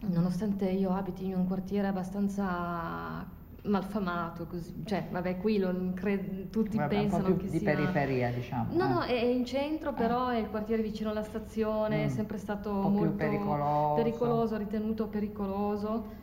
nonostante 0.00 0.68
io 0.68 0.90
abiti 0.90 1.24
in 1.26 1.34
un 1.34 1.46
quartiere 1.46 1.86
abbastanza 1.86 3.24
malfamato, 3.64 4.46
così. 4.46 4.82
cioè 4.84 5.06
vabbè 5.08 5.36
qui 5.38 5.58
lo, 5.58 5.92
cre- 5.94 6.48
tutti 6.50 6.76
Vabbè, 6.76 6.98
un 6.98 7.08
po' 7.08 7.20
pensano 7.20 7.34
più 7.34 7.36
che 7.36 7.50
di 7.50 7.58
sia... 7.58 7.74
periferia, 7.74 8.30
diciamo. 8.32 8.74
No, 8.74 8.84
eh. 8.84 8.88
no, 8.88 9.00
è 9.02 9.20
è 9.20 9.24
in 9.24 9.44
centro, 9.44 9.92
però 9.92 10.28
è 10.28 10.38
il 10.38 10.48
quartiere 10.50 10.82
vicino 10.82 11.10
alla 11.10 11.22
stazione, 11.22 12.04
è 12.04 12.06
Mm. 12.06 12.08
sempre 12.08 12.38
stato 12.38 12.70
Un 12.70 12.80
po' 12.82 12.88
più 12.90 12.98
molto 12.98 13.16
pericoloso. 13.16 13.94
pericoloso, 13.94 14.56
ritenuto 14.56 15.06
pericoloso. 15.06 16.20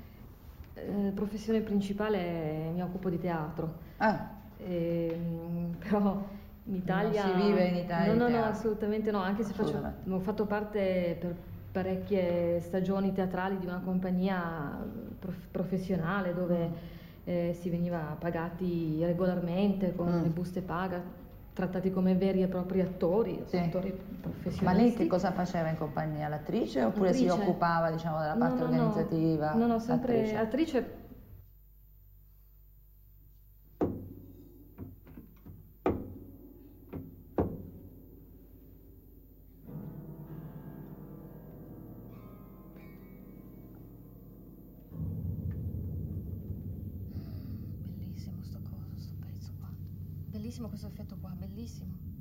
Eh, 0.88 1.12
professione 1.14 1.62
principale 1.62 2.18
è- 2.18 2.72
mi 2.74 2.82
occupo 2.82 3.10
di 3.10 3.20
teatro. 3.20 3.76
Ehm, 4.58 5.76
però 5.90 6.24
in 6.66 6.76
Italia... 6.76 7.22
si 7.24 7.34
vive 7.48 7.66
in 7.68 7.76
Italia 7.76 8.14
No, 8.14 8.28
no, 8.28 8.38
no, 8.38 8.44
assolutamente 8.46 9.12
no, 9.12 9.20
anche 9.20 9.44
se 9.44 9.54
faccio, 9.54 9.82
ho 10.08 10.20
fatto 10.20 10.46
parte 10.46 11.18
per 11.20 11.36
parecchie 11.72 12.60
stagioni 12.62 13.12
teatrali 13.14 13.58
di 13.60 13.66
una 13.66 13.80
compagnia 13.84 14.84
prof- 15.20 15.48
professionale 15.52 16.34
dove 16.34 16.98
eh, 17.26 17.56
si 17.60 17.70
veniva 17.70 18.16
pagati 18.20 19.04
regolarmente 19.04 19.94
con 19.96 20.08
Mm. 20.20 20.22
le 20.24 20.30
buste 20.30 20.62
paga, 20.62 21.02
trattati 21.54 21.92
come 21.92 22.16
veri 22.16 22.42
e 22.42 22.48
propri 22.48 22.82
attori, 22.82 23.44
attori 23.52 23.92
professionisti. 24.22 24.64
Ma 24.64 24.74
lei 24.74 24.94
che 24.94 25.08
cosa 25.08 25.32
faceva 25.32 25.70
in 25.70 25.78
compagnia? 25.78 26.28
L'attrice 26.28 26.84
oppure 26.84 27.14
si 27.14 27.28
Attrice. 27.28 27.50
occupava 27.50 27.92
diciamo, 27.92 28.20
della 28.20 28.36
parte 28.36 28.64
no, 28.64 28.70
no. 28.70 28.72
organizzativa? 28.72 29.54
No, 29.54 29.68
no, 29.68 29.80
sempre 29.80 30.18
Attrice. 30.20 30.38
attrice. 30.38 30.98
Bellissimo 47.98 48.42
sto 48.44 48.60
coso, 48.70 49.00
sto 49.00 49.14
pezzo 49.20 49.52
qua. 49.60 49.70
Bellissimo 50.30 50.68
questo 50.68 50.88
effetto 50.88 51.18
rapidísimo. 51.60 52.19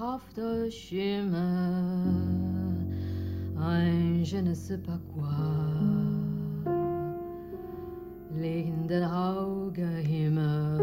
Zauberhafter 0.00 0.70
Schimmer, 0.70 2.04
ein 3.58 4.24
je 4.24 4.40
ne 4.40 4.54
sais 4.54 4.78
pas 4.78 4.98
quoi, 5.14 5.28
liegen 8.34 8.88
den 8.88 9.04
Augenhimmel. 9.04 10.78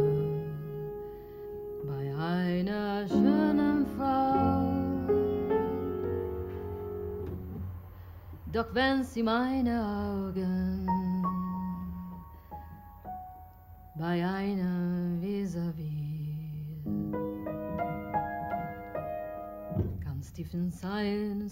Bei 1.87 2.13
einer 2.15 3.07
schönen 3.07 3.85
Frau. 3.97 4.67
Doch 8.53 8.73
wenn 8.73 9.03
sie 9.03 9.23
meine 9.23 10.06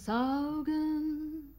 Augen 0.08 1.54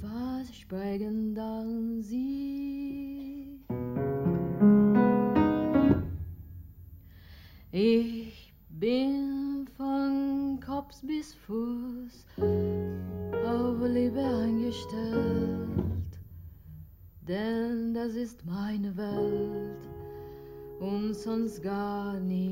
was 0.00 0.54
sprechen 0.54 1.34
dann 1.34 2.00
sie 2.02 3.58
ich 7.72 8.52
bin 8.68 9.66
von 9.76 10.60
Kopf 10.64 11.00
bis 11.02 11.34
Fuß 11.34 12.26
auf 13.46 13.80
Liebe 13.82 14.20
eingestellt 14.20 15.58
denn 17.26 17.94
das 17.94 18.14
ist 18.14 18.44
meine 18.46 18.96
Welt 18.96 19.88
und 20.80 21.14
sonst 21.14 21.62
gar 21.62 22.14
nichts. 22.20 22.47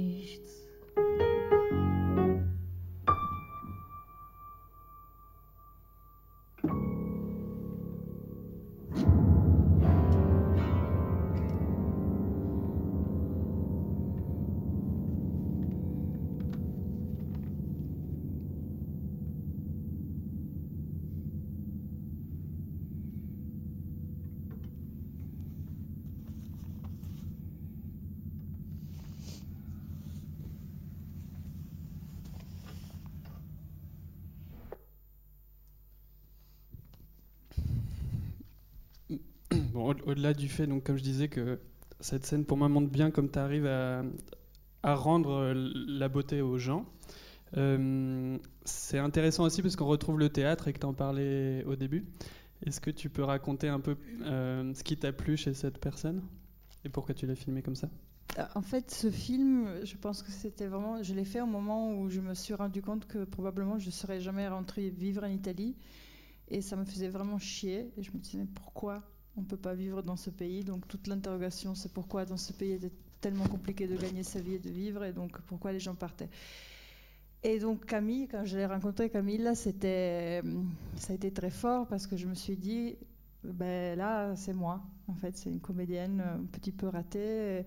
Au-delà 40.07 40.33
du 40.33 40.49
fait, 40.49 40.67
donc, 40.67 40.85
comme 40.85 40.97
je 40.97 41.03
disais, 41.03 41.29
que 41.29 41.59
cette 42.01 42.25
scène 42.25 42.45
pour 42.45 42.57
moi 42.57 42.69
montre 42.69 42.91
bien 42.91 43.11
comme 43.11 43.31
tu 43.31 43.39
arrives 43.39 43.67
à, 43.67 44.03
rendre 44.83 45.31
euh, 45.33 45.73
la 45.89 46.09
beauté 46.09 46.41
aux 46.41 46.59
gens. 46.59 46.87
Euh, 47.57 48.39
c'est 48.65 48.99
intéressant 48.99 49.45
aussi 49.45 49.61
parce 49.63 49.75
qu'on 49.75 49.87
retrouve 49.87 50.19
le 50.19 50.29
théâtre 50.29 50.69
et 50.69 50.73
que 50.73 50.79
tu 50.79 50.87
en 50.87 50.95
parlais 50.95 51.65
au 51.65 51.75
début. 51.75 52.07
Est-ce 52.65 52.81
que 52.81 52.91
tu 52.91 53.11
peux 53.11 53.25
raconter 53.25 53.69
un 53.69 53.81
peu 53.81 53.97
euh, 54.23 54.73
ce 54.75 54.85
qui 54.85 54.97
t'a 54.97 55.13
plu 55.13 55.37
chez 55.37 55.55
cette 55.55 55.79
personne 55.79 56.23
et 56.85 56.89
pourquoi 56.89 57.15
tu 57.15 57.27
l'as 57.27 57.35
filmé 57.35 57.63
comme 57.63 57.75
ça? 57.75 57.89
En 58.55 58.63
fait, 58.63 58.91
ce 58.91 59.11
film, 59.11 59.69
je 59.83 59.97
pense 59.97 60.23
que 60.23 60.31
c'était 60.31 60.67
vraiment. 60.67 61.03
Je 61.03 61.15
l'ai 61.15 61.25
fait 61.25 61.41
au 61.41 61.47
moment 61.47 61.99
où 61.99 62.09
je 62.09 62.21
me 62.21 62.35
suis 62.35 62.55
rendu 62.55 62.83
compte 62.83 63.07
que 63.07 63.25
probablement 63.25 63.79
je 63.79 63.87
ne 63.87 63.93
serais 63.93 64.21
jamais 64.21 64.47
rentrée 64.47 64.91
vivre 64.91 65.25
en 65.25 65.29
Italie. 65.29 65.75
Et 66.49 66.61
ça 66.61 66.77
me 66.77 66.85
faisait 66.85 67.09
vraiment 67.09 67.39
chier. 67.39 67.91
Et 67.97 68.03
je 68.03 68.13
me 68.13 68.19
disais, 68.19 68.39
mais 68.39 68.47
pourquoi? 68.55 69.03
On 69.37 69.43
ne 69.43 69.47
peut 69.47 69.57
pas 69.57 69.75
vivre 69.75 70.03
dans 70.03 70.17
ce 70.17 70.31
pays 70.31 70.65
Donc, 70.65 70.87
toute 70.89 71.07
l'interrogation, 71.07 71.75
c'est 71.75 71.93
pourquoi 71.93 72.25
dans 72.25 72.37
ce 72.37 72.53
pays 72.53 72.73
était 72.73 72.93
tellement 73.21 73.47
compliqué 73.47 73.87
de 73.87 73.97
gagner 73.97 74.23
sa 74.23 74.41
vie 74.41 74.55
et 74.55 74.59
de 74.59 74.71
vivre. 74.71 75.05
Et 75.05 75.13
donc, 75.13 75.41
pourquoi 75.43 75.73
les 75.73 75.81
gens 75.81 75.95
partaient 75.95 76.29
et 77.43 77.61
donc 77.61 77.87
Camille, 77.87 78.27
quand 78.27 78.45
je 78.45 78.57
l'ai 78.57 78.67
rencontré, 78.67 79.09
Camille, 79.09 79.39
là, 79.39 79.55
c'était, 79.55 80.43
euh, 80.45 80.63
ça 80.97 81.13
a 81.13 81.17
été 81.17 81.31
très 81.31 81.51
fort 81.51 81.87
parce 81.87 82.09
que 82.09 82.17
je 82.17 82.27
me 82.27 82.35
suis 82.35 82.57
dit, 82.57 82.97
ben 83.45 83.97
là, 83.97 84.35
c'est 84.35 84.53
moi. 84.53 84.83
En 85.07 85.15
fait, 85.15 85.37
c'est 85.37 85.51
une 85.51 85.61
comédienne 85.61 86.21
un 86.21 86.45
petit 86.47 86.73
peu 86.73 86.89
ratée 86.89 87.19
euh, 87.21 87.63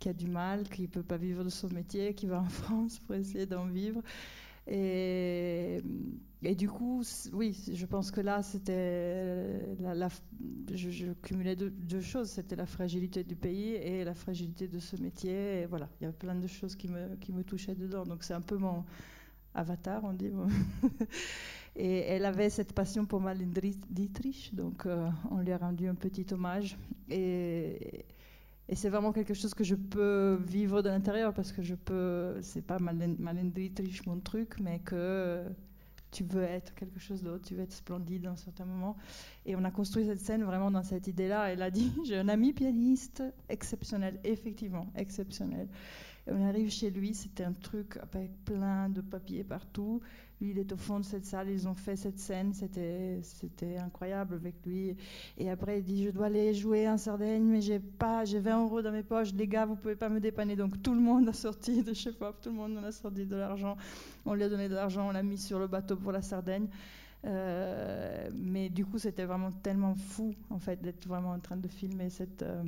qui 0.00 0.08
a 0.08 0.12
du 0.12 0.26
mal, 0.26 0.68
qui 0.68 0.82
ne 0.82 0.86
peut 0.88 1.04
pas 1.04 1.18
vivre 1.18 1.44
de 1.44 1.50
son 1.50 1.68
métier, 1.68 2.14
qui 2.14 2.26
va 2.26 2.40
en 2.40 2.48
France 2.48 2.98
pour 2.98 3.14
essayer 3.14 3.46
d'en 3.46 3.66
vivre. 3.66 4.02
Et, 4.66 5.82
du 6.54 6.68
coup, 6.68 7.02
oui, 7.32 7.56
je 7.72 7.86
pense 7.86 8.10
que 8.10 8.20
là, 8.20 8.42
c'était 8.42 9.76
la- 9.80 10.08
je, 10.72 11.12
cumulais 11.22 11.56
deux, 11.56 12.00
choses. 12.00 12.30
C'était 12.30 12.56
la 12.56 12.66
fragilité 12.66 13.24
du 13.24 13.36
pays 13.36 13.70
et 13.74 14.04
la 14.04 14.14
fragilité 14.14 14.68
de 14.68 14.78
ce 14.78 14.96
métier. 14.96 15.66
Voilà, 15.66 15.88
il 16.00 16.04
y 16.04 16.06
avait 16.06 16.16
plein 16.16 16.34
de 16.34 16.46
choses 16.46 16.76
qui 16.76 16.88
me, 16.88 17.16
qui 17.16 17.32
me 17.32 17.44
touchaient 17.44 17.74
dedans. 17.74 18.04
Donc 18.04 18.22
c'est 18.24 18.34
un 18.34 18.40
peu 18.40 18.56
mon 18.56 18.84
avatar, 19.54 20.02
on 20.04 20.12
dit. 20.12 20.30
Et 21.76 22.00
elle 22.00 22.24
avait 22.26 22.50
cette 22.50 22.72
passion 22.74 23.06
pour 23.06 23.20
Dri- 23.20 23.78
Dietrich, 23.88 24.54
donc 24.54 24.84
euh, 24.86 25.08
on 25.30 25.38
lui 25.38 25.52
a 25.52 25.58
rendu 25.58 25.88
un 25.88 25.94
petit 25.94 26.26
hommage. 26.32 26.76
Et, 27.08 28.04
et 28.68 28.74
c'est 28.76 28.88
vraiment 28.88 29.12
quelque 29.12 29.34
chose 29.34 29.54
que 29.54 29.64
je 29.64 29.74
peux 29.74 30.38
vivre 30.46 30.82
de 30.82 30.88
l'intérieur 30.88 31.34
parce 31.34 31.52
que 31.52 31.62
je 31.62 31.74
peux. 31.74 32.38
C'est 32.42 32.62
pas 32.62 32.78
Marlene 32.78 33.50
Dietrich 33.50 34.06
mon 34.06 34.18
truc, 34.20 34.60
mais 34.60 34.78
que 34.80 35.44
tu 36.12 36.24
veux 36.24 36.42
être 36.42 36.74
quelque 36.74 37.00
chose 37.00 37.22
d'autre, 37.22 37.44
tu 37.48 37.54
veux 37.54 37.62
être 37.62 37.72
splendide 37.72 38.26
à 38.26 38.30
un 38.30 38.36
certain 38.36 38.66
moment. 38.66 38.96
Et 39.44 39.56
on 39.56 39.64
a 39.64 39.70
construit 39.70 40.06
cette 40.06 40.20
scène 40.20 40.44
vraiment 40.44 40.70
dans 40.70 40.82
cette 40.82 41.06
idée-là. 41.08 41.52
Elle 41.52 41.62
a 41.62 41.70
dit 41.70 41.92
J'ai 42.04 42.18
un 42.18 42.28
ami 42.28 42.52
pianiste 42.52 43.22
exceptionnel, 43.48 44.20
effectivement, 44.24 44.86
exceptionnel. 44.96 45.68
On 46.28 46.46
arrive 46.46 46.70
chez 46.70 46.90
lui, 46.90 47.14
c'était 47.14 47.42
un 47.42 47.52
truc 47.52 47.96
avec 47.96 48.30
plein 48.44 48.88
de 48.88 49.00
papiers 49.00 49.42
partout. 49.42 50.00
Lui, 50.40 50.50
il 50.50 50.58
est 50.58 50.72
au 50.72 50.76
fond 50.76 51.00
de 51.00 51.04
cette 51.04 51.24
salle, 51.24 51.50
ils 51.50 51.66
ont 51.66 51.74
fait 51.74 51.96
cette 51.96 52.20
scène, 52.20 52.52
c'était, 52.52 53.76
incroyable 53.78 54.34
avec 54.34 54.54
lui. 54.64 54.96
Et 55.36 55.50
après, 55.50 55.80
il 55.80 55.84
dit 55.84 56.04
Je 56.04 56.10
dois 56.10 56.26
aller 56.26 56.54
jouer 56.54 56.88
en 56.88 56.96
Sardaigne, 56.96 57.42
mais 57.42 57.60
j'ai 57.60 57.80
j'ai 58.24 58.38
20 58.38 58.64
euros 58.64 58.82
dans 58.82 58.92
mes 58.92 59.02
poches, 59.02 59.32
les 59.34 59.48
gars, 59.48 59.66
vous 59.66 59.74
pouvez 59.74 59.96
pas 59.96 60.08
me 60.08 60.20
dépanner. 60.20 60.54
Donc 60.54 60.80
tout 60.80 60.94
le 60.94 61.00
monde 61.00 61.28
a 61.28 61.32
sorti 61.32 61.82
de 61.82 61.92
chez 61.92 62.12
Pop, 62.12 62.40
tout 62.40 62.50
le 62.50 62.56
monde 62.56 62.78
en 62.78 62.84
a 62.84 62.92
sorti 62.92 63.26
de 63.26 63.36
l'argent. 63.36 63.76
On 64.24 64.34
lui 64.34 64.44
a 64.44 64.48
donné 64.48 64.68
de 64.68 64.74
l'argent, 64.74 65.08
on 65.08 65.10
l'a 65.10 65.24
mis 65.24 65.38
sur 65.38 65.58
le 65.58 65.66
bateau 65.66 65.96
pour 65.96 66.12
la 66.12 66.22
Sardaigne. 66.22 66.68
Euh, 67.24 68.28
mais 68.34 68.68
du 68.68 68.84
coup, 68.84 68.98
c'était 68.98 69.24
vraiment 69.24 69.52
tellement 69.52 69.94
fou, 69.94 70.34
en 70.50 70.58
fait, 70.58 70.80
d'être 70.82 71.06
vraiment 71.06 71.30
en 71.32 71.40
train 71.40 71.56
de 71.56 71.68
filmer 71.68 72.10
cette. 72.10 72.42
euh, 72.42 72.62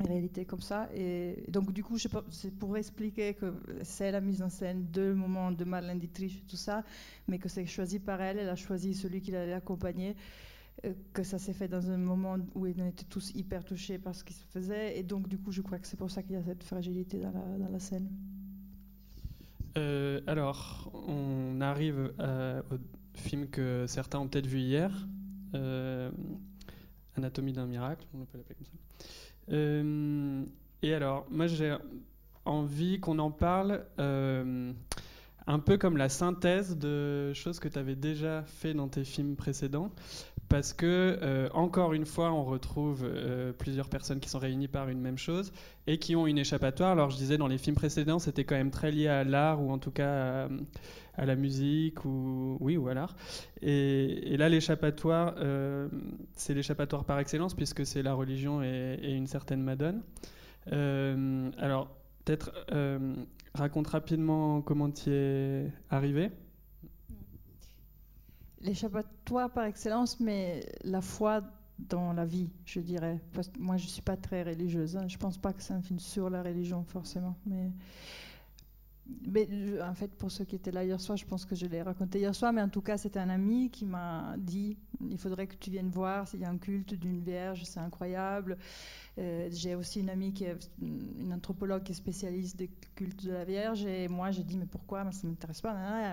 réalité 0.00 0.44
comme 0.44 0.60
ça. 0.60 0.88
Et 0.94 1.44
donc, 1.48 1.72
du 1.72 1.84
coup, 1.84 1.98
c'est 1.98 2.50
pour 2.58 2.76
expliquer 2.76 3.34
que 3.34 3.54
c'est 3.82 4.10
la 4.10 4.20
mise 4.20 4.42
en 4.42 4.48
scène 4.48 4.90
de 4.90 5.12
moments 5.12 5.52
de 5.52 5.64
Marlène 5.64 5.98
Dietrich 6.00 6.38
et 6.42 6.46
tout 6.50 6.56
ça, 6.56 6.82
mais 7.28 7.38
que 7.38 7.48
c'est 7.48 7.64
choisi 7.66 8.00
par 8.00 8.20
elle. 8.20 8.38
Elle 8.38 8.48
a 8.48 8.56
choisi 8.56 8.94
celui 8.94 9.20
qui 9.20 9.30
l'allait 9.30 9.52
accompagner. 9.52 10.16
euh, 10.84 10.92
Que 11.12 11.22
ça 11.22 11.38
s'est 11.38 11.52
fait 11.52 11.68
dans 11.68 11.90
un 11.90 11.96
moment 11.96 12.36
où 12.54 12.66
on 12.66 12.86
était 12.88 13.04
tous 13.08 13.30
hyper 13.34 13.64
touchés 13.64 13.98
par 13.98 14.14
ce 14.14 14.24
qui 14.24 14.32
se 14.32 14.44
faisait. 14.46 14.98
Et 14.98 15.02
donc, 15.04 15.28
du 15.28 15.38
coup, 15.38 15.52
je 15.52 15.62
crois 15.62 15.78
que 15.78 15.86
c'est 15.86 15.96
pour 15.96 16.10
ça 16.10 16.22
qu'il 16.22 16.32
y 16.32 16.38
a 16.38 16.42
cette 16.42 16.64
fragilité 16.64 17.20
dans 17.20 17.32
la, 17.70 17.78
scène. 17.78 18.08
Alors, 20.26 20.90
on 21.08 21.60
arrive 21.60 22.12
au 22.18 22.78
film 23.14 23.48
que 23.48 23.86
certains 23.86 24.18
ont 24.18 24.28
peut-être 24.28 24.46
vu 24.46 24.60
hier, 24.60 24.90
euh, 25.54 26.10
Anatomie 27.16 27.52
d'un 27.52 27.66
miracle, 27.66 28.06
on 28.14 28.24
peut 28.24 28.38
l'appeler 28.38 28.56
comme 28.56 28.66
ça. 28.66 29.06
Euh, 29.52 30.44
et 30.82 30.94
alors, 30.94 31.26
moi 31.30 31.46
j'ai 31.46 31.76
envie 32.44 33.00
qu'on 33.00 33.18
en 33.18 33.30
parle 33.30 33.84
euh, 33.98 34.72
un 35.46 35.58
peu 35.58 35.78
comme 35.78 35.96
la 35.96 36.08
synthèse 36.08 36.76
de 36.76 37.32
choses 37.32 37.60
que 37.60 37.68
tu 37.68 37.78
avais 37.78 37.94
déjà 37.94 38.42
fait 38.42 38.74
dans 38.74 38.88
tes 38.88 39.04
films 39.04 39.36
précédents. 39.36 39.90
Parce 40.54 40.72
que, 40.72 41.18
euh, 41.20 41.48
encore 41.52 41.94
une 41.94 42.06
fois, 42.06 42.30
on 42.30 42.44
retrouve 42.44 43.02
euh, 43.02 43.52
plusieurs 43.52 43.88
personnes 43.88 44.20
qui 44.20 44.28
sont 44.28 44.38
réunies 44.38 44.68
par 44.68 44.88
une 44.88 45.00
même 45.00 45.18
chose 45.18 45.52
et 45.88 45.98
qui 45.98 46.14
ont 46.14 46.28
une 46.28 46.38
échappatoire. 46.38 46.92
Alors, 46.92 47.10
je 47.10 47.16
disais, 47.16 47.36
dans 47.36 47.48
les 47.48 47.58
films 47.58 47.74
précédents, 47.74 48.20
c'était 48.20 48.44
quand 48.44 48.54
même 48.54 48.70
très 48.70 48.92
lié 48.92 49.08
à 49.08 49.24
l'art 49.24 49.60
ou 49.60 49.72
en 49.72 49.78
tout 49.78 49.90
cas 49.90 50.44
à, 50.44 50.48
à 51.16 51.26
la 51.26 51.34
musique 51.34 52.04
ou, 52.04 52.56
oui, 52.60 52.76
ou 52.76 52.86
à 52.86 52.94
l'art. 52.94 53.16
Et, 53.62 54.36
là, 54.36 54.48
l'échappatoire, 54.48 55.34
euh, 55.38 55.88
c'est 56.34 56.54
l'échappatoire 56.54 57.04
par 57.04 57.18
excellence 57.18 57.54
puisque 57.54 57.84
c'est 57.84 58.04
la 58.04 58.14
religion 58.14 58.62
et, 58.62 58.96
et 59.02 59.12
une 59.12 59.26
certaine 59.26 59.60
Madone. 59.60 60.04
Euh, 60.70 61.50
alors, 61.58 61.88
peut-être 62.24 62.52
euh, 62.70 63.16
raconte 63.54 63.88
rapidement 63.88 64.62
comment 64.62 64.88
tu 64.88 65.10
es 65.10 65.72
arrivé. 65.90 66.30
L'échappatoire 68.64 69.50
par 69.52 69.64
excellence, 69.66 70.18
mais 70.20 70.66
la 70.82 71.00
foi 71.00 71.42
dans 71.78 72.12
la 72.12 72.24
vie, 72.24 72.48
je 72.64 72.80
dirais. 72.80 73.20
Moi, 73.58 73.76
je 73.76 73.84
ne 73.84 73.88
suis 73.90 74.02
pas 74.02 74.16
très 74.16 74.42
religieuse. 74.42 74.96
hein. 74.96 75.06
Je 75.06 75.14
ne 75.16 75.20
pense 75.20 75.38
pas 75.38 75.52
que 75.52 75.62
c'est 75.62 75.74
un 75.74 75.82
film 75.82 75.98
sur 75.98 76.30
la 76.30 76.42
religion, 76.42 76.84
forcément. 76.84 77.36
Mais 77.46 77.70
mais 79.26 79.48
en 79.82 79.94
fait, 79.94 80.08
pour 80.14 80.30
ceux 80.30 80.44
qui 80.44 80.56
étaient 80.56 80.70
là 80.70 80.84
hier 80.84 81.00
soir, 81.00 81.16
je 81.18 81.26
pense 81.26 81.44
que 81.44 81.54
je 81.54 81.66
l'ai 81.66 81.82
raconté 81.82 82.20
hier 82.20 82.34
soir, 82.34 82.52
mais 82.52 82.62
en 82.62 82.68
tout 82.68 82.80
cas, 82.80 82.96
c'était 82.96 83.18
un 83.18 83.28
ami 83.28 83.70
qui 83.70 83.84
m'a 83.84 84.34
dit 84.38 84.78
il 85.10 85.18
faudrait 85.18 85.46
que 85.46 85.56
tu 85.56 85.70
viennes 85.70 85.90
voir 85.90 86.26
s'il 86.26 86.40
y 86.40 86.44
a 86.44 86.48
un 86.48 86.56
culte 86.56 86.94
d'une 86.94 87.20
vierge, 87.20 87.64
c'est 87.64 87.80
incroyable. 87.80 88.56
Euh, 89.18 89.48
j'ai 89.52 89.74
aussi 89.74 90.00
une 90.00 90.10
amie 90.10 90.32
qui 90.32 90.44
est 90.44 90.56
une 90.80 91.32
anthropologue 91.32 91.82
qui 91.82 91.92
est 91.92 91.94
spécialiste 91.94 92.56
des 92.56 92.70
cultes 92.94 93.24
de 93.24 93.32
la 93.32 93.44
Vierge, 93.44 93.84
et 93.84 94.08
moi 94.08 94.30
j'ai 94.30 94.42
dit 94.42 94.56
mais 94.56 94.66
pourquoi? 94.66 95.10
Ça 95.12 95.26
m'intéresse 95.26 95.60
pas. 95.60 95.72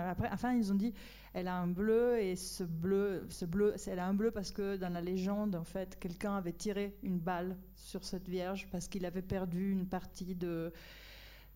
Après, 0.09 0.30
enfin, 0.31 0.53
ils 0.53 0.72
ont 0.72 0.76
dit 0.76 0.93
elle 1.34 1.47
a 1.47 1.55
un 1.55 1.68
bleu, 1.68 2.19
et 2.19 2.35
ce 2.35 2.63
bleu, 2.63 3.26
ce 3.30 3.45
bleu, 3.45 3.73
elle 3.88 3.99
a 3.99 4.05
un 4.05 4.13
bleu 4.13 4.31
parce 4.31 4.51
que 4.51 4.76
dans 4.76 4.91
la 4.91 5.01
légende, 5.01 5.55
en 5.55 5.63
fait, 5.63 5.97
quelqu'un 5.99 6.35
avait 6.35 6.51
tiré 6.51 6.97
une 7.03 7.19
balle 7.19 7.55
sur 7.76 8.03
cette 8.03 8.27
Vierge 8.27 8.68
parce 8.72 8.88
qu'il 8.88 9.05
avait 9.05 9.22
perdu 9.22 9.72
une 9.72 9.88
partie 9.88 10.35
de 10.35 10.73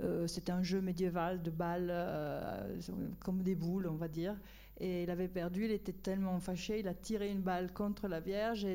euh, 0.01 0.27
c'était 0.27 0.51
un 0.51 0.63
jeu 0.63 0.81
médiéval 0.81 1.41
de 1.41 1.49
balles 1.49 1.89
euh, 1.89 2.79
comme 3.19 3.43
des 3.43 3.55
boules, 3.55 3.87
on 3.87 3.95
va 3.95 4.07
dire. 4.07 4.35
Et 4.77 5.03
il 5.03 5.09
avait 5.09 5.29
perdu, 5.29 5.65
il 5.65 5.71
était 5.71 5.93
tellement 5.93 6.37
fâché, 6.39 6.79
il 6.79 6.87
a 6.89 6.93
tiré 6.93 7.31
une 7.31 7.41
balle 7.41 7.71
contre 7.71 8.09
la 8.09 8.19
Vierge, 8.19 8.67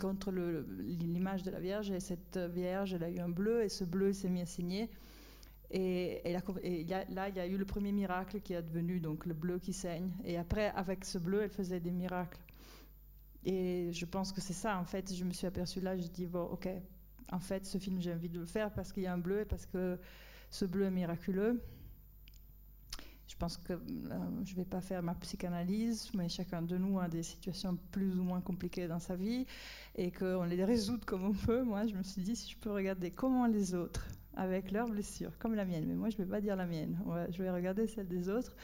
contre 0.00 0.30
l'image 0.30 1.42
de 1.42 1.50
la 1.50 1.58
Vierge, 1.58 1.90
et 1.90 1.98
cette 1.98 2.38
Vierge, 2.38 2.94
elle 2.94 3.02
a 3.02 3.10
eu 3.10 3.18
un 3.18 3.28
bleu, 3.28 3.64
et 3.64 3.68
ce 3.68 3.82
bleu 3.82 4.12
s'est 4.12 4.28
mis 4.28 4.42
à 4.42 4.46
saigner. 4.46 4.88
Et, 5.72 6.22
là, 7.08 7.28
il 7.28 7.34
y 7.34 7.40
a 7.40 7.46
eu 7.46 7.56
le 7.56 7.64
premier 7.64 7.92
miracle 7.92 8.40
qui 8.40 8.52
est 8.52 8.62
devenu 8.62 9.00
donc 9.00 9.26
le 9.26 9.34
bleu 9.34 9.58
qui 9.58 9.72
saigne. 9.72 10.10
Et 10.24 10.36
après, 10.36 10.68
avec 10.76 11.04
ce 11.04 11.18
bleu, 11.18 11.42
elle 11.42 11.50
faisait 11.50 11.80
des 11.80 11.90
miracles. 11.90 12.40
Et 13.44 13.90
je 13.92 14.04
pense 14.04 14.32
que 14.32 14.40
c'est 14.40 14.52
ça, 14.52 14.78
en 14.78 14.84
fait. 14.84 15.12
Je 15.12 15.24
me 15.24 15.32
suis 15.32 15.46
aperçue 15.46 15.80
là, 15.80 15.96
je 15.96 16.06
dis, 16.06 16.26
bon, 16.26 16.44
ok, 16.44 16.68
en 17.32 17.40
fait, 17.40 17.64
ce 17.64 17.78
film, 17.78 18.00
j'ai 18.00 18.12
envie 18.12 18.28
de 18.28 18.38
le 18.38 18.44
faire 18.44 18.70
parce 18.70 18.92
qu'il 18.92 19.02
y 19.02 19.06
a 19.06 19.12
un 19.12 19.18
bleu 19.18 19.40
et 19.40 19.44
parce 19.44 19.66
que 19.66 19.98
ce 20.52 20.66
bleu 20.66 20.90
miraculeux. 20.90 21.60
Je 23.26 23.36
pense 23.36 23.56
que 23.56 23.72
euh, 23.72 23.78
je 24.44 24.52
ne 24.52 24.56
vais 24.56 24.66
pas 24.66 24.82
faire 24.82 25.02
ma 25.02 25.14
psychanalyse, 25.14 26.10
mais 26.14 26.28
chacun 26.28 26.60
de 26.60 26.76
nous 26.76 27.00
a 27.00 27.08
des 27.08 27.22
situations 27.22 27.78
plus 27.90 28.18
ou 28.18 28.22
moins 28.22 28.42
compliquées 28.42 28.86
dans 28.86 28.98
sa 28.98 29.16
vie 29.16 29.46
et 29.96 30.12
qu'on 30.12 30.44
les 30.44 30.62
résout 30.62 31.00
comme 31.06 31.24
on 31.24 31.32
peut. 31.32 31.62
Moi, 31.62 31.86
je 31.86 31.94
me 31.94 32.02
suis 32.02 32.20
dit, 32.20 32.36
si 32.36 32.50
je 32.50 32.58
peux 32.58 32.70
regarder 32.70 33.10
comment 33.10 33.46
les 33.46 33.74
autres, 33.74 34.06
avec 34.34 34.70
leurs 34.70 34.88
blessures, 34.88 35.36
comme 35.38 35.54
la 35.54 35.64
mienne, 35.64 35.86
mais 35.86 35.94
moi, 35.94 36.10
je 36.10 36.18
ne 36.18 36.24
vais 36.24 36.30
pas 36.30 36.40
dire 36.42 36.56
la 36.56 36.66
mienne, 36.66 36.98
je 37.30 37.42
vais 37.42 37.50
regarder 37.50 37.86
celle 37.86 38.06
des 38.06 38.28
autres, 38.28 38.54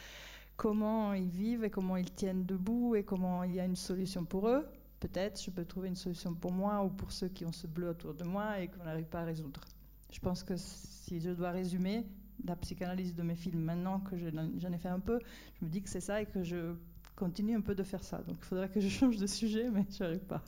comment 0.56 1.14
ils 1.14 1.30
vivent 1.30 1.64
et 1.64 1.70
comment 1.70 1.96
ils 1.96 2.12
tiennent 2.12 2.44
debout 2.44 2.94
et 2.94 3.04
comment 3.04 3.44
il 3.44 3.54
y 3.54 3.60
a 3.60 3.64
une 3.64 3.76
solution 3.76 4.26
pour 4.26 4.48
eux. 4.48 4.66
Peut-être 5.00 5.42
je 5.42 5.50
peux 5.50 5.64
trouver 5.64 5.88
une 5.88 5.96
solution 5.96 6.34
pour 6.34 6.52
moi 6.52 6.84
ou 6.84 6.90
pour 6.90 7.12
ceux 7.12 7.28
qui 7.28 7.46
ont 7.46 7.52
ce 7.52 7.66
bleu 7.66 7.88
autour 7.88 8.12
de 8.12 8.24
moi 8.24 8.60
et 8.60 8.68
qu'on 8.68 8.84
n'arrive 8.84 9.06
pas 9.06 9.20
à 9.20 9.24
résoudre. 9.24 9.60
Je 10.12 10.20
pense 10.20 10.42
que 10.42 10.54
si 10.56 11.20
je 11.20 11.30
dois 11.30 11.50
résumer 11.50 12.06
la 12.44 12.56
psychanalyse 12.56 13.14
de 13.14 13.22
mes 13.22 13.34
films 13.34 13.60
maintenant 13.60 14.00
que 14.00 14.16
je- 14.16 14.28
j'en 14.58 14.72
ai 14.72 14.78
fait 14.78 14.88
un 14.88 15.00
peu, 15.00 15.18
je 15.60 15.64
me 15.64 15.70
dis 15.70 15.82
que 15.82 15.88
c'est 15.88 16.00
ça 16.00 16.22
et 16.22 16.26
que 16.26 16.42
je 16.42 16.74
continue 17.16 17.56
un 17.56 17.60
peu 17.60 17.74
de 17.74 17.82
faire 17.82 18.02
ça. 18.04 18.18
Donc 18.18 18.36
il 18.40 18.44
faudrait 18.44 18.68
que 18.68 18.80
je 18.80 18.88
change 18.88 19.16
de 19.18 19.26
sujet, 19.26 19.70
mais 19.70 19.84
je 19.90 20.02
n'arrive 20.04 20.20
pas. 20.24 20.42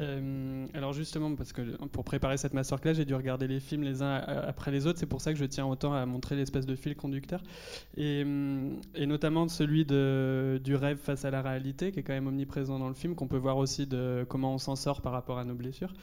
Euh, 0.00 0.66
alors 0.74 0.92
justement, 0.92 1.34
parce 1.36 1.52
que 1.52 1.62
pour 1.86 2.04
préparer 2.04 2.36
cette 2.36 2.54
masterclass, 2.54 2.94
j'ai 2.94 3.04
dû 3.04 3.14
regarder 3.14 3.46
les 3.46 3.60
films 3.60 3.82
les 3.82 4.02
uns 4.02 4.14
a- 4.14 4.46
après 4.48 4.70
les 4.70 4.86
autres. 4.86 4.98
C'est 4.98 5.06
pour 5.06 5.20
ça 5.20 5.32
que 5.32 5.38
je 5.38 5.44
tiens 5.44 5.66
autant 5.66 5.92
à 5.92 6.04
montrer 6.06 6.36
l'espèce 6.36 6.66
de 6.66 6.74
fil 6.74 6.96
conducteur. 6.96 7.42
Et, 7.96 8.20
et 8.94 9.06
notamment 9.06 9.48
celui 9.48 9.84
du 9.84 10.74
rêve 10.74 10.98
face 10.98 11.24
à 11.24 11.30
la 11.30 11.42
réalité, 11.42 11.92
qui 11.92 12.00
est 12.00 12.02
quand 12.02 12.12
même 12.12 12.26
omniprésent 12.26 12.78
dans 12.78 12.88
le 12.88 12.94
film, 12.94 13.14
qu'on 13.14 13.28
peut 13.28 13.36
voir 13.36 13.56
aussi 13.56 13.86
de 13.86 14.26
comment 14.28 14.54
on 14.54 14.58
s'en 14.58 14.76
sort 14.76 15.00
par 15.00 15.12
rapport 15.12 15.38
à 15.38 15.44
nos 15.44 15.54
blessures. 15.54 15.94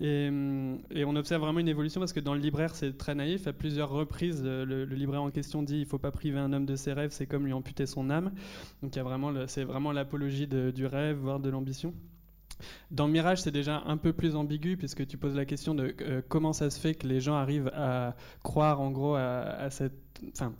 Et, 0.00 0.28
on 0.30 1.16
observe 1.16 1.40
vraiment 1.40 1.60
une 1.60 1.68
évolution 1.68 2.00
parce 2.00 2.12
que 2.12 2.20
dans 2.20 2.34
le 2.34 2.40
libraire, 2.40 2.74
c'est 2.74 2.96
très 2.98 3.14
naïf. 3.14 3.46
À 3.46 3.52
plusieurs 3.52 3.90
reprises, 3.90 4.42
le, 4.42 4.84
libraire 4.84 5.22
en 5.22 5.30
question 5.30 5.62
dit 5.62 5.78
il 5.78 5.86
faut 5.86 5.98
pas 5.98 6.10
priver 6.10 6.38
un 6.38 6.52
homme 6.52 6.66
de 6.66 6.76
ses 6.76 6.92
rêves, 6.92 7.10
c'est 7.12 7.26
comme 7.26 7.44
lui 7.46 7.52
amputer 7.52 7.86
son 7.86 8.10
âme. 8.10 8.32
Donc 8.82 8.92
c'est 9.46 9.64
vraiment 9.64 9.92
l'apologie 9.92 10.46
du 10.46 10.86
rêve, 10.86 11.18
voire 11.18 11.40
de 11.40 11.48
l'ambition. 11.48 11.94
Dans 12.90 13.08
Mirage, 13.08 13.42
c'est 13.42 13.50
déjà 13.50 13.82
un 13.86 13.96
peu 13.96 14.12
plus 14.12 14.34
ambigu 14.36 14.76
puisque 14.76 15.06
tu 15.06 15.16
poses 15.18 15.34
la 15.34 15.44
question 15.44 15.74
de 15.74 15.94
euh, 16.00 16.22
comment 16.28 16.52
ça 16.52 16.70
se 16.70 16.78
fait 16.80 16.94
que 16.94 17.06
les 17.06 17.20
gens 17.20 17.34
arrivent 17.34 17.70
à 17.74 18.14
croire 18.42 18.80
en 18.80 18.90
gros 18.90 19.14
à, 19.14 19.40
à 19.40 19.70
cette, 19.70 19.92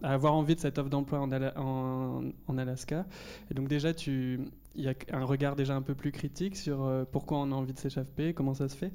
à 0.03 0.13
avoir 0.13 0.35
envie 0.35 0.55
de 0.55 0.61
cette 0.61 0.79
offre 0.79 0.91
d'emploi 0.91 1.21
en, 1.21 1.31
Ala- 1.33 1.59
en- 1.59 2.25
en 2.47 2.59
Alaska. 2.59 3.07
Et 3.51 3.55
donc 3.55 3.69
déjà, 3.69 3.91
il 4.07 4.51
y 4.77 4.89
a 4.89 4.95
un 5.13 5.25
regard 5.25 5.57
déjà 5.57 5.75
un 5.75 5.83
peu 5.83 5.95
plus 5.95 6.13
critique 6.13 6.57
sur 6.57 6.85
euh, 6.85 7.05
pourquoi 7.11 7.39
on 7.39 7.51
a 7.53 7.55
envie 7.55 7.73
de 7.73 7.79
s'échapper, 7.79 8.35
comment 8.35 8.53
ça 8.55 8.69
se 8.69 8.77
fait. 8.77 8.93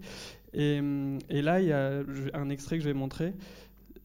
Et, 0.53 0.80
là, 1.41 1.61
il 1.61 1.68
y 1.68 1.72
a 1.73 2.02
un 2.34 2.49
extrait 2.49 2.78
que 2.78 2.84
je 2.84 2.90
vais 2.90 2.94
montrer. 2.94 3.34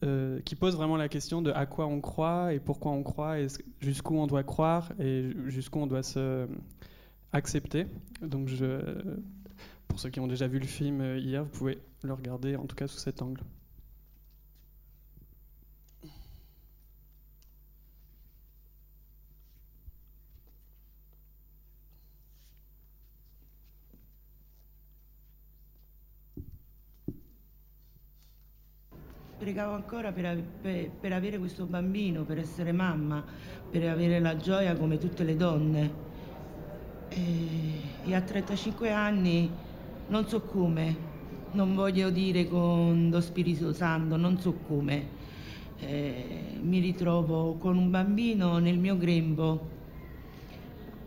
euh, 0.03 0.39
qui 0.45 0.55
pose 0.55 0.75
vraiment 0.75 0.95
la 0.97 1.09
question 1.09 1.41
de 1.41 1.51
à 1.51 1.65
quoi 1.65 1.87
on 1.87 2.01
croit 2.01 2.53
et 2.53 2.59
pourquoi 2.59 2.91
on 2.91 3.01
croit 3.03 3.39
et 3.39 3.47
jusqu'où 3.81 4.15
on 4.15 4.27
doit 4.27 4.43
croire 4.43 4.91
et 4.99 5.31
jusqu'où 5.47 5.79
on 5.79 5.87
doit 5.87 6.03
se 6.03 6.47
je, 8.47 9.19
pour 9.87 9.99
ceux 9.99 10.09
qui 10.09 10.19
ont 10.19 10.27
déjà 10.27 10.47
vu 10.47 10.59
le 10.59 10.65
film 10.65 11.01
euh, 11.01 11.17
hier, 11.17 11.43
vous 11.43 11.49
pouvez 11.49 11.79
le 12.03 12.13
regarder 12.13 12.55
en 12.55 12.65
tout 12.65 12.75
cas 12.75 12.87
sous 12.87 12.97
cet 12.99 13.21
angle. 13.21 13.41
Pregavo 29.39 29.73
ancora 29.75 30.11
per, 30.11 30.43
per- 30.61 30.89
per 30.99 31.13
avere 31.13 31.37
questo 31.37 31.65
bambino, 31.65 32.23
per 32.23 32.39
essere 32.39 32.71
mamma, 32.71 33.23
per 33.69 33.87
avere 33.87 34.19
la 34.19 34.35
gioia 34.35 34.75
come 34.75 34.97
tutte 34.97 35.23
le 35.23 35.35
donne. 35.35 36.06
E, 37.17 38.13
a 38.13 38.21
35 38.21 38.91
anni 38.91 39.49
non 40.07 40.27
so 40.27 40.41
come, 40.41 40.95
non 41.51 41.73
voglio 41.75 42.09
dire 42.09 42.47
con 42.47 43.09
lo 43.11 43.21
Spirito 43.21 43.73
Santo, 43.73 44.15
non 44.15 44.39
so 44.39 44.53
come. 44.67 45.15
Eh, 45.79 46.57
mi 46.61 46.79
ritrovo 46.79 47.55
con 47.55 47.77
un 47.77 47.89
bambino 47.89 48.59
nel 48.59 48.77
mio 48.77 48.97
grembo. 48.97 49.75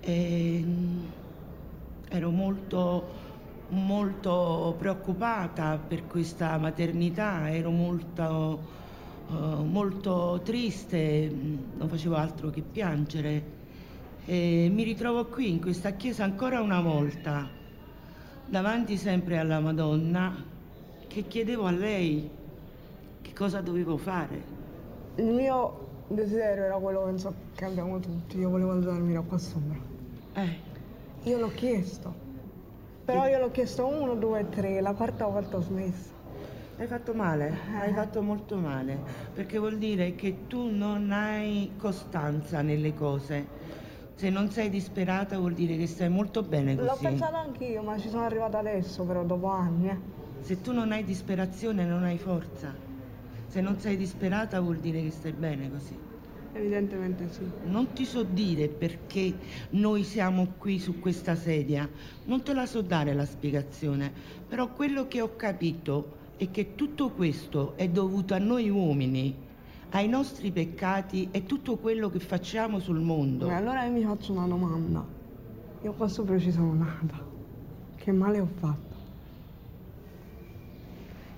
E, 0.01 0.65
ero 2.09 2.31
molto 2.31 3.29
molto 3.71 4.75
preoccupata 4.79 5.79
per 5.79 6.07
questa 6.07 6.59
maternità, 6.59 7.53
ero 7.53 7.71
molto, 7.71 8.61
eh, 9.31 9.35
molto 9.63 10.41
triste, 10.45 11.33
non 11.77 11.89
facevo 11.89 12.17
altro 12.17 12.51
che 12.51 12.63
piangere. 12.63 13.59
E 14.33 14.71
mi 14.73 14.85
ritrovo 14.85 15.27
qui 15.27 15.51
in 15.51 15.61
questa 15.61 15.91
chiesa 15.91 16.23
ancora 16.23 16.61
una 16.61 16.81
volta, 16.81 17.49
davanti 18.47 18.97
sempre 18.97 19.39
alla 19.39 19.59
Madonna, 19.59 20.33
che 21.09 21.27
chiedevo 21.27 21.67
a 21.67 21.73
lei 21.73 22.31
che 23.23 23.33
cosa 23.33 23.61
dovevo 23.61 23.97
fare. 23.97 24.41
Il 25.17 25.33
mio 25.33 26.05
desiderio 26.07 26.63
era 26.63 26.77
quello 26.77 27.03
penso, 27.07 27.35
che 27.57 27.65
abbiamo 27.65 27.99
tutti, 27.99 28.39
io 28.39 28.51
volevo 28.51 28.71
alzarmi 28.71 29.13
da 29.15 29.21
qua 29.23 29.37
sopra. 29.37 29.79
Eh. 30.35 30.59
Io 31.25 31.39
l'ho 31.39 31.51
chiesto. 31.51 32.15
Però 33.07 33.27
io 33.27 33.41
l'ho 33.41 33.51
chiesto 33.51 33.85
uno, 33.85 34.15
due, 34.15 34.49
tre, 34.49 34.81
la 34.81 34.93
quarta 34.93 35.27
volta 35.27 35.57
ho 35.57 35.63
smesso. 35.63 36.19
Hai 36.79 36.87
fatto 36.87 37.15
male, 37.15 37.53
hai 37.81 37.93
fatto 37.93 38.23
molto 38.23 38.55
male, 38.59 38.97
perché 39.35 39.59
vuol 39.59 39.77
dire 39.77 40.15
che 40.15 40.47
tu 40.47 40.71
non 40.71 41.11
hai 41.11 41.73
costanza 41.77 42.63
nelle 42.63 42.95
cose. 42.95 43.70
Se 44.21 44.29
non 44.29 44.51
sei 44.51 44.69
disperata 44.69 45.39
vuol 45.39 45.55
dire 45.55 45.79
che 45.79 45.87
stai 45.87 46.11
molto 46.11 46.43
bene 46.43 46.77
così. 46.77 46.87
L'ho 46.87 46.99
pensato 47.01 47.37
anch'io, 47.37 47.83
ma 47.83 47.99
ci 47.99 48.11
sono 48.11 48.25
arrivata 48.25 48.59
adesso, 48.59 49.03
però 49.05 49.25
dopo 49.25 49.47
anni. 49.47 49.89
eh. 49.89 49.97
Se 50.43 50.61
tu 50.61 50.73
non 50.75 50.93
hai 50.93 51.05
disperazione 51.05 51.87
non 51.87 52.05
hai 52.05 52.19
forza. 52.19 52.77
Se 53.47 53.63
non 53.63 53.81
sei 53.81 53.97
disperata 53.97 54.61
vuol 54.61 54.77
dire 54.77 55.01
che 55.01 55.11
stai 55.11 55.33
bene 55.33 55.71
così. 55.71 55.97
Evidentemente 56.53 57.33
sì. 57.33 57.51
Non 57.63 57.95
ti 57.95 58.05
so 58.05 58.23
dire 58.23 58.69
perché 58.69 59.39
noi 59.71 60.05
siamo 60.05 60.49
qui 60.59 60.79
su 60.79 60.99
questa 60.99 61.35
sedia, 61.35 61.89
non 62.25 62.43
te 62.43 62.53
la 62.53 62.67
so 62.67 62.83
dare 62.83 63.15
la 63.15 63.25
spiegazione, 63.25 64.13
però 64.47 64.71
quello 64.75 65.09
che 65.09 65.23
ho 65.23 65.35
capito 65.35 66.17
è 66.37 66.51
che 66.51 66.75
tutto 66.75 67.09
questo 67.13 67.75
è 67.79 67.89
dovuto 67.89 68.35
a 68.35 68.39
noi 68.39 68.69
uomini, 68.69 69.49
ai 69.91 70.09
nostri 70.09 70.53
peccati 70.53 71.29
e 71.31 71.45
tutto 71.45 71.77
quello 71.77 72.09
che 72.11 72.21
facciamo 72.21 72.79
sul 72.79 73.01
mondo. 73.01 73.49
E 73.49 73.53
allora 73.53 73.85
io 73.85 73.93
mi 73.93 74.03
faccio 74.03 74.33
una 74.33 74.47
domanda. 74.47 75.05
Io 75.83 75.93
qua 75.93 76.07
sopra 76.09 76.39
ci 76.39 76.53
sono 76.53 76.75
nata. 76.75 77.19
Che 77.97 78.13
male 78.13 78.41
ho 78.41 78.47
fatto? 78.47 78.97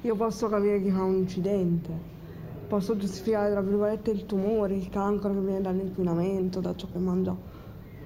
Io 0.02 0.16
posso 0.16 0.48
capire 0.48 0.82
chi 0.82 0.90
fa 0.90 1.02
un 1.04 1.14
incidente, 1.14 1.90
posso 2.66 2.96
giustificare 2.96 3.52
tra 3.52 3.60
virgolette 3.60 4.10
il 4.10 4.26
tumore, 4.26 4.74
il 4.74 4.88
cancro 4.88 5.32
che 5.32 5.40
viene 5.40 5.60
dall'inquinamento, 5.60 6.60
da 6.60 6.74
ciò 6.74 6.88
che 6.90 6.98
mangio, 6.98 7.38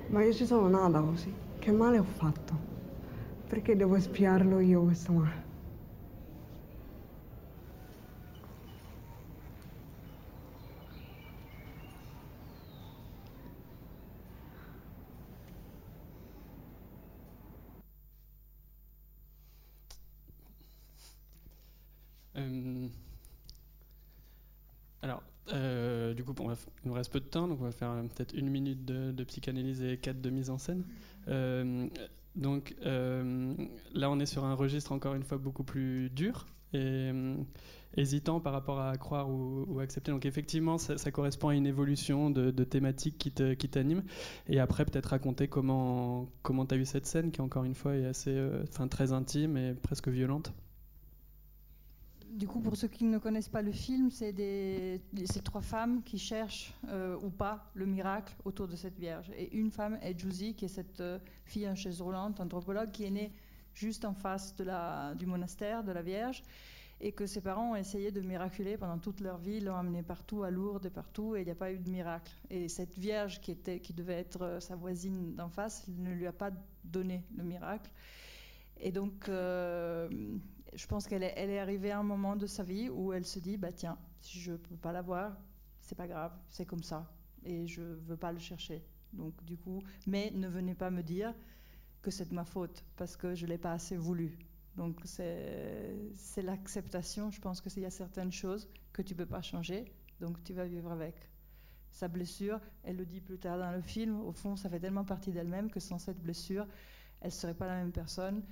ma 0.08 0.22
io 0.22 0.32
ci 0.32 0.44
sono 0.44 0.68
nata 0.68 1.00
così. 1.00 1.32
Che 1.58 1.72
male 1.72 1.98
ho 1.98 2.04
fatto? 2.04 2.54
Perché 3.48 3.76
devo 3.76 3.96
espiarlo 3.96 4.60
io 4.60 4.82
questo 4.82 5.12
male? 5.12 5.45
Alors, 25.02 25.22
euh, 25.52 26.14
du 26.14 26.24
coup, 26.24 26.34
il 26.38 26.88
nous 26.88 26.92
reste 26.92 27.12
peu 27.12 27.20
de 27.20 27.26
temps, 27.26 27.48
donc 27.48 27.60
on 27.60 27.64
va 27.64 27.72
faire 27.72 27.90
euh, 27.90 28.02
peut-être 28.02 28.34
une 28.34 28.50
minute 28.50 28.84
de, 28.84 29.24
psychanalyse 29.24 29.82
et 29.82 29.98
quatre 29.98 30.20
de 30.20 30.30
mise 30.30 30.50
en 30.50 30.58
scène. 30.58 30.84
Euh, 31.28 31.88
donc 32.34 32.74
euh, 32.84 33.54
là, 33.94 34.10
on 34.10 34.18
est 34.20 34.26
sur 34.26 34.44
un 34.44 34.54
registre 34.54 34.92
encore 34.92 35.14
une 35.14 35.22
fois 35.22 35.38
beaucoup 35.38 35.64
plus 35.64 36.10
dur 36.10 36.46
et 36.72 36.78
euh, 36.78 37.34
hésitant 37.96 38.40
par 38.40 38.52
rapport 38.52 38.80
à 38.80 38.96
croire 38.96 39.30
ou, 39.30 39.80
accepter. 39.80 40.12
Donc 40.12 40.26
effectivement, 40.26 40.78
ça, 40.78 41.10
correspond 41.10 41.48
à 41.48 41.54
une 41.54 41.66
évolution 41.66 42.30
de, 42.30 42.50
thématiques 42.64 43.16
qui 43.18 43.32
te- 43.32 43.54
t'anime. 43.54 44.02
Et 44.48 44.60
après, 44.60 44.84
peut-être 44.84 45.06
raconter 45.06 45.48
comment 45.48 46.28
comment 46.42 46.66
t'as 46.66 46.76
eu 46.76 46.84
cette 46.84 47.06
scène 47.06 47.30
qui 47.30 47.40
encore 47.40 47.64
une 47.64 47.74
fois 47.74 47.96
est 47.96 48.06
assez, 48.06 48.30
euh, 48.30 48.64
enfin 48.68 48.88
très 48.88 49.12
intime 49.12 49.56
et 49.56 49.74
presque 49.74 50.08
violente. 50.08 50.52
Du 52.30 52.46
coup, 52.46 52.60
pour 52.60 52.76
ceux 52.76 52.88
qui 52.88 53.04
ne 53.04 53.18
connaissent 53.18 53.48
pas 53.48 53.62
le 53.62 53.72
film, 53.72 54.10
c'est 54.10 54.34
ces 55.24 55.40
trois 55.42 55.62
femmes 55.62 56.02
qui 56.02 56.18
cherchent 56.18 56.74
euh, 56.88 57.16
ou 57.22 57.30
pas 57.30 57.70
le 57.74 57.86
miracle 57.86 58.34
autour 58.44 58.68
de 58.68 58.76
cette 58.76 58.98
Vierge. 58.98 59.30
Et 59.36 59.56
une 59.56 59.70
femme 59.70 59.98
est 60.02 60.18
Josie, 60.18 60.54
qui 60.54 60.66
est 60.66 60.68
cette 60.68 61.00
euh, 61.00 61.18
fille 61.44 61.68
en 61.68 61.74
chaise 61.74 62.00
roulante, 62.02 62.40
anthropologue, 62.40 62.90
qui 62.90 63.04
est 63.04 63.10
née 63.10 63.32
juste 63.74 64.04
en 64.04 64.14
face 64.14 64.54
du 65.16 65.26
monastère 65.26 65.84
de 65.84 65.92
la 65.92 66.02
Vierge, 66.02 66.42
et 67.00 67.12
que 67.12 67.26
ses 67.26 67.40
parents 67.42 67.72
ont 67.72 67.76
essayé 67.76 68.10
de 68.10 68.20
miraculer 68.22 68.76
pendant 68.78 68.98
toute 68.98 69.20
leur 69.20 69.36
vie, 69.36 69.60
l'ont 69.60 69.76
amenée 69.76 70.02
partout, 70.02 70.42
à 70.42 70.50
Lourdes 70.50 70.86
et 70.86 70.90
partout, 70.90 71.36
et 71.36 71.40
il 71.40 71.44
n'y 71.44 71.50
a 71.50 71.54
pas 71.56 71.72
eu 71.72 71.78
de 71.78 71.90
miracle. 71.90 72.32
Et 72.50 72.68
cette 72.68 72.98
Vierge 72.98 73.40
qui, 73.40 73.50
était, 73.50 73.80
qui 73.80 73.92
devait 73.92 74.14
être 74.20 74.42
euh, 74.42 74.60
sa 74.60 74.76
voisine 74.76 75.34
d'en 75.34 75.48
face 75.48 75.86
ne 75.88 76.10
lui 76.12 76.26
a 76.26 76.32
pas 76.32 76.50
donné 76.84 77.22
le 77.36 77.44
miracle. 77.44 77.90
Et 78.78 78.92
donc, 78.92 79.28
euh, 79.28 80.08
je 80.74 80.86
pense 80.86 81.06
qu'elle 81.06 81.22
est, 81.22 81.58
arrivée 81.58 81.90
à 81.90 81.98
un 81.98 82.02
moment 82.02 82.36
de 82.36 82.46
sa 82.46 82.62
vie 82.62 82.88
où 82.88 83.12
elle 83.12 83.24
se 83.24 83.38
dit, 83.38 83.56
bah 83.56 83.72
tiens, 83.72 83.98
si 84.20 84.38
je 84.38 84.52
peux 84.52 84.76
pas 84.76 84.92
l'avoir, 84.92 85.36
c'est 85.80 85.94
pas 85.94 86.06
grave, 86.06 86.32
c'est 86.50 86.66
comme 86.66 86.82
ça, 86.82 87.10
et 87.44 87.66
je 87.66 87.82
veux 87.82 88.16
pas 88.16 88.32
le 88.32 88.38
chercher. 88.38 88.84
Donc 89.12 89.42
du 89.44 89.56
coup, 89.56 89.82
mais 90.06 90.30
ne 90.34 90.48
venez 90.48 90.74
pas 90.74 90.90
me 90.90 91.02
dire 91.02 91.34
que 92.02 92.10
c'est 92.10 92.28
de 92.28 92.34
ma 92.34 92.44
faute 92.44 92.84
parce 92.96 93.16
que 93.16 93.34
je 93.34 93.46
l'ai 93.46 93.58
pas 93.58 93.72
assez 93.72 93.96
voulu. 93.96 94.38
Donc 94.76 95.00
c'est 95.04 95.96
c'est 96.14 96.42
l'acceptation. 96.42 97.30
Je 97.30 97.40
pense 97.40 97.60
que 97.60 97.70
s'il 97.70 97.82
y 97.82 97.86
a 97.86 97.90
certaines 97.90 98.32
choses 98.32 98.68
que 98.92 99.00
tu 99.00 99.14
peux 99.14 99.26
pas 99.26 99.42
changer, 99.42 99.92
donc 100.20 100.42
tu 100.44 100.52
vas 100.52 100.66
vivre 100.66 100.92
avec. 100.92 101.14
Sa 101.92 102.08
blessure, 102.08 102.60
elle 102.82 102.96
le 102.96 103.06
dit 103.06 103.22
plus 103.22 103.38
tard 103.38 103.58
dans 103.58 103.70
le 103.70 103.80
film, 103.80 104.20
au 104.20 104.32
fond, 104.32 104.54
ça 104.54 104.68
fait 104.68 104.80
tellement 104.80 105.04
partie 105.04 105.32
d'elle-même 105.32 105.70
que 105.70 105.80
sans 105.80 105.98
cette 105.98 106.20
blessure, 106.20 106.66
elle 107.22 107.32
serait 107.32 107.54
pas 107.54 107.66
la 107.66 107.76
même 107.76 107.92
personne. 107.92 108.42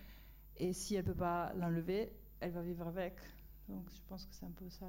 Et 0.58 0.72
si 0.72 0.94
elle 0.94 1.04
peut 1.04 1.14
pas 1.14 1.52
l'enlever, 1.54 2.12
elle 2.40 2.52
va 2.52 2.62
vivre 2.62 2.86
avec. 2.86 3.14
Donc 3.68 3.84
je 3.90 4.00
pense 4.08 4.24
que 4.26 4.34
c'est 4.34 4.46
un 4.46 4.50
peu 4.50 4.68
ça. 4.68 4.86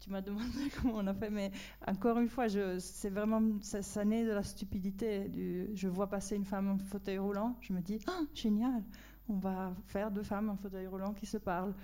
Tu 0.00 0.10
m'as 0.10 0.20
demandé 0.20 0.44
comment 0.80 0.96
on 0.96 1.06
a 1.06 1.14
fait, 1.14 1.30
mais 1.30 1.50
encore 1.86 2.18
une 2.18 2.28
fois, 2.28 2.46
c'est 2.48 3.10
vraiment 3.10 3.42
ça, 3.62 4.04
naît 4.04 4.24
de 4.24 4.32
la 4.32 4.42
stupidité. 4.42 5.70
Je 5.74 5.88
vois 5.88 6.08
passer 6.08 6.36
une 6.36 6.44
femme 6.44 6.68
en 6.68 6.78
fauteuil 6.78 7.18
roulant, 7.18 7.56
je 7.60 7.72
me 7.72 7.80
dis 7.80 7.98
ah 8.06 8.20
génial, 8.34 8.82
on 9.28 9.38
va 9.38 9.74
faire 9.86 10.10
deux 10.10 10.22
femmes 10.22 10.50
en 10.50 10.56
fauteuil 10.56 10.86
roulant 10.86 11.14
qui 11.14 11.26
se 11.26 11.38
parlent. 11.38 11.74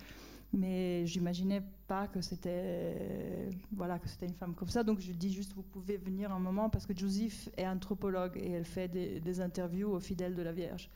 Mais 0.54 1.06
j'imaginais 1.06 1.62
pas 1.88 2.08
que 2.08 2.20
c'était 2.20 3.48
voilà 3.72 3.98
que 3.98 4.06
c'était 4.06 4.26
une 4.26 4.34
femme 4.34 4.54
comme 4.54 4.68
ça. 4.68 4.82
Donc 4.84 5.00
je 5.00 5.12
dis 5.12 5.32
juste 5.32 5.54
vous 5.54 5.62
pouvez 5.62 5.96
venir 5.96 6.30
un 6.30 6.40
moment 6.40 6.68
parce 6.68 6.84
que 6.84 6.94
Joseph 6.94 7.48
est 7.56 7.66
anthropologue 7.66 8.36
et 8.36 8.50
elle 8.50 8.66
fait 8.66 8.88
des 8.88 9.40
interviews 9.40 9.88
aux 9.88 10.00
fidèles 10.00 10.34
de 10.34 10.42
la 10.42 10.52
Vierge. 10.52 10.90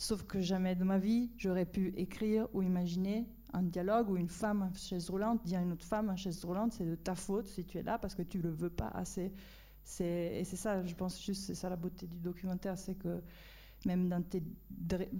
Sauf 0.00 0.22
que 0.22 0.40
jamais 0.40 0.76
de 0.76 0.84
ma 0.84 0.98
vie, 0.98 1.32
j'aurais 1.36 1.66
pu 1.66 1.92
écrire 1.96 2.46
ou 2.54 2.62
imaginer 2.62 3.26
un 3.52 3.64
dialogue 3.64 4.10
où 4.10 4.16
une 4.16 4.28
femme 4.28 4.62
en 4.62 4.72
chaise 4.72 5.10
roulante 5.10 5.44
dit 5.44 5.56
à 5.56 5.60
une 5.60 5.72
autre 5.72 5.84
femme 5.84 6.08
en 6.08 6.14
chaise 6.14 6.44
roulante, 6.44 6.72
c'est 6.72 6.86
de 6.86 6.94
ta 6.94 7.16
faute 7.16 7.48
si 7.48 7.64
tu 7.64 7.78
es 7.78 7.82
là 7.82 7.98
parce 7.98 8.14
que 8.14 8.22
tu 8.22 8.40
le 8.40 8.48
veux 8.48 8.70
pas 8.70 8.88
assez. 8.94 9.32
Et 10.00 10.44
c'est 10.44 10.56
ça, 10.56 10.84
je 10.84 10.94
pense 10.94 11.20
juste, 11.20 11.46
c'est 11.46 11.56
ça 11.56 11.68
la 11.68 11.74
beauté 11.74 12.06
du 12.06 12.20
documentaire, 12.20 12.78
c'est 12.78 12.94
que 12.94 13.20
même 13.86 14.08
dans 14.08 14.22
tes 14.22 14.42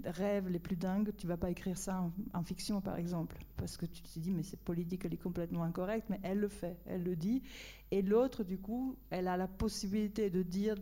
rêves 0.04 0.48
les 0.48 0.60
plus 0.60 0.76
dingues, 0.76 1.12
tu 1.16 1.26
vas 1.26 1.36
pas 1.36 1.50
écrire 1.50 1.76
ça 1.76 2.00
en, 2.00 2.12
en 2.38 2.42
fiction, 2.44 2.80
par 2.80 2.98
exemple, 2.98 3.36
parce 3.56 3.76
que 3.76 3.86
tu 3.86 4.02
te 4.02 4.18
dis, 4.20 4.30
mais 4.30 4.44
c'est 4.44 4.60
politique, 4.60 5.04
elle 5.04 5.14
est 5.14 5.22
complètement 5.22 5.64
incorrecte, 5.64 6.08
mais 6.08 6.20
elle 6.22 6.38
le 6.38 6.48
fait, 6.48 6.76
elle 6.86 7.02
le 7.02 7.16
dit. 7.16 7.42
Et 7.90 8.02
l'autre, 8.02 8.44
du 8.44 8.58
coup, 8.58 8.96
elle 9.10 9.26
a 9.26 9.36
la 9.36 9.48
possibilité 9.48 10.30
de 10.30 10.42
dire 10.42 10.76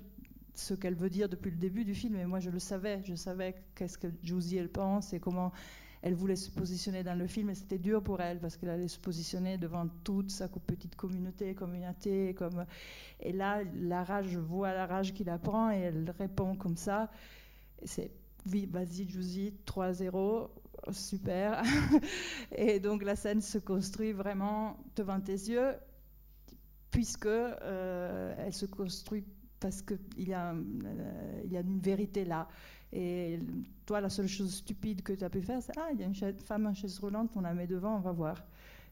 ce 0.58 0.74
qu'elle 0.74 0.94
veut 0.94 1.10
dire 1.10 1.28
depuis 1.28 1.50
le 1.50 1.56
début 1.56 1.84
du 1.84 1.94
film, 1.94 2.16
et 2.16 2.26
moi 2.26 2.40
je 2.40 2.50
le 2.50 2.58
savais, 2.58 3.02
je 3.04 3.14
savais 3.14 3.54
qu'est-ce 3.74 3.98
que 3.98 4.08
Josie 4.22 4.56
elle 4.56 4.70
pense 4.70 5.12
et 5.12 5.20
comment 5.20 5.52
elle 6.02 6.14
voulait 6.14 6.36
se 6.36 6.50
positionner 6.50 7.02
dans 7.02 7.18
le 7.18 7.26
film, 7.26 7.50
et 7.50 7.54
c'était 7.54 7.78
dur 7.78 8.02
pour 8.02 8.20
elle 8.20 8.38
parce 8.38 8.56
qu'elle 8.56 8.70
allait 8.70 8.88
se 8.88 8.98
positionner 8.98 9.58
devant 9.58 9.88
toute 10.04 10.30
sa 10.30 10.48
petite 10.48 10.94
communauté, 10.94 11.54
communauté, 11.54 12.34
comme 12.34 12.64
et 13.20 13.32
là 13.32 13.62
la 13.74 14.04
rage, 14.04 14.28
je 14.28 14.38
vois 14.38 14.72
la 14.72 14.86
rage 14.86 15.14
qu'il 15.14 15.28
apprend 15.30 15.70
et 15.70 15.78
elle 15.78 16.10
répond 16.18 16.54
comme 16.54 16.76
ça. 16.76 17.10
C'est 17.84 18.10
oui, 18.52 18.68
vas-y 18.70 19.08
Josie, 19.08 19.52
3-0, 19.66 20.48
super. 20.92 21.62
et 22.56 22.78
donc 22.78 23.02
la 23.02 23.16
scène 23.16 23.40
se 23.40 23.58
construit 23.58 24.12
vraiment 24.12 24.76
devant 24.94 25.20
tes 25.20 25.32
yeux, 25.32 25.74
puisque 26.90 27.26
euh, 27.26 28.34
elle 28.38 28.52
se 28.52 28.66
construit 28.66 29.24
parce 29.60 29.82
qu'il 29.82 29.98
y, 30.18 30.32
a, 30.32 30.52
euh, 30.52 31.42
y 31.48 31.56
a 31.56 31.60
une 31.60 31.80
vérité 31.80 32.24
là. 32.24 32.48
Et 32.92 33.40
toi, 33.84 34.00
la 34.00 34.08
seule 34.08 34.28
chose 34.28 34.54
stupide 34.54 35.02
que 35.02 35.12
tu 35.12 35.24
as 35.24 35.30
pu 35.30 35.42
faire, 35.42 35.62
c'est 35.62 35.72
Ah, 35.76 35.88
il 35.92 36.00
y 36.00 36.04
a 36.04 36.06
une 36.06 36.14
femme 36.14 36.66
en 36.66 36.74
chaise 36.74 36.98
roulante, 36.98 37.30
on 37.36 37.40
la 37.40 37.54
met 37.54 37.66
devant, 37.66 37.96
on 37.96 38.00
va 38.00 38.12
voir. 38.12 38.44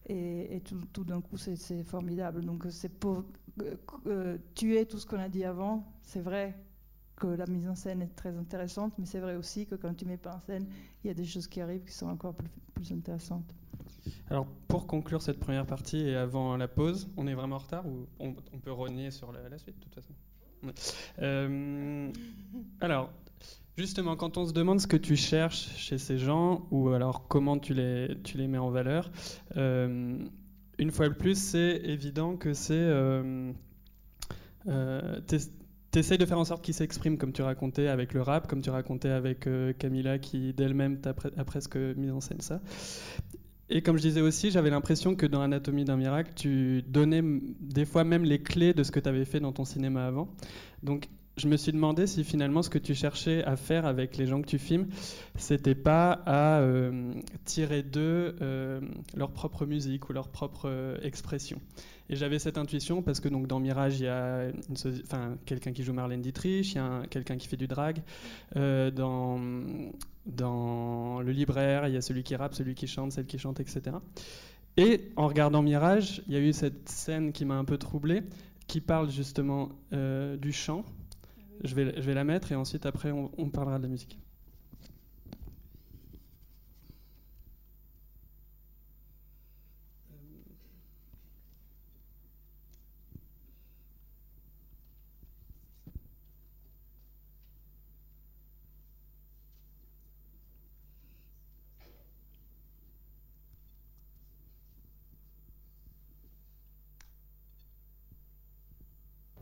Et, 0.06 0.62
tout, 0.92 1.04
d'un 1.04 1.20
coup, 1.20 1.38
c'est 1.38 1.82
formidable. 1.84 2.44
Donc, 2.44 2.66
c'est 2.70 2.90
pour 2.90 3.24
euh, 3.62 3.74
euh, 4.06 4.38
tuer 4.54 4.84
tout 4.84 4.98
ce 4.98 5.06
qu'on 5.06 5.18
a 5.18 5.28
dit 5.28 5.44
avant. 5.44 5.86
C'est 6.02 6.20
vrai 6.20 6.54
que 7.16 7.26
la 7.26 7.46
mise 7.46 7.68
en 7.68 7.74
scène 7.74 8.02
est 8.02 8.14
très 8.14 8.36
intéressante, 8.36 8.92
mais 8.98 9.06
c'est 9.06 9.20
vrai 9.20 9.36
aussi 9.36 9.66
que 9.66 9.76
quand 9.76 9.94
tu 9.94 10.04
mets 10.04 10.16
pas 10.16 10.34
en 10.34 10.40
scène, 10.40 10.66
il 11.02 11.06
y 11.06 11.10
a 11.10 11.14
des 11.14 11.24
choses 11.24 11.46
qui 11.46 11.60
arrivent 11.60 11.84
qui 11.84 11.92
sont 11.92 12.08
encore 12.08 12.34
plus, 12.74 12.92
intéressantes. 12.92 13.54
Alors, 14.28 14.46
pour 14.68 14.86
conclure 14.86 15.22
cette 15.22 15.38
première 15.38 15.64
partie 15.64 16.00
et 16.00 16.16
avant 16.16 16.56
la 16.56 16.68
pause, 16.68 17.08
on 17.16 17.26
est 17.26 17.34
vraiment 17.34 17.56
en 17.56 17.60
retard 17.60 17.86
ou 17.86 18.06
on, 18.18 18.34
peut 18.34 18.72
renier 18.72 19.10
sur 19.10 19.32
la, 19.32 19.58
suite 19.58 19.78
de 19.78 19.84
toute 19.84 19.94
façon? 19.94 20.12
Euh, 21.20 22.10
Alors, 22.80 23.10
justement, 23.76 24.16
quand 24.16 24.36
on 24.38 24.46
se 24.46 24.52
demande 24.52 24.80
ce 24.80 24.86
que 24.86 24.96
tu 24.96 25.16
cherches 25.16 25.68
chez 25.76 25.98
ces 25.98 26.18
gens 26.18 26.66
ou 26.70 26.90
alors 26.90 27.26
comment 27.28 27.58
tu 27.58 27.74
les, 27.74 28.16
mets 28.48 28.58
en 28.58 28.70
valeur, 28.70 29.10
euh, 29.56 30.18
une 30.78 30.90
fois 30.90 31.08
de 31.08 31.14
plus, 31.14 31.38
c'est 31.38 31.80
évident 31.84 32.36
que 32.36 32.52
c'est. 32.54 32.74
Euh, 32.74 33.52
euh, 34.68 35.20
t'es- 35.26 35.38
T'essayes 35.90 36.18
de 36.18 36.26
faire 36.26 36.40
en 36.40 36.44
sorte 36.44 36.64
qu'ils 36.64 36.74
s'expriment 36.74 37.16
comme 37.18 37.32
tu 37.32 37.42
racontais 37.42 37.86
avec 37.86 38.14
le 38.14 38.22
rap, 38.22 38.48
comme 38.48 38.60
tu 38.62 38.70
racontais 38.70 39.10
avec 39.10 39.46
euh, 39.46 39.72
Camilla 39.72 40.18
qui 40.18 40.52
d'elle-même 40.52 41.00
t'a 41.00 41.14
presque 41.14 41.76
mis 41.76 42.10
en 42.10 42.20
scène 42.20 42.40
ça. 42.40 42.60
Et 43.76 43.82
comme 43.82 43.96
je 43.96 44.02
disais 44.02 44.20
aussi, 44.20 44.52
j'avais 44.52 44.70
l'impression 44.70 45.16
que 45.16 45.26
dans 45.26 45.40
Anatomie 45.42 45.84
d'un 45.84 45.96
miracle, 45.96 46.30
tu 46.36 46.82
donnais 46.86 47.22
des 47.60 47.84
fois 47.84 48.04
même 48.04 48.24
les 48.24 48.40
clés 48.40 48.72
de 48.72 48.84
ce 48.84 48.92
que 48.92 49.00
tu 49.00 49.08
avais 49.08 49.24
fait 49.24 49.40
dans 49.40 49.52
ton 49.52 49.64
cinéma 49.64 50.06
avant. 50.06 50.28
Donc 50.84 51.08
je 51.36 51.48
me 51.48 51.56
suis 51.56 51.72
demandé 51.72 52.06
si 52.06 52.22
finalement 52.22 52.62
ce 52.62 52.70
que 52.70 52.78
tu 52.78 52.94
cherchais 52.94 53.42
à 53.42 53.56
faire 53.56 53.84
avec 53.84 54.16
les 54.16 54.26
gens 54.26 54.40
que 54.40 54.46
tu 54.46 54.58
filmes, 54.58 54.86
c'était 55.34 55.74
pas 55.74 56.12
à 56.24 56.60
euh, 56.60 57.12
tirer 57.44 57.82
d'eux 57.82 58.36
euh, 58.40 58.80
leur 59.16 59.32
propre 59.32 59.66
musique 59.66 60.08
ou 60.08 60.12
leur 60.12 60.28
propre 60.28 60.66
euh, 60.68 60.96
expression. 61.02 61.60
Et 62.08 62.14
j'avais 62.14 62.38
cette 62.38 62.58
intuition 62.58 63.02
parce 63.02 63.18
que 63.18 63.28
donc 63.28 63.48
dans 63.48 63.58
Mirage, 63.58 63.98
il 63.98 64.04
y 64.04 64.08
a 64.08 64.52
quelqu'un 65.46 65.72
qui 65.72 65.82
joue 65.82 65.94
Marlène 65.94 66.20
Dietrich, 66.20 66.72
il 66.72 66.76
y 66.76 66.78
a 66.78 66.84
un- 66.84 67.06
quelqu'un 67.06 67.36
qui 67.38 67.48
fait 67.48 67.56
du 67.56 67.66
drag. 67.66 68.02
Dans, 68.54 69.40
dans 70.26 71.20
Le 71.20 71.32
Libraire, 71.32 71.86
il 71.88 71.94
y 71.94 71.96
a 71.96 72.00
celui 72.00 72.22
qui 72.22 72.36
rappe, 72.36 72.54
celui 72.54 72.74
qui 72.74 72.86
chante, 72.86 73.12
celle 73.12 73.26
qui 73.26 73.38
chante, 73.38 73.60
etc. 73.60 73.96
Et 74.76 75.12
en 75.16 75.28
regardant 75.28 75.62
Mirage, 75.62 76.22
il 76.26 76.34
y 76.34 76.36
a 76.36 76.40
eu 76.40 76.52
cette 76.52 76.88
scène 76.88 77.32
qui 77.32 77.44
m'a 77.44 77.54
un 77.54 77.64
peu 77.64 77.78
troublé, 77.78 78.22
qui 78.66 78.80
parle 78.80 79.10
justement 79.10 79.68
euh, 79.92 80.36
du 80.36 80.52
chant. 80.52 80.84
Je 81.62 81.74
vais, 81.74 81.94
je 81.96 82.02
vais 82.02 82.14
la 82.14 82.24
mettre 82.24 82.50
et 82.52 82.56
ensuite 82.56 82.84
après 82.84 83.10
on, 83.12 83.30
on 83.38 83.48
parlera 83.48 83.78
de 83.78 83.84
la 83.84 83.88
musique. 83.88 84.18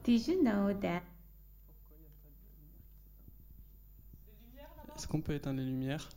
Did 0.05 0.27
you 0.27 0.43
know 0.43 0.73
that? 0.81 1.03
Est-ce 4.97 5.07
qu'on 5.07 5.21
peut 5.21 5.35
éteindre 5.35 5.61
les 5.61 5.67
lumières? 5.67 6.09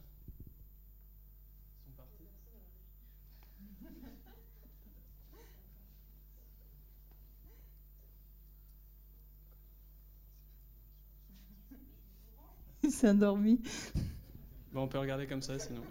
Il 12.83 12.91
s'est 12.91 13.09
endormi. 13.09 13.61
Bon, 14.71 14.83
on 14.83 14.87
peut 14.87 14.99
regarder 14.99 15.25
comme 15.25 15.41
ça 15.41 15.57
sinon. 15.57 15.81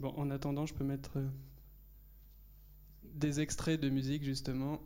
Bon, 0.00 0.14
en 0.16 0.30
attendant, 0.30 0.66
je 0.66 0.74
peux 0.74 0.84
mettre... 0.84 1.18
Euh, 1.18 1.28
des 3.18 3.40
extraits 3.40 3.80
de 3.80 3.88
musique 3.88 4.22
justement. 4.22 4.80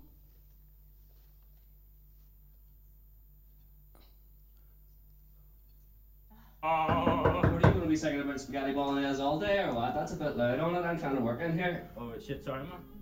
Oh, 6.63 7.23
what 7.23 7.45
are 7.45 7.55
you 7.55 7.61
going 7.61 7.81
to 7.81 7.87
be 7.89 7.97
singing 7.97 8.21
about 8.21 8.39
spaghetti 8.39 8.73
bolognese 8.73 9.21
all 9.21 9.41
day? 9.41 9.61
Or 9.61 9.75
what? 9.75 9.95
That's 9.95 10.13
a 10.13 10.17
bit 10.17 10.37
loud 10.37 10.61
on 10.61 10.75
it. 10.75 10.81
I'm 10.81 10.99
trying 10.99 11.17
to 11.17 11.23
work 11.23 11.41
in 11.41 11.57
here. 11.57 11.89
Oh, 11.97 12.13
shit, 12.19 12.45
sorry, 12.45 12.65
man. 12.65 13.00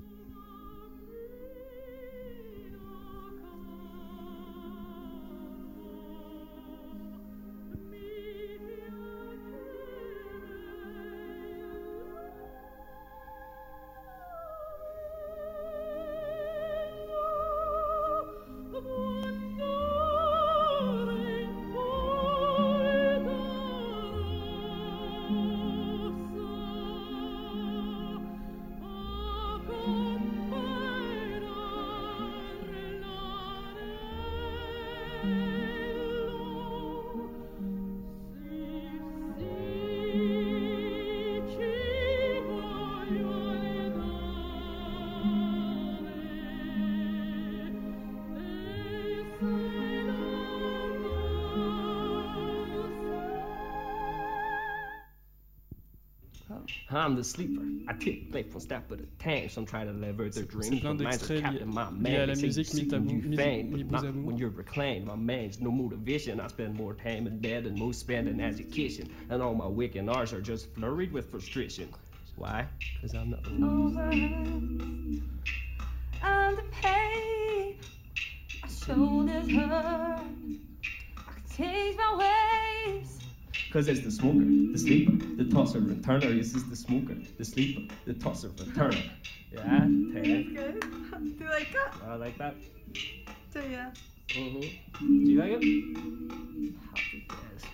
I'm 56.99 57.15
the 57.17 57.25
sleeper. 57.25 57.63
I 57.89 57.93
take 57.95 58.33
life 58.35 58.53
one 58.53 58.61
step 58.61 58.91
at 58.93 59.01
a 59.01 59.07
time. 59.23 59.49
Some 59.49 59.67
try 59.67 59.85
to 59.85 59.93
live 59.93 60.21
out 60.21 60.33
their 60.33 60.45
dreams. 60.45 60.81
plein 60.81 60.83
but 60.83 61.05
mine's 61.05 61.19
d'extraits 61.19 61.41
captain, 61.43 61.69
my 61.75 61.85
liés- 61.85 61.99
man. 61.99 62.13
liés 62.13 62.19
à 62.19 62.27
la 62.29 62.35
They 62.35 62.35
say 62.35 62.47
musique 62.47 62.69
you 62.73 62.75
mis 62.75 62.91
see 62.91 62.97
à 62.97 63.71
when 63.71 63.89
but 63.89 64.03
not 64.03 64.15
when 64.15 64.37
you're 64.39 64.51
reclaimed. 64.51 65.07
My 65.07 65.17
man's 65.17 65.61
no 65.61 65.71
motivation. 65.71 66.41
I 66.41 66.49
spend 66.49 66.75
more 66.75 66.95
time 66.95 67.27
in 67.27 67.39
bed 67.39 67.65
than 67.65 67.79
most 67.79 68.01
spend 68.01 68.29
in 68.29 68.41
education. 68.41 69.09
And 69.31 69.43
all 69.43 69.55
my 69.55 69.67
waking 69.67 70.09
hours 70.09 70.33
are 70.33 70.41
just 70.41 70.73
flurried 70.75 71.13
with 71.13 71.31
frustration. 71.31 71.89
Why? 72.37 72.67
Because 72.95 73.15
I'm 73.15 73.31
not. 73.31 73.47
over 73.47 74.11
and 76.21 76.57
the 76.59 76.63
pain 76.83 77.77
my 78.63 78.69
shoulders 78.69 79.51
hurt 79.51 79.71
I 79.71 80.21
can 81.33 81.43
change 81.57 81.97
my 81.97 82.17
ways 82.17 82.48
Because 83.69 83.87
it's 83.87 84.01
the 84.01 84.11
smoker, 84.11 84.47
the 84.73 84.79
sleeper, 84.79 85.13
the 85.37 85.45
tosser 85.45 85.77
and 85.77 86.03
turner. 86.03 86.33
This 86.33 86.55
is 86.55 86.65
the 86.71 86.77
smoker, 86.77 87.15
the 87.37 87.45
sleeper, 87.45 87.83
the 88.07 88.15
tosser 88.15 88.49
and 88.59 88.75
turner. 88.75 88.97
Yeah, 89.53 89.87
Ted. 90.15 90.55
good 90.55 90.81
do 91.37 91.45
you 91.45 91.51
like 91.51 91.71
that? 91.73 91.93
I 92.09 92.15
like 92.15 92.39
that. 92.39 92.55
do 93.53 93.61
you? 93.61 93.79
hmm 94.35 94.61
Do 95.25 95.31
you 95.31 95.39
like 95.39 95.53
it? 95.53 95.63
Yes. 97.29 97.65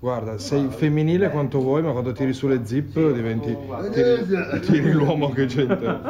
Guarda, 0.00 0.38
sei 0.38 0.68
femminile 0.68 1.30
quanto 1.30 1.60
vuoi, 1.60 1.82
ma 1.82 1.92
quando 1.92 2.10
tiri 2.10 2.32
sulle 2.32 2.66
zip 2.66 2.98
diventi. 3.12 3.56
tiri, 3.92 4.26
tiri 4.60 4.92
l'uomo 4.92 5.30
che 5.30 5.46
c'è 5.46 5.62
in 5.62 5.78
te. 5.78 6.00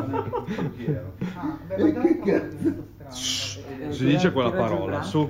Si 3.90 4.04
dice 4.06 4.32
quella 4.32 4.52
parola, 4.52 5.02
su. 5.02 5.28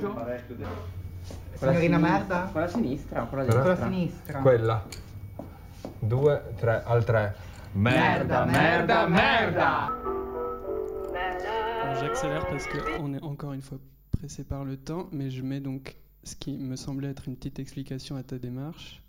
Signorina 1.62 1.98
merda? 1.98 2.48
Quella 2.50 2.68
sinistra 2.68 3.22
o 3.22 3.28
quella 3.28 3.44
destra? 3.44 3.62
Quella 3.62 3.76
sinistra. 3.76 4.40
Quella. 4.40 4.86
Due, 6.00 6.42
tre, 6.56 6.82
al 6.84 7.04
tre. 7.04 7.34
Merda, 7.74 8.44
merda, 8.44 9.06
merda! 9.06 9.92
J'accélère 12.00 12.46
parce 12.48 12.66
qu'on 12.66 13.14
est 13.14 13.22
encore 13.22 13.52
une 13.52 13.62
fois 13.62 13.78
pressé 14.10 14.42
par 14.44 14.64
le 14.64 14.76
temps, 14.76 15.08
mais 15.12 15.30
je 15.30 15.42
mets 15.42 15.60
donc 15.60 15.96
ce 16.24 16.34
qui 16.34 16.58
me 16.58 16.74
semblait 16.76 17.10
être 17.10 17.28
une 17.28 17.36
petite 17.36 17.60
explication 17.60 18.16
à 18.16 18.22
ta 18.24 18.38
démarche. 18.38 19.00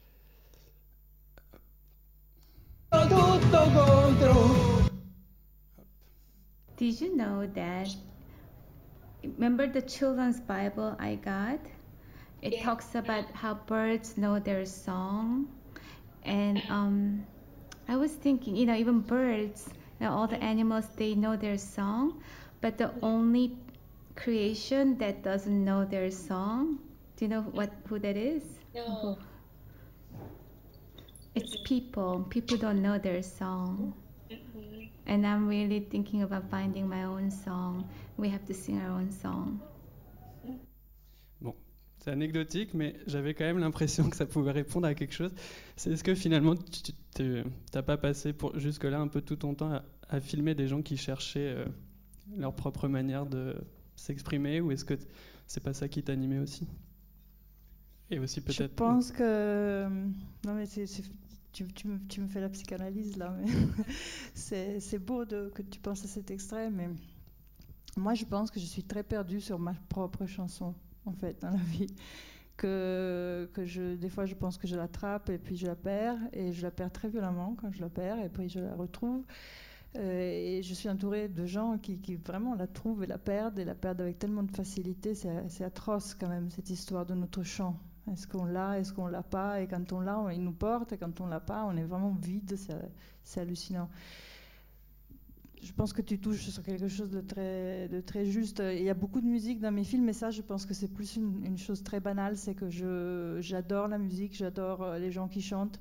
Did 6.78 7.02
you 7.02 7.16
know 7.16 7.48
that? 7.56 7.96
Remember 9.24 9.68
the 9.68 9.82
children's 9.82 10.40
Bible 10.40 10.96
I 11.00 11.16
got? 11.16 11.60
It 12.44 12.62
talks 12.62 12.94
about 12.94 13.32
how 13.32 13.54
birds 13.54 14.18
know 14.18 14.38
their 14.38 14.66
song. 14.66 15.48
And 16.24 16.62
um, 16.70 17.26
I 17.88 17.96
was 17.96 18.12
thinking, 18.12 18.58
you 18.58 18.66
know, 18.66 18.76
even 18.76 19.00
birds, 19.00 19.70
you 20.00 20.06
know, 20.06 20.12
all 20.12 20.28
the 20.28 20.44
animals, 20.44 20.86
they 20.98 21.16
know 21.16 21.38
their 21.38 21.58
song. 21.58 22.22
But 22.60 22.78
the 22.78 22.92
only 23.02 23.56
creation 24.18 24.98
that 24.98 25.24
doesn't 25.24 25.64
know 25.64 25.86
their 25.86 26.12
song, 26.12 26.80
do 27.16 27.24
you 27.26 27.30
know 27.30 27.44
what 27.44 27.72
who 27.88 27.98
that 28.00 28.18
is? 28.18 28.44
No. 28.76 29.18
It's 31.36 31.56
people. 31.64 32.28
People 32.30 32.58
don't 32.58 32.82
know 32.82 32.98
their 32.98 33.24
song. 33.24 33.94
And 35.06 35.26
I'm 35.26 35.48
really 35.48 35.80
thinking 35.80 36.24
about 36.24 36.50
finding 36.50 36.90
my 36.90 37.06
own 37.06 37.32
song. 37.32 37.90
We 38.18 38.28
have 38.30 38.46
to 38.48 38.54
sing 38.54 38.82
our 38.82 38.90
own 38.90 39.12
song. 39.12 39.62
C'est 42.04 42.12
anecdotique, 42.12 42.74
mais 42.74 42.96
j'avais 43.08 43.34
quand 43.34 43.46
même 43.46 43.60
l'impression 43.60 44.10
que 44.10 44.18
ça 44.18 44.26
pouvait 44.26 44.52
répondre 44.52 44.86
à 44.88 44.94
quelque 44.94 45.14
chose. 45.14 45.32
C'est 45.78 45.92
est-ce 45.92 46.04
que 46.04 46.16
finalement 46.16 46.56
tu 47.16 47.44
n'as 47.74 47.82
pas 47.82 47.96
passé 47.98 48.34
jusque-là 48.56 49.00
un 49.00 49.08
peu 49.08 49.22
tout 49.22 49.38
ton 49.38 49.56
temps 49.56 49.72
à, 49.72 49.84
à 50.10 50.20
filmer 50.20 50.54
des 50.54 50.68
gens 50.68 50.82
qui 50.82 50.98
cherchaient 50.98 51.56
euh, 51.56 51.66
leur 52.38 52.54
propre 52.56 52.90
manière 52.90 53.26
de 53.26 53.56
s'exprimer, 53.96 54.60
ou 54.60 54.72
est-ce 54.72 54.84
que 54.84 54.96
c'est 55.48 55.64
pas 55.64 55.74
ça 55.74 55.88
qui 55.88 56.04
t'animait 56.04 56.40
aussi? 56.40 56.68
Et 58.12 58.20
aussi 58.20 58.42
Je 58.42 58.46
peut-être. 58.46 58.76
pense 58.76 59.12
que. 59.12 59.88
Non, 60.46 60.54
mais 60.56 60.66
c'est. 60.66 60.86
c'est- 60.86 61.04
Tu, 61.54 61.66
tu 61.68 61.88
me, 61.88 62.00
tu 62.10 62.20
me 62.20 62.28
fais 62.28 62.42
la 62.42 62.50
psychanalyse 62.50 63.16
là, 63.16 63.30
mais 63.40 63.46
c'est 64.34 64.80
c'est 64.80 64.98
beau 65.00 65.24
de, 65.24 65.52
que 65.54 65.62
tu 65.62 65.80
penses 65.80 66.04
à 66.04 66.08
cet 66.08 66.32
extrait, 66.32 66.72
mais 66.72 66.90
moi 67.96 68.16
je 68.16 68.26
pense 68.26 68.50
que 68.50 68.60
je 68.60 68.66
suis 68.66 68.84
très 68.84 69.04
perdue 69.04 69.40
sur 69.40 69.60
ma 69.60 69.74
propre 69.88 70.26
chanson, 70.26 70.74
en 71.06 71.14
fait, 71.14 71.42
dans 71.42 71.52
la 71.52 71.58
vie. 71.58 71.94
Que, 72.56 73.50
que 73.54 73.66
je, 73.66 73.96
des 73.96 74.10
fois 74.10 74.28
je 74.28 74.36
pense 74.36 74.60
que 74.60 74.68
je 74.68 74.76
l'attrape 74.76 75.32
et 75.32 75.40
puis 75.40 75.58
je 75.58 75.66
la 75.66 75.76
perds, 75.76 76.20
et 76.34 76.54
je 76.54 76.62
la 76.62 76.70
perds 76.70 76.92
très 76.92 77.10
violemment 77.10 77.56
quand 77.60 77.72
je 77.72 77.82
la 77.82 77.90
perds, 77.90 78.20
et 78.20 78.30
puis 78.30 78.48
je 78.48 78.60
la 78.60 78.76
retrouve. 78.76 79.26
Euh, 79.96 80.58
et 80.58 80.62
je 80.64 80.74
suis 80.74 80.88
entourée 80.88 81.30
de 81.30 81.46
gens 81.46 81.78
qui, 81.78 82.00
qui 82.00 82.16
vraiment 82.16 82.54
la 82.56 82.68
trouvent 82.68 83.04
et 83.04 83.08
la 83.08 83.18
perdent, 83.18 83.58
et 83.58 83.66
la 83.66 83.76
perdent 83.76 84.02
avec 84.02 84.20
tellement 84.20 84.44
de 84.44 84.52
facilité. 84.52 85.16
C'est 85.16 85.64
atroce 85.64 86.14
quand 86.14 86.30
même, 86.30 86.52
cette 86.52 86.70
histoire 86.70 87.06
de 87.06 87.16
notre 87.16 87.44
chant. 87.44 87.80
Est-ce 88.12 88.28
qu'on 88.28 88.46
l'a, 88.46 88.80
est-ce 88.80 88.94
qu'on 88.94 89.08
l'a 89.08 89.24
pas? 89.24 89.62
Et 89.62 89.68
quand 89.68 89.92
on 89.92 90.00
l'a, 90.00 90.28
il 90.34 90.44
nous 90.44 90.54
porte, 90.54 90.94
et 90.94 90.98
quand 90.98 91.22
on 91.22 91.28
l'a 91.28 91.40
pas, 91.40 91.66
on 91.66 91.76
est 91.78 91.86
vraiment 91.86 92.14
vide, 92.22 92.56
c'est 93.24 93.40
hallucinant. 93.40 93.90
Je 95.64 95.72
pense 95.72 95.94
que 95.94 96.02
tu 96.02 96.20
touches 96.20 96.50
sur 96.50 96.62
quelque 96.62 96.90
chose 96.90 97.10
de 97.10 97.22
très, 97.22 98.26
juste. 98.26 98.62
Il 98.66 98.84
y 98.84 98.90
a 98.90 98.94
beaucoup 98.94 99.22
de 99.22 99.26
musique 99.26 99.60
dans 99.60 99.72
mes 99.72 99.86
films, 99.86 100.04
mais 100.04 100.14
ça, 100.14 100.30
je 100.30 100.42
pense 100.42 100.66
que 100.66 100.74
c'est 100.74 100.90
plus 100.90 101.16
une, 101.16 101.58
chose 101.58 101.84
très 101.84 102.02
banale, 102.02 102.36
c'est 102.36 102.54
que 102.54 102.70
j'adore 103.40 103.88
la 103.88 103.98
musique, 103.98 104.36
j'adore 104.36 104.84
euh, 104.84 105.00
les 105.00 105.12
gens 105.12 105.28
qui 105.28 105.42
chantent, 105.42 105.80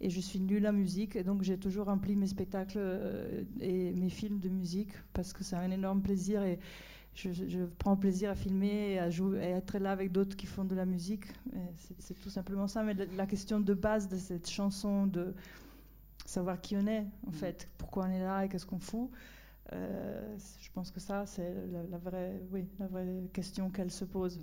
et 0.00 0.10
je 0.10 0.20
suis 0.20 0.38
nulle 0.38 0.66
en 0.66 0.72
musique, 0.72 1.16
et 1.16 1.24
donc 1.24 1.42
j'ai 1.42 1.58
toujours 1.58 1.86
rempli 1.86 2.14
mes 2.14 2.28
spectacles 2.28 2.78
euh, 2.78 3.42
et 3.60 3.92
mes 3.92 4.10
films 4.10 4.38
de 4.38 4.48
musique, 4.48 4.92
parce 5.12 5.32
que 5.32 5.42
c'est 5.42 5.56
un 5.56 5.70
énorme 5.72 6.02
plaisir, 6.02 6.44
et 6.44 6.60
je, 7.14 7.64
prends 7.78 7.96
plaisir 7.96 8.30
à 8.30 8.34
filmer 8.34 8.92
et 8.92 8.98
à 9.00 9.08
être 9.08 9.78
là 9.78 9.90
avec 9.90 10.12
d'autres 10.12 10.36
qui 10.36 10.46
font 10.46 10.64
de 10.64 10.74
la 10.74 10.84
musique. 10.84 11.24
C'est 11.98 12.20
tout 12.20 12.30
simplement 12.30 12.68
ça, 12.68 12.82
mais 12.82 12.94
la 12.94 13.26
question 13.26 13.58
de 13.58 13.74
base 13.74 14.08
de 14.08 14.16
cette 14.16 14.48
chanson, 14.48 15.06
de 15.06 15.34
savoir 16.26 16.60
qui 16.60 16.76
on 16.76 16.86
est, 16.86 17.06
en 17.28 17.32
fait, 17.32 17.68
pourquoi 17.78 18.06
on 18.06 18.10
est 18.10 18.20
là 18.20 18.44
et 18.44 18.48
qu'est-ce 18.48 18.66
qu'on 18.66 18.78
fout. 18.80 19.10
euh, 19.72 20.36
je 20.60 20.70
pense 20.72 20.90
que 20.92 21.00
ça, 21.00 21.26
c'est 21.26 21.54
la, 21.72 21.84
la 21.84 21.98
vraie, 21.98 22.42
oui, 22.52 22.66
la 22.78 22.86
vraie 22.88 23.30
question 23.32 23.70
qu'elle 23.70 23.90
se 23.90 24.04
pose. 24.04 24.40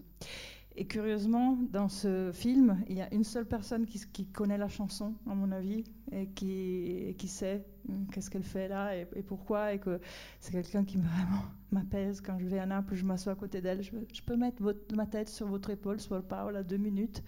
Et 0.76 0.86
curieusement, 0.88 1.58
dans 1.72 1.88
ce 1.88 2.32
film, 2.34 2.84
il 2.90 2.98
y 2.98 3.02
a 3.02 3.14
une 3.14 3.24
seule 3.24 3.46
personne 3.46 3.86
qui, 3.86 4.02
qui 4.12 4.26
connaît 4.26 4.58
la 4.58 4.70
chanson, 4.70 5.14
à 5.30 5.36
mon 5.36 5.52
avis, 5.52 5.84
et 6.12 6.28
qui, 6.28 7.08
et 7.10 7.16
qui 7.16 7.28
sait 7.28 7.64
hum, 7.90 8.08
qu'est-ce 8.12 8.30
qu'elle 8.32 8.44
fait 8.44 8.68
là 8.70 8.96
et, 8.98 9.08
et 9.16 9.22
pourquoi, 9.22 9.74
et 9.74 9.80
que 9.80 10.00
c'est 10.40 10.52
quelqu'un 10.52 10.84
qui 10.84 10.98
vraiment 11.00 11.44
m'apaise 11.72 12.22
quand 12.22 12.40
je 12.40 12.48
vais 12.48 12.58
à 12.60 12.66
Naples, 12.66 12.96
je 12.96 13.06
m'assois 13.06 13.34
à 13.34 13.36
côté 13.36 13.62
d'elle, 13.62 13.84
je, 13.84 13.92
je 14.14 14.22
peux 14.24 14.36
mettre 14.36 14.64
votre- 14.64 14.96
ma 14.96 15.06
tête 15.06 15.30
sur 15.30 15.48
votre 15.48 15.70
épaule, 15.70 16.00
sur 16.00 16.16
le 16.16 16.24
Paola, 16.24 16.64
deux 16.64 16.78
minutes. 16.78 17.24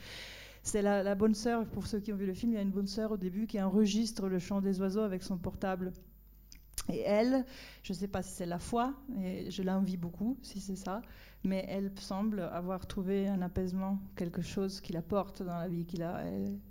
C'est 0.66 0.82
la, 0.82 1.04
la 1.04 1.16
bonne 1.16 1.36
sœur, 1.36 1.66
pour 1.68 1.88
ceux 1.88 2.00
qui 2.02 2.12
ont 2.12 2.18
vu 2.18 2.26
le 2.26 2.34
film, 2.34 2.52
il 2.54 2.56
y 2.56 2.60
a 2.60 2.62
une 2.62 2.72
bonne 2.72 2.88
sœur 2.88 3.12
au 3.12 3.18
début 3.18 3.48
qui 3.48 3.62
enregistre 3.62 4.28
le 4.28 4.40
chant 4.40 4.62
des 4.62 4.82
oiseaux 4.82 5.02
avec 5.02 5.24
son 5.24 5.38
portable. 5.38 5.94
Et 6.90 7.02
elle, 7.02 7.46
je 7.84 7.94
ne 7.94 7.98
sais 7.98 8.08
pas 8.08 8.24
si 8.24 8.32
c'est 8.34 8.46
la 8.46 8.60
foi, 8.60 8.94
et 9.22 9.50
je 9.52 9.64
l'envie 9.64 9.98
beaucoup 9.98 10.38
si 10.44 10.60
c'est 10.60 10.76
ça, 10.76 11.02
mais 11.44 11.66
elle 11.70 11.92
semble 12.00 12.42
avoir 12.42 12.88
trouvé 12.88 13.28
un 13.28 13.42
apaisement, 13.42 14.00
quelque 14.16 14.42
chose 14.42 14.82
qui 14.82 14.94
la 14.94 15.02
porte 15.04 15.44
dans 15.44 15.58
la 15.58 15.68
vie. 15.68 15.86
Qu'il 15.86 16.04
a, 16.04 16.24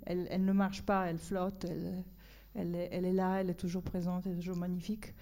elle, 0.05 0.27
elle- 0.29 0.45
ne 0.45 0.53
marche 0.53 0.83
pas, 0.83 1.07
elle 1.09 1.17
flotte, 1.17 1.65
elle, 1.65 2.03
elle 2.53 2.75
est, 2.75 2.89
elle 2.91 3.05
est 3.05 3.13
là, 3.13 3.41
elle 3.41 3.49
est 3.49 3.55
toujours 3.59 3.83
présente, 3.83 4.27
elle 4.27 4.33
est 4.33 4.37
toujours 4.37 4.57
magnifique. 4.57 5.13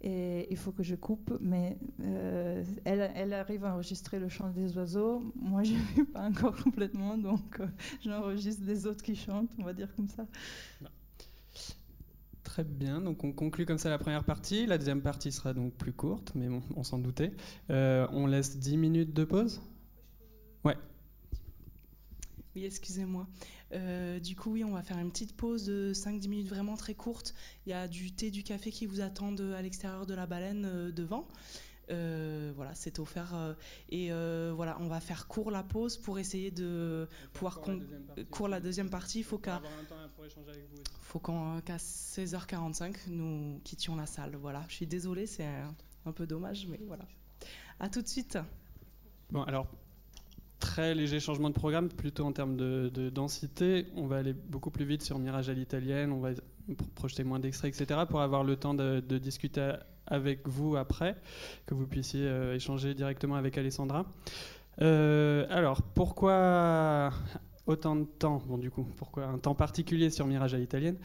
Et 0.00 0.46
il 0.50 0.56
faut 0.56 0.70
que 0.70 0.84
je 0.84 0.94
coupe, 0.94 1.36
mais 1.40 1.76
euh, 2.02 2.62
elle, 2.84 3.10
elle 3.16 3.32
arrive 3.32 3.64
à 3.64 3.74
enregistrer 3.74 4.20
le 4.20 4.28
chant 4.28 4.50
des 4.50 4.76
oiseaux. 4.76 5.22
Moi, 5.34 5.62
je 5.64 5.72
n'ai 5.72 6.04
pas 6.04 6.22
encore 6.22 6.56
complètement, 6.62 7.18
donc 7.18 7.58
euh, 7.58 7.66
j'enregistre 8.04 8.64
des 8.64 8.86
autres 8.86 9.02
qui 9.02 9.16
chantent, 9.16 9.50
on 9.58 9.64
va 9.64 9.72
dire 9.72 9.92
comme 9.96 10.08
ça. 10.08 10.26
Très 12.44 12.62
bien, 12.62 13.00
donc 13.00 13.24
on 13.24 13.32
conclut 13.32 13.66
comme 13.66 13.78
ça 13.78 13.90
la 13.90 13.98
première 13.98 14.24
partie. 14.24 14.66
La 14.66 14.78
deuxième 14.78 15.02
partie 15.02 15.32
sera 15.32 15.52
donc 15.52 15.74
plus 15.74 15.92
courte, 15.92 16.32
mais 16.36 16.48
bon, 16.48 16.62
on 16.76 16.84
s'en 16.84 16.98
doutait. 16.98 17.32
Euh, 17.70 18.06
on 18.12 18.26
laisse 18.26 18.56
10 18.56 18.76
minutes 18.76 19.12
de 19.12 19.24
pause? 19.24 19.60
Ouais. 20.64 20.76
Oui, 22.54 22.64
excusez-moi. 22.64 23.26
Euh, 23.72 24.18
du 24.20 24.34
coup, 24.34 24.52
oui, 24.52 24.64
on 24.64 24.72
va 24.72 24.82
faire 24.82 24.98
une 24.98 25.10
petite 25.10 25.36
pause 25.36 25.66
de 25.66 25.92
5-10 25.94 26.28
minutes 26.28 26.48
vraiment 26.48 26.76
très 26.76 26.94
courte. 26.94 27.34
Il 27.66 27.70
y 27.70 27.72
a 27.72 27.86
du 27.88 28.12
thé, 28.12 28.30
du 28.30 28.42
café 28.42 28.70
qui 28.70 28.86
vous 28.86 29.00
attendent 29.00 29.40
à 29.56 29.62
l'extérieur 29.62 30.06
de 30.06 30.14
la 30.14 30.26
baleine 30.26 30.64
euh, 30.64 30.90
devant. 30.90 31.28
Euh, 31.90 32.52
voilà, 32.54 32.74
c'est 32.74 32.98
offert. 32.98 33.34
euh, 33.34 33.54
et 33.88 34.12
euh, 34.12 34.52
voilà, 34.54 34.76
on 34.80 34.88
va 34.88 35.00
faire 35.00 35.26
court 35.26 35.50
la 35.50 35.62
pause 35.62 35.96
pour 35.96 36.18
essayer 36.18 36.50
de 36.50 37.08
pouvoir 37.32 37.60
court 38.30 38.48
la 38.48 38.60
deuxième 38.60 38.90
partie. 38.90 39.20
Il 39.20 39.24
faut 39.24 39.38
qu'à 39.38 39.62
faut 41.00 41.18
qu'à 41.18 41.76
16h45 41.76 43.08
nous 43.08 43.60
quittions 43.64 43.96
la 43.96 44.06
salle. 44.06 44.36
Voilà, 44.36 44.64
je 44.68 44.74
suis 44.74 44.86
désolée, 44.86 45.26
c'est 45.26 45.46
un, 45.46 45.74
un 46.04 46.12
peu 46.12 46.26
dommage, 46.26 46.66
mais 46.68 46.80
voilà. 46.86 47.06
À 47.80 47.88
tout 47.88 48.02
de 48.02 48.08
suite. 48.08 48.38
Bon, 49.30 49.42
alors, 49.42 49.66
très 50.58 50.94
léger 50.94 51.20
changement 51.20 51.48
de 51.48 51.54
programme, 51.54 51.88
plutôt 51.88 52.24
en 52.24 52.32
termes 52.32 52.56
de, 52.56 52.90
de 52.92 53.10
densité. 53.10 53.86
On 53.96 54.06
va 54.06 54.16
aller 54.16 54.32
beaucoup 54.32 54.70
plus 54.70 54.84
vite 54.84 55.02
sur 55.02 55.18
Mirage 55.18 55.48
à 55.48 55.52
l'italienne, 55.52 56.12
on 56.12 56.20
va 56.20 56.30
pro- 56.76 56.86
projeter 56.94 57.24
moins 57.24 57.38
d'extraits, 57.38 57.80
etc., 57.80 58.00
pour 58.08 58.20
avoir 58.20 58.44
le 58.44 58.56
temps 58.56 58.74
de, 58.74 59.00
discuter 59.18 59.72
avec 60.06 60.48
vous 60.48 60.76
après, 60.76 61.16
que 61.66 61.74
vous 61.74 61.86
puissiez 61.86 62.26
euh, 62.26 62.54
échanger 62.54 62.94
directement 62.94 63.34
avec 63.36 63.58
Alessandra. 63.58 64.06
Euh, 64.80 65.46
alors, 65.50 65.82
pourquoi 65.82 67.10
autant 67.66 67.96
de 67.96 68.04
temps 68.04 68.42
Bon, 68.46 68.58
du 68.58 68.70
coup, 68.70 68.84
pourquoi 68.96 69.26
un 69.26 69.38
temps 69.38 69.54
particulier 69.54 70.10
sur 70.10 70.26
Mirage 70.26 70.54
à 70.54 70.58
l'italienne? 70.58 70.96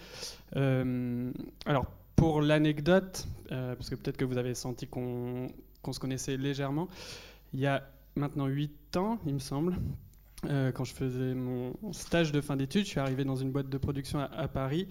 Euh, 0.55 1.31
Alors, 1.65 1.85
pour 2.15 2.41
l'anecdote, 2.41 3.27
parce 3.49 3.89
que 3.89 3.95
peut-être 3.95 4.17
que 4.17 4.25
vous 4.25 4.37
avez 4.37 4.55
senti 4.55 4.87
qu'on 4.87 5.49
se 5.91 5.99
connaissait 5.99 6.37
légèrement, 6.37 6.87
il 7.53 7.59
y 7.59 7.67
a 7.67 7.83
maintenant 8.15 8.47
8 8.47 8.97
ans, 8.97 9.19
il 9.25 9.33
me 9.33 9.39
semble, 9.39 9.75
euh, 10.45 10.71
quand 10.71 10.83
je 10.83 10.93
faisais 10.93 11.33
mon 11.33 11.73
stage 11.91 12.31
de 12.31 12.41
fin 12.41 12.55
d'études, 12.55 12.85
je 12.85 12.89
suis 12.89 12.99
arrivé 12.99 13.23
dans 13.23 13.35
une 13.35 13.51
boîte 13.51 13.69
de 13.69 13.77
production 13.77 14.19
à, 14.19 14.47
Paris. 14.47 14.87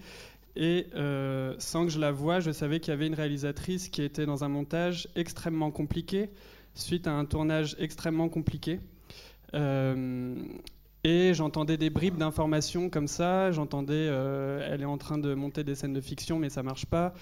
Et 0.55 0.87
euh, 0.95 1.55
sans 1.57 1.85
que 1.85 1.91
je 1.91 1.99
la 1.99 2.11
voie, 2.11 2.39
je 2.39 2.51
savais 2.51 2.79
qu'il 2.79 2.91
y 2.91 2.93
avait 2.93 3.07
une 3.07 3.15
réalisatrice 3.15 3.89
qui 3.89 4.01
était 4.01 4.25
dans 4.25 4.43
un 4.43 4.49
montage 4.49 5.07
extrêmement 5.15 5.71
compliqué, 5.71 6.29
suite 6.75 7.07
à 7.07 7.13
un 7.13 7.25
tournage 7.25 7.75
extrêmement 7.79 8.29
compliqué. 8.29 8.79
Euh, 9.55 10.35
et 11.03 11.33
j'entendais 11.33 11.75
des 11.75 11.89
bribes 11.89 12.17
d'informations 12.17 12.89
comme 12.89 13.07
ça. 13.07 13.51
J'entendais, 13.51 13.93
euh, 13.93 14.65
elle 14.71 14.81
est 14.81 14.85
en 14.85 14.97
train 14.97 15.17
de 15.17 15.33
monter 15.33 15.63
des 15.63 15.75
scènes 15.75 15.93
de 15.93 15.99
fiction, 15.99 16.39
mais 16.39 16.49
ça 16.49 16.63
marche 16.63 16.85
pas. 16.85 17.13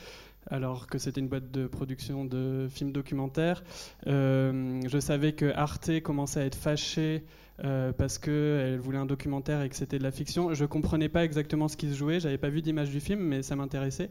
Alors 0.49 0.87
que 0.87 0.97
c'était 0.97 1.21
une 1.21 1.27
boîte 1.27 1.51
de 1.51 1.67
production 1.67 2.25
de 2.25 2.67
films 2.69 2.91
documentaires. 2.91 3.63
Euh, 4.07 4.81
je 4.87 4.99
savais 4.99 5.33
que 5.33 5.53
Arte 5.53 6.01
commençait 6.01 6.41
à 6.41 6.45
être 6.45 6.55
fâché 6.57 7.23
euh, 7.63 7.93
parce 7.93 8.17
qu'elle 8.17 8.79
voulait 8.79 8.97
un 8.97 9.05
documentaire 9.05 9.61
et 9.61 9.69
que 9.69 9.75
c'était 9.75 9.99
de 9.99 10.03
la 10.03 10.11
fiction. 10.11 10.53
Je 10.53 10.65
comprenais 10.65 11.09
pas 11.09 11.23
exactement 11.23 11.67
ce 11.67 11.77
qui 11.77 11.89
se 11.89 11.95
jouait. 11.95 12.19
J'avais 12.19 12.39
pas 12.39 12.49
vu 12.49 12.61
d'image 12.61 12.89
du 12.89 12.99
film, 12.99 13.21
mais 13.21 13.43
ça 13.43 13.55
m'intéressait. 13.55 14.09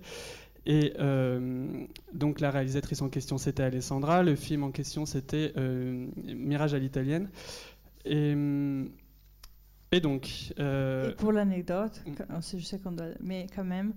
Et 0.67 0.93
euh, 1.01 1.67
donc 2.13 2.39
la 2.41 2.51
réalisatrice 2.51 3.01
en 3.03 3.09
question 3.09 3.39
c'était 3.39 3.63
Alessandra, 3.63 4.23
le 4.23 4.37
film 4.37 4.63
en 4.63 4.71
question 4.71 5.07
c'était 5.07 5.53
euh, 5.57 6.07
Mirage 6.27 6.75
à 6.75 6.79
l'italienne. 6.79 7.29
Et, 8.05 8.35
et 9.93 10.01
donc. 10.01 10.53
Et 10.59 11.13
pour 11.17 11.33
l'anecdote, 11.33 12.03
quand- 12.17 12.41
je 12.57 12.65
sais 12.65 12.79
qu'on 12.79 12.93
doit, 12.93 13.07
mais 13.21 13.47
quand 13.55 13.65
même, 13.65 13.95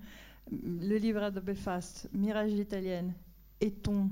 le 0.52 0.98
livre 0.98 1.30
de 1.30 1.40
Belfast, 1.40 2.10
Mirage 2.14 2.54
italienne 2.54 3.14
et 3.62 3.72
ton 3.72 4.10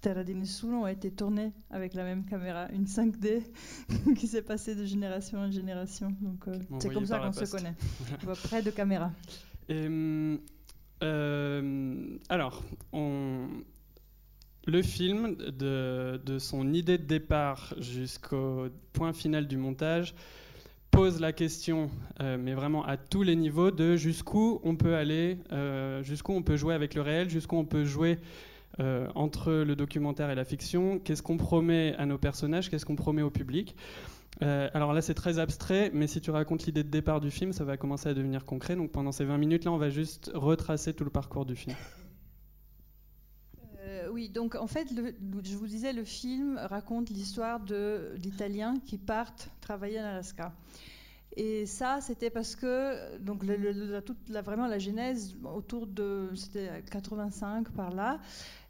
Terra 0.00 0.24
di 0.24 0.34
Nessuno 0.34 0.78
ont 0.84 0.86
été 0.86 1.10
tournés 1.10 1.52
avec 1.70 1.92
la 1.92 2.04
même 2.04 2.24
caméra, 2.24 2.68
une 2.72 2.84
5D 2.86 3.42
qui 4.16 4.26
s'est 4.26 4.42
passée 4.42 4.74
de 4.74 4.84
génération 4.86 5.38
en 5.40 5.50
génération. 5.50 6.14
Donc 6.22 6.48
euh, 6.48 6.54
c'est 6.80 6.90
comme 6.92 7.04
ça 7.04 7.18
qu'on 7.18 7.32
se 7.32 7.50
connaît. 7.50 7.74
Près 8.44 8.62
de 8.62 8.70
caméra. 8.70 9.12
Et, 9.68 9.86
hum, 9.86 10.40
euh, 11.02 12.18
alors, 12.28 12.62
on- 12.92 13.48
le 14.66 14.82
film, 14.82 15.36
de, 15.36 16.20
de 16.24 16.38
son 16.38 16.72
idée 16.72 16.98
de 16.98 17.04
départ 17.04 17.74
jusqu'au 17.78 18.68
point 18.92 19.12
final 19.12 19.48
du 19.48 19.56
montage, 19.56 20.14
pose 20.90 21.20
la 21.20 21.32
question, 21.32 21.90
euh, 22.20 22.36
mais 22.38 22.54
vraiment 22.54 22.84
à 22.84 22.96
tous 22.96 23.22
les 23.22 23.36
niveaux, 23.36 23.70
de 23.70 23.96
jusqu'où 23.96 24.60
on 24.64 24.76
peut 24.76 24.94
aller, 24.94 25.38
euh, 25.52 26.02
jusqu'où 26.02 26.32
on 26.32 26.42
peut 26.42 26.56
jouer 26.56 26.74
avec 26.74 26.94
le 26.94 27.02
réel, 27.02 27.30
jusqu'où 27.30 27.56
on 27.56 27.64
peut 27.64 27.84
jouer 27.84 28.18
euh, 28.80 29.06
entre 29.14 29.52
le 29.52 29.76
documentaire 29.76 30.30
et 30.30 30.34
la 30.34 30.44
fiction, 30.44 30.98
qu'est-ce 30.98 31.22
qu'on 31.22 31.36
promet 31.36 31.94
à 31.98 32.06
nos 32.06 32.18
personnages, 32.18 32.70
qu'est-ce 32.70 32.86
qu'on 32.86 32.96
promet 32.96 33.22
au 33.22 33.30
public. 33.30 33.74
Alors 34.40 34.94
là, 34.94 35.02
c'est 35.02 35.12
très 35.12 35.38
abstrait, 35.38 35.90
mais 35.92 36.06
si 36.06 36.22
tu 36.22 36.30
racontes 36.30 36.64
l'idée 36.64 36.82
de 36.82 36.88
départ 36.88 37.20
du 37.20 37.30
film, 37.30 37.52
ça 37.52 37.64
va 37.64 37.76
commencer 37.76 38.08
à 38.08 38.14
devenir 38.14 38.46
concret. 38.46 38.74
Donc 38.74 38.90
pendant 38.90 39.12
ces 39.12 39.26
20 39.26 39.36
minutes-là, 39.36 39.70
on 39.70 39.76
va 39.76 39.90
juste 39.90 40.30
retracer 40.34 40.94
tout 40.94 41.04
le 41.04 41.10
parcours 41.10 41.44
du 41.44 41.56
film. 41.56 41.76
Oui, 44.12 44.28
donc 44.28 44.54
en 44.54 44.66
fait, 44.66 44.88
je 45.44 45.56
vous 45.56 45.66
disais, 45.66 45.92
le 45.92 46.04
film 46.04 46.58
raconte 46.58 47.10
l'histoire 47.10 47.60
de- 47.60 48.14
d'Italiens 48.18 48.74
qui 48.84 48.98
partent 48.98 49.50
travailler 49.60 50.00
en 50.00 50.04
Alaska. 50.04 50.52
Et 51.36 51.64
ça, 51.64 52.00
c'était 52.00 52.28
parce 52.30 52.56
que 52.56 53.16
donc 53.18 53.44
la, 53.44 54.40
vraiment 54.42 54.66
la 54.66 54.80
genèse 54.80 55.36
autour 55.44 55.86
de 55.86 56.28
c'était 56.34 56.82
85 56.90 57.70
par 57.70 57.94
là. 57.94 58.18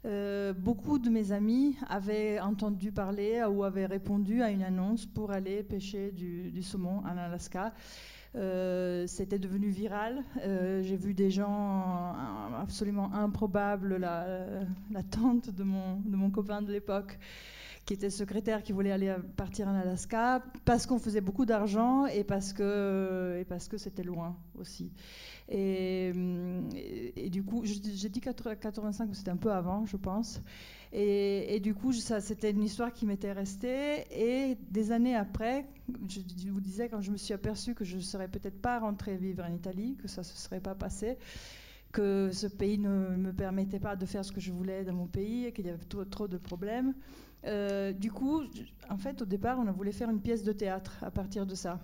euh, 0.05 0.53
beaucoup 0.53 0.99
de 0.99 1.09
mes 1.09 1.31
amis 1.31 1.75
avaient 1.89 2.39
entendu 2.39 2.91
parler 2.91 3.43
ou 3.49 3.63
avaient 3.63 3.87
répondu 3.87 4.43
à 4.43 4.51
une 4.51 4.61
annonce 4.63 5.07
pour 5.07 5.31
aller 5.31 5.63
pêcher 5.63 6.11
du 6.11 6.61
saumon 6.61 6.99
en 6.99 7.17
Alaska. 7.17 7.73
Euh, 8.35 9.05
c'était 9.07 9.39
devenu 9.39 9.69
viral. 9.69 10.23
Euh, 10.45 10.81
J'ai 10.83 10.95
vu 10.95 11.13
des 11.13 11.29
gens 11.29 12.13
euh, 12.15 12.61
absolument 12.61 13.13
improbables, 13.13 13.97
la, 13.97 14.25
la 14.91 15.03
tante 15.03 15.49
de 15.49 15.63
mon, 15.63 15.97
de 16.05 16.15
mon 16.15 16.29
copain 16.29 16.61
de 16.61 16.71
l'époque, 16.71 17.19
qui 17.85 17.93
était 17.93 18.09
secrétaire, 18.09 18.63
qui 18.63 18.71
voulait 18.71 18.91
aller 18.93 19.13
partir 19.35 19.67
en 19.67 19.75
Alaska, 19.75 20.41
parce 20.63 20.85
qu'on 20.85 20.99
faisait 20.99 21.19
beaucoup 21.19 21.45
d'argent 21.45 22.05
et 22.05 22.23
parce 22.23 22.53
que, 22.53 23.43
c'était 23.77 24.03
loin 24.03 24.37
aussi. 24.57 24.91
Et, 25.49 26.13
et- 26.75 27.25
et 27.25 27.29
du 27.29 27.43
coup, 27.43 27.63
j'ai 27.65 28.07
dit 28.09 28.21
80 28.21 28.55
85, 28.55 29.09
mais 29.09 29.13
c'était 29.15 29.31
un 29.31 29.35
peu 29.37 29.51
avant, 29.51 29.85
je 29.85 29.97
pense. 29.97 30.41
Et, 30.93 31.59
du 31.61 31.73
coup, 31.73 31.93
ça, 31.93 32.19
c'était 32.19 32.51
une 32.51 32.63
histoire 32.63 32.91
qui 32.91 33.05
m'était 33.05 33.31
restée. 33.31 34.05
Et 34.11 34.57
des 34.69 34.91
années 34.91 35.15
après, 35.15 35.65
je, 36.09 36.49
vous 36.49 36.59
disais, 36.59 36.89
quand 36.89 36.99
je 36.99 37.11
me 37.11 37.17
suis 37.17 37.33
aperçue 37.33 37.73
que 37.73 37.85
je 37.85 37.95
ne 37.95 38.01
serais 38.01 38.27
peut-être 38.27 38.61
pas 38.61 38.79
rentrée 38.79 39.15
vivre 39.15 39.43
en 39.43 39.53
Italie, 39.53 39.95
que 40.01 40.09
ça 40.09 40.21
ne 40.21 40.25
se 40.25 40.37
serait 40.37 40.59
pas 40.59 40.75
passé, 40.75 41.17
que 41.93 42.29
ce 42.33 42.47
pays 42.47 42.77
ne 42.77 43.15
me 43.15 43.31
permettait 43.31 43.79
pas 43.79 43.95
de 43.95 44.05
faire 44.05 44.25
ce 44.25 44.33
que 44.33 44.41
je 44.41 44.51
voulais 44.51 44.83
dans 44.83 44.93
mon 44.93 45.07
pays 45.07 45.51
qu'il 45.53 45.65
y 45.65 45.69
avait 45.69 45.79
trop, 46.09 46.27
de 46.27 46.37
problèmes. 46.37 46.93
Euh, 47.45 47.93
du 47.93 48.11
coup, 48.11 48.41
en 48.89 48.97
fait, 48.97 49.21
au 49.21 49.25
départ, 49.25 49.59
on 49.59 49.67
a 49.67 49.71
voulu 49.71 49.93
faire 49.93 50.09
une 50.09 50.21
pièce 50.21 50.43
de 50.43 50.51
théâtre 50.51 50.97
à 51.03 51.11
partir 51.11 51.45
de 51.45 51.55
ça. 51.55 51.79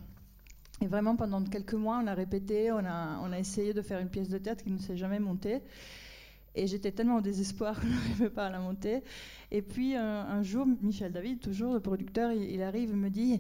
Et 0.82 0.88
vraiment, 0.88 1.16
pendant 1.16 1.42
quelques 1.44 1.74
mois, 1.74 2.00
on 2.04 2.08
a 2.08 2.14
répété, 2.14 2.72
on 2.74 2.86
a 2.86 3.40
essayé 3.40 3.74
de 3.74 3.82
faire 3.82 4.00
une 4.00 4.10
pièce 4.10 4.30
de 4.30 4.38
théâtre 4.38 4.66
qui 4.66 4.72
ne 4.72 4.78
s'est 4.78 4.98
jamais 4.98 5.20
montée. 5.20 5.62
Et 6.58 6.66
j'étais 6.66 6.92
tellement 6.92 7.18
au 7.18 7.22
désespoir 7.22 7.76
que 7.80 7.86
je 7.86 7.92
n'arrivais 7.92 8.30
pas 8.32 8.48
à 8.48 8.50
la 8.50 8.60
monter. 8.60 9.04
Et 9.52 9.62
puis 9.62 9.96
un, 9.96 10.42
jour, 10.42 10.66
Michel 10.82 11.12
David, 11.12 11.40
toujours 11.40 11.74
le 11.74 11.80
producteur, 11.80 12.32
il, 12.32 12.62
arrive 12.64 12.90
et 12.90 12.96
me 12.96 13.10
dit 13.10 13.40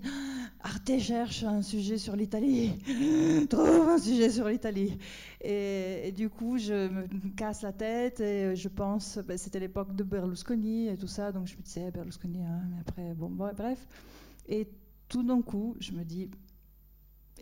Arte 0.61 0.99
cherche 0.99 1.43
un 1.43 1.63
sujet 1.63 1.97
sur 1.97 2.15
l'Italie. 2.15 2.73
Trouve 3.49 3.89
un 3.89 3.97
sujet 3.97 4.29
sur 4.29 4.47
l'Italie. 4.47 4.97
Et, 5.41 6.07
et 6.07 6.11
du 6.11 6.29
coup, 6.29 6.57
je 6.57 6.89
me 6.89 7.35
casse 7.35 7.63
la 7.63 7.73
tête 7.73 8.19
et 8.19 8.55
je 8.55 8.67
pense, 8.69 9.17
ben, 9.27 9.37
c'était 9.37 9.59
l'époque 9.59 9.95
de 9.95 10.03
Berlusconi 10.03 10.87
et 10.87 10.95
tout 10.95 11.07
ça, 11.07 11.31
donc 11.31 11.47
je 11.47 11.57
me 11.57 11.61
disais 11.63 11.91
Berlusconi, 11.91 12.43
hein, 12.45 12.61
mais 12.69 12.77
après, 12.81 13.13
bon, 13.15 13.29
bon, 13.29 13.51
bref. 13.57 13.85
Et 14.47 14.67
tout 15.09 15.23
d'un 15.23 15.41
coup, 15.41 15.75
je 15.79 15.91
me 15.91 16.03
dis 16.03 16.29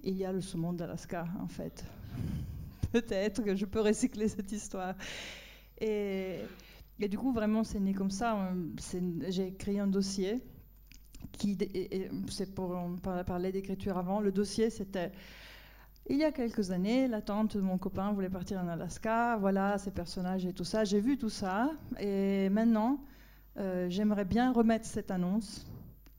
il 0.04 0.18
y 0.18 0.26
a 0.26 0.32
le 0.32 0.42
saumon 0.42 0.74
d'Alaska, 0.74 1.28
en 1.42 1.48
fait. 1.48 1.84
Peut-être 2.92 3.44
que 3.44 3.56
je 3.56 3.66
peux 3.66 3.82
recycler 3.82 4.30
cette 4.30 4.52
histoire. 4.52 4.96
Et, 5.80 6.40
du 7.00 7.18
coup, 7.18 7.32
vraiment, 7.32 7.64
c'est 7.64 7.80
né 7.80 7.94
comme 7.94 8.12
ça. 8.12 8.38
Euh, 8.52 9.22
J'ai 9.30 9.48
écrit 9.48 9.80
un 9.80 9.88
dossier 9.88 10.42
on 12.58 12.96
par- 12.98 13.26
parler 13.26 13.52
d'écriture 13.52 13.98
avant. 13.98 14.20
Le 14.20 14.32
dossier, 14.32 14.70
c'était 14.70 15.12
il 16.08 16.18
y 16.18 16.24
a 16.24 16.32
quelques 16.32 16.72
années, 16.72 17.08
la 17.08 17.22
tante 17.22 17.58
de 17.58 17.62
mon 17.62 17.78
copain 17.78 18.12
voulait 18.14 18.30
partir 18.30 18.60
en 18.60 18.68
Alaska. 18.68 19.38
Voilà, 19.38 19.78
ses 19.78 19.92
personnages 19.92 20.46
et 20.46 20.54
tout 20.54 20.64
ça. 20.64 20.84
J'ai 20.86 21.00
vu 21.00 21.18
tout 21.18 21.30
ça. 21.30 21.72
Et 22.00 22.50
maintenant, 22.50 23.00
euh, 23.58 23.90
j'aimerais 23.90 24.26
bien 24.26 24.52
remettre 24.54 24.86
cette 24.86 25.10
annonce 25.12 25.66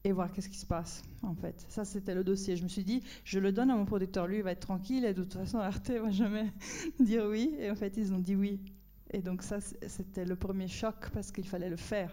et 0.03 0.13
voir 0.13 0.33
qu'est-ce 0.33 0.49
qui 0.49 0.59
se 0.59 0.67
passe, 0.67 1.03
en 1.23 1.35
fait. 1.35 1.65
Ça, 1.69 1.85
c'était 1.85 2.15
le 2.15 2.25
dossier. 2.25 2.57
Je 2.57 2.65
me 2.65 2.69
suis 2.69 2.85
dit, 2.85 3.03
je 3.25 3.39
le 3.39 3.53
donne 3.53 3.71
à 3.71 3.77
mon 3.77 3.85
producteur, 3.85 4.27
lui, 4.27 4.37
il 4.39 4.43
va 4.43 4.53
être 4.53 4.61
tranquille, 4.61 5.05
et 5.05 5.15
de 5.15 5.23
toute 5.23 5.35
façon, 5.35 5.59
Arte 5.59 5.91
va 5.91 6.11
jamais 6.11 6.53
dire 7.01 7.27
oui. 7.29 7.55
Et 7.59 7.71
en 7.71 7.75
fait, 7.77 7.97
ils 7.97 8.13
ont 8.13 8.19
dit 8.19 8.37
oui. 8.37 8.61
Et 9.13 9.23
donc 9.23 9.43
ça, 9.43 9.59
c'était 9.61 10.25
le 10.25 10.37
premier 10.37 10.69
choc, 10.69 11.11
parce 11.13 11.31
qu'il 11.31 11.47
fallait 11.47 11.71
le 11.71 11.77
faire. 11.77 12.13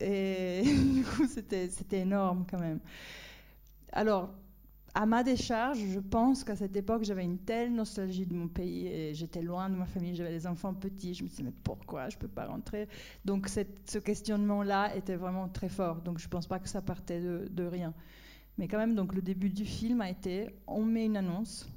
Et 0.00 0.62
du 0.94 1.04
coup, 1.04 1.26
c'était 1.26 1.68
énorme 1.92 2.46
quand 2.48 2.58
même. 2.58 2.80
Alors, 3.92 4.30
à 4.94 5.06
ma 5.06 5.22
décharge, 5.22 5.78
je 5.78 6.00
pense 6.00 6.42
qu'à 6.42 6.56
cette 6.56 6.76
époque, 6.76 7.04
j'avais 7.04 7.24
une 7.24 7.38
telle 7.38 7.72
nostalgie 7.72 8.26
de 8.26 8.34
mon 8.34 8.48
pays 8.48 8.86
et 8.86 9.14
j'étais 9.14 9.42
loin 9.42 9.68
de 9.68 9.76
ma 9.76 9.86
famille, 9.86 10.14
j'avais 10.14 10.30
des 10.30 10.46
enfants 10.46 10.74
petits, 10.74 11.14
je 11.14 11.22
me 11.22 11.28
disais, 11.28 11.42
mais 11.42 11.52
pourquoi 11.62 12.08
je 12.08 12.16
ne 12.16 12.20
peux 12.20 12.28
pas 12.28 12.46
rentrer? 12.46 12.88
Donc, 13.24 13.48
ce 13.48 13.98
questionnement-là 13.98 14.96
était 14.96 15.16
vraiment 15.16 15.48
très 15.48 15.68
fort. 15.68 16.00
Donc, 16.02 16.18
je 16.18 16.26
ne 16.26 16.30
pense 16.30 16.46
pas 16.46 16.58
que 16.58 16.68
ça 16.68 16.82
partait 16.82 17.20
de, 17.20 17.48
de 17.50 17.64
rien. 17.64 17.94
Mais 18.58 18.66
quand 18.66 18.78
même, 18.78 18.94
donc, 18.94 19.14
le 19.14 19.22
début 19.22 19.50
du 19.50 19.64
film 19.64 20.00
a 20.00 20.10
été, 20.10 20.48
on 20.66 20.84
met 20.84 21.04
une 21.04 21.16
annonce 21.16 21.68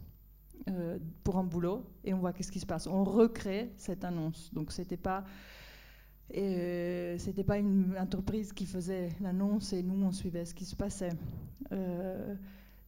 euh, 0.69 0.97
pour 1.23 1.37
un 1.37 1.43
boulot 1.43 1.85
et 2.03 2.13
on 2.13 2.19
voit 2.19 2.33
qu'est-ce 2.33 2.51
qui 2.51 2.59
se 2.59 2.65
passe. 2.65 2.87
On 2.87 3.03
recrée 3.03 3.71
cette 3.77 4.03
annonce. 4.03 4.53
Donc, 4.53 4.71
c'était 4.71 4.97
pas... 4.97 5.23
Et 6.31 7.15
c'était 7.19 7.43
pas 7.43 7.57
une 7.57 7.95
entreprise 7.99 8.53
qui 8.53 8.65
faisait 8.65 9.09
l'annonce 9.21 9.73
et 9.73 9.83
nous 9.83 10.03
on 10.03 10.11
suivait 10.11 10.45
ce 10.45 10.55
qui 10.55 10.65
se 10.65 10.75
passait. 10.75 11.11
Euh, 11.71 12.35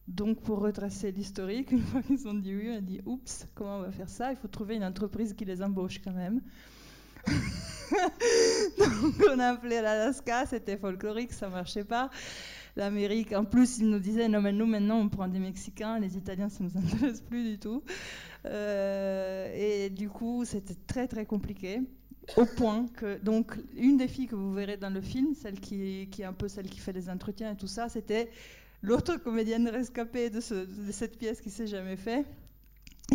donc 0.08 0.40
pour 0.40 0.60
retracer 0.60 1.12
l'historique, 1.12 1.70
une 1.72 1.82
fois 1.82 2.02
qu'ils 2.02 2.26
ont 2.28 2.34
dit 2.34 2.54
oui, 2.54 2.70
on 2.70 2.78
a 2.78 2.80
dit 2.80 3.00
oups, 3.04 3.46
comment 3.54 3.78
on 3.78 3.82
va 3.82 3.90
faire 3.90 4.08
ça? 4.08 4.30
Il 4.30 4.36
faut 4.36 4.48
trouver 4.48 4.76
une 4.76 4.84
entreprise 4.84 5.34
qui 5.34 5.44
les 5.44 5.62
embauche 5.62 6.00
quand 6.02 6.12
même. 6.12 6.40
donc 8.78 9.14
on 9.32 9.38
a 9.38 9.46
appelé 9.46 9.80
l'Alaska, 9.80 10.46
c'était 10.46 10.76
folklorique, 10.76 11.32
ça 11.32 11.48
marchait 11.48 11.84
pas. 11.84 12.10
L'Amérique, 12.76 13.32
en 13.32 13.44
plus, 13.44 13.78
ils 13.78 13.88
nous 13.88 13.98
disaient 13.98 14.28
non 14.28 14.42
mais 14.42 14.52
nous 14.52 14.66
maintenant 14.66 14.98
on 14.98 15.08
prend 15.08 15.28
des 15.28 15.38
Mexicains, 15.38 15.98
les 15.98 16.16
Italiens 16.16 16.50
ça 16.50 16.62
nous 16.62 16.76
intéresse 16.76 17.22
plus 17.22 17.42
du 17.42 17.58
tout. 17.58 17.82
Euh, 18.44 19.52
et 19.54 19.90
du 19.90 20.08
coup 20.08 20.44
c'était 20.44 20.76
très 20.86 21.08
très 21.08 21.26
compliqué 21.26 21.80
au 22.36 22.44
point 22.44 22.86
que 22.96 23.18
donc 23.22 23.56
une 23.76 23.96
des 23.96 24.08
filles 24.08 24.26
que 24.26 24.34
vous 24.34 24.52
verrez 24.52 24.76
dans 24.76 24.90
le 24.90 25.00
film, 25.00 25.34
celle 25.34 25.60
qui, 25.60 26.08
est 26.18 26.24
un 26.24 26.32
peu 26.32 26.48
celle 26.48 26.68
qui 26.68 26.78
fait 26.78 26.92
les 26.92 27.08
entretiens 27.08 27.52
et 27.52 27.56
tout 27.56 27.66
ça, 27.66 27.88
c'était 27.88 28.30
l'autre 28.82 29.16
comédienne 29.16 29.68
rescapée 29.68 30.28
de 30.28 30.40
cette 30.40 31.18
pièce 31.18 31.40
qui 31.40 31.50
s'est 31.50 31.66
jamais 31.66 31.96
fait. 31.96 32.26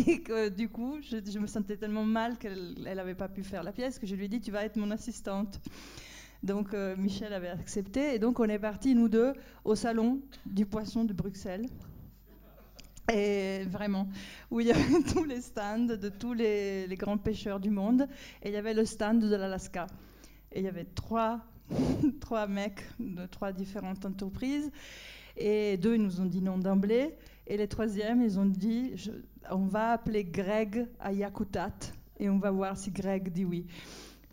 Et 0.06 0.22
que 0.22 0.48
du 0.48 0.70
coup, 0.70 0.96
je, 1.02 1.18
je 1.30 1.38
me 1.38 1.46
sentais 1.46 1.76
tellement 1.76 2.04
mal 2.04 2.38
qu'elle 2.38 2.74
n'avait 2.78 3.14
pas 3.14 3.28
pu 3.28 3.42
faire 3.42 3.62
la 3.62 3.72
pièce 3.72 3.98
que 3.98 4.06
je 4.06 4.14
lui 4.14 4.24
ai 4.24 4.28
dit 4.28 4.40
tu 4.40 4.50
vas 4.50 4.64
être 4.64 4.76
mon 4.76 4.90
assistante. 4.90 5.60
Donc 6.42 6.74
euh, 6.74 6.96
Michel 6.96 7.32
avait 7.32 7.48
accepté 7.48 8.14
et 8.14 8.18
donc 8.18 8.40
on 8.40 8.44
est 8.44 8.58
partis 8.58 8.94
nous 8.94 9.08
deux 9.08 9.32
au 9.64 9.76
salon 9.76 10.20
du 10.44 10.66
poisson 10.66 11.04
de 11.04 11.12
Bruxelles. 11.12 11.66
Et 13.12 13.64
vraiment, 13.64 14.08
où 14.50 14.60
il 14.60 14.68
y 14.68 14.70
avait 14.70 15.02
tous 15.12 15.24
les 15.24 15.40
stands 15.40 15.78
de 15.78 16.08
tous 16.08 16.34
les, 16.34 16.86
grands 16.92 17.18
pêcheurs 17.18 17.58
du 17.58 17.70
monde, 17.70 18.08
et 18.42 18.48
il 18.48 18.54
y 18.54 18.56
avait 18.56 18.74
le 18.74 18.84
stand 18.84 19.20
de 19.20 19.34
l'Alaska. 19.34 19.86
Et 20.52 20.60
il 20.60 20.64
y 20.64 20.68
avait 20.68 20.86
trois, 20.94 21.40
trois 22.20 22.46
mecs 22.46 22.84
de 23.00 23.26
trois 23.26 23.52
différentes 23.52 24.04
entreprises, 24.04 24.70
et 25.36 25.76
deux, 25.78 25.96
ils 25.96 26.02
nous 26.02 26.20
ont 26.20 26.26
dit 26.26 26.40
non 26.40 26.58
d'emblée, 26.58 27.16
et 27.48 27.56
les 27.56 27.66
troisièmes, 27.66 28.22
ils 28.22 28.38
ont 28.38 28.46
dit, 28.46 28.92
on 29.50 29.66
va 29.66 29.92
appeler 29.92 30.24
Greg 30.24 30.86
à 31.00 31.12
Yakutat, 31.12 31.74
et 32.20 32.30
on 32.30 32.38
va 32.38 32.52
voir 32.52 32.76
si 32.76 32.92
Greg 32.92 33.32
dit 33.32 33.44
oui. 33.44 33.66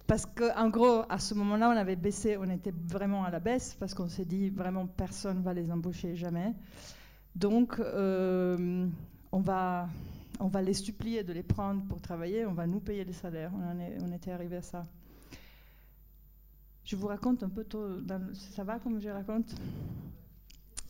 Parce 0.09 0.25
qu'en 0.25 0.69
gros, 0.69 1.03
à 1.07 1.19
ce 1.19 1.35
moment-là, 1.35 1.69
on 1.69 1.77
avait 1.77 1.95
baissé, 1.95 2.35
on 2.35 2.49
était 2.49 2.73
vraiment 2.87 3.25
à 3.25 3.29
la 3.29 3.39
baisse, 3.39 3.77
parce 3.79 3.93
qu'on 3.93 4.07
s'est 4.07 4.25
dit, 4.25 4.49
vraiment, 4.49 4.87
personne 4.87 5.37
ne 5.37 5.43
va 5.43 5.53
les 5.53 5.71
embaucher 5.71 6.15
jamais. 6.15 6.55
Donc, 7.35 7.79
euh, 7.79 8.87
on, 9.31 9.39
va, 9.39 9.87
les 10.65 10.73
supplier 10.73 11.23
de 11.23 11.31
les 11.31 11.43
prendre 11.43 11.83
pour 11.83 12.01
travailler, 12.01 12.47
on 12.47 12.53
va 12.53 12.65
nous 12.65 12.79
payer 12.79 13.05
les 13.05 13.13
salaires. 13.13 13.51
On, 13.53 14.11
était 14.11 14.31
arrivé 14.31 14.57
à 14.57 14.61
ça. 14.63 14.83
Je 16.85 16.95
vous 16.95 17.05
raconte 17.05 17.43
un 17.43 17.49
peu, 17.49 17.63
tôt, 17.63 17.99
ça 18.33 18.63
va 18.63 18.79
comme 18.79 18.99
je 18.99 19.09
raconte? 19.09 19.53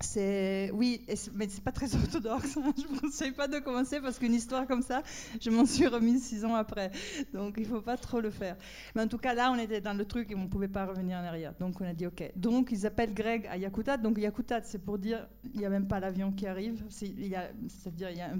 C'est 0.01 0.71
oui, 0.73 1.01
et 1.07 1.15
mais 1.33 1.47
c'est 1.49 1.63
pas 1.63 1.71
très 1.71 1.93
orthodoxe. 1.95 2.57
Je 2.77 2.87
vous 2.87 2.99
conseille 2.99 3.31
pas 3.31 3.47
de 3.47 3.59
commencer 3.59 3.99
parce 3.99 4.17
qu'une 4.17 4.33
histoire 4.33 4.65
comme 4.65 4.81
ça, 4.81 5.03
je 5.41 5.49
m'en 5.49 5.65
suis 5.65 5.87
remise 5.87 6.23
six 6.23 6.45
ans 6.45 6.55
après. 6.55 6.91
Donc 7.33 7.55
il 7.57 7.65
faut 7.65 7.81
pas 7.81 7.97
trop 7.97 8.21
le 8.21 8.29
faire. 8.29 8.55
Mais 8.95 9.01
en 9.01 9.07
tout 9.07 9.17
cas 9.17 9.33
là, 9.33 9.51
on 9.51 9.57
était 9.59 9.81
dans 9.81 9.93
le 9.93 10.05
truc 10.05 10.31
et 10.31 10.35
on 10.35 10.47
pouvait 10.47 10.67
pas 10.69 10.85
revenir 10.85 11.17
en 11.17 11.23
arrière. 11.23 11.53
Donc 11.59 11.81
on 11.81 11.85
a 11.85 11.93
dit 11.93 12.07
ok. 12.07 12.31
Donc 12.35 12.69
ils 12.71 12.85
appellent 12.85 13.13
Greg 13.13 13.45
à 13.47 13.57
Yakutat. 13.57 13.97
Donc 13.97 14.17
Yakutat, 14.17 14.61
c'est 14.63 14.79
pour 14.79 14.97
dire 14.97 15.27
il 15.53 15.59
y 15.61 15.65
a 15.65 15.69
même 15.69 15.87
pas 15.87 15.99
l'avion 15.99 16.31
qui 16.31 16.47
arrive. 16.47 16.83
C'est-à-dire 16.89 18.09
il 18.11 18.17
y 18.17 18.21
a 18.21 18.31
un- 18.31 18.39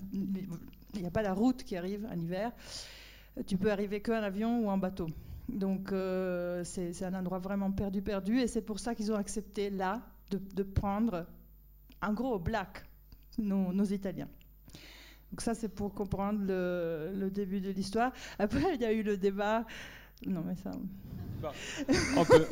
il 0.95 1.01
y 1.01 1.05
a 1.05 1.11
pas 1.11 1.21
la 1.21 1.33
route 1.33 1.63
qui 1.63 1.75
arrive 1.75 2.07
en 2.11 2.17
hiver. 2.17 2.51
Tu 3.47 3.57
peux 3.57 3.71
arriver 3.71 4.01
qu'en 4.01 4.13
avion 4.23 4.61
ou 4.65 4.69
en 4.69 4.77
bateau. 4.77 5.07
Donc 5.49 5.91
euh, 5.91 6.63
c'est 6.63 7.03
un 7.03 7.13
endroit 7.13 7.39
vraiment 7.39 7.71
perdu, 7.71 8.01
perdu. 8.01 8.39
Et 8.39 8.47
c'est 8.47 8.61
pour 8.61 8.79
ça 8.79 8.95
qu'ils 8.95 9.11
ont 9.11 9.15
accepté 9.15 9.69
là 9.69 10.01
de 10.31 10.63
prendre 10.63 11.25
en 12.01 12.13
gros 12.13 12.39
black, 12.39 12.83
nos, 13.37 13.71
nos 13.73 13.85
Italiens. 13.85 14.29
Donc 15.31 15.41
ça 15.41 15.53
c'est 15.53 15.69
pour 15.69 15.93
comprendre 15.93 16.39
le, 16.45 17.11
le 17.15 17.29
début 17.29 17.61
de 17.61 17.69
l'histoire. 17.69 18.11
Après 18.39 18.75
il 18.75 18.81
y 18.81 18.85
a 18.85 18.91
eu 18.91 19.03
le 19.03 19.17
débat. 19.17 19.65
Non 20.25 20.43
mais 20.45 20.55
ça. 20.55 20.71
On 22.17 22.25
peut- 22.25 22.45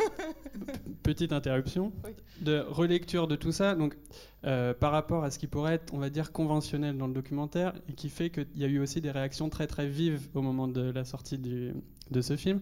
Petite 1.04 1.34
interruption 1.34 1.92
de 2.40 2.60
relecture 2.60 3.28
de 3.28 3.36
tout 3.36 3.52
ça. 3.52 3.76
Donc, 3.76 3.98
euh, 4.46 4.74
par 4.74 4.94
rapport 4.94 5.26
à 5.26 5.32
ce 5.32 5.40
qui 5.40 5.48
pourrait 5.48 5.74
être, 5.74 5.94
on 5.94 5.98
va 5.98 6.10
dire, 6.10 6.32
conventionnel 6.32 6.98
dans 6.98 7.08
le 7.08 7.14
documentaire, 7.14 7.74
et 7.90 7.94
qui 7.94 8.08
fait 8.10 8.30
qu'il 8.30 8.48
y 8.56 8.64
a 8.64 8.68
eu 8.68 8.80
aussi 8.80 9.02
des 9.02 9.12
réactions 9.12 9.50
très 9.50 9.68
très 9.68 9.88
vives 9.90 10.30
au 10.36 10.42
moment 10.42 10.70
de 10.70 10.82
la 10.92 11.04
sortie 11.04 11.38
du- 11.38 11.74
de 12.12 12.22
ce 12.22 12.38
film. 12.38 12.62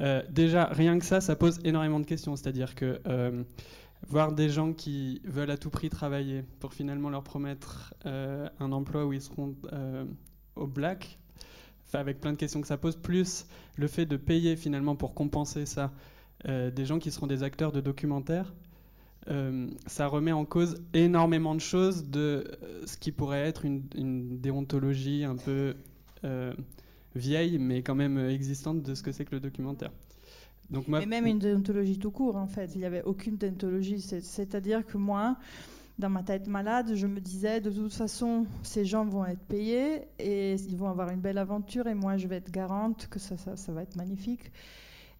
Euh, 0.00 0.22
déjà, 0.28 0.64
rien 0.64 0.98
que 0.98 1.04
ça, 1.04 1.20
ça 1.20 1.36
pose 1.36 1.60
énormément 1.64 2.00
de 2.00 2.06
questions. 2.06 2.34
C'est-à-dire 2.34 2.74
que 2.74 3.00
euh, 3.06 3.44
voir 4.08 4.32
des 4.32 4.48
gens 4.48 4.72
qui 4.72 5.20
veulent 5.24 5.50
à 5.50 5.56
tout 5.56 5.70
prix 5.70 5.90
travailler 5.90 6.42
pour 6.58 6.72
finalement 6.72 7.10
leur 7.10 7.22
promettre 7.22 7.94
euh, 8.06 8.48
un 8.58 8.72
emploi 8.72 9.06
où 9.06 9.12
ils 9.12 9.20
seront 9.20 9.54
euh, 9.72 10.04
au 10.56 10.66
black, 10.66 11.18
avec 11.92 12.20
plein 12.20 12.32
de 12.32 12.36
questions 12.36 12.60
que 12.60 12.68
ça 12.68 12.76
pose, 12.76 12.96
plus 12.96 13.46
le 13.76 13.88
fait 13.88 14.06
de 14.06 14.16
payer 14.16 14.56
finalement 14.56 14.94
pour 14.94 15.14
compenser 15.14 15.66
ça 15.66 15.92
euh, 16.46 16.70
des 16.70 16.86
gens 16.86 16.98
qui 16.98 17.10
seront 17.10 17.26
des 17.26 17.42
acteurs 17.42 17.72
de 17.72 17.80
documentaires, 17.80 18.52
ça 19.86 20.08
remet 20.08 20.32
en 20.32 20.44
cause 20.44 20.82
énormément 20.92 21.54
de 21.54 21.60
choses 21.60 22.06
de 22.06 22.50
ce 22.84 22.96
qui 22.96 23.12
pourrait 23.12 23.46
être 23.46 23.64
une, 23.64 24.40
déontologie 24.40 25.22
un 25.22 25.36
peu 25.36 25.76
vieille, 27.14 27.58
mais 27.58 27.82
quand 27.82 27.94
même 27.94 28.18
existante 28.18 28.82
de 28.82 28.94
ce 28.94 29.02
que 29.04 29.12
c'est 29.12 29.24
que 29.24 29.36
le 29.36 29.40
documentaire. 29.40 29.92
Donc 30.70 30.86
moi, 30.88 31.02
Et 31.02 31.06
même 31.06 31.26
une 31.26 31.38
déontologie 31.38 31.98
tout 31.98 32.10
court, 32.10 32.36
en 32.36 32.46
fait. 32.46 32.72
Il 32.74 32.78
n'y 32.78 32.84
avait 32.84 33.02
aucune 33.02 33.36
déontologie. 33.36 34.00
C'est- 34.00 34.20
C'est-à-dire 34.20 34.86
que 34.86 34.96
moi, 34.98 35.36
dans 35.98 36.08
ma 36.10 36.22
tête 36.22 36.46
malade, 36.46 36.92
je 36.94 37.06
me 37.06 37.20
disais, 37.20 37.60
de 37.60 37.70
toute 37.70 37.92
façon, 37.92 38.46
ces 38.62 38.84
gens 38.84 39.04
vont 39.04 39.26
être 39.26 39.40
payés 39.42 40.02
et 40.18 40.54
ils 40.54 40.76
vont 40.76 40.88
avoir 40.88 41.10
une 41.10 41.20
belle 41.20 41.38
aventure 41.38 41.86
et 41.88 41.94
moi, 41.94 42.16
je 42.16 42.26
vais 42.28 42.36
être 42.36 42.50
garante 42.50 43.08
que 43.08 43.18
ça, 43.18 43.36
ça, 43.36 43.56
ça 43.56 43.72
va 43.72 43.82
être 43.82 43.96
magnifique. 43.96 44.50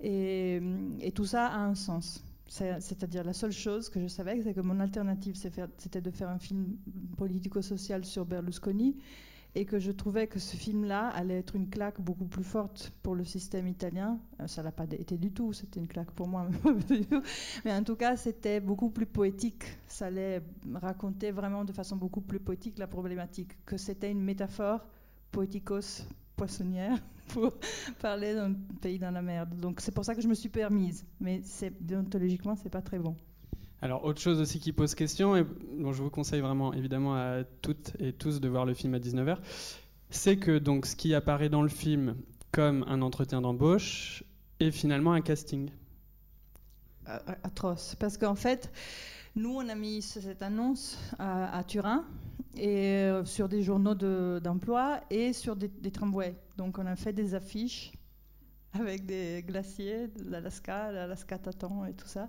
Et, 0.01 0.61
et 1.01 1.13
tout 1.13 1.27
ça 1.27 1.47
a 1.49 1.59
un 1.59 1.75
sens. 1.75 2.25
C'est- 2.47 2.81
C'est-à-dire 2.81 3.23
la 3.25 3.33
seule 3.35 3.53
chose 3.53 3.89
que 3.91 4.01
je 4.01 4.07
savais, 4.09 4.41
c'est 4.43 4.55
que 4.55 4.61
mon 4.61 4.81
alternative, 4.81 5.35
c'était 5.35 6.01
de 6.01 6.11
faire 6.11 6.29
un 6.31 6.39
film 6.39 6.77
politico-social 7.17 8.05
sur 8.05 8.25
Berlusconi. 8.25 8.97
Et 9.55 9.65
que 9.65 9.79
je 9.79 9.91
trouvais 9.91 10.27
que 10.27 10.39
ce 10.39 10.57
film-là 10.57 11.09
allait 11.09 11.39
être 11.39 11.57
une 11.57 11.69
claque 11.69 12.01
beaucoup 12.01 12.27
plus 12.27 12.45
forte 12.45 12.93
pour 13.03 13.15
le 13.15 13.25
système 13.25 13.67
italien. 13.67 14.19
Euh, 14.41 14.47
Ça 14.47 14.63
l'a 14.63 14.73
pas 14.73 14.85
été 14.85 15.19
du 15.19 15.33
tout, 15.33 15.53
c'était 15.53 15.81
une 15.81 15.89
claque 15.89 16.11
pour 16.13 16.29
moi, 16.29 16.49
mais 17.65 17.73
en 17.73 17.83
tout 17.83 17.97
cas 17.97 18.17
c'était 18.17 18.61
beaucoup 18.61 18.91
plus 18.91 19.07
poétique. 19.07 19.65
Ça 19.87 20.07
allait 20.07 20.43
raconter 20.75 21.31
vraiment 21.33 21.65
de 21.65 21.73
façon 21.73 21.97
beaucoup 21.97 22.21
plus 22.21 22.39
poétique 22.41 22.79
la 22.79 22.87
problématique, 22.87 23.65
que 23.65 23.77
c'était 23.77 24.11
une 24.11 24.23
métaphore 24.23 24.81
poéticos 25.33 26.07
poissonnière 26.37 26.97
pour 27.29 27.53
parler 28.01 28.35
d'un 28.35 28.55
pays 28.81 28.99
dans 28.99 29.11
la 29.11 29.23
merde. 29.23 29.57
Donc 29.57 29.81
c'est 29.81 29.93
pour 29.93 30.05
ça 30.05 30.15
que 30.15 30.23
je 30.23 30.29
me 30.29 30.35
suis 30.35 30.49
permise, 30.49 31.05
mais 31.21 31.41
c'est 31.43 31.73
déontologiquement 31.85 32.57
c'est 32.57 32.71
pas 32.71 32.83
très 32.83 32.99
bon. 32.99 33.17
Alors, 33.83 34.05
autre 34.05 34.21
chose 34.21 34.41
aussi 34.41 34.61
qui 34.61 34.73
pose 34.73 34.95
question, 34.95 35.37
et 35.37 35.45
dont 35.79 35.93
je 35.93 36.03
vous 36.03 36.11
conseille 36.11 36.41
vraiment 36.41 36.75
évidemment 36.75 37.15
à 37.15 37.45
toutes 37.63 37.93
et 37.99 38.13
tous 38.13 38.41
de 38.41 38.49
voir 38.49 38.67
le 38.67 38.75
film 38.75 38.95
à 38.95 38.99
19h, 38.99 39.39
c'est 40.11 40.37
que 40.37 40.59
donc 40.59 40.87
ce 40.87 40.97
qui 40.97 41.15
apparaît 41.15 41.49
dans 41.49 41.63
le 41.63 41.69
film 41.69 42.17
comme 42.53 42.85
un 42.89 43.01
entretien 43.01 43.41
d'embauche 43.41 44.23
est 44.59 44.71
finalement 44.71 45.13
un 45.13 45.23
casting. 45.23 45.71
Atroce. 47.43 47.97
Parce 47.99 48.17
qu'en 48.19 48.35
fait, 48.35 48.71
nous, 49.35 49.51
on 49.57 49.69
a 49.69 49.75
mis 49.75 50.03
ce- 50.03 50.21
cette 50.21 50.43
annonce 50.43 50.99
à, 51.19 51.65
Turin 51.67 52.05
et 52.57 52.69
euh, 53.05 53.25
sur 53.25 53.49
des 53.49 53.63
journaux 53.63 53.95
de- 53.95 54.41
d'emploi 54.45 55.01
et 55.11 55.33
sur 55.33 55.57
des, 55.57 55.69
des 55.69 55.91
tramways. 55.91 56.35
Donc, 56.57 56.79
on 56.79 56.87
a 56.87 56.97
fait 56.97 57.13
des 57.13 57.35
affiches 57.35 57.93
avec 58.75 59.07
des 59.07 59.43
glaciers 59.47 60.09
l'Alaska, 60.29 60.93
l'Alaska 60.93 61.39
t'attend 61.39 61.85
et 61.87 61.95
tout 61.95 62.07
ça. 62.07 62.29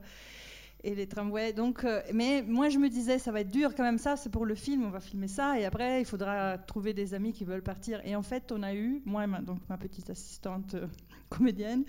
Et 0.84 0.96
les 0.96 1.08
tramways. 1.08 1.54
Donc, 1.54 1.84
euh, 1.84 2.02
mais 2.12 2.42
moi, 2.42 2.70
je 2.70 2.80
me 2.80 2.90
disais, 2.90 3.20
ça 3.20 3.32
va 3.32 3.42
être 3.42 3.52
dur 3.52 3.76
quand 3.76 3.84
même, 3.84 4.00
ça, 4.00 4.16
c'est 4.16 4.32
pour 4.32 4.46
le 4.46 4.56
film, 4.56 4.84
on 4.84 4.90
va 4.90 5.00
filmer 5.00 5.28
ça, 5.28 5.60
et 5.60 5.66
après, 5.66 6.02
il 6.02 6.06
faudra 6.06 6.58
trouver 6.58 6.94
des 6.94 7.14
amis 7.14 7.34
qui 7.34 7.46
veulent 7.46 7.62
partir. 7.62 8.02
Et 8.04 8.16
en 8.16 8.24
fait, 8.24 8.52
on 8.52 8.64
a 8.64 8.74
eu, 8.74 9.02
moi 9.06 9.28
ma, 9.28 9.42
donc, 9.42 9.60
ma 9.70 9.78
petite 9.78 10.10
assistante 10.10 10.74
euh, 10.74 10.88
comédienne, 11.30 11.84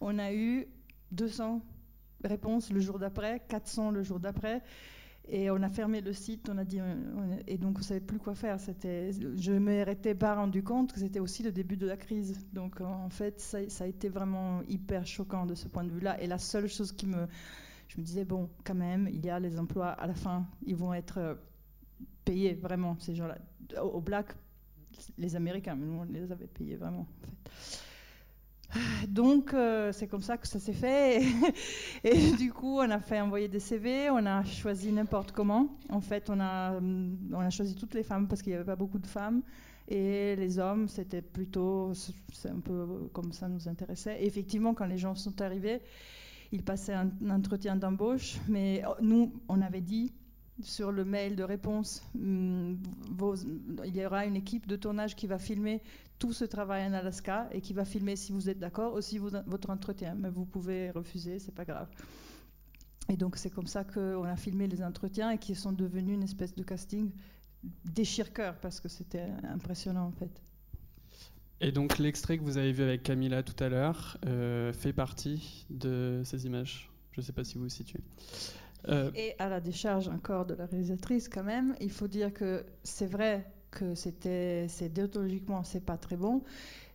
on 0.00 0.18
a 0.18 0.32
eu 0.32 0.66
200 1.12 1.62
réponses 2.24 2.72
le 2.72 2.80
jour 2.80 2.98
d'après, 2.98 3.42
400 3.48 3.92
le 3.92 4.02
jour 4.02 4.18
d'après. 4.18 4.62
Et 5.28 5.50
on 5.50 5.62
a 5.62 5.68
fermé 5.68 6.00
le 6.00 6.12
site, 6.12 6.48
on 6.48 6.58
a 6.58 6.64
dit, 6.64 6.80
euh, 6.80 6.94
et 7.46 7.56
donc 7.56 7.76
on 7.76 7.78
ne 7.78 7.84
savait 7.84 8.00
plus 8.00 8.18
quoi 8.18 8.34
faire. 8.34 8.58
Je 8.58 9.52
ne 9.52 9.58
m'étais 9.60 10.16
pas 10.16 10.34
rendu 10.34 10.64
compte 10.64 10.92
que 10.92 10.98
c'était 10.98 11.20
aussi 11.20 11.44
le 11.44 11.52
début 11.52 11.76
de 11.76 11.86
la 11.86 11.96
crise. 11.96 12.44
Donc 12.52 12.80
en 12.80 13.08
fait, 13.08 13.40
ça 13.40 13.84
a 13.84 13.86
été 13.86 14.08
vraiment 14.08 14.62
hyper 14.68 15.06
choquant 15.06 15.46
de 15.46 15.54
ce 15.54 15.68
point 15.68 15.84
de 15.84 15.92
vue-là. 15.92 16.20
Et 16.20 16.26
la 16.26 16.38
seule 16.38 16.66
chose 16.66 16.90
qui 16.90 17.06
me, 17.06 17.28
je 17.92 18.00
me 18.00 18.06
disais 18.06 18.24
bon, 18.24 18.48
quand 18.64 18.74
même, 18.74 19.08
il 19.12 19.24
y 19.24 19.28
a 19.28 19.38
les 19.38 19.58
emplois 19.58 19.88
à 19.88 20.06
la 20.06 20.14
fin, 20.14 20.46
ils 20.64 20.76
vont 20.76 20.94
être 20.94 21.18
euh, 21.18 21.34
payés 22.24 22.54
vraiment 22.54 22.96
ces 22.98 23.14
gens-là. 23.14 23.36
Au, 23.82 24.00
Black, 24.00 24.28
les 25.18 25.36
Américains, 25.36 25.74
mais 25.74 25.84
nous 25.84 26.00
on 26.00 26.04
les 26.04 26.32
avait 26.32 26.46
payés 26.46 26.76
vraiment. 26.76 27.00
En 27.00 27.16
fait. 27.20 27.82
Donc, 29.08 29.52
euh, 29.52 29.92
c'est 29.92 30.06
comme 30.06 30.22
ça 30.22 30.38
que 30.38 30.48
ça 30.48 30.58
s'est 30.58 30.72
fait. 30.72 31.22
Et, 32.04 32.32
du 32.32 32.50
coup, 32.50 32.78
on 32.78 32.90
a 32.90 32.98
fait 32.98 33.20
envoyer 33.20 33.48
des 33.48 33.60
CV, 33.60 34.08
on 34.08 34.24
a 34.24 34.42
choisi 34.44 34.90
n'importe 34.90 35.32
comment. 35.32 35.76
En 35.90 36.00
fait, 36.00 36.30
on 36.30 36.40
a, 36.40 36.76
hum, 36.78 37.18
on 37.30 37.40
a 37.40 37.50
choisi 37.50 37.74
toutes 37.74 37.92
les 37.92 38.02
femmes 38.02 38.26
parce 38.26 38.40
qu'il 38.40 38.52
n'y 38.52 38.56
avait 38.56 38.64
pas 38.64 38.76
beaucoup 38.76 38.98
de 38.98 39.06
femmes. 39.06 39.42
Et 39.88 40.34
les 40.36 40.58
hommes, 40.58 40.88
c'était 40.88 41.20
plutôt, 41.20 41.92
c'est 42.32 42.48
un 42.48 42.60
peu 42.60 43.10
comme 43.12 43.32
ça 43.32 43.48
nous 43.48 43.68
intéressait. 43.68 44.22
Et 44.22 44.26
effectivement, 44.26 44.72
quand 44.72 44.86
les 44.86 44.96
gens 44.96 45.14
sont 45.14 45.42
arrivés, 45.42 45.82
ils 46.52 46.62
passaient 46.62 46.94
un, 46.94 47.10
entretien 47.30 47.76
d'embauche. 47.76 48.38
Mais 48.48 48.82
oh, 48.86 48.94
nous, 49.00 49.32
on 49.48 49.60
avait 49.60 49.80
dit 49.80 50.12
sur 50.62 50.92
le 50.92 51.04
mail 51.04 51.34
de 51.34 51.42
réponse, 51.42 52.02
vos- 52.14 53.34
il 53.84 53.96
y 53.96 54.06
aura 54.06 54.26
une 54.26 54.36
équipe 54.36 54.66
de 54.66 54.76
tournage 54.76 55.16
qui 55.16 55.26
va 55.26 55.38
filmer 55.38 55.82
tout 56.18 56.32
ce 56.32 56.44
travail 56.44 56.86
en 56.86 56.92
Alaska 56.92 57.48
et 57.50 57.60
qui 57.60 57.72
va 57.72 57.84
filmer, 57.84 58.14
si 58.14 58.32
vous 58.32 58.48
êtes 58.48 58.58
d'accord, 58.58 58.92
aussi 58.94 59.18
votre 59.18 59.70
entretien. 59.70 60.14
Mais 60.14 60.30
vous 60.30 60.44
pouvez 60.44 60.90
refuser, 60.90 61.38
c'est 61.38 61.54
pas 61.54 61.64
grave. 61.64 61.88
Et 63.08 63.16
donc 63.16 63.36
c'est 63.36 63.50
comme 63.50 63.66
ça 63.66 63.82
qu'on 63.82 64.24
a 64.24 64.36
filmé 64.36 64.68
les 64.68 64.82
entretiens 64.82 65.30
et 65.30 65.38
qui 65.38 65.54
sont 65.54 65.72
devenus 65.72 66.14
une 66.14 66.22
espèce 66.22 66.54
de 66.54 66.62
casting 66.62 67.10
déchire-cœur 67.84 68.58
parce 68.60 68.80
que 68.80 68.88
c'était 68.88 69.28
impressionnant 69.44 70.06
en 70.06 70.12
fait. 70.12 70.42
Et 71.62 71.70
donc 71.70 71.98
l'extrait 71.98 72.38
que 72.38 72.42
vous 72.42 72.58
avez 72.58 72.72
vu 72.72 72.82
avec 72.82 73.04
Camilla 73.04 73.44
tout 73.44 73.62
à 73.62 73.68
l'heure 73.68 74.18
euh, 74.26 74.72
fait 74.72 74.92
partie 74.92 75.64
de 75.70 76.20
ces 76.24 76.44
images. 76.44 76.90
Je 77.12 77.20
ne 77.20 77.24
sais 77.24 77.32
pas 77.32 77.44
si 77.44 77.54
vous 77.54 77.62
vous 77.62 77.68
situez. 77.68 78.00
Euh, 78.88 79.12
Et 79.14 79.36
à 79.38 79.48
la 79.48 79.60
décharge 79.60 80.08
encore 80.08 80.44
de 80.44 80.54
la 80.54 80.66
réalisatrice, 80.66 81.28
quand 81.28 81.44
même, 81.44 81.76
il 81.80 81.90
faut 81.90 82.08
dire 82.08 82.32
que 82.32 82.64
c'est 82.82 83.06
vrai 83.06 83.46
que 83.70 83.94
c'était, 83.94 84.66
c'est 84.68 84.92
déontologiquement, 84.92 85.62
c'est 85.62 85.84
pas 85.84 85.96
très 85.96 86.16
bon. 86.16 86.42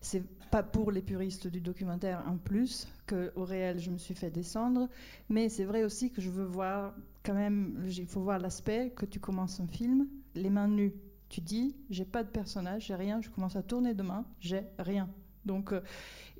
C'est 0.02 0.24
pas 0.52 0.64
pour 0.64 0.92
les 0.92 1.02
puristes 1.02 1.48
du 1.48 1.62
documentaire 1.62 2.24
en 2.28 2.38
plus 2.38 2.88
que 3.06 3.32
au 3.36 3.46
réel 3.46 3.80
je 3.80 3.90
me 3.90 3.98
suis 3.98 4.14
fait 4.16 4.30
descendre, 4.30 4.90
mais 5.30 5.50
c'est 5.50 5.66
vrai 5.66 5.84
aussi 5.84 6.12
que 6.12 6.22
je 6.22 6.30
veux 6.30 6.46
voir 6.46 6.94
quand 7.24 7.34
même, 7.34 7.84
il 7.88 8.06
faut 8.06 8.22
voir 8.22 8.40
l'aspect 8.40 8.92
que 8.96 9.06
tu 9.06 9.20
commences 9.20 9.60
un 9.60 9.68
film, 9.68 10.08
les 10.36 10.50
mains 10.50 10.68
nues. 10.68 10.94
Tu 11.30 11.42
dis, 11.42 11.76
j'ai 11.90 12.06
pas 12.06 12.24
de 12.24 12.30
personnage, 12.30 12.86
j'ai 12.88 12.96
rien, 12.96 13.22
je 13.22 13.30
commence 13.30 13.56
à 13.56 13.64
tourner 13.64 13.94
de 13.94 14.04
main, 14.04 14.26
j'ai 14.40 14.62
rien. 14.80 15.10
Donc 15.46 15.72
euh, 15.74 15.82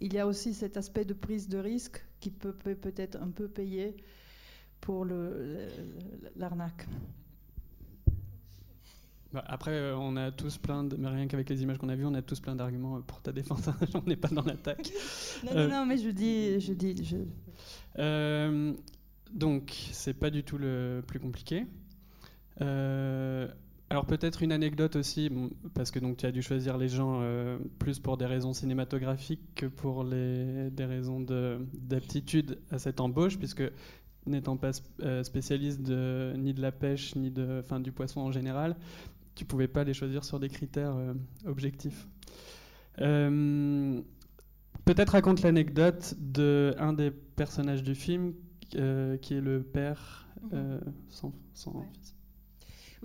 il 0.02 0.14
y 0.14 0.20
a 0.20 0.28
aussi 0.28 0.54
cet 0.54 0.78
aspect 0.78 1.06
de 1.06 1.14
prise 1.14 1.50
de 1.50 1.58
risque 1.58 2.04
qui 2.20 2.32
peut 2.32 2.54
peut- 2.54 2.76
peut-être 2.76 3.18
un 3.22 3.30
peu 3.30 3.48
payer 3.48 3.96
pour 4.82 5.06
l'arnaque. 6.36 6.88
bah, 9.34 9.44
après, 9.48 9.72
euh, 9.72 9.98
on 9.98 10.16
a 10.16 10.32
tous 10.32 10.58
plein 10.58 10.84
de. 10.86 10.96
Mais 10.96 11.10
rien 11.10 11.28
qu'avec 11.28 11.50
les 11.50 11.62
images 11.62 11.78
qu'on 11.78 11.90
a 11.90 11.96
vues, 11.96 12.06
on 12.06 12.14
a 12.14 12.22
tous 12.22 12.40
plein 12.40 12.56
d'arguments 12.56 12.98
euh, 12.98 13.02
pour 13.02 13.22
ta 13.22 13.32
défense. 13.34 13.70
on 13.94 14.02
n'est 14.08 14.16
pas 14.16 14.30
dans 14.30 14.44
l'attaque. 14.44 14.90
Non, 15.44 15.52
Euh, 15.54 15.68
non, 15.68 15.76
non, 15.82 15.86
mais 15.86 15.98
je 15.98 16.10
dis, 16.10 16.60
je 16.62 16.74
dis, 16.74 17.04
je... 17.04 17.18
Euh, 18.00 18.74
donc, 19.34 19.76
c'est 19.92 20.14
pas 20.14 20.30
du 20.30 20.44
tout 20.44 20.58
le 20.58 21.04
plus 21.06 21.20
compliqué. 21.20 21.66
Euh, 22.62 23.48
alors 23.90 24.06
peut-être 24.06 24.44
une 24.44 24.52
anecdote 24.52 24.98
aussi, 24.98 25.30
bon, 25.30 25.50
parce 25.74 25.92
que 25.92 26.00
donc 26.00 26.18
tu 26.18 26.26
as 26.26 26.32
dû 26.32 26.42
choisir 26.42 26.78
les 26.78 26.90
gens 26.90 27.20
euh, 27.22 27.58
plus 27.80 28.00
pour 28.00 28.18
des 28.18 28.26
raisons 28.26 28.54
cinématographiques 28.54 29.56
que 29.56 29.66
pour 29.66 30.04
les, 30.04 30.70
des 30.72 30.86
raisons 30.86 31.22
de- 31.22 31.60
d'aptitude 31.74 32.60
à 32.70 32.80
cette 32.80 33.00
embauche, 33.00 33.38
puisque 33.38 33.64
n'étant 34.26 34.58
pas 34.58 34.72
euh, 35.02 35.24
spécialiste 35.24 35.82
de, 35.84 36.34
ni 36.38 36.54
de 36.54 36.62
la 36.62 36.74
pêche 36.74 37.16
ni 37.16 37.32
de, 37.32 37.62
enfin, 37.64 37.80
du 37.80 37.94
poisson 37.94 38.20
en 38.22 38.32
général, 38.32 38.76
tu 39.36 39.46
pouvais 39.46 39.70
pas 39.70 39.86
les 39.86 39.94
choisir 39.94 40.26
sur 40.26 40.40
des 40.40 40.50
critères 40.50 40.96
euh, 40.96 41.14
objectifs. 41.46 42.08
Euh, 43.00 44.02
Peut-être 44.86 45.12
raconte 45.12 45.42
l'anecdote 45.42 46.16
de 46.18 46.74
un 46.80 46.94
des 46.94 47.12
personnages 47.12 47.84
du 47.84 47.94
film 47.94 48.34
qui 48.70 48.78
est 48.78 49.42
le 49.42 49.62
père 49.62 50.28
sans, 51.10 51.34
sans 51.54 51.82
fils. 51.94 52.17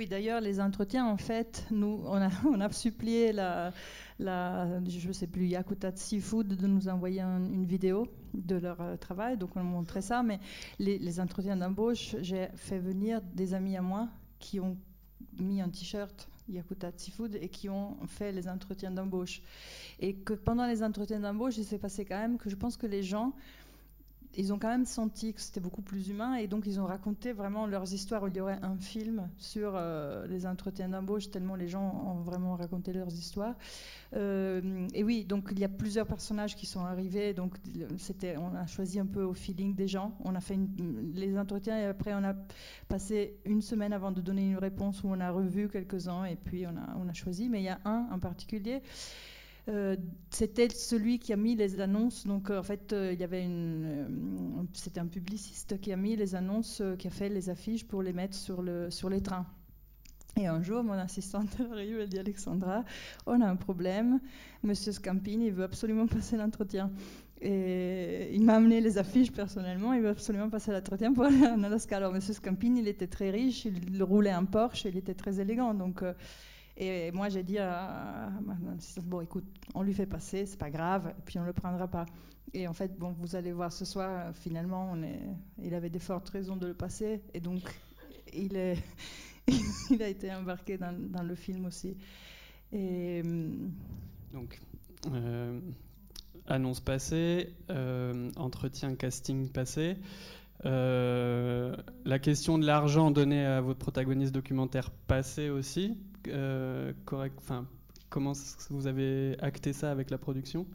Oui, 0.03 0.09
d'ailleurs, 0.09 0.41
les 0.41 0.59
entretiens, 0.61 1.07
en 1.07 1.17
fait, 1.17 1.65
nous, 1.71 2.03
on 2.07 2.61
a, 2.61 2.73
supplié 2.73 3.31
la, 3.33 3.71
je 4.19 5.07
ne 5.07 5.13
sais 5.13 5.29
plus, 5.29 5.47
Yakutat 5.47 5.95
Seafood 5.95 6.49
de 6.49 6.67
nous 6.67 6.89
envoyer 6.89 7.21
un- 7.21 7.39
une 7.45 7.65
vidéo 7.65 8.09
de 8.35 8.57
leur 8.57 8.81
euh, 8.81 8.97
travail, 8.97 9.37
donc 9.37 9.55
on 9.55 9.63
montrait 9.63 10.03
ça, 10.03 10.25
mais 10.25 10.41
les, 10.81 10.99
les 10.99 11.21
entretiens 11.21 11.57
d'embauche, 11.57 12.17
j'ai 12.21 12.49
fait 12.57 12.81
venir 12.81 13.21
des 13.23 13.55
amis 13.55 13.77
à 13.77 13.81
moi 13.81 14.09
qui 14.41 14.59
ont 14.59 14.77
mis 15.39 15.61
un 15.61 15.69
t-shirt 15.69 16.29
Yakutat 16.49 16.91
Seafood 16.97 17.37
et 17.41 17.49
qui 17.49 17.69
ont 17.69 17.97
fait 18.09 18.33
les 18.33 18.49
entretiens 18.49 18.91
d'embauche. 18.91 19.41
Et 20.01 20.17
que 20.17 20.33
pendant 20.35 20.67
les 20.67 20.83
entretiens 20.83 21.21
d'embauche, 21.21 21.59
il 21.59 21.65
s'est 21.65 21.79
passé 21.79 22.05
quand 22.05 22.19
même 22.19 22.39
que 22.39 22.51
je 22.51 22.57
pense 22.57 22.77
que 22.77 22.89
les 22.89 23.05
gens 23.05 23.35
ils 24.37 24.53
ont 24.53 24.59
quand 24.59 24.69
même 24.69 24.87
senti 24.87 25.35
que 25.35 25.41
c'était 25.41 25.61
beaucoup 25.61 25.83
plus 25.83 26.09
humain 26.09 26.37
et 26.37 26.47
donc 26.47 26.65
ils 26.67 26.81
ont 26.81 26.87
raconté 26.87 27.33
vraiment 27.33 27.67
leurs 27.67 27.93
histoires. 27.93 28.27
Il 28.29 28.37
y 28.37 28.41
aurait 28.41 28.59
un 28.63 28.77
film 28.77 29.29
sur 29.37 29.73
euh, 29.75 30.27
les 30.27 30.47
entretiens 30.47 30.89
d'embauche 30.89 31.31
tellement 31.31 31.55
les 31.55 31.69
gens 31.69 32.03
ont 32.07 32.23
vraiment 32.23 32.57
raconté 32.57 32.93
leurs 32.93 33.13
histoires. 33.13 33.55
Euh, 34.15 34.89
et 34.95 35.05
oui, 35.05 35.25
donc 35.25 35.49
il 35.53 35.59
y 35.59 35.65
a 35.65 35.69
plusieurs 35.69 36.07
personnages 36.07 36.57
qui 36.57 36.67
sont 36.67 36.81
arrivés. 36.81 37.35
Donc 37.35 37.57
c'était, 37.99 38.37
on 38.37 38.55
a 38.55 38.67
choisi 38.67 38.99
un 38.99 39.07
peu 39.07 39.23
au 39.23 39.35
feeling 39.35 39.75
des 39.75 39.89
gens. 39.89 40.17
On 40.25 40.35
a 40.35 40.41
fait 40.41 40.59
les 41.15 41.39
entretiens 41.39 41.79
et 41.79 41.85
après 41.85 42.15
on 42.15 42.25
a 42.25 42.35
passé 42.89 43.37
une 43.45 43.61
semaine 43.61 43.93
avant 43.93 44.13
de 44.13 44.21
donner 44.21 44.51
une 44.51 44.59
réponse 44.59 45.03
où 45.05 45.09
on 45.09 45.21
a 45.21 45.31
revu 45.31 45.69
quelques-uns 45.69 46.25
et 46.25 46.37
puis 46.37 46.67
on 46.67 46.77
a, 46.77 46.97
on 46.97 47.09
a 47.09 47.13
choisi. 47.13 47.49
Mais 47.49 47.61
il 47.61 47.65
y 47.65 47.69
a 47.69 47.81
un 47.85 48.09
en 48.11 48.19
particulier. 48.19 48.83
Euh, 49.69 49.97
c'était 50.31 50.69
celui 50.71 51.19
qui 51.19 51.33
a 51.33 51.37
mis 51.37 51.55
les 51.55 51.81
annonces. 51.81 52.27
Donc, 52.27 52.51
euh, 52.51 52.59
en 52.59 52.63
fait, 52.63 52.93
euh, 52.93 53.13
il 53.13 53.21
y 53.21 53.25
avait 53.25 53.45
une. 53.45 54.67
c'était 54.73 55.01
un 55.01 55.07
publiciste 55.07 55.81
qui 55.81 55.93
a 55.93 55.97
mis 55.97 56.17
les 56.17 56.35
annonces, 56.35 56.83
qui 56.99 57.07
a 57.07 57.11
fait 57.11 57.29
les 57.29 57.49
affiches 57.49 57.87
pour 57.87 58.03
les 58.03 58.13
mettre 58.13 58.35
sur, 58.35 58.63
le, 58.63 58.91
sur 58.91 59.09
les 59.09 59.21
trains. 59.21 59.47
Et 60.37 60.47
un 60.47 60.63
jour, 60.63 60.83
mon 60.83 60.95
assistante 60.95 61.61
arrive, 61.73 62.01
elle 62.01 62.09
dit 62.09 62.19
Alexandra, 62.19 62.85
on 63.27 63.41
a 63.41 63.47
un 63.47 63.57
problème. 63.57 64.19
Monsieur 64.63 64.93
Scampini 64.93 65.47
il 65.47 65.53
veut 65.53 65.65
absolument 65.65 66.07
passer 66.07 66.37
l'entretien. 66.37 66.91
Et 67.41 68.35
il 68.35 68.45
m'a 68.45 68.55
amené 68.55 68.81
les 68.81 68.99
affiches 68.99 69.33
personnellement. 69.33 69.93
Il 69.93 70.03
veut 70.03 70.11
absolument 70.11 70.49
passer 70.49 70.73
l'entretien 70.73 71.13
pour 71.13 71.25
aller 71.25 71.47
en 71.47 71.63
Alaska. 71.63 71.97
Alors, 71.97 72.13
Monsieur 72.13 72.35
Scampini, 72.35 72.81
il 72.81 72.89
était 72.89 73.09
très 73.09 73.31
riche, 73.31 73.65
il 73.65 74.03
roulait 74.03 74.31
un 74.31 74.45
Porsche, 74.45 74.87
il 74.87 74.97
était 74.97 75.15
très 75.15 75.41
élégant. 75.41 75.75
Donc, 75.75 76.05
Et 76.85 77.13
moi, 77.13 77.29
j'ai 77.29 77.45
dit 77.45 77.59
à 77.59 78.29
ma 78.45 78.57
assistante, 78.77 79.05
bon, 79.05 79.21
écoute, 79.21 79.45
on 79.73 79.83
lui 79.83 79.95
fait 79.95 80.05
passer, 80.05 80.47
c'est 80.47 80.59
pas 80.59 80.71
grave, 80.71 81.15
et 81.17 81.23
puis 81.25 81.39
on 81.39 81.45
le 81.45 81.53
prendra 81.53 81.87
pas. 81.87 82.07
Et 82.55 82.67
en 82.67 82.73
fait, 82.73 82.99
bon, 82.99 83.13
vous 83.13 83.37
allez 83.37 83.53
voir 83.53 83.73
ce 83.73 83.85
soir, 83.85 84.35
finalement, 84.35 84.91
on 84.93 85.01
est, 85.05 85.21
il 85.63 85.75
avait 85.75 85.91
des 85.91 86.01
fortes 86.01 86.29
raisons 86.31 86.57
de 86.57 86.67
le 86.67 86.75
passer, 86.75 87.23
et 87.35 87.39
donc 87.39 87.63
il, 88.35 88.57
est, 88.57 88.83
il 89.91 90.03
a 90.03 90.09
été 90.09 90.35
embarqué 90.35 90.77
dans, 90.77 91.23
le 91.23 91.35
film 91.37 91.67
aussi. 91.67 91.97
Et, 92.73 93.23
donc, 94.33 94.61
euh, 95.13 95.61
annonce 96.49 96.81
passée, 96.81 97.55
euh, 97.71 98.29
entretien 98.35 98.97
casting 98.97 99.51
passé. 99.51 99.99
Euh, 100.65 101.75
la 102.05 102.19
question 102.19 102.59
de 102.59 102.67
l'argent 102.67 103.11
donné 103.11 103.45
à 103.45 103.61
votre 103.61 103.79
protagoniste 103.79 104.33
documentaire 104.33 104.91
passé 104.91 105.51
aussi, 105.51 105.99
correct. 107.05 107.35
Enfin, 107.39 107.67
comment 108.11 108.33
vous 108.71 108.87
avez 108.87 109.37
acté 109.41 109.73
ça 109.73 109.91
avec 109.91 110.11
la 110.11 110.19
production? 110.19 110.67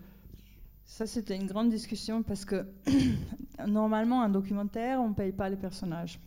Ça, 0.86 1.06
c'était 1.06 1.36
une 1.36 1.48
grande 1.48 1.70
discussion 1.70 2.24
parce 2.24 2.46
que 2.46 2.66
normalement, 3.68 4.22
un 4.22 4.30
documentaire, 4.30 5.02
on 5.02 5.10
ne 5.10 5.14
paye 5.14 5.34
pas 5.34 5.50
les 5.50 5.58
personnages. 5.58 6.20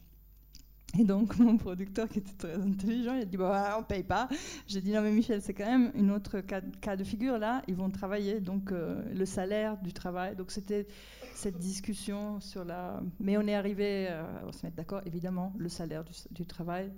Et 0.98 1.04
donc, 1.04 1.36
mon 1.38 1.56
producteur, 1.56 2.08
qui 2.08 2.18
était 2.18 2.32
très 2.36 2.54
intelligent, 2.54 3.14
il 3.14 3.22
a 3.22 3.24
dit 3.24 3.36
bon, 3.36 3.46
on 3.46 3.80
ne 3.80 3.84
paye 3.84 4.02
pas. 4.02 4.28
J'ai 4.66 4.80
dit 4.80 4.92
non, 4.92 5.02
mais 5.02 5.12
Michel, 5.12 5.40
c'est 5.42 5.54
quand 5.54 5.66
même 5.66 5.92
une 5.94 6.10
autre 6.10 6.40
cas, 6.40 6.96
de 6.96 7.04
figure 7.04 7.38
là. 7.38 7.62
Ils 7.68 7.76
vont 7.76 7.90
travailler, 7.90 8.40
donc 8.40 8.72
euh, 8.72 9.02
le 9.14 9.26
salaire 9.26 9.76
du 9.78 9.92
travail. 9.92 10.34
Donc, 10.34 10.50
c'était 10.50 10.86
cette 11.34 11.58
discussion 11.58 12.40
sur 12.40 12.64
la. 12.64 13.00
Mais 13.20 13.36
on 13.36 13.46
est 13.46 13.54
arrivé 13.54 14.08
euh, 14.10 14.22
se 14.52 14.66
mettre 14.66 14.76
d'accord, 14.76 15.02
évidemment, 15.06 15.52
le 15.58 15.68
salaire 15.68 16.04
du, 16.30 16.46
travail. 16.46 16.90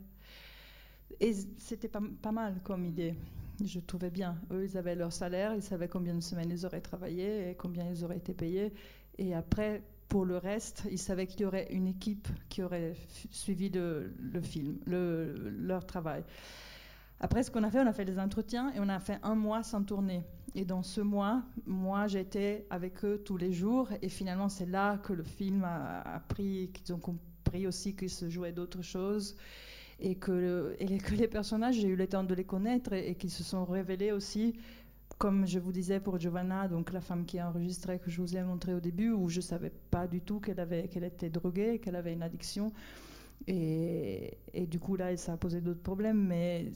Et 1.20 1.34
c'était 1.58 1.88
pas, 1.88 2.00
pas, 2.22 2.32
mal 2.32 2.60
comme 2.64 2.86
idée. 2.86 3.14
Je 3.62 3.78
trouvais 3.80 4.10
bien. 4.10 4.36
Eux, 4.50 4.64
ils 4.64 4.78
avaient 4.78 4.94
leur 4.94 5.12
salaire, 5.12 5.54
ils 5.54 5.62
savaient 5.62 5.88
combien 5.88 6.14
de 6.14 6.20
semaines 6.20 6.50
ils 6.50 6.64
auraient 6.64 6.80
travaillé 6.80 7.50
et 7.50 7.54
combien 7.54 7.88
ils 7.90 8.02
auraient 8.02 8.16
été 8.16 8.32
payés. 8.32 8.72
Et 9.18 9.34
après, 9.34 9.82
pour 10.12 10.26
le 10.26 10.36
reste, 10.36 10.82
ils 10.90 10.98
savaient 10.98 11.26
qu'il 11.26 11.40
y 11.40 11.44
aurait 11.46 11.68
une 11.70 11.86
équipe 11.86 12.28
qui 12.50 12.62
aurait 12.62 12.92
suivi 13.30 13.70
le, 13.70 14.12
film, 14.42 14.78
leur 14.86 15.86
travail. 15.86 16.22
Après, 17.18 17.42
ce 17.42 17.50
qu'on 17.50 17.62
a 17.62 17.70
fait, 17.70 17.80
on 17.80 17.86
a 17.86 17.94
fait 17.94 18.04
des 18.04 18.18
entretiens 18.18 18.70
et 18.74 18.78
on 18.78 18.90
a 18.90 19.00
fait 19.00 19.18
un 19.22 19.34
mois 19.34 19.62
sans 19.62 19.82
tourner. 19.82 20.22
Et 20.54 20.66
dans 20.66 20.82
ce 20.82 21.00
mois, 21.00 21.42
moi, 21.64 22.08
j'étais 22.08 22.66
avec 22.68 23.02
eux 23.06 23.22
tous 23.24 23.38
les 23.38 23.54
jours. 23.54 23.88
Et 24.02 24.10
finalement, 24.10 24.50
c'est 24.50 24.66
là 24.66 24.98
que 24.98 25.14
le 25.14 25.22
film 25.22 25.64
a, 25.64 26.22
pris, 26.28 26.70
qu'ils 26.74 26.92
ont 26.92 26.98
compris 26.98 27.66
aussi 27.66 27.96
qu'il 27.96 28.10
se 28.10 28.28
jouait 28.28 28.52
d'autres 28.52 28.82
choses. 28.82 29.34
Et 29.98 30.16
que, 30.16 30.76
les 30.78 31.28
personnages, 31.28 31.76
j'ai 31.76 31.88
eu 31.88 31.96
le 31.96 32.06
temps 32.06 32.24
de 32.24 32.34
les 32.34 32.44
connaître 32.44 32.92
et 32.92 33.14
qu'ils 33.14 33.30
se 33.30 33.44
sont 33.44 33.64
révélés 33.64 34.12
aussi 34.12 34.52
comme 35.22 35.46
je 35.46 35.60
vous 35.60 35.70
disais 35.70 36.00
pour 36.00 36.18
Giovanna, 36.18 36.66
donc 36.66 36.92
la 36.92 37.00
femme 37.00 37.24
qui 37.24 37.38
a 37.38 37.48
enregistré 37.48 38.00
que 38.00 38.10
je 38.10 38.20
vous 38.20 38.36
ai 38.36 38.42
montré 38.42 38.74
au 38.74 38.80
début, 38.80 39.12
où 39.12 39.28
je 39.28 39.36
ne 39.36 39.42
savais 39.42 39.70
pas 39.70 40.08
du 40.08 40.20
tout 40.20 40.40
qu'elle 40.40 41.04
était 41.04 41.30
droguée, 41.30 41.78
qu'elle 41.78 41.94
avait 41.94 42.12
une 42.12 42.24
addiction. 42.24 42.72
Et, 43.46 44.36
du 44.68 44.80
coup, 44.80 44.96
là, 44.96 45.16
ça 45.16 45.34
a 45.34 45.36
posé 45.36 45.60
d'autres 45.60 45.80
problèmes, 45.80 46.26
mais 46.26 46.72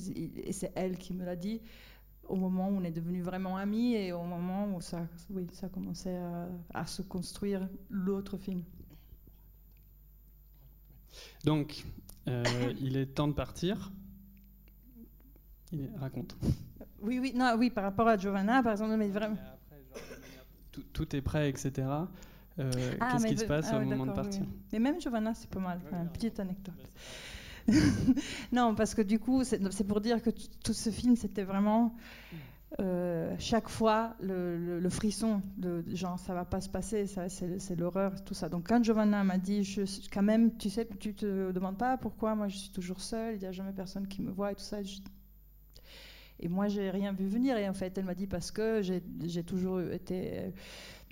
c'est 0.52 0.70
elle 0.76 0.96
qui 0.96 1.12
me 1.12 1.24
l'a 1.24 1.34
dit 1.34 1.60
au 2.28 2.36
moment 2.36 2.68
où 2.68 2.76
on 2.76 2.84
est 2.84 2.92
devenus 2.92 3.24
vraiment 3.24 3.56
amis 3.56 3.94
et 3.94 4.12
au 4.12 4.22
moment 4.22 4.76
où 4.76 4.80
ça, 4.80 5.08
oui, 5.30 5.48
ça 5.52 5.68
commençait 5.68 6.16
à, 6.16 6.48
à 6.72 6.86
se 6.86 7.02
construire 7.02 7.68
l'autre 7.90 8.36
film. 8.36 8.62
Donc, 11.42 11.84
euh, 12.28 12.44
il 12.80 12.96
est 12.96 13.06
temps 13.06 13.26
de 13.26 13.32
partir. 13.32 13.90
Il 15.72 15.90
raconte. 15.96 16.36
Oui, 17.02 17.18
oui, 17.18 17.32
non, 17.34 17.54
oui, 17.58 17.70
par 17.70 17.84
rapport 17.84 18.08
à 18.08 18.16
Giovanna, 18.16 18.62
par 18.62 18.72
exemple, 18.72 18.96
mais 18.96 19.08
vraiment. 19.08 19.36
Tout, 20.92 21.16
est 21.16 21.22
prêt, 21.22 21.48
etc. 21.48 21.70
Euh, 22.58 22.70
ah, 23.00 23.12
Qu'est-ce 23.12 23.26
qui 23.26 23.38
se 23.38 23.44
passe 23.44 23.68
ah 23.70 23.78
au 23.78 23.80
moment 23.80 24.06
de 24.06 24.12
partir? 24.12 24.42
Mais 24.72 24.78
même 24.78 25.00
Giovanna, 25.00 25.34
c'est 25.34 25.48
pas 25.48 25.60
mal, 25.60 25.80
quand 25.88 25.96
même. 25.96 26.08
Petite 26.08 26.38
anecdote. 26.40 26.74
non, 28.52 28.74
parce 28.74 28.94
que 28.94 29.02
du 29.02 29.18
coup, 29.18 29.42
c'est 29.44 29.84
pour 29.86 30.00
dire 30.00 30.22
que 30.22 30.30
tout 30.30 30.72
ce 30.72 30.90
film, 30.90 31.16
c'était 31.16 31.44
vraiment 31.44 31.94
euh, 32.80 33.34
chaque 33.38 33.68
fois 33.68 34.16
le, 34.20 34.80
le, 34.80 34.90
frisson 34.90 35.40
de 35.56 35.84
genre 35.94 36.18
ça 36.18 36.34
va 36.34 36.44
pas 36.44 36.60
se 36.60 36.68
passer, 36.68 37.06
c'est 37.06 37.76
l'horreur, 37.76 38.22
tout 38.24 38.34
ça. 38.34 38.48
Donc 38.48 38.68
quand 38.68 38.82
Giovanna 38.84 39.24
m'a 39.24 39.38
dit, 39.38 39.64
je, 39.64 39.82
quand 40.12 40.22
même, 40.22 40.56
tu 40.56 40.68
sais, 40.68 40.86
tu 40.98 41.14
te 41.14 41.52
demandes 41.52 41.78
pas 41.78 41.96
pourquoi 41.96 42.34
moi 42.34 42.48
je 42.48 42.56
suis 42.56 42.70
toujours 42.70 43.00
seule, 43.00 43.36
il 43.36 43.40
n'y 43.40 43.46
a 43.46 43.52
jamais 43.52 43.72
personne 43.72 44.06
qui 44.06 44.20
me 44.20 44.30
voit 44.30 44.52
et 44.52 44.54
tout 44.56 44.64
ça. 44.64 44.82
Je, 44.82 44.98
et 46.40 46.48
moi, 46.48 46.68
j'ai 46.68 46.90
rien 46.90 47.12
vu 47.12 47.26
venir. 47.26 47.56
Et 47.56 47.68
en 47.68 47.72
fait, 47.72 47.96
elle 47.96 48.04
m'a 48.04 48.14
dit 48.14 48.26
parce 48.26 48.50
que 48.50 48.82
j'ai 48.82 49.42
toujours 49.42 49.80
été. 49.80 50.52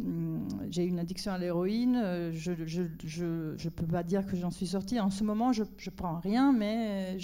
Euh, 0.03 0.39
j'ai 0.71 0.85
une 0.85 0.99
addiction 0.99 1.33
à 1.33 1.39
l'héroïne. 1.39 1.97
Euh, 1.97 2.33
je 2.33 2.53
ne 2.53 3.69
peux 3.71 3.87
pas 3.87 4.03
dire 4.03 4.27
que 4.27 4.37
j'en 4.37 4.51
suis 4.51 4.67
sortie. 4.67 5.01
En 5.01 5.11
ce 5.11 5.25
moment, 5.25 5.53
je 5.53 5.63
ne 5.63 5.91
prends 5.91 6.19
rien, 6.19 6.53
mais. 6.53 7.17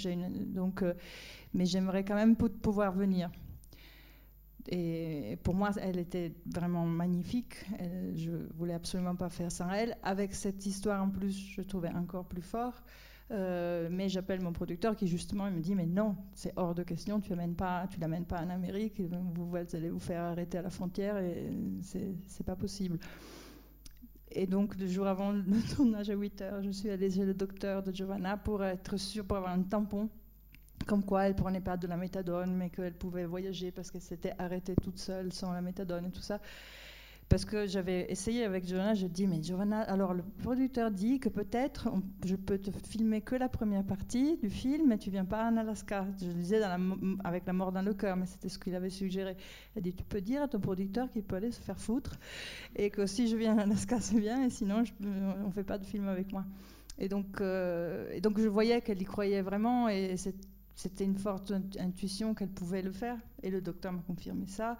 Donc, 0.47 0.81
euh, 0.81 0.93
mais 1.53 1.65
j'aimerais 1.65 2.03
quand 2.03 2.15
même 2.15 2.35
pouvoir 2.35 2.91
venir. 2.91 3.29
Et 4.69 5.37
pour 5.43 5.55
moi, 5.55 5.71
elle 5.81 5.97
était 5.97 6.33
vraiment 6.45 6.85
magnifique. 6.85 7.65
je 8.15 8.31
voulais 8.55 8.75
absolument 8.75 9.15
pas 9.15 9.29
faire 9.29 9.51
sans 9.51 9.69
elle. 9.71 9.97
Avec 10.03 10.33
cette 10.33 10.65
histoire 10.65 11.03
en 11.03 11.09
plus, 11.09 11.35
je 11.55 11.61
trouvais 11.61 11.89
encore 11.89 12.25
plus 12.25 12.43
fort. 12.43 12.73
Euh, 13.31 13.87
mais 13.89 14.09
j'appelle 14.09 14.41
mon 14.41 14.51
producteur 14.51 14.93
qui 14.93 15.07
justement 15.07 15.47
il 15.47 15.53
me 15.53 15.61
dit 15.61 15.73
mais 15.73 15.85
non 15.85 16.17
c'est 16.33 16.51
hors 16.57 16.75
de 16.75 16.83
question 16.83 17.21
tu 17.21 17.29
l'amènes 17.29 17.55
pas 17.55 17.87
tu 17.89 17.97
l'amènes 17.97 18.25
pas 18.25 18.41
en 18.41 18.49
Amérique 18.49 18.99
vous, 18.99 19.55
allez 19.55 19.89
vous 19.89 20.01
faire 20.01 20.23
arrêter 20.23 20.57
à 20.57 20.61
la 20.61 20.69
frontière 20.69 21.17
et 21.17 21.49
c'est 21.81 22.45
pas 22.45 22.57
possible. 22.57 22.99
Et 24.33 24.47
donc 24.47 24.75
le 24.77 24.85
jour 24.85 25.07
avant 25.07 25.31
le 25.31 25.43
tournage 25.75 26.09
à 26.09 26.13
8 26.13 26.41
heures 26.41 26.61
je 26.61 26.71
suis 26.71 26.89
allée 26.89 27.09
chez 27.09 27.23
le 27.23 27.33
docteur 27.33 27.83
de 27.83 27.93
Giovanna 27.93 28.35
pour 28.35 28.65
être 28.65 28.97
sûre 28.97 29.23
pour 29.23 29.37
avoir 29.37 29.53
un 29.53 29.63
tampon 29.63 30.09
comme 30.85 31.05
quoi 31.05 31.23
elle 31.23 31.35
prenait 31.35 31.61
pas 31.61 31.77
de 31.77 31.87
la 31.87 31.95
méthadone 31.95 32.53
mais 32.53 32.69
qu'elle 32.69 32.95
pouvait 32.95 33.25
voyager 33.25 33.71
parce 33.71 33.91
qu'elle 33.91 34.01
s'était 34.01 34.33
arrêtée 34.39 34.75
toute 34.75 34.99
seule 34.99 35.31
sans 35.31 35.53
la 35.53 35.61
méthadone 35.61 36.07
et 36.07 36.11
tout 36.11 36.21
ça 36.21 36.41
parce 37.31 37.45
que 37.45 37.65
j'avais 37.65 38.11
essayé 38.11 38.43
avec 38.43 38.67
Giovanna, 38.67 38.93
je 38.93 39.07
dis 39.07 39.25
mais 39.25 39.41
Giovanna, 39.41 39.79
alors 39.83 40.13
le 40.13 40.21
producteur 40.43 40.91
dit 40.91 41.17
que 41.21 41.29
peut-être 41.29 41.87
je 42.25 42.35
peux 42.35 42.57
te 42.57 42.71
filmer 42.89 43.21
que 43.21 43.35
la 43.35 43.47
première 43.47 43.85
partie 43.85 44.35
du 44.35 44.49
film, 44.49 44.89
mais 44.89 44.97
tu 44.97 45.11
viens 45.11 45.23
pas 45.23 45.49
en 45.49 45.55
Alaska. 45.55 46.05
Je 46.19 46.25
le 46.25 46.33
disais 46.33 46.61
avec 47.23 47.45
la 47.45 47.53
mort 47.53 47.71
dans 47.71 47.83
le 47.83 47.93
cœur, 47.93 48.17
mais 48.17 48.25
c'était 48.25 48.49
ce 48.49 48.59
qu'il 48.59 48.75
avait 48.75 48.89
suggéré. 48.89 49.37
Elle 49.77 49.83
dit 49.83 49.93
tu 49.93 50.03
peux 50.03 50.19
dire 50.19 50.41
à 50.41 50.49
ton 50.49 50.59
producteur 50.59 51.09
qu'il 51.09 51.23
peut 51.23 51.37
aller 51.37 51.51
se 51.51 51.61
faire 51.61 51.79
foutre 51.79 52.19
et 52.75 52.89
que 52.89 53.05
si 53.05 53.29
je 53.29 53.37
viens 53.37 53.53
en 53.53 53.59
Alaska 53.59 54.01
c'est 54.01 54.19
bien 54.19 54.43
et 54.43 54.49
sinon 54.49 54.83
je, 54.83 54.91
on 55.45 55.51
fait 55.51 55.63
pas 55.63 55.77
de 55.77 55.85
film 55.85 56.09
avec 56.09 56.33
moi. 56.33 56.43
Et 56.99 57.07
donc, 57.07 57.39
euh, 57.39 58.11
et 58.11 58.19
donc 58.19 58.41
je 58.41 58.47
voyais 58.49 58.81
qu'elle 58.81 59.01
y 59.01 59.05
croyait 59.05 59.41
vraiment 59.41 59.87
et 59.87 60.17
c'était 60.75 61.05
une 61.05 61.17
forte 61.17 61.53
intuition 61.79 62.33
qu'elle 62.33 62.51
pouvait 62.51 62.81
le 62.81 62.91
faire 62.91 63.15
et 63.41 63.49
le 63.49 63.61
docteur 63.61 63.93
m'a 63.93 64.01
confirmé 64.01 64.47
ça. 64.47 64.77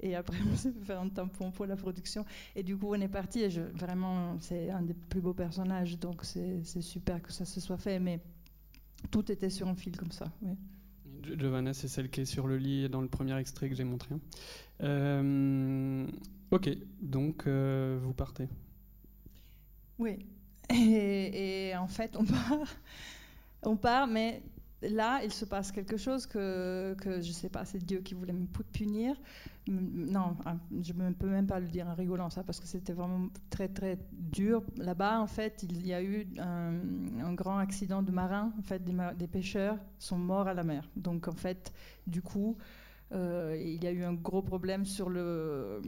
Et 0.00 0.14
après, 0.14 0.38
on 0.52 0.56
s'est 0.56 0.72
fait 0.84 0.94
un 0.94 1.08
tampon 1.08 1.50
pour 1.50 1.66
la 1.66 1.76
production. 1.76 2.24
Et 2.54 2.62
du 2.62 2.76
coup, 2.76 2.88
on 2.90 3.00
est 3.00 3.08
parti. 3.08 3.40
Et 3.40 3.50
je, 3.50 3.60
vraiment, 3.60 4.36
c'est 4.40 4.70
un 4.70 4.82
des 4.82 4.94
plus 4.94 5.20
beaux 5.20 5.34
personnages. 5.34 5.98
Donc, 5.98 6.24
c'est 6.24 6.62
super 6.80 7.22
que 7.22 7.32
ça 7.32 7.44
se 7.44 7.60
soit 7.60 7.78
fait. 7.78 7.98
Mais 7.98 8.20
tout 9.10 9.30
était 9.30 9.50
sur 9.50 9.68
un 9.68 9.74
fil 9.74 9.96
comme 9.96 10.12
ça. 10.12 10.26
Oui. 10.42 10.52
Giovanna, 11.36 11.74
c'est 11.74 11.88
celle 11.88 12.08
qui 12.08 12.20
est 12.20 12.26
sur 12.26 12.46
le 12.46 12.56
lit 12.56 12.88
dans 12.88 13.00
le 13.00 13.08
premier 13.08 13.36
extrait 13.38 13.68
que 13.68 13.74
j'ai 13.74 13.84
montré. 13.84 14.14
Euh, 14.82 16.06
ok, 16.50 16.70
donc 17.00 17.46
euh, 17.46 17.98
vous 18.00 18.12
partez. 18.12 18.48
Oui. 19.98 20.18
Et, 20.70 21.68
et, 21.68 21.76
en 21.76 21.86
fait, 21.86 22.16
on 22.16 22.24
part. 22.24 22.76
On 23.62 23.76
part, 23.76 24.08
mais 24.08 24.42
là, 24.88 25.20
il 25.24 25.32
se 25.32 25.44
passe 25.44 25.72
quelque 25.72 25.96
chose 25.96 26.26
que, 26.26 26.96
je 27.04 27.10
ne 27.16 27.22
sais 27.22 27.48
pas, 27.48 27.64
c'est 27.64 27.78
Dieu 27.78 28.00
qui 28.00 28.14
voulait 28.14 28.32
me 28.32 28.46
punir. 28.72 29.16
Non, 29.68 30.36
hein, 30.46 30.58
je 30.80 30.92
ne 30.92 31.12
peux 31.12 31.28
même 31.28 31.46
pas 31.46 31.58
le 31.58 31.66
dire 31.66 31.88
en 31.88 31.94
rigolant 31.94 32.30
ça, 32.30 32.44
parce 32.44 32.60
que 32.60 32.66
c'était 32.66 32.92
vraiment 32.92 33.28
très 33.50 33.68
très 33.68 33.98
dur. 34.12 34.62
Là-bas, 34.76 35.20
en 35.20 35.26
fait, 35.26 35.64
il 35.64 35.86
y 35.86 35.92
a 35.92 36.02
eu 36.02 36.26
un, 36.38 37.32
grand 37.34 37.58
accident 37.58 38.02
de 38.02 38.12
marin. 38.12 38.52
En 38.58 38.62
fait, 38.62 38.82
des, 38.84 39.26
pêcheurs 39.26 39.78
sont 39.98 40.18
morts 40.18 40.46
à 40.46 40.54
la 40.54 40.62
mer. 40.62 40.88
Donc, 40.96 41.26
en 41.26 41.34
fait, 41.34 41.72
du 42.06 42.22
coup, 42.22 42.56
euh, 43.12 43.56
il 43.60 43.82
y 43.82 43.86
a 43.86 43.92
eu 43.92 44.04
un 44.04 44.14
gros 44.14 44.42
problème 44.42 44.84
sur 44.84 45.08
le 45.08 45.80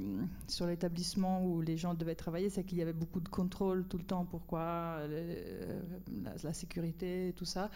sur 0.46 0.66
l'établissement 0.66 1.44
où 1.44 1.60
les 1.60 1.76
gens 1.76 1.94
devaient 1.94 2.14
travailler, 2.14 2.48
c'est 2.48 2.62
qu'il 2.62 2.78
y 2.78 2.82
avait 2.82 2.92
beaucoup 2.92 3.20
de 3.20 3.28
contrôle 3.28 3.86
tout 3.88 3.98
le 3.98 4.04
temps. 4.04 4.24
Pourquoi 4.24 5.00
la, 5.08 6.32
la 6.42 6.52
sécurité, 6.52 7.32
tout 7.36 7.44
ça. 7.44 7.70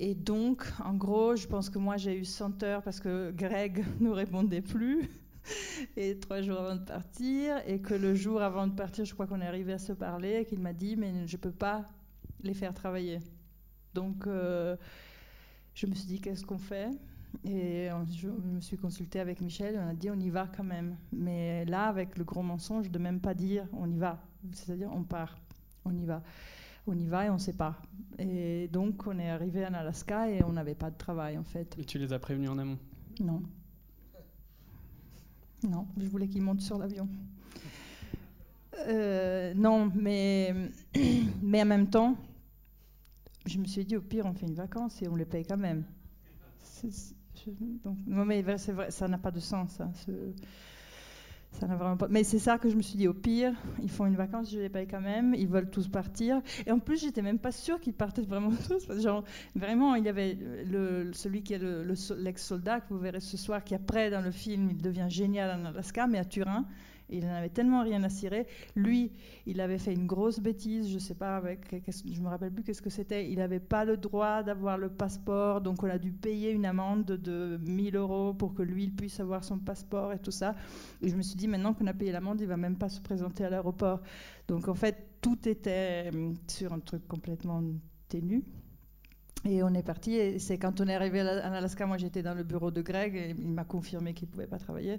Et 0.00 0.14
donc, 0.14 0.64
en 0.84 0.94
gros, 0.94 1.34
je 1.34 1.48
pense 1.48 1.68
que 1.68 1.78
moi 1.78 1.96
j'ai 1.96 2.16
eu 2.16 2.24
100 2.24 2.62
heures 2.62 2.82
parce 2.82 3.00
que 3.00 3.32
Greg 3.32 3.84
ne 4.00 4.10
répondait 4.10 4.62
plus. 4.62 5.10
Et 5.96 6.18
trois 6.20 6.40
jours 6.40 6.60
avant 6.60 6.76
de 6.76 6.84
partir, 6.84 7.56
et 7.66 7.80
que 7.80 7.94
le 7.94 8.14
jour 8.14 8.42
avant 8.42 8.66
de 8.66 8.74
partir, 8.74 9.04
je 9.06 9.14
crois 9.14 9.26
qu'on 9.26 9.40
est 9.40 9.46
arrivé 9.46 9.72
à 9.72 9.78
se 9.78 9.92
parler, 9.92 10.40
et 10.40 10.44
qu'il 10.44 10.60
m'a 10.60 10.72
dit 10.74 10.94
Mais 10.94 11.26
je 11.26 11.36
ne 11.36 11.40
peux 11.40 11.50
pas 11.50 11.86
les 12.42 12.54
faire 12.54 12.74
travailler. 12.74 13.20
Donc, 13.94 14.26
euh, 14.26 14.76
je 15.74 15.86
me 15.86 15.94
suis 15.94 16.06
dit 16.06 16.20
Qu'est-ce 16.20 16.44
qu'on 16.44 16.58
fait? 16.58 16.90
Et 17.44 17.88
je 18.10 18.28
me 18.28 18.60
suis 18.60 18.76
consultée 18.76 19.20
avec 19.20 19.40
Michel, 19.40 19.78
on 19.82 19.88
a 19.88 19.94
dit 19.94 20.10
on 20.10 20.20
y 20.20 20.30
va 20.30 20.46
quand 20.54 20.64
même. 20.64 20.96
Mais 21.12 21.64
là, 21.64 21.86
avec 21.86 22.18
le 22.18 22.24
gros 22.24 22.42
mensonge 22.42 22.90
de 22.90 22.98
même 22.98 23.20
pas 23.20 23.34
dire 23.34 23.66
on 23.72 23.90
y 23.90 23.98
va, 23.98 24.22
c'est-à-dire 24.52 24.90
on 24.92 25.02
part, 25.02 25.38
on 25.84 25.96
y 25.96 26.04
va. 26.04 26.22
On 26.88 26.98
y 26.98 27.06
va 27.06 27.26
et 27.26 27.30
on 27.30 27.34
ne 27.34 27.38
sait 27.38 27.52
pas. 27.52 27.80
Et 28.18 28.68
donc 28.72 29.06
on 29.06 29.18
est 29.18 29.30
arrivé 29.30 29.64
en 29.66 29.74
Alaska 29.74 30.28
et 30.30 30.42
on 30.42 30.52
n'avait 30.52 30.74
pas 30.74 30.90
de 30.90 30.96
travail 30.96 31.38
en 31.38 31.44
fait. 31.44 31.76
Et 31.78 31.84
tu 31.84 31.98
les 31.98 32.12
as 32.12 32.18
prévenus 32.18 32.50
en 32.50 32.58
amont? 32.58 32.78
Non. 33.20 33.42
Non, 35.62 35.86
je 35.98 36.06
voulais 36.06 36.28
qu'ils 36.28 36.42
montent 36.42 36.60
sur 36.62 36.78
l'avion. 36.78 37.08
Euh, 38.86 39.52
non, 39.54 39.90
mais, 39.94 40.54
mais 41.42 41.62
en 41.62 41.66
même 41.66 41.88
temps, 41.90 42.16
je 43.44 43.58
me 43.58 43.64
suis 43.66 43.84
dit 43.84 43.96
au 43.96 44.00
pire, 44.00 44.24
on 44.26 44.32
fait 44.34 44.46
une 44.46 44.54
vacance 44.54 45.02
et 45.02 45.08
on 45.08 45.16
les 45.16 45.24
paye 45.24 45.44
quand 45.44 45.56
même. 45.56 45.84
Je- 46.82 47.50
donc, 47.84 47.96
non, 48.06 48.24
mais 48.24 48.44
c'est 48.58 48.72
vrai, 48.72 48.90
ça 48.90 49.08
n'a 49.08 49.18
pas 49.18 49.30
de 49.30 49.40
sens. 49.40 49.80
hein, 49.80 49.90
ce- 49.94 50.32
ça 51.50 51.66
n'a 51.66 51.76
vraiment 51.76 51.96
pas. 51.96 52.06
Mais 52.08 52.22
c'est 52.24 52.38
ça 52.38 52.58
que 52.58 52.68
je 52.68 52.76
me 52.76 52.82
suis 52.82 52.96
dit. 52.96 53.08
Au 53.08 53.14
pire, 53.14 53.52
ils 53.82 53.90
font 53.90 54.06
une 54.06 54.14
vacance, 54.14 54.50
je 54.52 54.58
les 54.60 54.68
paye 54.68 54.86
quand 54.86 55.00
même. 55.00 55.34
Ils 55.34 55.48
veulent 55.48 55.70
tous 55.70 55.88
partir. 55.88 56.40
Et 56.66 56.70
en 56.70 56.78
plus, 56.78 57.00
j'étais 57.00 57.22
même 57.22 57.38
pas 57.38 57.50
sûre 57.52 57.80
qu'ils 57.80 57.94
partaient 57.94 58.22
vraiment 58.22 58.50
tous. 58.68 59.00
genre, 59.00 59.24
vraiment, 59.56 59.94
il 59.96 60.04
y 60.04 60.08
avait 60.08 60.38
le, 60.66 61.10
celui 61.12 61.42
qui 61.42 61.54
est 61.54 61.58
le- 61.58 61.82
le 61.84 61.94
so- 61.96 62.14
l'ex-soldat 62.16 62.80
que 62.80 62.92
vous 62.94 63.00
verrez 63.00 63.20
ce 63.20 63.36
soir, 63.36 63.64
qui 63.64 63.74
après 63.74 64.10
dans 64.10 64.20
le 64.20 64.30
film, 64.30 64.68
il 64.70 64.80
devient 64.82 65.06
génial 65.08 65.60
en 65.60 65.64
Alaska, 65.64 66.06
mais 66.06 66.18
à 66.18 66.24
Turin. 66.24 66.64
Il 67.10 67.26
n'en 67.26 67.34
avait 67.34 67.48
tellement 67.48 67.82
rien 67.82 68.02
à 68.04 68.08
cirer. 68.08 68.46
Lui, 68.76 69.12
il 69.46 69.60
avait 69.60 69.78
fait 69.78 69.92
une 69.92 70.06
grosse 70.06 70.40
bêtise, 70.40 70.90
je 70.90 70.98
sais 70.98 71.14
pas, 71.14 71.36
avec, 71.36 71.60
je 71.88 72.20
me 72.20 72.28
rappelle 72.28 72.52
plus 72.52 72.64
qu'est-ce 72.64 72.82
que 72.82 72.90
c'était. 72.90 73.30
Il 73.30 73.38
n'avait 73.38 73.60
pas 73.60 73.84
le 73.84 73.96
droit 73.96 74.42
d'avoir 74.42 74.78
le 74.78 74.88
passeport, 74.88 75.60
donc 75.60 75.82
on 75.82 75.88
a 75.88 75.98
dû 75.98 76.12
payer 76.12 76.50
une 76.50 76.66
amende 76.66 77.06
de 77.06 77.58
1000 77.62 77.96
euros 77.96 78.34
pour 78.34 78.54
que 78.54 78.62
lui 78.62 78.84
il 78.84 78.94
puisse 78.94 79.20
avoir 79.20 79.44
son 79.44 79.58
passeport 79.58 80.12
et 80.12 80.18
tout 80.18 80.30
ça. 80.30 80.54
Et 81.02 81.08
je 81.08 81.16
me 81.16 81.22
suis 81.22 81.36
dit, 81.36 81.48
maintenant 81.48 81.74
qu'on 81.74 81.86
a 81.86 81.94
payé 81.94 82.12
l'amende, 82.12 82.40
il 82.40 82.46
va 82.46 82.56
même 82.56 82.76
pas 82.76 82.88
se 82.88 83.00
présenter 83.00 83.44
à 83.44 83.50
l'aéroport. 83.50 84.00
Donc 84.46 84.68
en 84.68 84.74
fait, 84.74 85.08
tout 85.20 85.48
était 85.48 86.10
hum, 86.12 86.34
sur 86.46 86.72
un 86.72 86.80
truc 86.80 87.06
complètement 87.08 87.62
ténu. 88.08 88.44
Et 89.44 89.62
on 89.62 89.72
est 89.72 89.84
parti, 89.84 90.14
et 90.14 90.38
c'est 90.40 90.58
quand 90.58 90.80
on 90.80 90.88
est 90.88 90.94
arrivé 90.94 91.22
en 91.22 91.26
Alaska, 91.26 91.86
moi 91.86 91.96
j'étais 91.96 92.22
dans 92.22 92.34
le 92.34 92.42
bureau 92.42 92.72
de 92.72 92.82
Greg, 92.82 93.14
et 93.14 93.34
il 93.38 93.52
m'a 93.52 93.64
confirmé 93.64 94.12
qu'il 94.12 94.26
ne 94.28 94.32
pouvait 94.32 94.48
pas 94.48 94.58
travailler. 94.58 94.98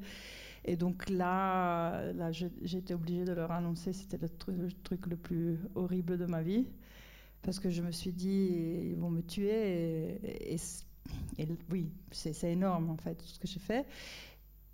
Et 0.66 0.76
donc 0.76 1.10
là, 1.10 2.12
là 2.14 2.32
j'étais 2.32 2.94
obligée 2.94 3.26
de 3.26 3.34
leur 3.34 3.52
annoncer, 3.52 3.94
c'était 3.94 4.18
le, 4.18 4.28
tru- 4.28 4.56
le 4.58 4.72
truc 4.84 5.08
le 5.08 5.16
plus 5.16 5.58
horrible 5.76 6.18
de 6.18 6.26
ma 6.26 6.42
vie, 6.42 6.68
parce 7.42 7.60
que 7.60 7.70
je 7.70 7.82
me 7.82 7.92
suis 7.92 8.12
dit, 8.12 8.90
ils 8.92 8.98
vont 8.98 9.10
me 9.10 9.22
tuer, 9.22 10.20
et, 10.52 10.58
oui, 11.72 11.90
c'est 12.12 12.52
énorme 12.52 12.90
en 12.90 12.98
fait, 12.98 13.16
tout 13.16 13.26
ce 13.26 13.40
que 13.40 13.48
j'ai 13.48 13.60
fait. 13.60 13.86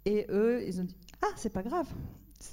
Et 0.05 0.25
eux, 0.29 0.63
ils 0.67 0.81
ont 0.81 0.83
dit, 0.83 0.95
ah, 1.21 1.33
c'est 1.35 1.53
pas 1.53 1.63
grave. 1.63 1.87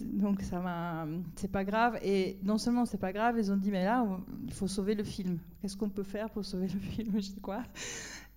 Donc 0.01 0.41
ça 0.43 0.61
m'a, 0.61 1.07
c'est 1.37 1.51
pas 1.51 1.65
grave. 1.65 1.99
Et 2.03 2.39
non 2.45 2.57
seulement 2.57 2.87
c'est 2.87 3.01
pas 3.01 3.13
grave, 3.13 3.37
ils 3.39 3.51
ont 3.51 3.57
dit 3.57 3.71
mais 3.71 3.85
là 3.85 4.07
il 4.47 4.53
faut 4.53 4.69
sauver 4.69 4.95
le 4.95 5.05
film. 5.05 5.39
Qu'est-ce 5.61 5.77
qu'on 5.77 5.91
peut 5.91 6.05
faire 6.05 6.31
pour 6.31 6.45
sauver 6.45 6.69
le 6.69 6.79
film? 6.79 7.13
Je 7.17 7.21
sais 7.21 7.41
quoi. 7.41 7.63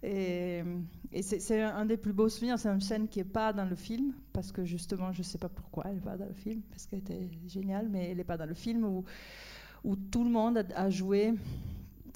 Et, 0.06 0.64
et 1.12 1.22
c'est, 1.24 1.62
un 1.62 1.86
des 1.86 1.98
plus 1.98 2.14
beaux 2.14 2.30
souvenirs. 2.30 2.60
C'est 2.60 2.70
une 2.70 2.82
scène 2.82 3.08
qui 3.08 3.20
est 3.20 3.24
pas 3.24 3.54
dans 3.54 3.66
le 3.66 3.76
film 3.76 4.14
parce 4.34 4.52
que 4.52 4.64
justement 4.64 5.12
je 5.12 5.24
sais 5.24 5.38
pas 5.38 5.50
pourquoi 5.50 5.86
elle 5.90 5.98
est 5.98 6.02
pas 6.02 6.18
dans 6.18 6.28
le 6.28 6.34
film 6.34 6.62
parce 6.70 6.86
qu'elle 6.86 7.00
était 7.00 7.30
géniale, 7.48 7.88
mais 7.90 8.12
elle 8.12 8.20
est 8.20 8.26
pas 8.26 8.38
dans 8.38 8.46
le 8.46 8.54
film 8.54 8.84
où 8.86 9.96
tout 10.12 10.24
le 10.24 10.30
monde 10.30 10.66
a, 10.76 10.90
joué 10.90 11.34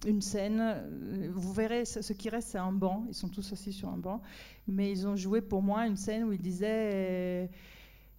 une 0.05 0.21
scène. 0.21 0.59
euh, 0.61 1.29
Vous 1.31 1.53
verrez, 1.53 1.85
ce 1.85 2.13
qui 2.13 2.29
reste, 2.29 2.49
c'est 2.49 2.57
un 2.57 2.71
banc. 2.71 3.05
Ils 3.09 3.15
sont 3.15 3.29
tous 3.29 3.51
assis 3.53 3.73
sur 3.73 3.89
un 3.89 3.97
banc. 3.97 4.21
Mais 4.67 4.91
ils 4.91 5.07
ont 5.07 5.15
joué 5.15 5.41
pour 5.41 5.61
moi 5.61 5.85
une 5.85 5.97
scène 5.97 6.23
où 6.23 6.33
ils 6.33 6.41
disaient 6.41 6.91
euh, 6.93 7.47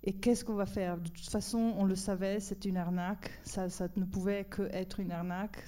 Et 0.03 0.15
qu'est-ce 0.15 0.45
qu'on 0.47 0.55
va 0.55 0.65
faire? 0.67 0.97
De 0.99 1.09
toute 1.11 1.29
façon, 1.29 1.75
on 1.77 1.85
le 1.85 1.95
savait, 1.95 2.41
c'était 2.41 2.71
une 2.71 2.79
arnaque. 2.79 3.31
Ça, 3.45 3.69
ça 3.69 3.89
ne 3.97 4.05
pouvait 4.05 4.45
que 4.45 4.63
être 4.73 4.99
une 5.01 5.13
arnaque. 5.13 5.59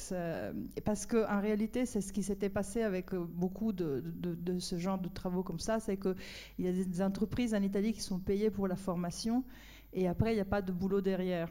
Parce 0.85 1.07
qu'en 1.07 1.41
réalité, 1.41 1.85
c'est 1.87 2.01
ce 2.01 2.13
qui 2.13 2.23
s'était 2.23 2.49
passé 2.49 2.83
avec 2.83 3.13
euh, 3.13 3.25
beaucoup 3.27 3.73
de, 3.73 4.03
de- 4.17 4.35
de 4.35 4.59
ce 4.59 4.77
genre 4.79 4.99
de 4.99 5.09
travaux 5.09 5.43
comme 5.43 5.59
ça 5.59 5.81
c'est 5.81 5.97
qu'il 5.99 6.15
y 6.59 6.69
a 6.69 6.73
des 6.73 7.03
entreprises 7.03 7.55
en 7.55 7.63
Italie 7.63 7.93
qui 7.93 8.01
sont 8.01 8.19
payées 8.19 8.51
pour 8.51 8.69
la 8.69 8.77
formation 8.77 9.45
et 9.93 10.09
après, 10.09 10.33
il 10.33 10.37
n'y 10.37 10.41
a 10.41 10.47
pas 10.47 10.63
de 10.63 10.73
boulot 10.73 11.01
derrière. 11.03 11.49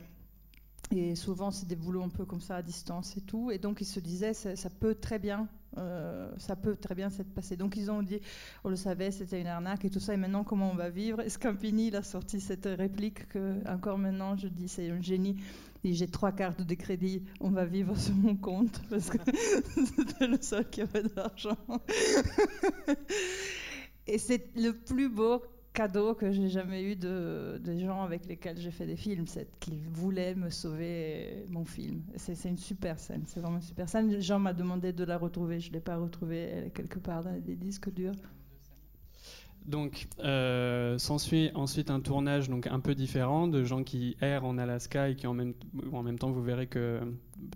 Et 0.93 1.15
souvent, 1.15 1.51
c'est 1.51 1.67
des 1.67 1.75
boulots 1.75 2.03
un 2.03 2.09
peu 2.09 2.25
comme 2.25 2.41
ça 2.41 2.57
à 2.57 2.61
distance 2.61 3.15
et 3.15 3.21
tout. 3.21 3.51
Et 3.51 3.59
donc, 3.59 3.79
ils 3.79 3.85
se 3.85 3.99
disaient, 3.99 4.33
ça, 4.33 4.69
peut 4.69 4.95
très 4.95 5.19
bien, 5.19 5.47
euh, 5.77 6.29
ça 6.37 6.57
peut 6.57 6.75
très 6.75 6.95
bien 6.95 7.09
s'être 7.09 7.33
passé. 7.33 7.55
Donc, 7.55 7.77
ils 7.77 7.89
ont 7.89 8.03
dit, 8.03 8.19
on 8.65 8.69
le 8.69 8.75
savait, 8.75 9.11
c'était 9.11 9.39
une 9.39 9.47
arnaque 9.47 9.85
et 9.85 9.89
tout 9.89 10.01
ça. 10.01 10.13
Et 10.13 10.17
maintenant, 10.17 10.43
comment 10.43 10.69
on 10.69 10.75
va 10.75 10.89
vivre? 10.89 11.21
Et 11.21 11.29
Scampini, 11.29 11.87
il 11.87 11.95
a 11.95 12.03
sorti 12.03 12.41
cette 12.41 12.65
réplique 12.65 13.29
que, 13.29 13.65
encore 13.69 13.97
maintenant, 13.97 14.35
je 14.35 14.49
dis, 14.49 14.67
c'est 14.67 14.89
un 14.89 15.01
génie. 15.01 15.37
Dit, 15.83 15.95
J'ai 15.95 16.07
trois 16.07 16.33
cartes 16.33 16.61
de 16.61 16.75
crédit, 16.75 17.23
on 17.39 17.51
va 17.51 17.65
vivre 17.65 17.97
sur 17.97 18.13
mon 18.13 18.35
compte 18.35 18.81
parce 18.89 19.09
que 19.09 19.17
c'était 19.95 20.27
le 20.27 20.41
seul 20.41 20.69
qui 20.69 20.81
avait 20.81 21.03
de 21.03 21.11
l'argent. 21.15 21.57
Et 24.07 24.17
c'est 24.17 24.53
le 24.57 24.73
plus 24.73 25.09
beau 25.09 25.41
cadeau 25.73 26.13
que 26.13 26.31
j'ai 26.31 26.49
jamais 26.49 26.83
eu 26.83 26.95
de, 26.95 27.59
gens 27.79 28.03
avec 28.03 28.25
lesquels 28.25 28.57
j'ai 28.57 28.71
fait 28.71 28.85
des 28.85 28.95
films, 28.95 29.27
c'est 29.27 29.47
qu'ils 29.59 29.87
voulaient 29.89 30.35
me 30.35 30.49
sauver 30.49 31.45
mon 31.49 31.65
film. 31.65 32.01
C'est 32.15 32.35
c'est 32.35 32.49
une 32.49 32.57
super 32.57 32.99
scène, 32.99 33.23
c'est 33.25 33.39
vraiment 33.39 33.57
une 33.57 33.61
super 33.63 33.87
scène. 33.89 34.21
Jean 34.21 34.39
m'a 34.39 34.53
demandé 34.53 34.93
de 34.93 35.03
la 35.03 35.17
retrouver, 35.17 35.59
je 35.59 35.69
ne 35.69 35.73
l'ai 35.73 35.79
pas 35.79 35.97
retrouvée, 35.97 36.39
elle 36.39 36.65
est 36.65 36.71
quelque 36.71 36.99
part 36.99 37.23
dans 37.23 37.39
des 37.39 37.55
disques 37.55 37.91
durs. 37.93 38.15
Donc, 39.65 40.07
euh, 40.19 40.97
s'ensuit 40.97 41.51
ensuite 41.53 41.91
un 41.91 41.99
tournage 41.99 42.49
donc 42.49 42.65
un 42.65 42.79
peu 42.79 42.95
différent 42.95 43.47
de 43.47 43.63
gens 43.63 43.83
qui 43.83 44.17
errent 44.19 44.45
en 44.45 44.57
Alaska 44.57 45.09
et 45.09 45.15
qui 45.15 45.27
en 45.27 45.35
même, 45.35 45.53
en 45.93 46.01
même 46.01 46.17
temps 46.17 46.31
vous 46.31 46.41
verrez 46.41 46.65
que 46.65 46.99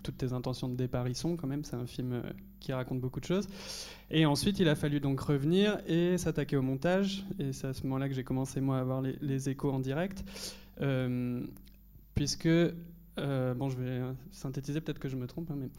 toutes 0.04 0.16
tes 0.16 0.32
intentions 0.32 0.68
de 0.68 0.76
départ 0.76 1.08
y 1.08 1.16
sont 1.16 1.36
quand 1.36 1.48
même. 1.48 1.64
C'est 1.64 1.74
un 1.74 1.86
film 1.86 2.12
euh, 2.12 2.22
qui 2.60 2.72
raconte 2.72 3.00
beaucoup 3.00 3.20
de 3.20 3.24
choses. 3.24 3.46
Et 4.10 4.26
ensuite, 4.26 4.58
il 4.60 4.68
a 4.68 4.74
fallu 4.74 5.00
donc 5.00 5.20
revenir 5.20 5.78
et 5.86 6.18
s'attaquer 6.18 6.56
au 6.56 6.62
montage. 6.62 7.24
Et 7.38 7.52
c'est 7.52 7.66
à 7.66 7.72
ce 7.72 7.82
moment-là 7.84 8.08
que 8.08 8.14
j'ai 8.14 8.24
commencé 8.24 8.60
moi 8.60 8.78
à 8.78 8.80
avoir 8.80 9.02
les, 9.02 9.48
échos 9.48 9.70
en 9.70 9.80
direct, 9.80 10.24
Euh, 10.82 11.40
puisque 12.14 12.46
euh, 13.18 13.54
bon, 13.54 13.70
je 13.70 13.78
vais 13.78 14.02
synthétiser, 14.30 14.82
peut-être 14.82 14.98
que 14.98 15.08
je 15.08 15.16
me 15.16 15.26
trompe, 15.26 15.50
hein, 15.50 15.56
mais 15.58 15.70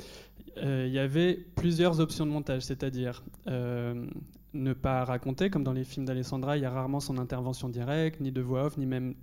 euh, 0.64 0.86
il 0.88 0.94
y 0.94 0.99
avait 0.99 1.36
plusieurs 1.56 1.99
options 1.99 2.26
de 2.26 2.32
montage, 2.32 2.64
c'est-à-dire 2.64 3.24
euh, 3.48 4.08
ne 4.54 4.74
pas 4.74 5.04
raconter, 5.06 5.49
comme 5.49 5.64
dans 5.64 5.74
les 5.74 5.84
films 5.84 6.06
d'Alessandra, 6.06 6.58
il 6.58 6.64
y 6.64 6.66
a 6.66 6.72
rarement 6.72 6.99
son 6.99 7.18
intervention 7.18 7.70
directe, 7.70 8.22
ni 8.22 8.32
de 8.32 8.41
voix 8.41 8.66
off, 8.66 8.78
ni 8.78 8.86
même 8.86 9.14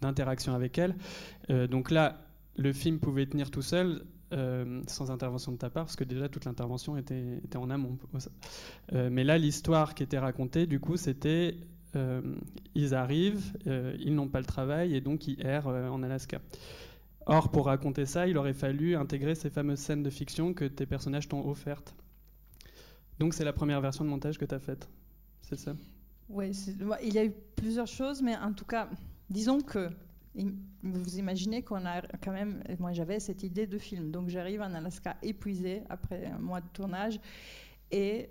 d'interaction 0.00 0.54
avec 0.54 0.78
elle. 0.78 0.94
Euh, 1.50 1.66
donc 1.66 1.90
là, 1.90 2.18
le 2.56 2.72
film 2.72 2.98
pouvait 2.98 3.26
tenir 3.26 3.50
tout 3.50 3.62
seul, 3.62 4.04
euh, 4.32 4.82
sans 4.86 5.10
intervention 5.10 5.52
de 5.52 5.58
ta 5.58 5.70
part, 5.70 5.84
parce 5.84 5.96
que 5.96 6.04
déjà 6.04 6.28
toute 6.28 6.44
l'intervention 6.44 6.96
était, 6.96 7.40
en 7.54 7.70
amont. 7.70 7.98
Euh, 8.92 9.08
mais 9.10 9.24
là, 9.24 9.38
l'histoire 9.38 9.94
qui 9.94 10.02
était 10.02 10.18
racontée, 10.18 10.66
du 10.66 10.80
coup, 10.80 10.96
c'était 10.96 11.56
euh, 11.96 12.22
ils 12.74 12.94
arrivent, 12.94 13.52
ils 13.66 14.14
n'ont 14.14 14.28
pas 14.28 14.40
le 14.40 14.46
travail 14.46 14.94
et 14.94 15.00
donc 15.00 15.28
ils 15.28 15.44
errent 15.44 15.68
en 15.68 16.02
Alaska. 16.02 16.40
Or, 17.26 17.50
pour 17.50 17.66
raconter 17.66 18.06
ça, 18.06 18.26
il 18.26 18.36
aurait 18.36 18.54
fallu 18.54 18.96
intégrer 18.96 19.34
ces 19.34 19.50
fameuses 19.50 19.78
scènes 19.78 20.02
de 20.02 20.10
fiction 20.10 20.54
que 20.54 20.64
tes 20.64 20.86
personnages 20.86 21.28
t'ont 21.28 21.46
offertes. 21.48 21.94
Donc, 23.18 23.34
c'est 23.34 23.44
la 23.44 23.52
première 23.52 23.80
version 23.80 24.04
de 24.04 24.10
montage 24.10 24.38
que 24.38 24.44
tu 24.44 24.54
as 24.54 24.58
faite. 24.58 24.88
C'est 25.42 25.58
ça? 25.58 25.76
Oui, 26.28 26.50
il 27.02 27.12
y 27.12 27.18
a 27.18 27.24
eu 27.24 27.32
plusieurs 27.54 27.86
choses, 27.86 28.22
mais 28.22 28.36
en 28.36 28.52
tout 28.52 28.64
cas, 28.64 28.88
disons 29.30 29.60
que 29.60 29.90
vous 30.82 31.18
imaginez 31.18 31.62
qu'on 31.62 31.84
a 31.86 32.02
quand 32.22 32.32
même, 32.32 32.62
moi 32.78 32.92
j'avais 32.92 33.20
cette 33.20 33.42
idée 33.42 33.66
de 33.66 33.78
film, 33.78 34.10
donc 34.10 34.28
j'arrive 34.28 34.62
en 34.62 34.72
Alaska 34.74 35.16
épuisée 35.22 35.82
après 35.88 36.26
un 36.26 36.38
mois 36.38 36.60
de 36.60 36.68
tournage 36.68 37.20
et 37.90 38.30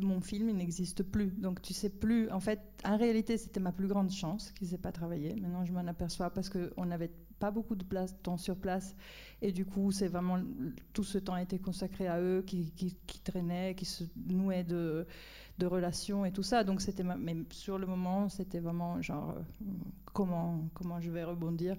mon 0.00 0.20
film 0.20 0.50
il 0.50 0.56
n'existe 0.56 1.02
plus, 1.02 1.30
donc 1.30 1.62
tu 1.62 1.72
sais 1.72 1.88
plus. 1.88 2.30
En 2.30 2.40
fait, 2.40 2.60
en 2.84 2.96
réalité, 2.96 3.38
c'était 3.38 3.60
ma 3.60 3.72
plus 3.72 3.86
grande 3.86 4.10
chance 4.10 4.52
qu'ils 4.52 4.70
n'aient 4.70 4.78
pas 4.78 4.92
travaillé. 4.92 5.34
Maintenant, 5.36 5.64
je 5.64 5.72
m'en 5.72 5.86
aperçois 5.86 6.30
parce 6.30 6.50
qu'on 6.50 6.84
n'avait 6.84 7.10
pas 7.38 7.50
beaucoup 7.50 7.76
de 7.76 7.84
temps 8.22 8.36
sur 8.36 8.56
place, 8.56 8.96
et 9.40 9.52
du 9.52 9.64
coup, 9.64 9.92
c'est 9.92 10.08
vraiment 10.08 10.40
tout 10.92 11.04
ce 11.04 11.18
temps 11.18 11.34
a 11.34 11.42
été 11.42 11.58
consacré 11.60 12.08
à 12.08 12.20
eux 12.20 12.42
qui, 12.44 12.72
qui, 12.72 12.96
qui 13.06 13.20
traînaient, 13.20 13.74
qui 13.76 13.84
se 13.84 14.04
nouaient 14.16 14.64
de, 14.64 15.06
de 15.58 15.66
relations 15.66 16.24
et 16.24 16.32
tout 16.32 16.42
ça. 16.42 16.64
Donc, 16.64 16.80
c'était, 16.80 17.02
ma- 17.02 17.16
mais 17.16 17.36
sur 17.50 17.78
le 17.78 17.86
moment, 17.86 18.28
c'était 18.28 18.60
vraiment 18.60 19.00
genre 19.02 19.34
euh, 19.36 19.64
comment 20.12 20.68
comment 20.74 21.00
je 21.00 21.10
vais 21.10 21.24
rebondir. 21.24 21.76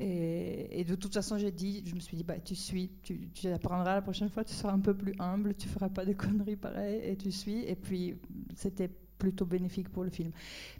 Et, 0.00 0.84
de 0.84 0.94
toute 0.94 1.12
façon, 1.12 1.38
j'ai 1.38 1.50
dit, 1.50 1.82
je 1.84 1.94
me 1.94 1.98
suis 1.98 2.16
dit, 2.16 2.22
bah, 2.22 2.38
tu 2.38 2.54
suis, 2.54 2.88
tu, 3.02 3.28
tu 3.34 3.48
apprendras 3.48 3.96
la 3.96 4.02
prochaine 4.02 4.28
fois, 4.28 4.44
tu 4.44 4.54
seras 4.54 4.72
un 4.72 4.78
peu 4.78 4.94
plus 4.94 5.12
humble, 5.18 5.54
tu 5.56 5.66
feras 5.66 5.88
pas 5.88 6.04
des 6.04 6.14
conneries 6.14 6.56
pareilles, 6.56 7.00
et 7.02 7.16
tu 7.16 7.32
suis. 7.32 7.64
Et 7.64 7.74
puis, 7.74 8.14
c'était 8.54 8.90
plutôt 9.18 9.44
bénéfique 9.44 9.88
pour 9.88 10.04
le 10.04 10.10
film. 10.10 10.30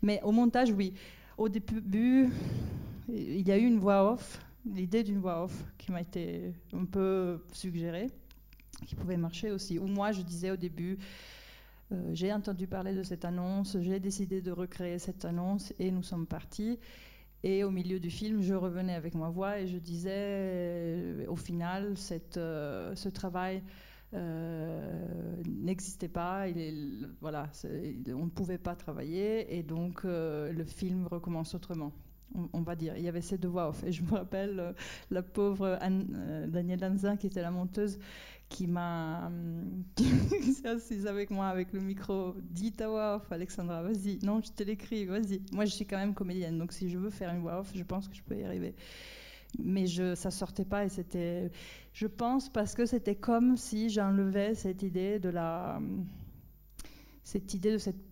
Mais 0.02 0.20
au 0.22 0.30
montage, 0.30 0.70
oui. 0.70 0.94
Au 1.36 1.48
début, 1.48 2.30
il 3.08 3.46
y 3.46 3.50
a 3.50 3.58
eu 3.58 3.64
une 3.66 3.78
voix 3.78 4.12
off, 4.12 4.40
l'idée 4.64 5.02
d'une 5.02 5.18
voix 5.18 5.44
off 5.44 5.64
qui 5.78 5.90
m'a 5.90 6.02
été 6.02 6.52
un 6.72 6.84
peu 6.84 7.42
suggérée, 7.52 8.08
qui 8.86 8.94
pouvait 8.94 9.16
marcher 9.16 9.50
aussi. 9.50 9.80
Ou 9.80 9.86
moi, 9.86 10.12
je 10.12 10.22
disais 10.22 10.52
au 10.52 10.56
début, 10.56 10.96
Euh, 11.90 12.10
j'ai 12.12 12.32
entendu 12.32 12.66
parler 12.66 12.94
de 12.94 13.02
cette 13.02 13.24
annonce, 13.24 13.78
j'ai 13.80 13.98
décidé 14.00 14.42
de 14.42 14.50
recréer 14.50 14.98
cette 14.98 15.24
annonce 15.24 15.72
et 15.78 15.90
nous 15.90 16.02
sommes 16.02 16.26
partis. 16.26 16.78
Et 17.44 17.64
au 17.64 17.70
milieu 17.70 18.00
du 18.00 18.10
film, 18.10 18.42
je 18.42 18.54
revenais 18.54 18.94
avec 18.94 19.14
ma 19.14 19.30
voix 19.30 19.60
et 19.60 19.66
je 19.66 19.78
disais, 19.78 20.10
euh, 20.12 21.26
au 21.28 21.36
final, 21.36 21.94
euh, 22.36 22.94
ce 22.94 23.08
travail 23.08 23.62
n'existait 24.12 26.08
pas. 26.08 26.46
On 26.46 28.24
ne 28.24 28.30
pouvait 28.30 28.58
pas 28.58 28.74
travailler 28.74 29.56
et 29.56 29.62
donc 29.62 30.04
le 30.04 30.64
film 30.64 31.06
recommence 31.06 31.54
autrement. 31.54 31.92
On, 32.52 32.60
va 32.60 32.74
dire. 32.74 32.94
Il 32.96 33.04
y 33.04 33.08
avait 33.08 33.20
ces 33.20 33.36
deux 33.38 33.48
voix 33.48 33.68
off. 33.68 33.84
Et 33.84 33.92
je 33.92 34.02
me 34.02 34.10
rappelle 34.12 34.74
la 35.10 35.22
pauvre 35.22 35.76
Anne, 35.80 36.46
Danielle 36.48 36.80
Lanzin, 36.80 37.16
qui 37.16 37.26
était 37.26 37.42
la 37.42 37.50
monteuse, 37.50 37.98
qui 38.48 38.66
m'a 38.66 39.26
hum, 39.26 39.84
s'est 40.54 40.68
assise 40.68 41.06
avec 41.06 41.30
moi 41.30 41.48
avec 41.48 41.72
le 41.72 41.80
micro. 41.80 42.34
Dis 42.50 42.72
ta 42.72 42.88
voix 42.88 43.16
off, 43.16 43.30
Alexandra, 43.30 43.82
vas-y. 43.82 44.18
Non, 44.22 44.40
je 44.40 44.52
te 44.52 44.62
l'écris, 44.62 45.04
vas-y. 45.04 45.42
Moi, 45.52 45.64
je 45.64 45.72
suis 45.74 45.86
quand 45.86 45.98
même 45.98 46.14
comédienne, 46.14 46.58
donc 46.58 46.72
si 46.72 46.88
je 46.88 46.98
veux 46.98 47.10
faire 47.10 47.30
une 47.30 47.40
voix 47.40 47.60
off, 47.60 47.70
je 47.74 47.82
pense 47.82 48.08
que 48.08 48.14
je 48.14 48.22
peux 48.22 48.36
y 48.36 48.44
arriver. 48.44 48.74
Mais 49.58 49.86
je, 49.86 50.14
ça 50.14 50.30
sortait 50.30 50.64
pas 50.64 50.84
et 50.84 50.88
c'était, 50.88 51.50
je 51.92 52.06
pense, 52.06 52.50
parce 52.50 52.74
que 52.74 52.84
c'était 52.86 53.16
comme 53.16 53.56
si 53.56 53.88
j'enlevais 53.88 54.54
cette 54.54 54.82
idée 54.82 55.18
de 55.18 55.30
la, 55.30 55.76
hum, 55.78 56.06
cette 57.24 57.54
idée 57.54 57.72
de 57.72 57.78
cette 57.78 58.08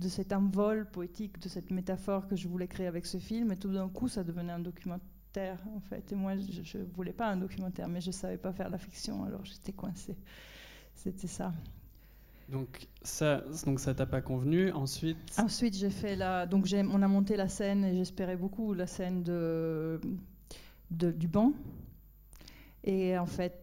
de 0.00 0.08
cet 0.08 0.32
envol 0.32 0.90
poétique, 0.90 1.38
de 1.38 1.48
cette 1.48 1.70
métaphore 1.70 2.26
que 2.26 2.34
je 2.34 2.48
voulais 2.48 2.66
créer 2.66 2.88
avec 2.88 3.06
ce 3.06 3.18
film, 3.18 3.52
et 3.52 3.56
tout 3.56 3.72
d'un 3.72 3.88
coup, 3.88 4.08
ça 4.08 4.24
devenait 4.24 4.52
un 4.52 4.58
documentaire, 4.58 5.06
en 5.40 5.80
fait. 5.80 6.12
Et 6.12 6.14
moi, 6.14 6.32
je 6.36 6.78
ne 6.78 6.84
voulais 6.84 7.12
pas 7.12 7.28
un 7.28 7.36
documentaire, 7.36 7.88
mais 7.88 8.00
je 8.00 8.08
ne 8.08 8.12
savais 8.12 8.36
pas 8.38 8.52
faire 8.52 8.70
la 8.70 8.78
fiction, 8.78 9.24
alors 9.24 9.44
j'étais 9.44 9.72
coincée. 9.72 10.16
C'était 10.94 11.26
ça. 11.26 11.52
Donc 12.48 12.88
ça, 13.02 13.42
donc 13.64 13.80
ça 13.80 13.94
t'a 13.94 14.06
pas 14.06 14.20
convenu. 14.20 14.70
Ensuite, 14.72 15.16
Ensuite, 15.38 15.74
j'ai 15.76 15.90
fait 15.90 16.14
la. 16.14 16.46
Donc, 16.46 16.68
on 16.72 17.02
a 17.02 17.08
monté 17.08 17.36
la 17.36 17.48
scène, 17.48 17.84
et 17.84 17.96
j'espérais 17.96 18.36
beaucoup 18.36 18.74
la 18.74 18.86
scène 18.86 19.22
de, 19.22 20.00
de- 20.90 21.10
du 21.12 21.28
banc. 21.28 21.52
Et 22.84 23.16
en 23.18 23.26
fait. 23.26 23.60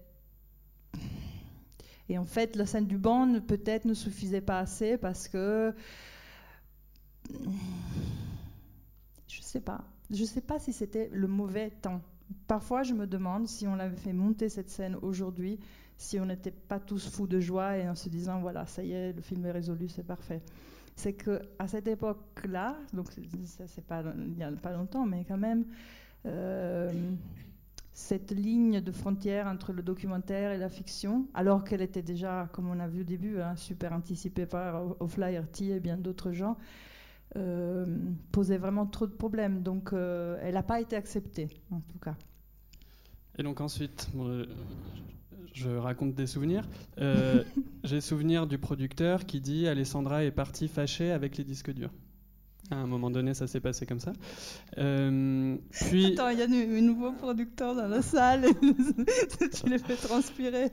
Et 2.10 2.18
en 2.18 2.26
fait, 2.26 2.56
la 2.58 2.66
scène 2.66 2.88
du 2.88 2.98
banc 2.98 3.40
peut-être 3.40 3.86
ne 3.86 3.94
suffisait 3.94 4.42
pas 4.42 4.60
assez 4.60 4.98
parce 4.98 5.30
que 5.30 5.74
je 9.28 9.42
sais 9.42 9.62
pas. 9.62 9.84
Je 10.12 10.26
sais 10.26 10.42
pas 10.42 10.60
si 10.60 10.74
c'était 10.74 11.10
le 11.14 11.28
mauvais 11.28 11.70
temps. 11.70 12.02
Parfois, 12.48 12.84
je 12.84 12.94
me 12.94 13.08
demande 13.08 13.48
si 13.48 13.68
on 13.68 13.80
avait 13.80 13.96
fait 13.96 14.14
monter 14.14 14.50
cette 14.50 14.70
scène 14.70 14.96
aujourd'hui, 15.02 15.60
si 15.98 16.20
on 16.20 16.26
n'était 16.26 16.52
pas 16.52 16.80
tous 16.80 17.10
fous 17.10 17.28
de 17.28 17.40
joie 17.40 17.78
et 17.78 17.88
en 17.88 17.96
se 17.96 18.10
disant 18.10 18.40
voilà, 18.42 18.66
ça 18.66 18.84
y 18.84 18.92
est, 18.92 19.14
le 19.14 19.22
film 19.22 19.46
est 19.46 19.52
résolu, 19.52 19.88
c'est 19.90 20.06
parfait. 20.06 20.42
C'est 20.96 21.14
que 21.14 21.42
à 21.60 21.68
cette 21.68 21.88
époque-là, 21.88 22.78
donc 22.94 23.08
ça 23.46 23.68
c'est 23.68 23.86
pas 23.86 24.04
il 24.18 24.38
y 24.38 24.44
a 24.44 24.52
pas 24.52 24.74
longtemps, 24.74 25.06
mais 25.06 25.26
quand 25.28 25.38
même. 25.38 25.66
euh, 26.26 26.92
cette 27.94 28.32
ligne 28.32 28.82
de 28.82 28.92
frontière 28.92 29.48
entre 29.48 29.74
le 29.74 29.84
documentaire 29.84 30.52
et 30.52 30.58
la 30.58 30.70
fiction, 30.70 31.28
alors 31.34 31.64
qu'elle 31.64 31.82
était 31.82 32.02
déjà, 32.02 32.50
comme 32.54 32.70
on 32.70 32.80
a 32.80 32.88
vu 32.88 33.02
au 33.02 33.04
début, 33.04 33.40
hein, 33.42 33.56
super 33.56 33.92
anticipée 33.94 34.46
par 34.46 34.96
O'Flaherty 35.02 35.72
et 35.72 35.80
bien 35.80 35.98
d'autres 35.98 36.32
gens, 36.32 36.58
euh, 37.38 37.86
posait 38.32 38.58
vraiment 38.58 38.86
trop 38.86 39.08
de 39.08 39.14
problèmes. 39.14 39.64
Donc, 39.64 39.94
euh, 39.94 40.38
elle 40.42 40.54
n'a 40.54 40.64
pas 40.64 40.82
été 40.82 40.96
acceptée, 40.96 41.50
en 41.72 41.80
tout 41.82 42.00
cas. 42.00 42.16
Et 43.38 43.44
donc 43.44 43.62
ensuite, 43.62 44.10
bon, 44.14 44.28
euh, 44.28 44.46
je 45.54 45.70
raconte 45.70 46.14
des 46.14 46.28
souvenirs. 46.28 46.68
Euh, 47.00 47.44
J'ai 47.84 48.02
souvenir 48.02 48.48
du 48.48 48.58
producteur 48.58 49.26
qui 49.26 49.42
dit 49.42 49.68
Alessandra 49.68 50.24
est 50.24 50.32
partie 50.32 50.68
fâchée 50.68 51.12
avec 51.12 51.38
les 51.38 51.44
disques 51.44 51.72
durs. 51.72 51.92
À 52.72 52.78
un 52.78 52.88
moment 52.88 53.12
donné, 53.12 53.34
ça 53.34 53.48
s'est 53.48 53.60
passé 53.60 53.86
comme 53.86 54.00
ça. 54.00 54.14
Euh, 54.78 55.58
puis, 55.72 56.14
Attends, 56.14 56.30
il 56.30 56.40
y 56.40 56.42
a 56.42 56.48
de 56.48 56.80
nouveaux 56.80 57.12
producteurs 57.12 57.76
dans 57.76 57.88
la 57.88 58.02
salle, 58.02 58.46
tu 58.62 59.70
les 59.70 59.78
fais 59.78 59.96
transpirer. 59.96 60.72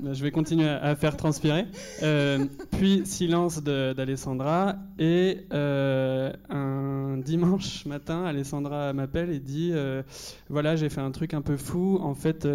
bah, 0.00 0.14
je 0.14 0.22
vais 0.22 0.30
continuer 0.30 0.68
à, 0.68 0.96
faire 0.96 1.18
transpirer. 1.18 1.66
Euh, 2.02 2.46
puis 2.72 3.02
silence 3.04 3.62
d'Alessandra 3.62 4.76
et 4.98 5.46
euh, 5.52 6.32
un 6.48 7.18
dimanche 7.18 7.84
matin, 7.84 8.24
Alessandra 8.24 8.94
m'appelle 8.94 9.28
et 9.28 9.40
dit 9.40 9.70
euh, 9.74 10.02
voilà, 10.48 10.76
j'ai 10.76 10.88
fait 10.88 11.02
un 11.02 11.10
truc 11.10 11.34
un 11.34 11.42
peu 11.42 11.58
fou. 11.58 11.98
En 12.00 12.14
fait. 12.14 12.48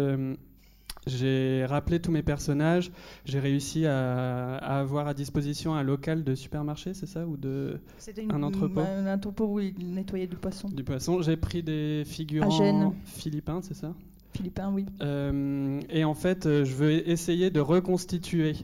J'ai 1.06 1.64
rappelé 1.66 2.00
tous 2.00 2.10
mes 2.10 2.22
personnages, 2.22 2.90
j'ai 3.24 3.38
réussi 3.40 3.86
à, 3.86 4.56
à 4.56 4.80
avoir 4.80 5.08
à 5.08 5.14
disposition 5.14 5.74
un 5.74 5.82
local 5.82 6.24
de 6.24 6.34
supermarché, 6.34 6.92
c'est 6.94 7.06
ça 7.06 7.26
Ou 7.26 7.36
de 7.36 7.80
une- 8.18 8.32
un 8.32 8.42
entrepôt 8.42 8.80
Un 8.80 9.12
entrepôt 9.12 9.46
où 9.46 9.60
ils 9.60 9.74
nettoyaient 9.94 10.26
du 10.26 10.36
poisson. 10.36 10.68
du 10.68 10.84
poisson. 10.84 11.22
J'ai 11.22 11.36
pris 11.36 11.62
des 11.62 12.02
figurants 12.06 12.94
philippins, 13.04 13.60
c'est 13.62 13.74
ça 13.74 13.94
Philippin, 14.36 14.70
oui. 14.72 14.86
Euh, 15.02 15.80
et 15.90 16.04
en 16.04 16.14
fait, 16.14 16.46
euh, 16.46 16.64
je 16.64 16.72
veux 16.76 16.92
essayer 17.08 17.50
de 17.50 17.58
reconstituer 17.58 18.54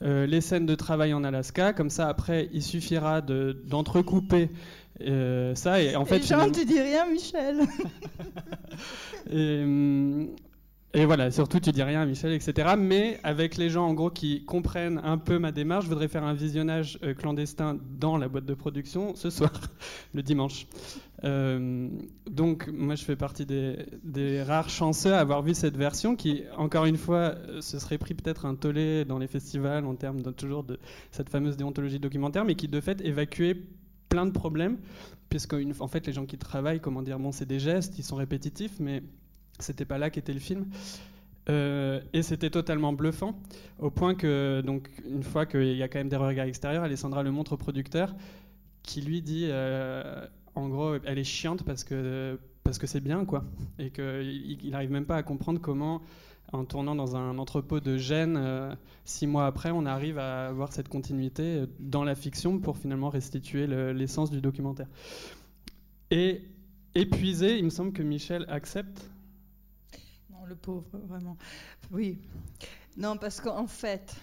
euh, 0.00 0.24
les 0.26 0.40
scènes 0.40 0.64
de 0.64 0.74
travail 0.74 1.12
en 1.12 1.24
Alaska. 1.24 1.74
Comme 1.74 1.90
ça, 1.90 2.08
après, 2.08 2.48
il 2.54 2.62
suffira 2.62 3.20
de- 3.20 3.54
d'entrecouper 3.68 4.48
euh, 5.02 5.54
ça. 5.54 5.82
Et 5.82 5.94
en 5.94 6.06
fait, 6.06 6.16
Et 6.16 6.20
Jean, 6.20 6.26
finalement- 6.48 6.52
tu 6.52 6.64
dis 6.64 6.80
rien, 6.80 7.06
Michel 7.10 7.60
et, 9.30 10.26
et 10.92 11.04
voilà, 11.04 11.30
surtout 11.30 11.60
tu 11.60 11.70
dis 11.70 11.84
rien 11.84 12.02
à 12.02 12.06
Michel, 12.06 12.32
etc. 12.32 12.74
Mais 12.76 13.20
avec 13.22 13.56
les 13.56 13.70
gens 13.70 13.86
en 13.86 13.94
gros 13.94 14.10
qui 14.10 14.44
comprennent 14.44 15.00
un 15.04 15.18
peu 15.18 15.38
ma 15.38 15.52
démarche, 15.52 15.84
je 15.84 15.88
voudrais 15.88 16.08
faire 16.08 16.24
un 16.24 16.34
visionnage 16.34 16.98
euh, 17.04 17.14
clandestin 17.14 17.78
dans 17.96 18.16
la 18.16 18.28
boîte 18.28 18.44
de 18.44 18.54
production 18.54 19.14
ce 19.14 19.30
soir, 19.30 19.52
le 20.14 20.22
dimanche. 20.24 20.66
Euh, 21.22 21.88
donc 22.28 22.68
moi 22.72 22.96
je 22.96 23.04
fais 23.04 23.14
partie 23.14 23.46
des, 23.46 24.42
rares 24.42 24.68
chanceux 24.68 25.14
à 25.14 25.20
avoir 25.20 25.42
vu 25.42 25.54
cette 25.54 25.76
version 25.76 26.16
qui, 26.16 26.42
encore 26.56 26.86
une 26.86 26.96
fois, 26.96 27.36
euh, 27.36 27.60
se 27.60 27.78
serait 27.78 27.98
pris 27.98 28.14
peut-être 28.14 28.44
un 28.44 28.56
tollé 28.56 29.04
dans 29.04 29.18
les 29.18 29.28
festivals 29.28 29.84
en 29.86 29.94
termes 29.94 30.22
de, 30.22 30.32
toujours 30.32 30.64
de 30.64 30.80
cette 31.12 31.28
fameuse 31.28 31.56
déontologie 31.56 32.00
documentaire, 32.00 32.44
mais 32.44 32.56
qui 32.56 32.66
de 32.66 32.80
fait 32.80 33.00
évacuait 33.02 33.56
plein 34.08 34.26
de 34.26 34.32
problèmes, 34.32 34.78
puisque 35.28 35.54
en 35.78 35.86
fait 35.86 36.04
les 36.08 36.12
gens 36.12 36.26
qui 36.26 36.36
travaillent, 36.36 36.80
comment 36.80 37.02
dire, 37.02 37.20
bon 37.20 37.30
c'est 37.30 37.46
des 37.46 37.60
gestes, 37.60 37.96
ils 37.96 38.02
sont 38.02 38.16
répétitifs, 38.16 38.80
mais 38.80 39.04
c'était 39.62 39.84
pas 39.84 39.98
là 39.98 40.10
qu'était 40.10 40.32
le 40.32 40.40
film. 40.40 40.66
Euh, 41.48 42.00
et 42.12 42.22
c'était 42.22 42.50
totalement 42.50 42.92
bluffant, 42.92 43.34
au 43.78 43.90
point 43.90 44.14
que, 44.14 44.60
donc, 44.64 44.88
une 45.10 45.22
fois 45.22 45.46
qu'il 45.46 45.74
y 45.76 45.82
a 45.82 45.88
quand 45.88 45.98
même 45.98 46.08
des 46.08 46.16
regards 46.16 46.46
extérieurs, 46.46 46.84
Alessandra 46.84 47.22
le 47.22 47.30
montre 47.30 47.52
au 47.54 47.56
producteur, 47.56 48.14
qui 48.82 49.00
lui 49.00 49.20
dit, 49.22 49.46
euh, 49.48 50.26
en 50.54 50.68
gros, 50.68 50.96
elle 51.04 51.18
est 51.18 51.24
chiante 51.24 51.62
parce 51.64 51.84
que 51.84 52.38
parce 52.62 52.78
que 52.78 52.86
c'est 52.86 53.00
bien, 53.00 53.24
quoi, 53.24 53.44
et 53.78 53.90
qu'il 53.90 54.70
n'arrive 54.70 54.90
même 54.90 55.06
pas 55.06 55.16
à 55.16 55.22
comprendre 55.22 55.60
comment, 55.60 56.02
en 56.52 56.64
tournant 56.64 56.94
dans 56.94 57.16
un 57.16 57.38
entrepôt 57.38 57.80
de 57.80 57.96
Gênes, 57.96 58.36
euh, 58.36 58.74
six 59.06 59.26
mois 59.26 59.46
après, 59.46 59.70
on 59.70 59.86
arrive 59.86 60.18
à 60.18 60.48
avoir 60.48 60.72
cette 60.72 60.88
continuité 60.88 61.62
dans 61.80 62.04
la 62.04 62.14
fiction 62.14 62.58
pour 62.58 62.76
finalement 62.76 63.08
restituer 63.08 63.66
le- 63.66 63.92
l'essence 63.92 64.30
du 64.30 64.40
documentaire. 64.42 64.88
Et 66.10 66.42
épuisé, 66.94 67.58
il 67.58 67.64
me 67.64 67.70
semble 67.70 67.92
que 67.92 68.02
Michel 68.02 68.44
accepte. 68.48 69.09
Le 70.50 70.56
pauvre, 70.56 70.84
vraiment. 71.06 71.36
Oui. 71.92 72.18
Non, 72.96 73.16
parce 73.16 73.40
qu'en 73.40 73.68
fait, 73.68 74.16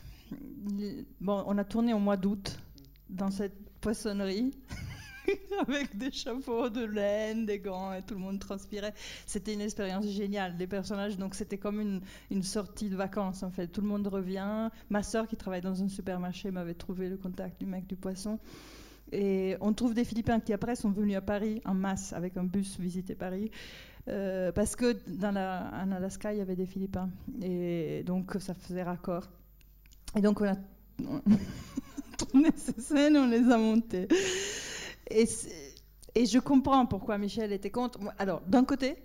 bon, 1.22 1.42
on 1.48 1.58
a 1.58 1.64
tourné 1.64 1.94
au 1.94 2.00
mois 2.00 2.18
d'août 2.18 2.60
dans 3.10 3.32
cette 3.32 3.56
poissonnerie 3.80 4.52
avec 5.66 5.98
des 5.98 6.12
chapeaux 6.12 6.68
de 6.68 6.84
laine, 6.84 7.46
des 7.46 7.60
gants 7.60 7.94
et 7.94 8.02
tout 8.02 8.16
le 8.16 8.20
monde 8.20 8.40
transpirait. 8.40 8.94
C'était 9.26 9.54
une 9.54 9.62
expérience 9.62 10.06
géniale. 10.06 10.58
Les 10.60 10.68
personnages, 10.68 11.18
donc 11.18 11.34
c'était 11.34 11.58
comme 11.58 11.80
une, 11.80 12.02
une 12.30 12.44
sortie 12.44 12.90
de 12.90 12.98
vacances 12.98 13.42
en 13.42 13.50
fait. 13.50 13.68
Tout 13.68 13.80
le 13.80 13.88
monde 13.88 14.06
revient. 14.08 14.70
Ma 14.90 15.04
sœur 15.04 15.30
qui 15.30 15.38
travaille 15.38 15.62
dans 15.62 15.82
un 15.82 15.88
supermarché 15.88 16.52
m'avait 16.52 16.74
trouvé 16.74 17.08
le 17.08 17.16
contact 17.16 17.58
du 17.62 17.66
mec 17.66 17.88
du 17.88 17.96
poisson. 17.96 18.38
Et 19.14 19.56
on 19.62 19.72
trouve 19.72 19.94
des 19.94 20.04
Philippins 20.04 20.42
qui 20.42 20.52
après 20.52 20.76
sont 20.76 20.92
venus 20.92 21.16
à 21.16 21.22
Paris 21.22 21.62
en 21.64 21.74
masse 21.74 22.12
avec 22.12 22.36
un 22.36 22.44
bus 22.44 22.78
visiter 22.78 23.16
Paris. 23.16 23.50
Euh, 24.08 24.52
parce 24.52 24.76
que 24.76 24.98
dans 25.08 25.32
la, 25.32 25.68
Alaska, 25.68 26.34
il 26.34 26.40
y 26.40 26.42
avait 26.42 26.56
des 26.56 26.66
Philippins. 26.66 27.10
Et 27.42 28.04
donc, 28.06 28.36
ça 28.40 28.54
faisait 28.54 28.84
raccord. 28.84 29.28
Et 30.16 30.22
donc, 30.22 30.42
on 30.42 30.48
a 30.48 30.56
tourné 32.18 32.50
ces 32.56 32.82
scènes, 32.82 33.18
on 33.18 33.28
les 33.28 33.52
a 33.52 33.58
montées. 33.58 34.08
Et, 35.10 35.28
et 36.16 36.26
je 36.26 36.40
comprends 36.40 36.86
pourquoi 36.86 37.18
Michel 37.18 37.52
était 37.52 37.72
contre. 37.72 38.00
Alors, 38.18 38.42
d'un 38.48 38.64
côté, 38.64 38.96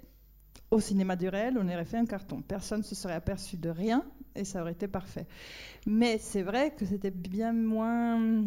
au 0.70 0.80
cinéma 0.80 1.16
du 1.16 1.28
réel, 1.28 1.58
on 1.58 1.66
aurait 1.66 1.84
fait 1.84 1.98
un 1.98 2.06
carton. 2.06 2.40
Personne 2.40 2.78
ne 2.78 2.84
se 2.84 2.94
serait 2.94 3.14
aperçu 3.14 3.56
de 3.56 3.68
rien 3.68 4.04
et 4.34 4.44
ça 4.44 4.62
aurait 4.62 4.72
été 4.72 4.88
parfait. 4.88 5.26
Mais 5.86 6.18
c'est 6.18 6.42
vrai 6.42 6.74
que 6.74 6.86
c'était 6.86 7.10
bien 7.10 7.52
moins 7.52 8.42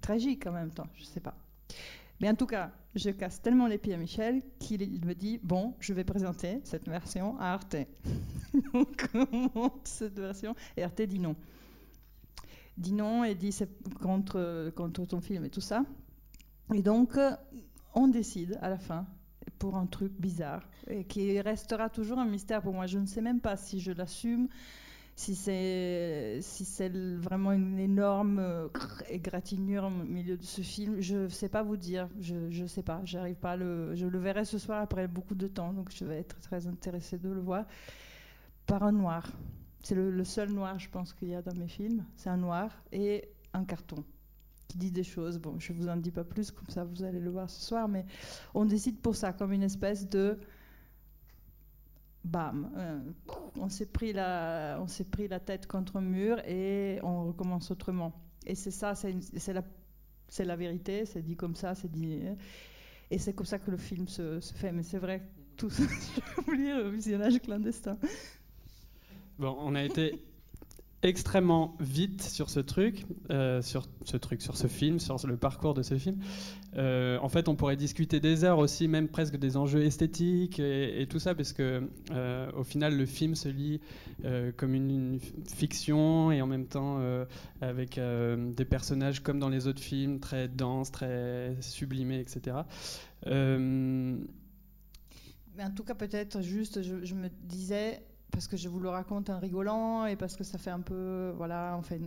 tragique 0.00 0.46
en 0.46 0.52
même 0.52 0.70
temps. 0.70 0.88
Je 0.96 1.04
sais 1.04 1.20
pas. 1.20 1.34
Mais 2.20 2.28
en 2.28 2.34
tout 2.34 2.46
cas, 2.46 2.72
je 2.98 3.10
casse 3.10 3.40
tellement 3.40 3.66
les 3.66 3.78
pieds 3.78 3.94
à 3.94 3.96
Michel 3.96 4.42
qu'il 4.58 5.04
me 5.04 5.14
dit 5.14 5.38
Bon, 5.42 5.74
je 5.80 5.92
vais 5.92 6.04
présenter 6.04 6.60
cette 6.64 6.88
version 6.88 7.38
à 7.38 7.54
Arte. 7.54 7.76
Donc, 8.72 9.08
on 9.14 9.50
monte 9.54 9.86
cette 9.86 10.18
version 10.18 10.54
et 10.76 10.82
Arte 10.82 11.02
dit 11.02 11.18
non. 11.18 11.36
dit 12.76 12.92
non 12.92 13.24
et 13.24 13.34
dit 13.34 13.52
c'est 13.52 13.70
contre, 14.00 14.70
contre 14.74 15.04
ton 15.06 15.20
film 15.20 15.44
et 15.44 15.50
tout 15.50 15.60
ça. 15.60 15.84
Et 16.74 16.82
donc, 16.82 17.18
on 17.94 18.08
décide 18.08 18.58
à 18.60 18.68
la 18.68 18.78
fin 18.78 19.06
pour 19.58 19.76
un 19.76 19.86
truc 19.86 20.12
bizarre 20.18 20.68
et 20.88 21.04
qui 21.04 21.40
restera 21.40 21.88
toujours 21.88 22.18
un 22.18 22.26
mystère 22.26 22.62
pour 22.62 22.74
moi. 22.74 22.86
Je 22.86 22.98
ne 22.98 23.06
sais 23.06 23.22
même 23.22 23.40
pas 23.40 23.56
si 23.56 23.80
je 23.80 23.92
l'assume, 23.92 24.48
si 25.18 25.34
c'est 25.34 26.38
si 26.42 26.64
c'est 26.64 26.90
vraiment 26.90 27.50
une 27.50 27.76
énorme 27.80 28.38
euh, 28.38 28.68
égratignure 29.08 29.86
au 29.86 29.90
milieu 29.90 30.36
de 30.36 30.44
ce 30.44 30.60
film. 30.60 31.00
Je 31.00 31.26
sais 31.26 31.48
pas 31.48 31.64
vous 31.64 31.76
dire. 31.76 32.08
Je 32.20 32.36
ne 32.36 32.66
sais 32.68 32.84
pas. 32.84 33.00
J'arrive 33.02 33.34
pas 33.34 33.52
à 33.52 33.56
le. 33.56 33.96
Je 33.96 34.06
le 34.06 34.18
verrai 34.20 34.44
ce 34.44 34.58
soir 34.58 34.80
après 34.80 35.08
beaucoup 35.08 35.34
de 35.34 35.48
temps, 35.48 35.72
donc 35.72 35.90
je 35.90 36.04
vais 36.04 36.18
être 36.18 36.38
très 36.38 36.68
intéressée 36.68 37.18
de 37.18 37.30
le 37.30 37.40
voir 37.40 37.64
par 38.66 38.84
un 38.84 38.92
noir. 38.92 39.26
C'est 39.82 39.96
le, 39.96 40.12
le 40.12 40.24
seul 40.24 40.50
noir, 40.50 40.78
je 40.78 40.88
pense, 40.88 41.12
qu'il 41.14 41.30
y 41.30 41.34
a 41.34 41.42
dans 41.42 41.54
mes 41.56 41.68
films. 41.68 42.04
C'est 42.14 42.30
un 42.30 42.36
noir 42.36 42.70
et 42.92 43.28
un 43.54 43.64
carton 43.64 44.04
qui 44.68 44.78
dit 44.78 44.92
des 44.92 45.02
choses. 45.02 45.38
Bon, 45.38 45.58
je 45.58 45.72
vous 45.72 45.88
en 45.88 45.96
dis 45.96 46.12
pas 46.12 46.22
plus, 46.22 46.52
comme 46.52 46.68
ça 46.68 46.84
vous 46.84 47.02
allez 47.02 47.18
le 47.18 47.30
voir 47.30 47.50
ce 47.50 47.60
soir, 47.60 47.88
mais 47.88 48.06
on 48.54 48.64
décide 48.64 49.00
pour 49.00 49.16
ça, 49.16 49.32
comme 49.32 49.52
une 49.52 49.64
espèce 49.64 50.08
de 50.08 50.38
bam, 52.24 52.70
euh, 52.76 53.00
on 53.56 53.68
s'est 53.68 53.86
pris 53.86 54.12
la, 54.12 54.78
on 54.80 54.86
s'est 54.86 55.04
pris 55.04 55.28
la 55.28 55.40
tête 55.40 55.66
contre 55.66 55.96
un 55.96 56.00
mur 56.00 56.38
et 56.46 56.98
on 57.02 57.28
recommence 57.28 57.70
autrement. 57.70 58.12
Et 58.46 58.54
c'est 58.54 58.70
ça, 58.70 58.94
c'est 58.94 59.52
la, 59.52 59.62
c'est 60.28 60.44
la 60.44 60.56
vérité, 60.56 61.06
c'est 61.06 61.22
dit 61.22 61.36
comme 61.36 61.54
ça, 61.54 61.74
c'est 61.74 61.90
dit, 61.90 62.20
euh, 62.22 62.34
et 63.10 63.18
c'est 63.18 63.32
comme 63.32 63.46
ça 63.46 63.58
que 63.58 63.70
le 63.70 63.76
film 63.76 64.08
se, 64.08 64.40
se 64.40 64.54
fait. 64.54 64.72
Mais 64.72 64.82
c'est 64.82 64.98
vrai, 64.98 65.22
tout 65.56 65.70
ça, 65.70 65.82
j'ai 66.14 66.42
oublié 66.42 66.74
le 66.74 66.88
visionnage 66.90 67.38
clandestin. 67.40 67.98
Bon, 69.38 69.56
on 69.60 69.74
a 69.74 69.84
été 69.84 70.20
extrêmement 71.02 71.76
vite 71.78 72.22
sur 72.22 72.50
ce 72.50 72.58
truc, 72.58 73.06
euh, 73.30 73.62
sur 73.62 73.86
ce 74.04 74.16
truc, 74.16 74.42
sur 74.42 74.56
ce 74.56 74.66
film, 74.66 74.98
sur 74.98 75.24
le 75.26 75.36
parcours 75.36 75.74
de 75.74 75.82
ce 75.82 75.96
film. 75.96 76.16
Euh, 76.76 77.18
en 77.22 77.28
fait, 77.28 77.48
on 77.48 77.54
pourrait 77.54 77.76
discuter 77.76 78.18
des 78.18 78.44
heures 78.44 78.58
aussi, 78.58 78.88
même 78.88 79.08
presque 79.08 79.36
des 79.36 79.56
enjeux 79.56 79.84
esthétiques 79.84 80.58
et, 80.58 81.06
tout 81.08 81.20
ça, 81.20 81.34
parce 81.34 81.52
que 81.52 81.88
euh, 82.10 82.50
au 82.52 82.64
final, 82.64 82.96
le 82.96 83.06
film 83.06 83.34
se 83.34 83.48
lit 83.48 83.80
comme 84.56 84.74
une, 84.74 85.20
fiction 85.46 86.32
et 86.32 86.42
en 86.42 86.46
même 86.46 86.66
temps 86.66 87.00
avec 87.60 87.98
des 87.98 88.64
personnages 88.64 89.20
comme 89.22 89.38
dans 89.38 89.48
les 89.48 89.66
autres 89.66 89.82
films, 89.82 90.18
très 90.18 90.48
denses, 90.48 90.90
très 90.90 91.56
sublimés, 91.60 92.20
etc. 92.20 92.56
En 95.60 95.70
tout 95.74 95.84
cas, 95.84 95.94
peut-être 95.94 96.40
juste, 96.42 96.82
je 96.82 97.14
me 97.14 97.28
disais, 97.44 98.00
parce 98.30 98.46
que 98.46 98.56
je 98.56 98.68
vous 98.68 98.80
le 98.80 98.88
raconte 98.88 99.30
en 99.30 99.38
rigolant 99.38 100.06
et 100.06 100.16
parce 100.16 100.36
que 100.36 100.44
ça 100.44 100.58
fait 100.58 100.70
un 100.70 100.80
peu, 100.80 101.32
voilà, 101.36 101.76
on 101.78 101.82
fait, 101.82 102.00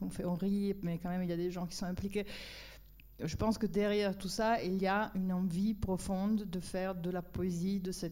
on 0.00 0.10
fait, 0.10 0.24
on 0.24 0.34
rit, 0.34 0.74
mais 0.82 0.98
quand 0.98 1.08
même, 1.08 1.22
il 1.22 1.28
y 1.28 1.32
a 1.32 1.36
des 1.36 1.50
gens 1.50 1.66
qui 1.66 1.76
sont 1.76 1.86
impliqués. 1.86 2.26
Je 3.22 3.36
pense 3.36 3.56
que 3.56 3.66
derrière 3.66 4.16
tout 4.16 4.28
ça, 4.28 4.62
il 4.62 4.80
y 4.80 4.86
a 4.86 5.10
une 5.14 5.32
envie 5.32 5.74
profonde 5.74 6.44
de 6.44 6.60
faire 6.60 6.94
de 6.94 7.10
la 7.10 7.22
poésie 7.22 7.80
de 7.80 7.92
ce 7.92 8.06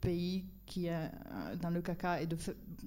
pays 0.00 0.46
qui 0.66 0.86
est 0.86 0.94
euh, 0.94 1.56
dans 1.60 1.70
le 1.70 1.82
caca 1.82 2.20
et 2.20 2.26
de, 2.26 2.36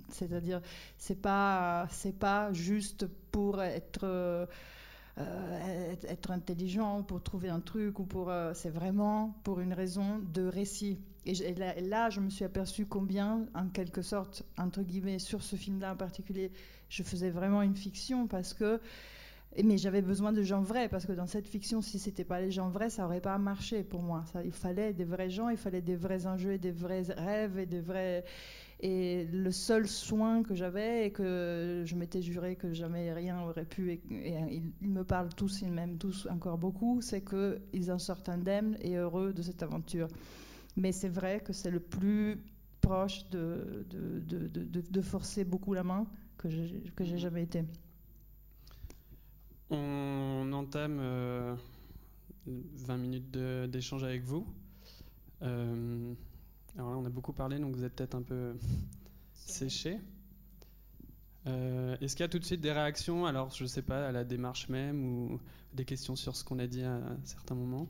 c'est-à-dire, 0.09 0.61
c'est 0.97 1.21
pas, 1.21 1.87
c'est 1.91 2.17
pas 2.17 2.51
juste 2.53 3.07
pour 3.31 3.61
être 3.61 4.47
euh, 5.19 5.95
être, 6.07 6.31
intelligent, 6.31 7.03
pour 7.03 7.21
trouver 7.21 7.49
un 7.49 7.59
truc, 7.59 7.99
ou 7.99 8.05
pour, 8.05 8.29
euh, 8.29 8.53
c'est 8.53 8.69
vraiment 8.69 9.35
pour 9.43 9.59
une 9.59 9.73
raison 9.73 10.19
de 10.33 10.45
récit. 10.45 10.99
Et, 11.25 11.53
là, 11.55 11.79
là, 11.81 12.09
je 12.09 12.21
me 12.21 12.29
suis 12.29 12.45
aperçue 12.45 12.85
combien, 12.85 13.45
en 13.53 13.67
quelque 13.67 14.01
sorte, 14.01 14.43
entre 14.57 14.81
guillemets, 14.81 15.19
sur 15.19 15.43
ce 15.43 15.55
film-là 15.55 15.93
en 15.93 15.97
particulier, 15.97 16.51
je 16.87 17.03
faisais 17.03 17.29
vraiment 17.29 17.61
une 17.61 17.75
fiction 17.75 18.27
parce 18.27 18.53
que. 18.53 18.79
Mais 19.63 19.79
j'avais 19.79 20.03
besoin 20.03 20.31
de 20.31 20.43
gens 20.43 20.61
vrais, 20.61 20.89
parce 20.89 21.07
que 21.07 21.11
dans 21.11 21.25
cette 21.25 21.47
fiction, 21.47 21.81
si 21.81 21.97
c'était 21.97 22.23
pas 22.23 22.39
les 22.39 22.51
gens 22.51 22.69
vrais, 22.69 22.91
ça 22.91 23.05
aurait 23.05 23.19
pas 23.19 23.35
marché 23.39 23.83
pour 23.83 24.03
moi. 24.03 24.23
Ça, 24.31 24.43
il 24.43 24.51
fallait 24.51 24.93
des 24.93 25.05
vrais 25.05 25.31
gens, 25.31 25.49
il 25.49 25.57
fallait 25.57 25.81
des 25.81 25.95
vrais 25.95 26.27
enjeux, 26.27 26.59
des 26.59 26.71
vrais 26.71 27.01
rêves 27.01 27.57
et 27.57 27.65
des 27.65 27.81
vrais. 27.81 28.23
Et 28.81 29.25
le 29.25 29.51
seul 29.51 29.87
soin 29.87 30.41
que 30.41 30.55
j'avais 30.55 31.07
et 31.07 31.11
que 31.11 31.83
je 31.85 31.95
m'étais 31.95 32.21
juré 32.21 32.55
que 32.55 32.73
jamais 32.73 33.11
rien 33.11 33.41
aurait 33.41 33.65
pu, 33.65 33.91
et, 33.91 34.01
ils, 34.81 34.89
me 34.89 35.03
parlent 35.03 35.33
tous, 35.35 35.61
ils 35.61 35.71
m'aiment 35.71 35.97
tous 35.97 36.27
encore 36.31 36.57
beaucoup, 36.57 37.01
c'est 37.01 37.21
qu'ils 37.21 37.91
en 37.91 37.99
sortent 37.99 38.29
indemnes 38.29 38.77
et 38.81 38.95
heureux 38.95 39.33
de 39.33 39.41
cette 39.41 39.63
aventure. 39.63 40.07
Mais 40.77 40.93
c'est 40.93 41.09
vrai 41.09 41.41
que 41.41 41.51
c'est 41.51 41.71
le 41.71 41.81
plus 41.81 42.41
proche 42.79 43.27
de, 43.31 43.85
de, 43.89 44.47
de, 44.47 44.81
de- 44.81 45.01
forcer 45.01 45.43
beaucoup 45.43 45.73
la 45.73 45.83
main 45.83 46.07
que 46.37 46.49
j'ai 46.49 46.81
que 46.95 47.03
j'ai 47.03 47.17
jamais 47.17 47.43
été. 47.43 47.63
On 49.71 50.49
entame 50.53 50.99
euh, 51.01 51.55
20 52.47 52.97
minutes 52.97 53.31
d'échange 53.31 54.03
avec 54.05 54.23
vous. 54.23 54.47
Euh, 55.41 56.13
alors 56.79 56.91
là, 56.91 56.97
on 56.97 57.05
a 57.05 57.09
beaucoup 57.09 57.33
parlé, 57.33 57.59
donc 57.59 57.75
vous 57.75 57.83
êtes 57.83 57.93
peut-être 57.93 58.15
un 58.15 58.21
peu 58.21 58.55
séché. 59.33 59.99
Euh, 61.45 61.97
Est-ce 61.99 62.15
qu'il 62.15 62.23
y 62.23 62.25
a 62.25 62.29
tout 62.29 62.39
de 62.39 62.45
suite 62.45 62.61
des 62.61 62.71
réactions, 62.71 63.25
alors 63.25 63.51
je 63.51 63.63
ne 63.63 63.67
sais 63.67 63.81
pas, 63.81 64.07
à 64.07 64.13
la 64.13 64.23
démarche 64.23 64.69
même, 64.69 65.03
ou 65.03 65.41
des 65.73 65.83
questions 65.83 66.15
sur 66.15 66.37
ce 66.37 66.45
qu'on 66.45 66.57
a 66.57 66.67
dit 66.67 66.83
à 66.83 67.01
certains 67.25 67.55
moments? 67.55 67.85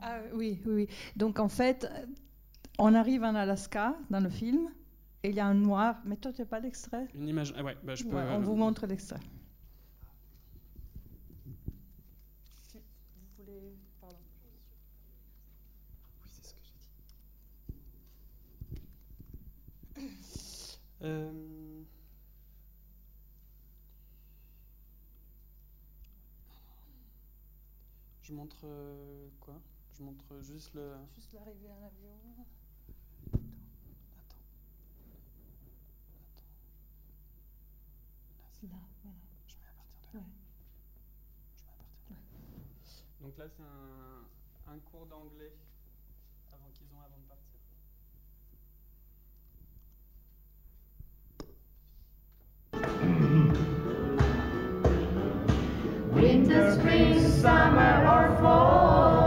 Ah 0.00 0.20
oui, 0.32 0.60
oui, 0.64 0.72
oui. 0.72 0.88
Donc 1.16 1.40
en 1.40 1.48
fait, 1.48 1.84
euh, 1.90 2.06
on 2.78 2.94
arrive 2.94 3.24
en 3.24 3.34
Alaska 3.34 3.96
dans 4.08 4.20
le 4.20 4.30
film 4.30 4.68
et 5.24 5.30
il 5.30 5.34
y 5.34 5.40
a 5.40 5.46
un 5.46 5.54
noir. 5.54 5.96
Mais 6.04 6.14
toi, 6.14 6.32
tu 6.32 6.42
n'as 6.42 6.46
pas 6.46 6.60
l'extrait? 6.60 7.08
Une 7.16 7.26
image. 7.26 7.52
Ah 7.58 7.64
ouais, 7.64 7.76
bah, 7.82 7.96
je 7.96 8.04
peux. 8.04 8.14
Ouais, 8.14 8.22
On 8.30 8.38
vous 8.38 8.54
montre 8.54 8.86
l'extrait. 8.86 9.18
Euh, 21.02 21.82
Je 28.22 28.32
montre 28.34 28.58
euh, 28.64 29.28
quoi? 29.40 29.54
Je 29.96 30.02
montre 30.02 30.40
juste 30.42 30.74
le. 30.74 30.92
Juste 31.14 31.32
l'arrivée 31.32 31.70
en 31.70 31.82
avion. 31.86 32.18
Là, 32.22 32.28
voilà. 32.34 32.44
Je 38.60 38.66
mets 38.66 38.72
à 38.74 38.78
partir 38.78 39.10
de 39.10 40.18
là. 40.18 40.20
Ouais. 40.20 40.26
Je 41.56 41.62
mets 41.64 41.76
à 41.76 41.76
partir 41.76 42.06
de 42.08 42.12
là. 42.12 42.20
Donc 43.20 43.38
là, 43.38 43.48
c'est 43.48 43.62
un, 43.62 44.72
un 44.74 44.78
cours 44.80 45.06
d'anglais 45.06 45.52
Winter, 56.20 56.74
spring, 56.74 57.20
summer, 57.20 58.04
or 58.04 58.36
fall. 58.42 59.17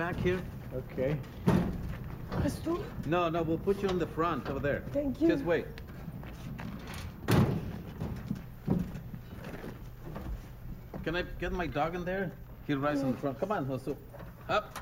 Back 0.00 0.16
here. 0.20 0.40
Okay. 0.74 1.14
Us 2.42 2.58
two? 2.64 2.82
No, 3.04 3.28
no, 3.28 3.42
we'll 3.42 3.58
put 3.58 3.82
you 3.82 3.88
on 3.90 3.98
the 3.98 4.06
front 4.06 4.48
over 4.48 4.58
there. 4.58 4.82
Thank 4.94 5.20
you. 5.20 5.28
Just 5.28 5.44
wait. 5.44 5.66
Can 11.04 11.16
I 11.16 11.22
get 11.38 11.52
my 11.52 11.66
dog 11.66 11.94
in 11.94 12.06
there? 12.06 12.32
He'll 12.66 12.78
rides 12.78 13.02
on 13.02 13.12
the 13.12 13.18
front. 13.18 13.38
Come 13.40 13.52
on, 13.52 13.66
Josu. 13.66 13.90
Up. 13.90 13.98
Up. 14.48 14.78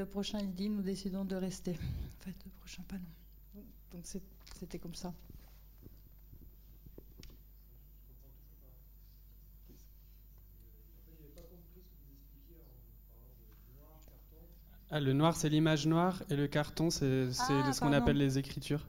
Le 0.00 0.06
prochain, 0.06 0.38
il 0.40 0.54
dit, 0.54 0.70
nous 0.70 0.80
décidons 0.82 1.24
de 1.26 1.36
rester. 1.36 1.72
En 1.72 2.24
fait, 2.24 2.34
le 2.44 2.50
prochain 2.58 2.82
panneau. 2.88 3.04
Donc 3.92 4.06
c'était 4.58 4.78
comme 4.78 4.94
ça. 4.94 5.12
Ah, 14.92 14.98
le 15.00 15.12
noir, 15.12 15.36
c'est 15.36 15.48
l'image 15.48 15.86
noire, 15.86 16.22
et 16.30 16.36
le 16.36 16.48
carton, 16.48 16.90
c'est 16.90 17.28
Ah, 17.38 17.72
ce 17.72 17.80
qu'on 17.80 17.92
appelle 17.92 18.16
les 18.16 18.38
écritures. 18.38 18.88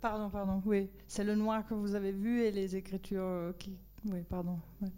Pardon, 0.00 0.28
pardon, 0.30 0.62
oui. 0.66 0.90
C'est 1.08 1.24
le 1.24 1.34
noir 1.34 1.66
que 1.66 1.74
vous 1.74 1.94
avez 1.94 2.12
vu 2.12 2.42
et 2.42 2.52
les 2.52 2.76
écritures 2.76 3.22
euh, 3.24 3.52
qui... 3.58 3.78
Oui, 4.04 4.22
pardon. 4.28 4.60
ouais. 4.82 4.90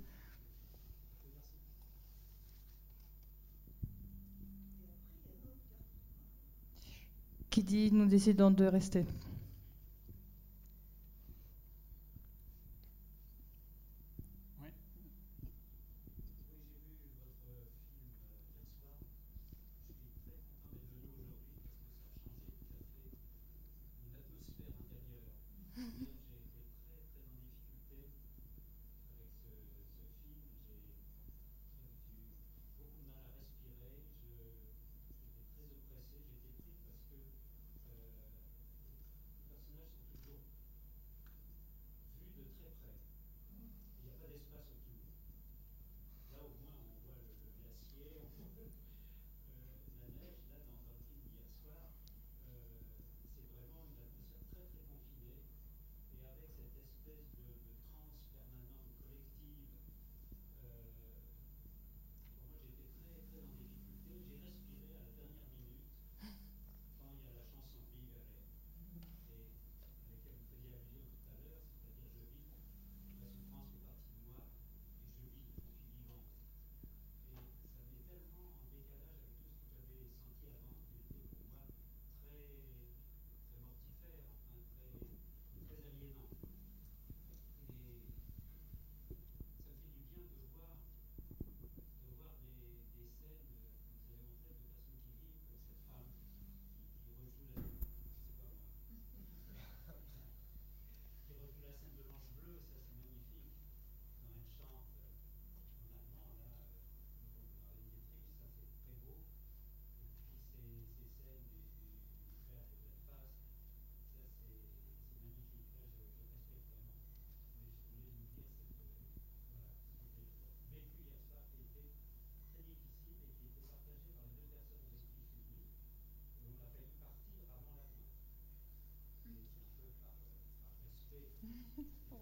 Qui 7.57 7.62
dit 7.62 7.91
nous 7.91 8.05
décidons 8.05 8.51
de 8.51 8.67
rester. 8.67 9.07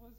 La 0.05 0.11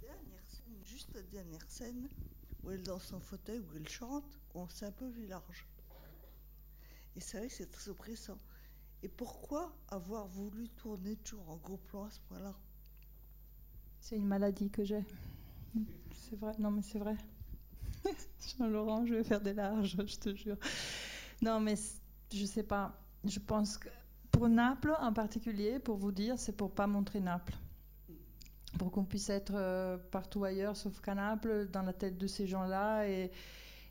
dernière 0.00 0.48
scène, 0.50 0.84
juste 0.84 1.14
la 1.14 1.22
dernière 1.22 1.70
scène, 1.70 2.08
où 2.62 2.70
elle 2.70 2.80
est 2.80 2.82
dans 2.82 2.98
son 2.98 3.18
fauteuil, 3.20 3.60
où 3.60 3.76
elle 3.76 3.88
chante, 3.88 4.38
on 4.54 4.68
s'est 4.68 4.84
un 4.84 4.92
peu 4.92 5.08
vu 5.08 5.26
large. 5.26 5.66
Et 7.18 7.20
c'est 7.20 7.38
vrai 7.38 7.48
c'est 7.48 7.68
très 7.68 7.90
oppressant. 7.90 8.38
Et 9.02 9.08
pourquoi 9.08 9.76
avoir 9.88 10.28
voulu 10.28 10.68
tourner 10.68 11.16
toujours 11.16 11.50
en 11.50 11.56
gros 11.56 11.76
plan 11.76 12.04
à 12.04 12.10
ce 12.10 12.20
point-là? 12.28 12.54
C'est 13.98 14.14
une 14.14 14.28
maladie 14.28 14.70
que 14.70 14.84
j'ai. 14.84 15.04
C'est 16.14 16.36
vrai, 16.36 16.52
non 16.60 16.70
mais 16.70 16.82
c'est 16.82 17.00
vrai. 17.00 17.16
Jean-Laurent, 18.58 19.04
je 19.04 19.14
vais 19.14 19.24
faire 19.24 19.40
des 19.40 19.52
larges, 19.52 19.96
je 20.06 20.16
te 20.16 20.32
jure. 20.36 20.58
Non 21.42 21.58
mais 21.58 21.74
je 22.32 22.44
sais 22.44 22.62
pas. 22.62 22.96
Je 23.24 23.40
pense 23.40 23.78
que 23.78 23.88
pour 24.30 24.48
Naples 24.48 24.94
en 25.00 25.12
particulier, 25.12 25.80
pour 25.80 25.96
vous 25.96 26.12
dire, 26.12 26.38
c'est 26.38 26.56
pour 26.56 26.70
pas 26.70 26.86
montrer 26.86 27.18
Naples. 27.18 27.58
Pour 28.78 28.92
qu'on 28.92 29.04
puisse 29.04 29.28
être 29.28 29.56
euh, 29.56 29.98
partout 30.12 30.44
ailleurs 30.44 30.76
sauf 30.76 31.00
qu'à 31.00 31.16
Naples, 31.16 31.66
dans 31.72 31.82
la 31.82 31.92
tête 31.92 32.16
de 32.16 32.28
ces 32.28 32.46
gens-là 32.46 33.08
et, 33.08 33.32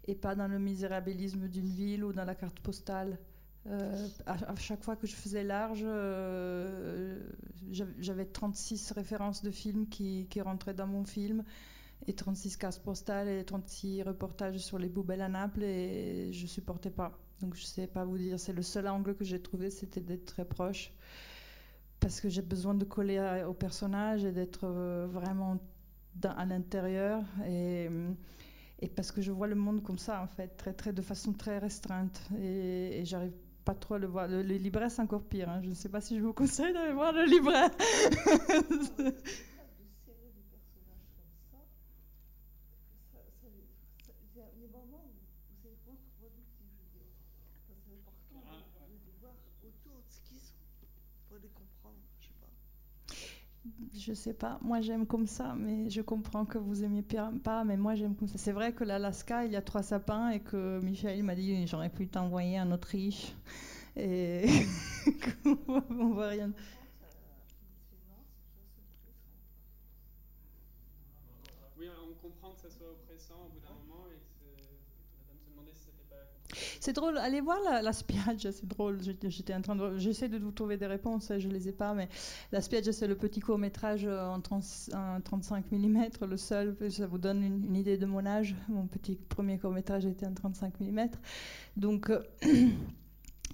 et 0.08 0.16
pas 0.16 0.36
dans 0.36 0.48
le 0.48 0.60
misérabilisme 0.60 1.48
d'une 1.48 1.70
ville 1.70 2.04
ou 2.04 2.14
dans 2.14 2.26
la 2.26 2.36
carte 2.36 2.60
postale. 2.60 3.18
Euh, 3.70 4.08
à, 4.26 4.56
chaque 4.56 4.82
fois 4.84 4.96
que 4.96 5.08
je 5.08 5.16
faisais 5.16 5.44
large, 5.44 5.84
euh, 5.84 7.20
j'av- 7.70 7.94
j'avais 8.00 8.26
36 8.26 8.92
références 8.92 9.44
de 9.44 9.52
films 9.52 9.88
qui, 9.90 10.26
rentraient 10.40 10.74
dans 10.74 10.88
mon 10.88 11.04
film, 11.04 11.44
et 12.06 12.14
36 12.14 12.56
cartes 12.56 12.80
postales 12.80 13.28
et 13.28 13.44
36 13.44 14.04
reportages 14.04 14.60
sur 14.60 14.80
les 14.80 14.88
poubelles 14.88 15.22
à 15.22 15.28
Naples, 15.28 15.64
et 15.64 16.32
je 16.32 16.48
supportais 16.48 16.92
pas. 16.92 17.20
Donc 17.42 17.56
je 17.56 17.66
sais 17.66 17.88
pas 17.88 18.06
vous 18.06 18.18
dire, 18.18 18.40
c'est 18.40 18.54
le 18.54 18.62
seul 18.62 18.88
angle 18.88 19.16
que 19.16 19.26
j'ai 19.26 19.42
trouvé, 19.42 19.70
c'était 19.70 20.00
d'être 20.00 20.26
très 20.26 20.46
proche, 20.46 20.94
parce 22.00 22.22
que 22.22 22.30
j'ai 22.30 22.42
besoin 22.42 22.74
de 22.74 22.86
coller 22.86 23.44
au 23.46 23.54
personnage 23.54 24.24
et 24.24 24.32
d'être 24.32 24.64
euh, 24.64 25.08
vraiment 25.12 25.60
à 26.24 26.46
l'intérieur, 26.46 27.22
et, 27.46 27.90
et 28.80 28.88
parce 28.90 29.12
que 29.12 29.22
je 29.22 29.32
vois 29.32 29.48
le 29.48 29.56
monde 29.56 29.84
comme 29.84 29.98
ça, 29.98 30.22
en 30.22 30.28
fait, 30.28 30.50
très, 30.58 30.74
très, 30.74 30.94
de 30.94 31.02
façon 31.02 31.34
très 31.34 31.58
restreinte, 31.60 32.22
et, 32.40 33.00
et 33.02 33.06
j'arrive 33.06 33.34
pas 33.66 33.74
trop 33.76 33.96
à 33.96 34.00
le 34.00 34.08
voir. 34.08 34.28
Le, 34.28 34.44
le 34.44 34.56
livret, 34.56 34.90
c'est 34.90 35.02
encore 35.02 35.24
pire. 35.24 35.50
hein. 35.50 35.62
Je 35.64 35.70
ne 35.70 35.74
sais 35.74 35.90
pas 35.90 36.02
si 36.02 36.18
je 36.18 36.24
vous 36.24 36.34
conseille 36.34 36.74
d'aller 36.74 36.94
voir 36.94 37.12
le 37.12 37.26
livret. 37.26 37.68
Ça- 43.12 43.20
ça- 43.42 43.48
ça- 44.06 44.12
Il 44.34 44.40
y 44.40 44.42
a 44.42 44.52
des 44.52 44.68
moments 44.68 45.04
où, 45.06 45.18
où 45.52 45.56
c'est 45.62 45.76
contre-productif, 45.84 46.68
je 46.78 46.84
veux 46.84 46.90
dire. 46.94 47.12
Parce 47.52 47.64
que 47.66 47.74
C'est 47.84 47.94
important 47.96 48.44
de, 48.46 48.94
de 48.94 49.00
les 49.06 49.14
voir 49.20 49.36
autour 49.64 49.98
de 50.04 50.10
ce 50.10 50.22
qu'ils 50.22 50.40
sont 50.40 50.56
pour 51.28 51.38
les 51.40 51.50
comprendre, 51.50 52.00
je 52.20 52.28
sais 52.28 52.34
pas. 52.40 52.48
Je 54.00 54.14
sais 54.14 54.34
pas, 54.34 54.60
moi 54.62 54.80
j'aime 54.82 55.08
comme 55.08 55.26
ça, 55.26 55.56
mais 55.58 55.90
je 55.90 56.02
comprends 56.02 56.46
que 56.46 56.60
vous 56.60 56.84
aimiez 56.84 57.02
pas, 57.02 57.64
mais 57.64 57.78
moi 57.78 57.96
j'aime 57.96 58.16
comme 58.16 58.28
ça. 58.28 58.38
C'est 58.38 58.52
vrai 58.52 58.72
que 58.72 58.84
l'Alaska, 58.84 59.46
il 59.46 59.52
y 59.52 59.56
a 59.56 59.62
trois 59.62 59.82
sapins 59.82 60.30
et 60.30 60.40
que 60.40 60.80
Michel 60.82 61.24
m'a 61.24 61.34
dit 61.34 61.66
j'aurais 61.66 61.90
pu 61.90 62.08
t'envoyer 62.08 62.60
en 62.60 62.72
Autriche 62.72 63.34
et 63.96 64.46
on 65.46 66.10
voit 66.10 66.28
rien. 66.28 66.52
Oui, 71.80 71.88
on 71.90 72.14
comprend 72.22 72.52
que 72.52 72.62
ça 72.62 72.70
soit 72.70 72.92
oppressant 72.92 73.46
au 73.46 73.50
bout 73.50 73.60
d'un 73.62 73.74
moment 73.74 74.06
et 74.10 74.20
c'est- 76.80 76.94
drôle, 76.94 77.18
allez 77.18 77.42
voir 77.42 77.58
la, 77.64 77.82
la 77.82 77.94
c'est 78.38 78.66
drôle. 78.66 79.00
J'étais 79.02 79.54
en 79.54 79.62
train 79.62 79.98
j'essaie 79.98 80.30
de 80.30 80.38
vous 80.38 80.52
trouver 80.52 80.78
des 80.78 80.86
réponses, 80.86 81.32
je 81.38 81.48
les 81.50 81.68
ai 81.68 81.72
pas, 81.72 81.94
mais 81.94 82.08
la 82.52 82.62
Spiaggia 82.62 82.94
c'est 82.94 83.08
le 83.08 83.16
petit 83.16 83.40
court 83.40 83.58
métrage 83.58 84.06
en, 84.06 84.40
30 84.40 84.64
en 84.94 85.22
35 85.22 85.72
mm, 85.72 86.06
le 86.28 86.38
seul. 86.38 86.76
Ça 86.90 87.08
vous 87.08 87.18
donne 87.18 87.44
une, 87.44 87.76
idée 87.76 87.98
de 87.98 88.06
mon 88.06 88.26
âge. 88.26 88.56
Mon 88.70 88.88
petit 88.88 89.16
premier 89.16 89.60
court 89.60 89.72
métrage 89.72 90.06
était 90.06 90.26
en 90.26 90.34
35 90.34 90.80
mm, 90.80 91.10
donc. 91.76 92.10
euh, 92.10 92.22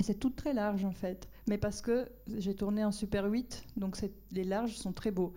C'est 0.02 0.20
tout 0.20 0.32
très 0.32 0.54
large 0.54 0.86
en 0.86 0.92
fait, 0.92 1.30
mais 1.48 1.60
parce 1.60 1.82
que 1.82 2.10
j'ai 2.36 2.56
tourné 2.56 2.84
en 2.84 2.92
Super 2.92 3.26
8, 3.26 3.64
donc 3.78 3.96
les 4.32 4.44
larges 4.44 4.76
sont 4.76 4.92
très 4.92 5.12
beaux. 5.12 5.36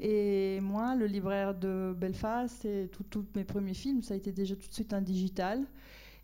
Et 0.00 0.60
moi, 0.60 0.94
le 0.94 1.06
libraire 1.06 1.54
de 1.54 1.94
Belfast 1.96 2.64
et 2.64 2.88
tous 3.10 3.24
mes 3.34 3.44
premiers 3.44 3.74
films, 3.74 4.02
ça 4.02 4.14
a 4.14 4.16
été 4.16 4.32
déjà 4.32 4.54
tout 4.54 4.68
de 4.68 4.74
suite 4.74 4.92
un 4.92 5.02
digital. 5.02 5.64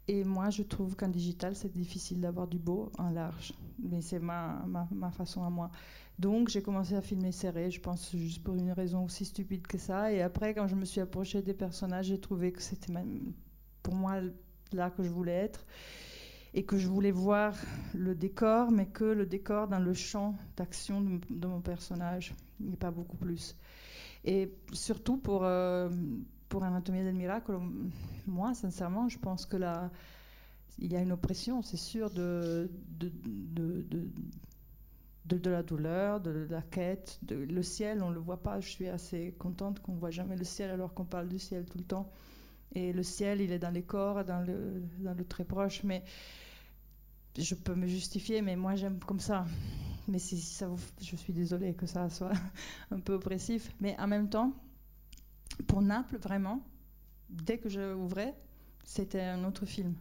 Et 0.06 0.22
moi, 0.22 0.50
je 0.50 0.62
trouve 0.62 0.96
qu'en 0.96 1.08
digital, 1.08 1.56
c'est 1.56 1.72
difficile 1.72 2.20
d'avoir 2.20 2.46
du 2.46 2.58
beau 2.58 2.92
en 2.98 3.10
large. 3.10 3.54
Mais 3.82 4.02
c'est 4.02 4.18
ma, 4.20 4.62
ma, 4.66 4.86
ma 4.92 5.10
façon 5.10 5.42
à 5.44 5.50
moi. 5.50 5.70
Donc, 6.18 6.48
j'ai 6.48 6.62
commencé 6.62 6.94
à 6.94 7.00
filmer 7.00 7.32
serré, 7.32 7.70
je 7.70 7.80
pense 7.80 8.14
juste 8.14 8.42
pour 8.44 8.54
une 8.54 8.70
raison 8.70 9.04
aussi 9.04 9.24
stupide 9.24 9.66
que 9.66 9.78
ça. 9.78 10.12
Et 10.12 10.22
après, 10.22 10.54
quand 10.54 10.68
je 10.68 10.76
me 10.76 10.84
suis 10.84 11.00
approchée 11.00 11.42
des 11.42 11.54
personnages, 11.54 12.06
j'ai 12.06 12.20
trouvé 12.20 12.52
que 12.52 12.62
c'était 12.62 12.92
même 12.92 13.32
pour 13.82 13.94
moi 13.94 14.20
là 14.72 14.90
que 14.90 15.02
je 15.02 15.08
voulais 15.08 15.32
être. 15.32 15.64
Et 16.54 16.64
que 16.64 16.78
je 16.78 16.86
voulais 16.88 17.10
voir 17.10 17.54
le 17.94 18.14
décor, 18.14 18.70
mais 18.70 18.86
que 18.86 19.04
le 19.04 19.26
décor 19.26 19.66
dans 19.68 19.80
le 19.80 19.92
champ 19.92 20.36
d'action 20.56 21.00
de, 21.28 21.46
mon 21.46 21.60
personnage, 21.60 22.32
et 22.72 22.76
pas 22.76 22.92
beaucoup 22.92 23.16
plus. 23.16 23.56
Et 24.24 24.52
surtout 24.72 25.16
pour, 25.16 25.44
euh, 25.44 25.90
pour 26.48 26.62
Anatomie 26.62 27.02
del 27.02 27.14
Miracle, 27.16 27.58
moi, 28.26 28.54
sincèrement, 28.54 29.08
je 29.08 29.18
pense 29.18 29.46
que 29.46 29.56
là, 29.56 29.90
il 30.78 30.92
y 30.92 30.96
a 30.96 31.00
une 31.00 31.12
oppression, 31.12 31.60
c'est 31.62 31.76
sûr, 31.76 32.10
de, 32.10 32.70
de, 32.98 33.10
de, 33.24 33.82
de, 33.90 34.08
de- 35.38 35.50
la 35.50 35.62
douleur, 35.62 36.20
de 36.20 36.46
la 36.50 36.62
quête. 36.62 37.18
Le 37.28 37.62
ciel, 37.62 38.02
on 38.02 38.10
ne 38.10 38.14
le 38.14 38.20
voit 38.20 38.42
pas. 38.42 38.60
Je 38.60 38.68
suis 38.68 38.88
assez 38.88 39.34
contente 39.38 39.80
qu'on 39.80 39.92
ne 39.94 39.98
voit 39.98 40.10
jamais 40.10 40.36
le 40.36 40.44
ciel 40.44 40.70
alors 40.70 40.94
qu'on 40.94 41.04
parle 41.04 41.28
du 41.28 41.38
ciel 41.38 41.64
tout 41.64 41.78
le 41.78 41.84
temps. 41.84 42.10
Et 42.74 42.92
le 42.92 43.02
ciel, 43.02 43.40
il 43.40 43.52
est 43.52 43.58
dans 43.58 43.70
les 43.70 43.82
corps, 43.82 44.24
dans 44.24 44.40
le, 44.44 44.82
très 45.28 45.44
proche. 45.44 45.82
Mais 45.84 46.02
je 47.38 47.54
peux 47.54 47.74
me 47.74 47.86
justifier, 47.86 48.42
mais 48.42 48.56
moi 48.56 48.74
j'aime 48.74 48.98
comme 48.98 49.20
ça. 49.20 49.46
Mais 50.08 50.18
si 50.18 50.40
ça 50.40 50.68
vous, 50.68 50.78
je 51.00 51.16
suis 51.16 51.32
désolée 51.32 51.74
que 51.74 51.86
ça 51.86 52.10
soit 52.10 52.32
un 52.90 53.00
peu 53.00 53.14
oppressif. 53.14 53.72
Mais 53.80 53.98
en 53.98 54.06
même 54.06 54.28
temps, 54.28 54.52
pour 55.66 55.82
Naples, 55.82 56.18
vraiment, 56.18 56.62
dès 57.30 57.58
que 57.58 57.68
je 57.68 57.94
ouvrais, 57.94 58.34
c'était 58.84 59.22
un 59.22 59.44
autre 59.44 59.66
film. 59.66 59.94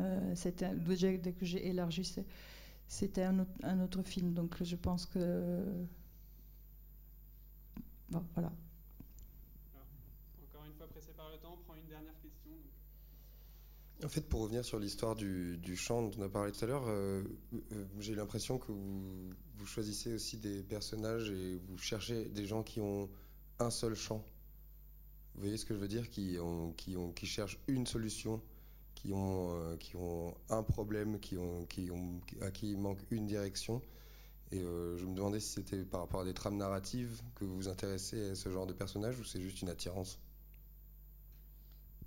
Euh, 0.00 0.34
c'était 0.34 0.70
dès 1.18 1.32
que 1.32 1.44
j'ai 1.44 1.66
élargi, 1.68 2.04
c'était 2.86 3.24
un, 3.24 3.38
autre- 3.80 4.02
film. 4.02 4.32
Donc 4.32 4.62
je 4.62 4.76
pense 4.76 5.06
que 5.06 5.64
voilà. 8.34 8.52
Encore 10.42 10.64
une 10.64 10.72
fois, 10.74 10.88
pressé 10.88 11.12
par 11.12 11.28
le 11.30 11.36
temps, 11.38 11.54
on 11.58 11.62
prend 11.62 11.74
une 11.74 11.88
dernière 11.88 12.18
question. 12.20 12.50
donc. 12.50 12.72
En 14.04 14.08
fait, 14.08 14.20
pour 14.20 14.42
revenir 14.42 14.64
sur 14.64 14.78
l'histoire 14.78 15.16
du, 15.16 15.76
chant 15.76 16.02
dont 16.02 16.10
on 16.18 16.22
a 16.22 16.28
parlé 16.28 16.52
tout 16.52 16.64
à 16.64 16.68
l'heure, 16.68 16.86
euh, 16.86 17.24
euh, 17.72 17.84
j'ai 17.98 18.14
l'impression 18.14 18.56
que 18.56 18.70
vous, 18.70 19.66
choisissez 19.66 20.14
aussi 20.14 20.36
des 20.36 20.62
personnages 20.62 21.30
et 21.30 21.60
vous 21.66 21.76
cherchez 21.78 22.26
des 22.26 22.46
gens 22.46 22.62
qui 22.62 22.80
ont 22.80 23.10
un 23.58 23.70
seul 23.70 23.96
chant. 23.96 24.24
Vous 25.34 25.40
voyez 25.40 25.56
ce 25.56 25.66
que 25.66 25.74
je 25.74 25.80
veux 25.80 25.88
dire? 25.88 26.08
Qui, 26.10 26.38
ont, 26.40 26.72
qui, 26.74 26.96
ont, 26.96 27.12
qui 27.12 27.26
cherchent 27.26 27.58
une 27.66 27.86
solution, 27.86 28.40
qui 28.94 29.12
ont, 29.12 29.52
euh, 29.54 29.76
qui 29.76 29.96
ont 29.96 30.32
un 30.48 30.62
problème, 30.62 31.18
qui 31.18 31.36
ont, 31.36 31.66
qui 31.66 31.90
ont, 31.90 32.20
à 32.40 32.52
qui 32.52 32.70
il 32.70 32.78
manque 32.78 33.00
une 33.10 33.26
direction. 33.26 33.82
Et 34.52 34.60
je 34.60 35.04
me 35.04 35.14
demandais 35.14 35.40
si 35.40 35.54
c'était 35.54 35.84
par 35.84 36.00
rapport 36.00 36.20
à 36.20 36.24
des 36.24 36.32
trames 36.32 36.56
narratives 36.56 37.20
que 37.34 37.44
vous 37.44 37.54
vous 37.54 37.68
intéressez 37.68 38.30
à 38.30 38.34
ce 38.34 38.48
genre 38.48 38.66
de 38.66 38.72
personnage 38.72 39.18
ou 39.18 39.24
c'est 39.24 39.42
juste 39.42 39.60
une 39.60 39.68
attirance? 39.68 40.18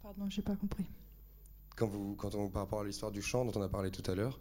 Pardon, 0.01 0.27
j'ai 0.27 0.41
pas 0.41 0.55
compris. 0.55 0.87
Quand, 1.75 1.88
vous, 1.88 2.16
quand 2.16 2.35
on, 2.35 2.50
par 2.50 2.64
rapport 2.64 2.82
à 2.82 2.83
l'histoire 2.83 3.11
du 3.11 3.22
chant 3.22 3.45
dont 3.45 3.53
on 3.59 3.61
a 3.64 3.69
parlé 3.69 3.91
tout 3.91 4.09
à 4.09 4.16
l'heure, 4.16 4.40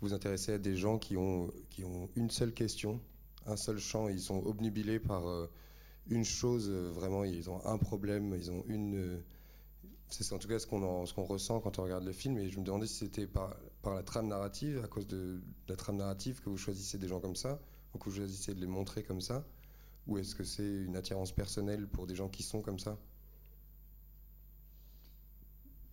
vous 0.00 0.08
vous 0.08 0.14
intéressez 0.14 0.52
à 0.52 0.58
des 0.58 0.76
gens 0.76 0.98
qui 0.98 1.16
ont, 1.16 1.52
qui 1.70 1.84
ont 1.84 2.08
une 2.16 2.30
seule 2.30 2.52
question, 2.52 3.00
un 3.46 3.56
seul 3.56 3.78
chant, 3.78 4.08
ils 4.08 4.20
sont 4.20 4.44
obnubilés 4.44 4.98
par 4.98 5.28
euh, 5.28 5.46
une 6.08 6.24
chose, 6.24 6.68
euh, 6.68 6.90
vraiment, 6.90 7.24
ils 7.24 7.48
ont 7.50 7.64
un 7.66 7.78
problème, 7.78 8.34
ils 8.34 8.50
ont 8.50 8.64
une. 8.66 8.94
euh, 8.96 9.18
c'est 10.10 10.32
en 10.32 10.38
tout 10.38 10.48
cas 10.48 10.58
ce 10.58 10.66
qu'on 10.66 11.04
qu'on 11.06 11.24
ressent 11.24 11.60
quand 11.60 11.78
on 11.78 11.82
regarde 11.84 12.04
le 12.04 12.12
film, 12.12 12.38
et 12.38 12.48
je 12.48 12.58
me 12.58 12.64
demandais 12.64 12.86
si 12.86 12.94
c'était 12.94 13.26
par, 13.26 13.56
par 13.82 13.94
la 13.94 14.02
trame 14.02 14.28
narrative, 14.28 14.80
à 14.84 14.88
cause 14.88 15.06
de, 15.06 15.16
de 15.16 15.42
la 15.68 15.76
trame 15.76 15.96
narrative, 15.96 16.40
que 16.40 16.50
vous 16.50 16.56
choisissez 16.56 16.98
des 16.98 17.08
gens 17.08 17.20
comme 17.20 17.36
ça, 17.36 17.58
ou 17.94 17.98
que 17.98 18.08
vous 18.10 18.16
choisissez 18.16 18.54
de 18.54 18.60
les 18.60 18.66
montrer 18.66 19.02
comme 19.02 19.20
ça, 19.20 19.44
ou 20.06 20.18
est-ce 20.18 20.34
que 20.34 20.44
c'est 20.44 20.62
une 20.84 20.96
attirance 20.96 21.32
personnelle 21.32 21.88
pour 21.88 22.06
des 22.06 22.14
gens 22.14 22.28
qui 22.28 22.42
sont 22.42 22.60
comme 22.62 22.78
ça? 22.78 22.96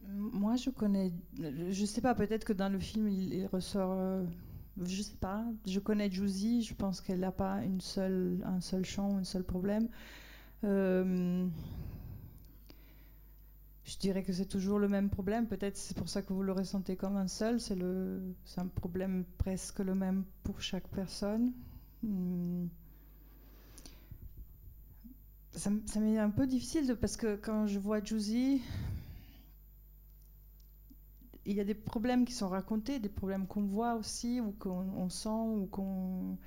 Moi, 0.07 0.55
je 0.55 0.69
connais. 0.69 1.11
Je 1.37 1.85
sais 1.85 2.01
pas, 2.01 2.15
peut-être 2.15 2.45
que 2.45 2.53
dans 2.53 2.69
le 2.69 2.79
film, 2.79 3.07
il, 3.07 3.45
ressort. 3.47 3.93
euh, 3.93 4.23
je 4.81 5.01
sais 5.01 5.15
pas. 5.19 5.45
Je 5.65 5.79
connais 5.79 6.09
Juicy, 6.09 6.63
je 6.63 6.73
pense 6.73 7.01
qu'elle 7.01 7.19
n'a 7.19 7.31
pas 7.31 7.63
une 7.63 7.81
seule, 7.81 8.41
un 8.45 8.61
seul 8.61 8.85
chant, 8.85 9.17
un 9.17 9.23
seul 9.23 9.43
problème. 9.43 9.87
Euh, 10.63 11.47
je 13.83 13.97
dirais 13.97 14.23
que 14.23 14.33
c'est 14.33 14.45
toujours 14.45 14.79
le 14.79 14.87
même 14.87 15.09
problème. 15.09 15.47
Peut-être 15.47 15.77
c'est 15.77 15.97
pour 15.97 16.09
ça 16.09 16.21
que 16.21 16.33
vous 16.33 16.43
le 16.43 16.51
ressentez 16.51 16.95
comme 16.95 17.17
un 17.17 17.27
seul. 17.27 17.59
C'est 17.59 17.75
un 18.57 18.67
problème 18.67 19.25
presque 19.37 19.79
le 19.79 19.95
même 19.95 20.23
pour 20.43 20.61
chaque 20.61 20.87
personne. 20.89 21.51
Hmm. 22.03 22.67
Ça, 25.53 25.69
ça 25.85 25.99
m'est 25.99 26.17
un 26.17 26.29
peu 26.29 26.47
difficile 26.47 26.95
parce 26.99 27.17
que 27.17 27.35
quand 27.35 27.67
je 27.67 27.77
vois 27.77 28.01
Juicy, 28.01 28.61
il 31.51 31.57
y 31.57 31.61
a 31.61 31.65
des 31.65 31.75
problèmes 31.75 32.25
qui 32.25 32.33
sont 32.33 32.49
racontés, 32.49 32.99
des 32.99 33.09
problèmes 33.09 33.47
qu'on 33.47 33.63
voit 33.63 33.95
aussi, 33.95 34.41
ou 34.41 34.51
qu'on 34.59 34.85
on 34.97 35.09
sent, 35.09 35.29
ou 35.29 35.67
qu'on. 35.71 36.37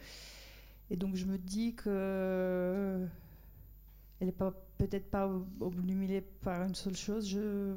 Et 0.90 0.96
donc 0.96 1.16
je 1.16 1.24
me 1.26 1.38
dis 1.38 1.74
que 1.74 3.06
elle 4.20 4.26
n'est 4.28 4.32
peut-être 4.78 5.10
pas 5.10 5.26
ob- 5.28 5.46
obnubilée 5.60 6.20
par 6.20 6.62
une 6.62 6.74
seule 6.74 6.96
chose. 6.96 7.28
Je 7.28 7.74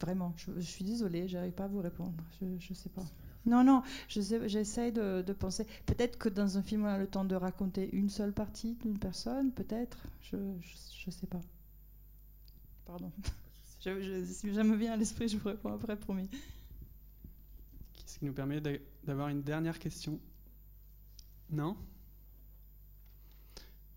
vraiment, 0.00 0.32
je, 0.36 0.52
je 0.56 0.60
suis 0.66 0.84
désolée, 0.84 1.28
j'arrive 1.28 1.52
pas 1.52 1.64
à 1.64 1.68
vous 1.68 1.80
répondre. 1.80 2.14
Je, 2.40 2.46
je 2.58 2.74
sais 2.74 2.88
pas. 2.90 3.04
Non, 3.46 3.64
non, 3.64 3.82
je 4.08 4.20
j'essaye 4.46 4.92
de, 4.92 5.22
de 5.22 5.32
penser. 5.32 5.66
Peut-être 5.86 6.18
que 6.18 6.28
dans 6.28 6.58
un 6.58 6.62
film, 6.62 6.84
on 6.84 6.88
a 6.88 6.98
le 6.98 7.06
temps 7.06 7.24
de 7.24 7.34
raconter 7.34 7.88
une 7.94 8.10
seule 8.10 8.32
partie 8.32 8.74
d'une 8.74 8.98
personne, 8.98 9.52
peut-être. 9.52 9.98
Je, 10.22 10.36
je, 10.60 10.76
je 11.06 11.10
sais 11.10 11.26
pas. 11.26 11.40
Pardon. 12.84 13.12
Je, 13.80 14.00
je- 14.02 14.24
si 14.24 14.46
me 14.64 14.76
vient 14.76 14.92
à 14.92 14.96
l'esprit, 14.96 15.28
je 15.28 15.36
vous 15.36 15.48
réponds 15.48 15.72
après, 15.72 15.96
promis. 15.96 16.28
Ce 18.06 18.18
qui 18.18 18.24
nous 18.24 18.32
permet 18.32 18.60
d'a- 18.60 18.78
d'avoir 19.04 19.28
une 19.28 19.42
dernière 19.42 19.78
question? 19.78 20.18
Non? 21.50 21.76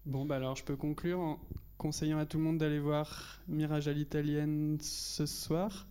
Bon, 0.05 0.25
bah 0.25 0.35
alors 0.37 0.55
je 0.55 0.63
peux 0.63 0.75
conclure 0.75 1.19
en 1.19 1.39
conseillant 1.77 2.19
à 2.19 2.25
tout 2.25 2.37
le 2.37 2.43
monde 2.43 2.57
d'aller 2.57 2.79
voir 2.79 3.39
Mirage 3.47 3.87
à 3.87 3.93
l'italienne 3.93 4.77
ce 4.81 5.25
soir, 5.25 5.87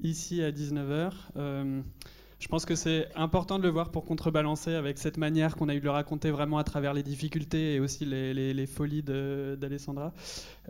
ici 0.00 0.42
à 0.42 0.50
19h. 0.52 1.12
Euh, 1.36 1.82
je 2.40 2.46
pense 2.48 2.64
que 2.64 2.74
c'est 2.76 3.08
important 3.16 3.58
de 3.58 3.64
le 3.64 3.68
voir 3.70 3.90
pour 3.90 4.04
contrebalancer 4.04 4.72
avec 4.74 4.98
cette 4.98 5.16
manière 5.16 5.56
qu'on 5.56 5.68
a 5.68 5.74
eu 5.74 5.80
de 5.80 5.84
le 5.84 5.90
raconter 5.90 6.30
vraiment 6.30 6.58
à 6.58 6.64
travers 6.64 6.94
les 6.94 7.02
difficultés 7.02 7.74
et 7.74 7.80
aussi 7.80 8.04
les, 8.04 8.32
les- 8.32 8.54
les 8.54 8.66
folies 8.66 9.02
d'Alessandra. 9.02 10.12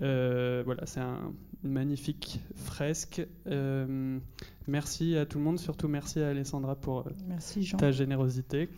Euh, 0.01 0.63
voilà, 0.65 0.87
c'est 0.87 1.01
un- 1.01 1.33
une 1.65 1.73
magnifique 1.73 2.41
fresque. 2.57 3.21
Euh, 3.49 4.19
merci 4.67 5.17
à 5.19 5.27
tout 5.27 5.39
le 5.39 5.45
monde, 5.45 5.59
surtout 5.59 5.89
merci 5.89 6.21
à 6.21 6.29
Alessandra 6.29 6.75
pour 6.75 7.01
euh, 7.01 7.11
Merci, 7.29 7.63
Jean. 7.65 7.77
ta 7.77 7.91
générosité. 7.93 8.69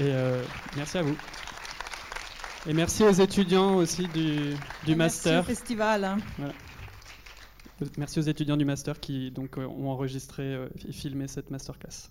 Et 0.00 0.12
merci 0.76 0.98
à 0.98 1.02
vous. 1.02 1.16
Et 2.68 2.72
merci 2.74 3.04
aux 3.04 3.12
étudiants 3.12 3.76
aussi 3.76 4.08
du, 4.08 4.50
du 4.84 4.92
Et 4.92 4.94
merci 4.94 4.96
master. 4.96 5.40
au 5.40 5.44
festival, 5.44 6.04
hein. 6.04 6.16
Voilà. 6.36 6.52
Merci 7.98 8.18
aux 8.18 8.22
étudiants 8.22 8.56
du 8.56 8.64
master 8.64 9.00
qui 9.00 9.30
donc 9.30 9.58
euh, 9.58 9.66
ont 9.66 9.90
enregistré 9.90 10.42
euh, 10.42 10.68
et 10.88 10.92
filmé 10.92 11.28
cette 11.28 11.50
masterclass. 11.50 12.10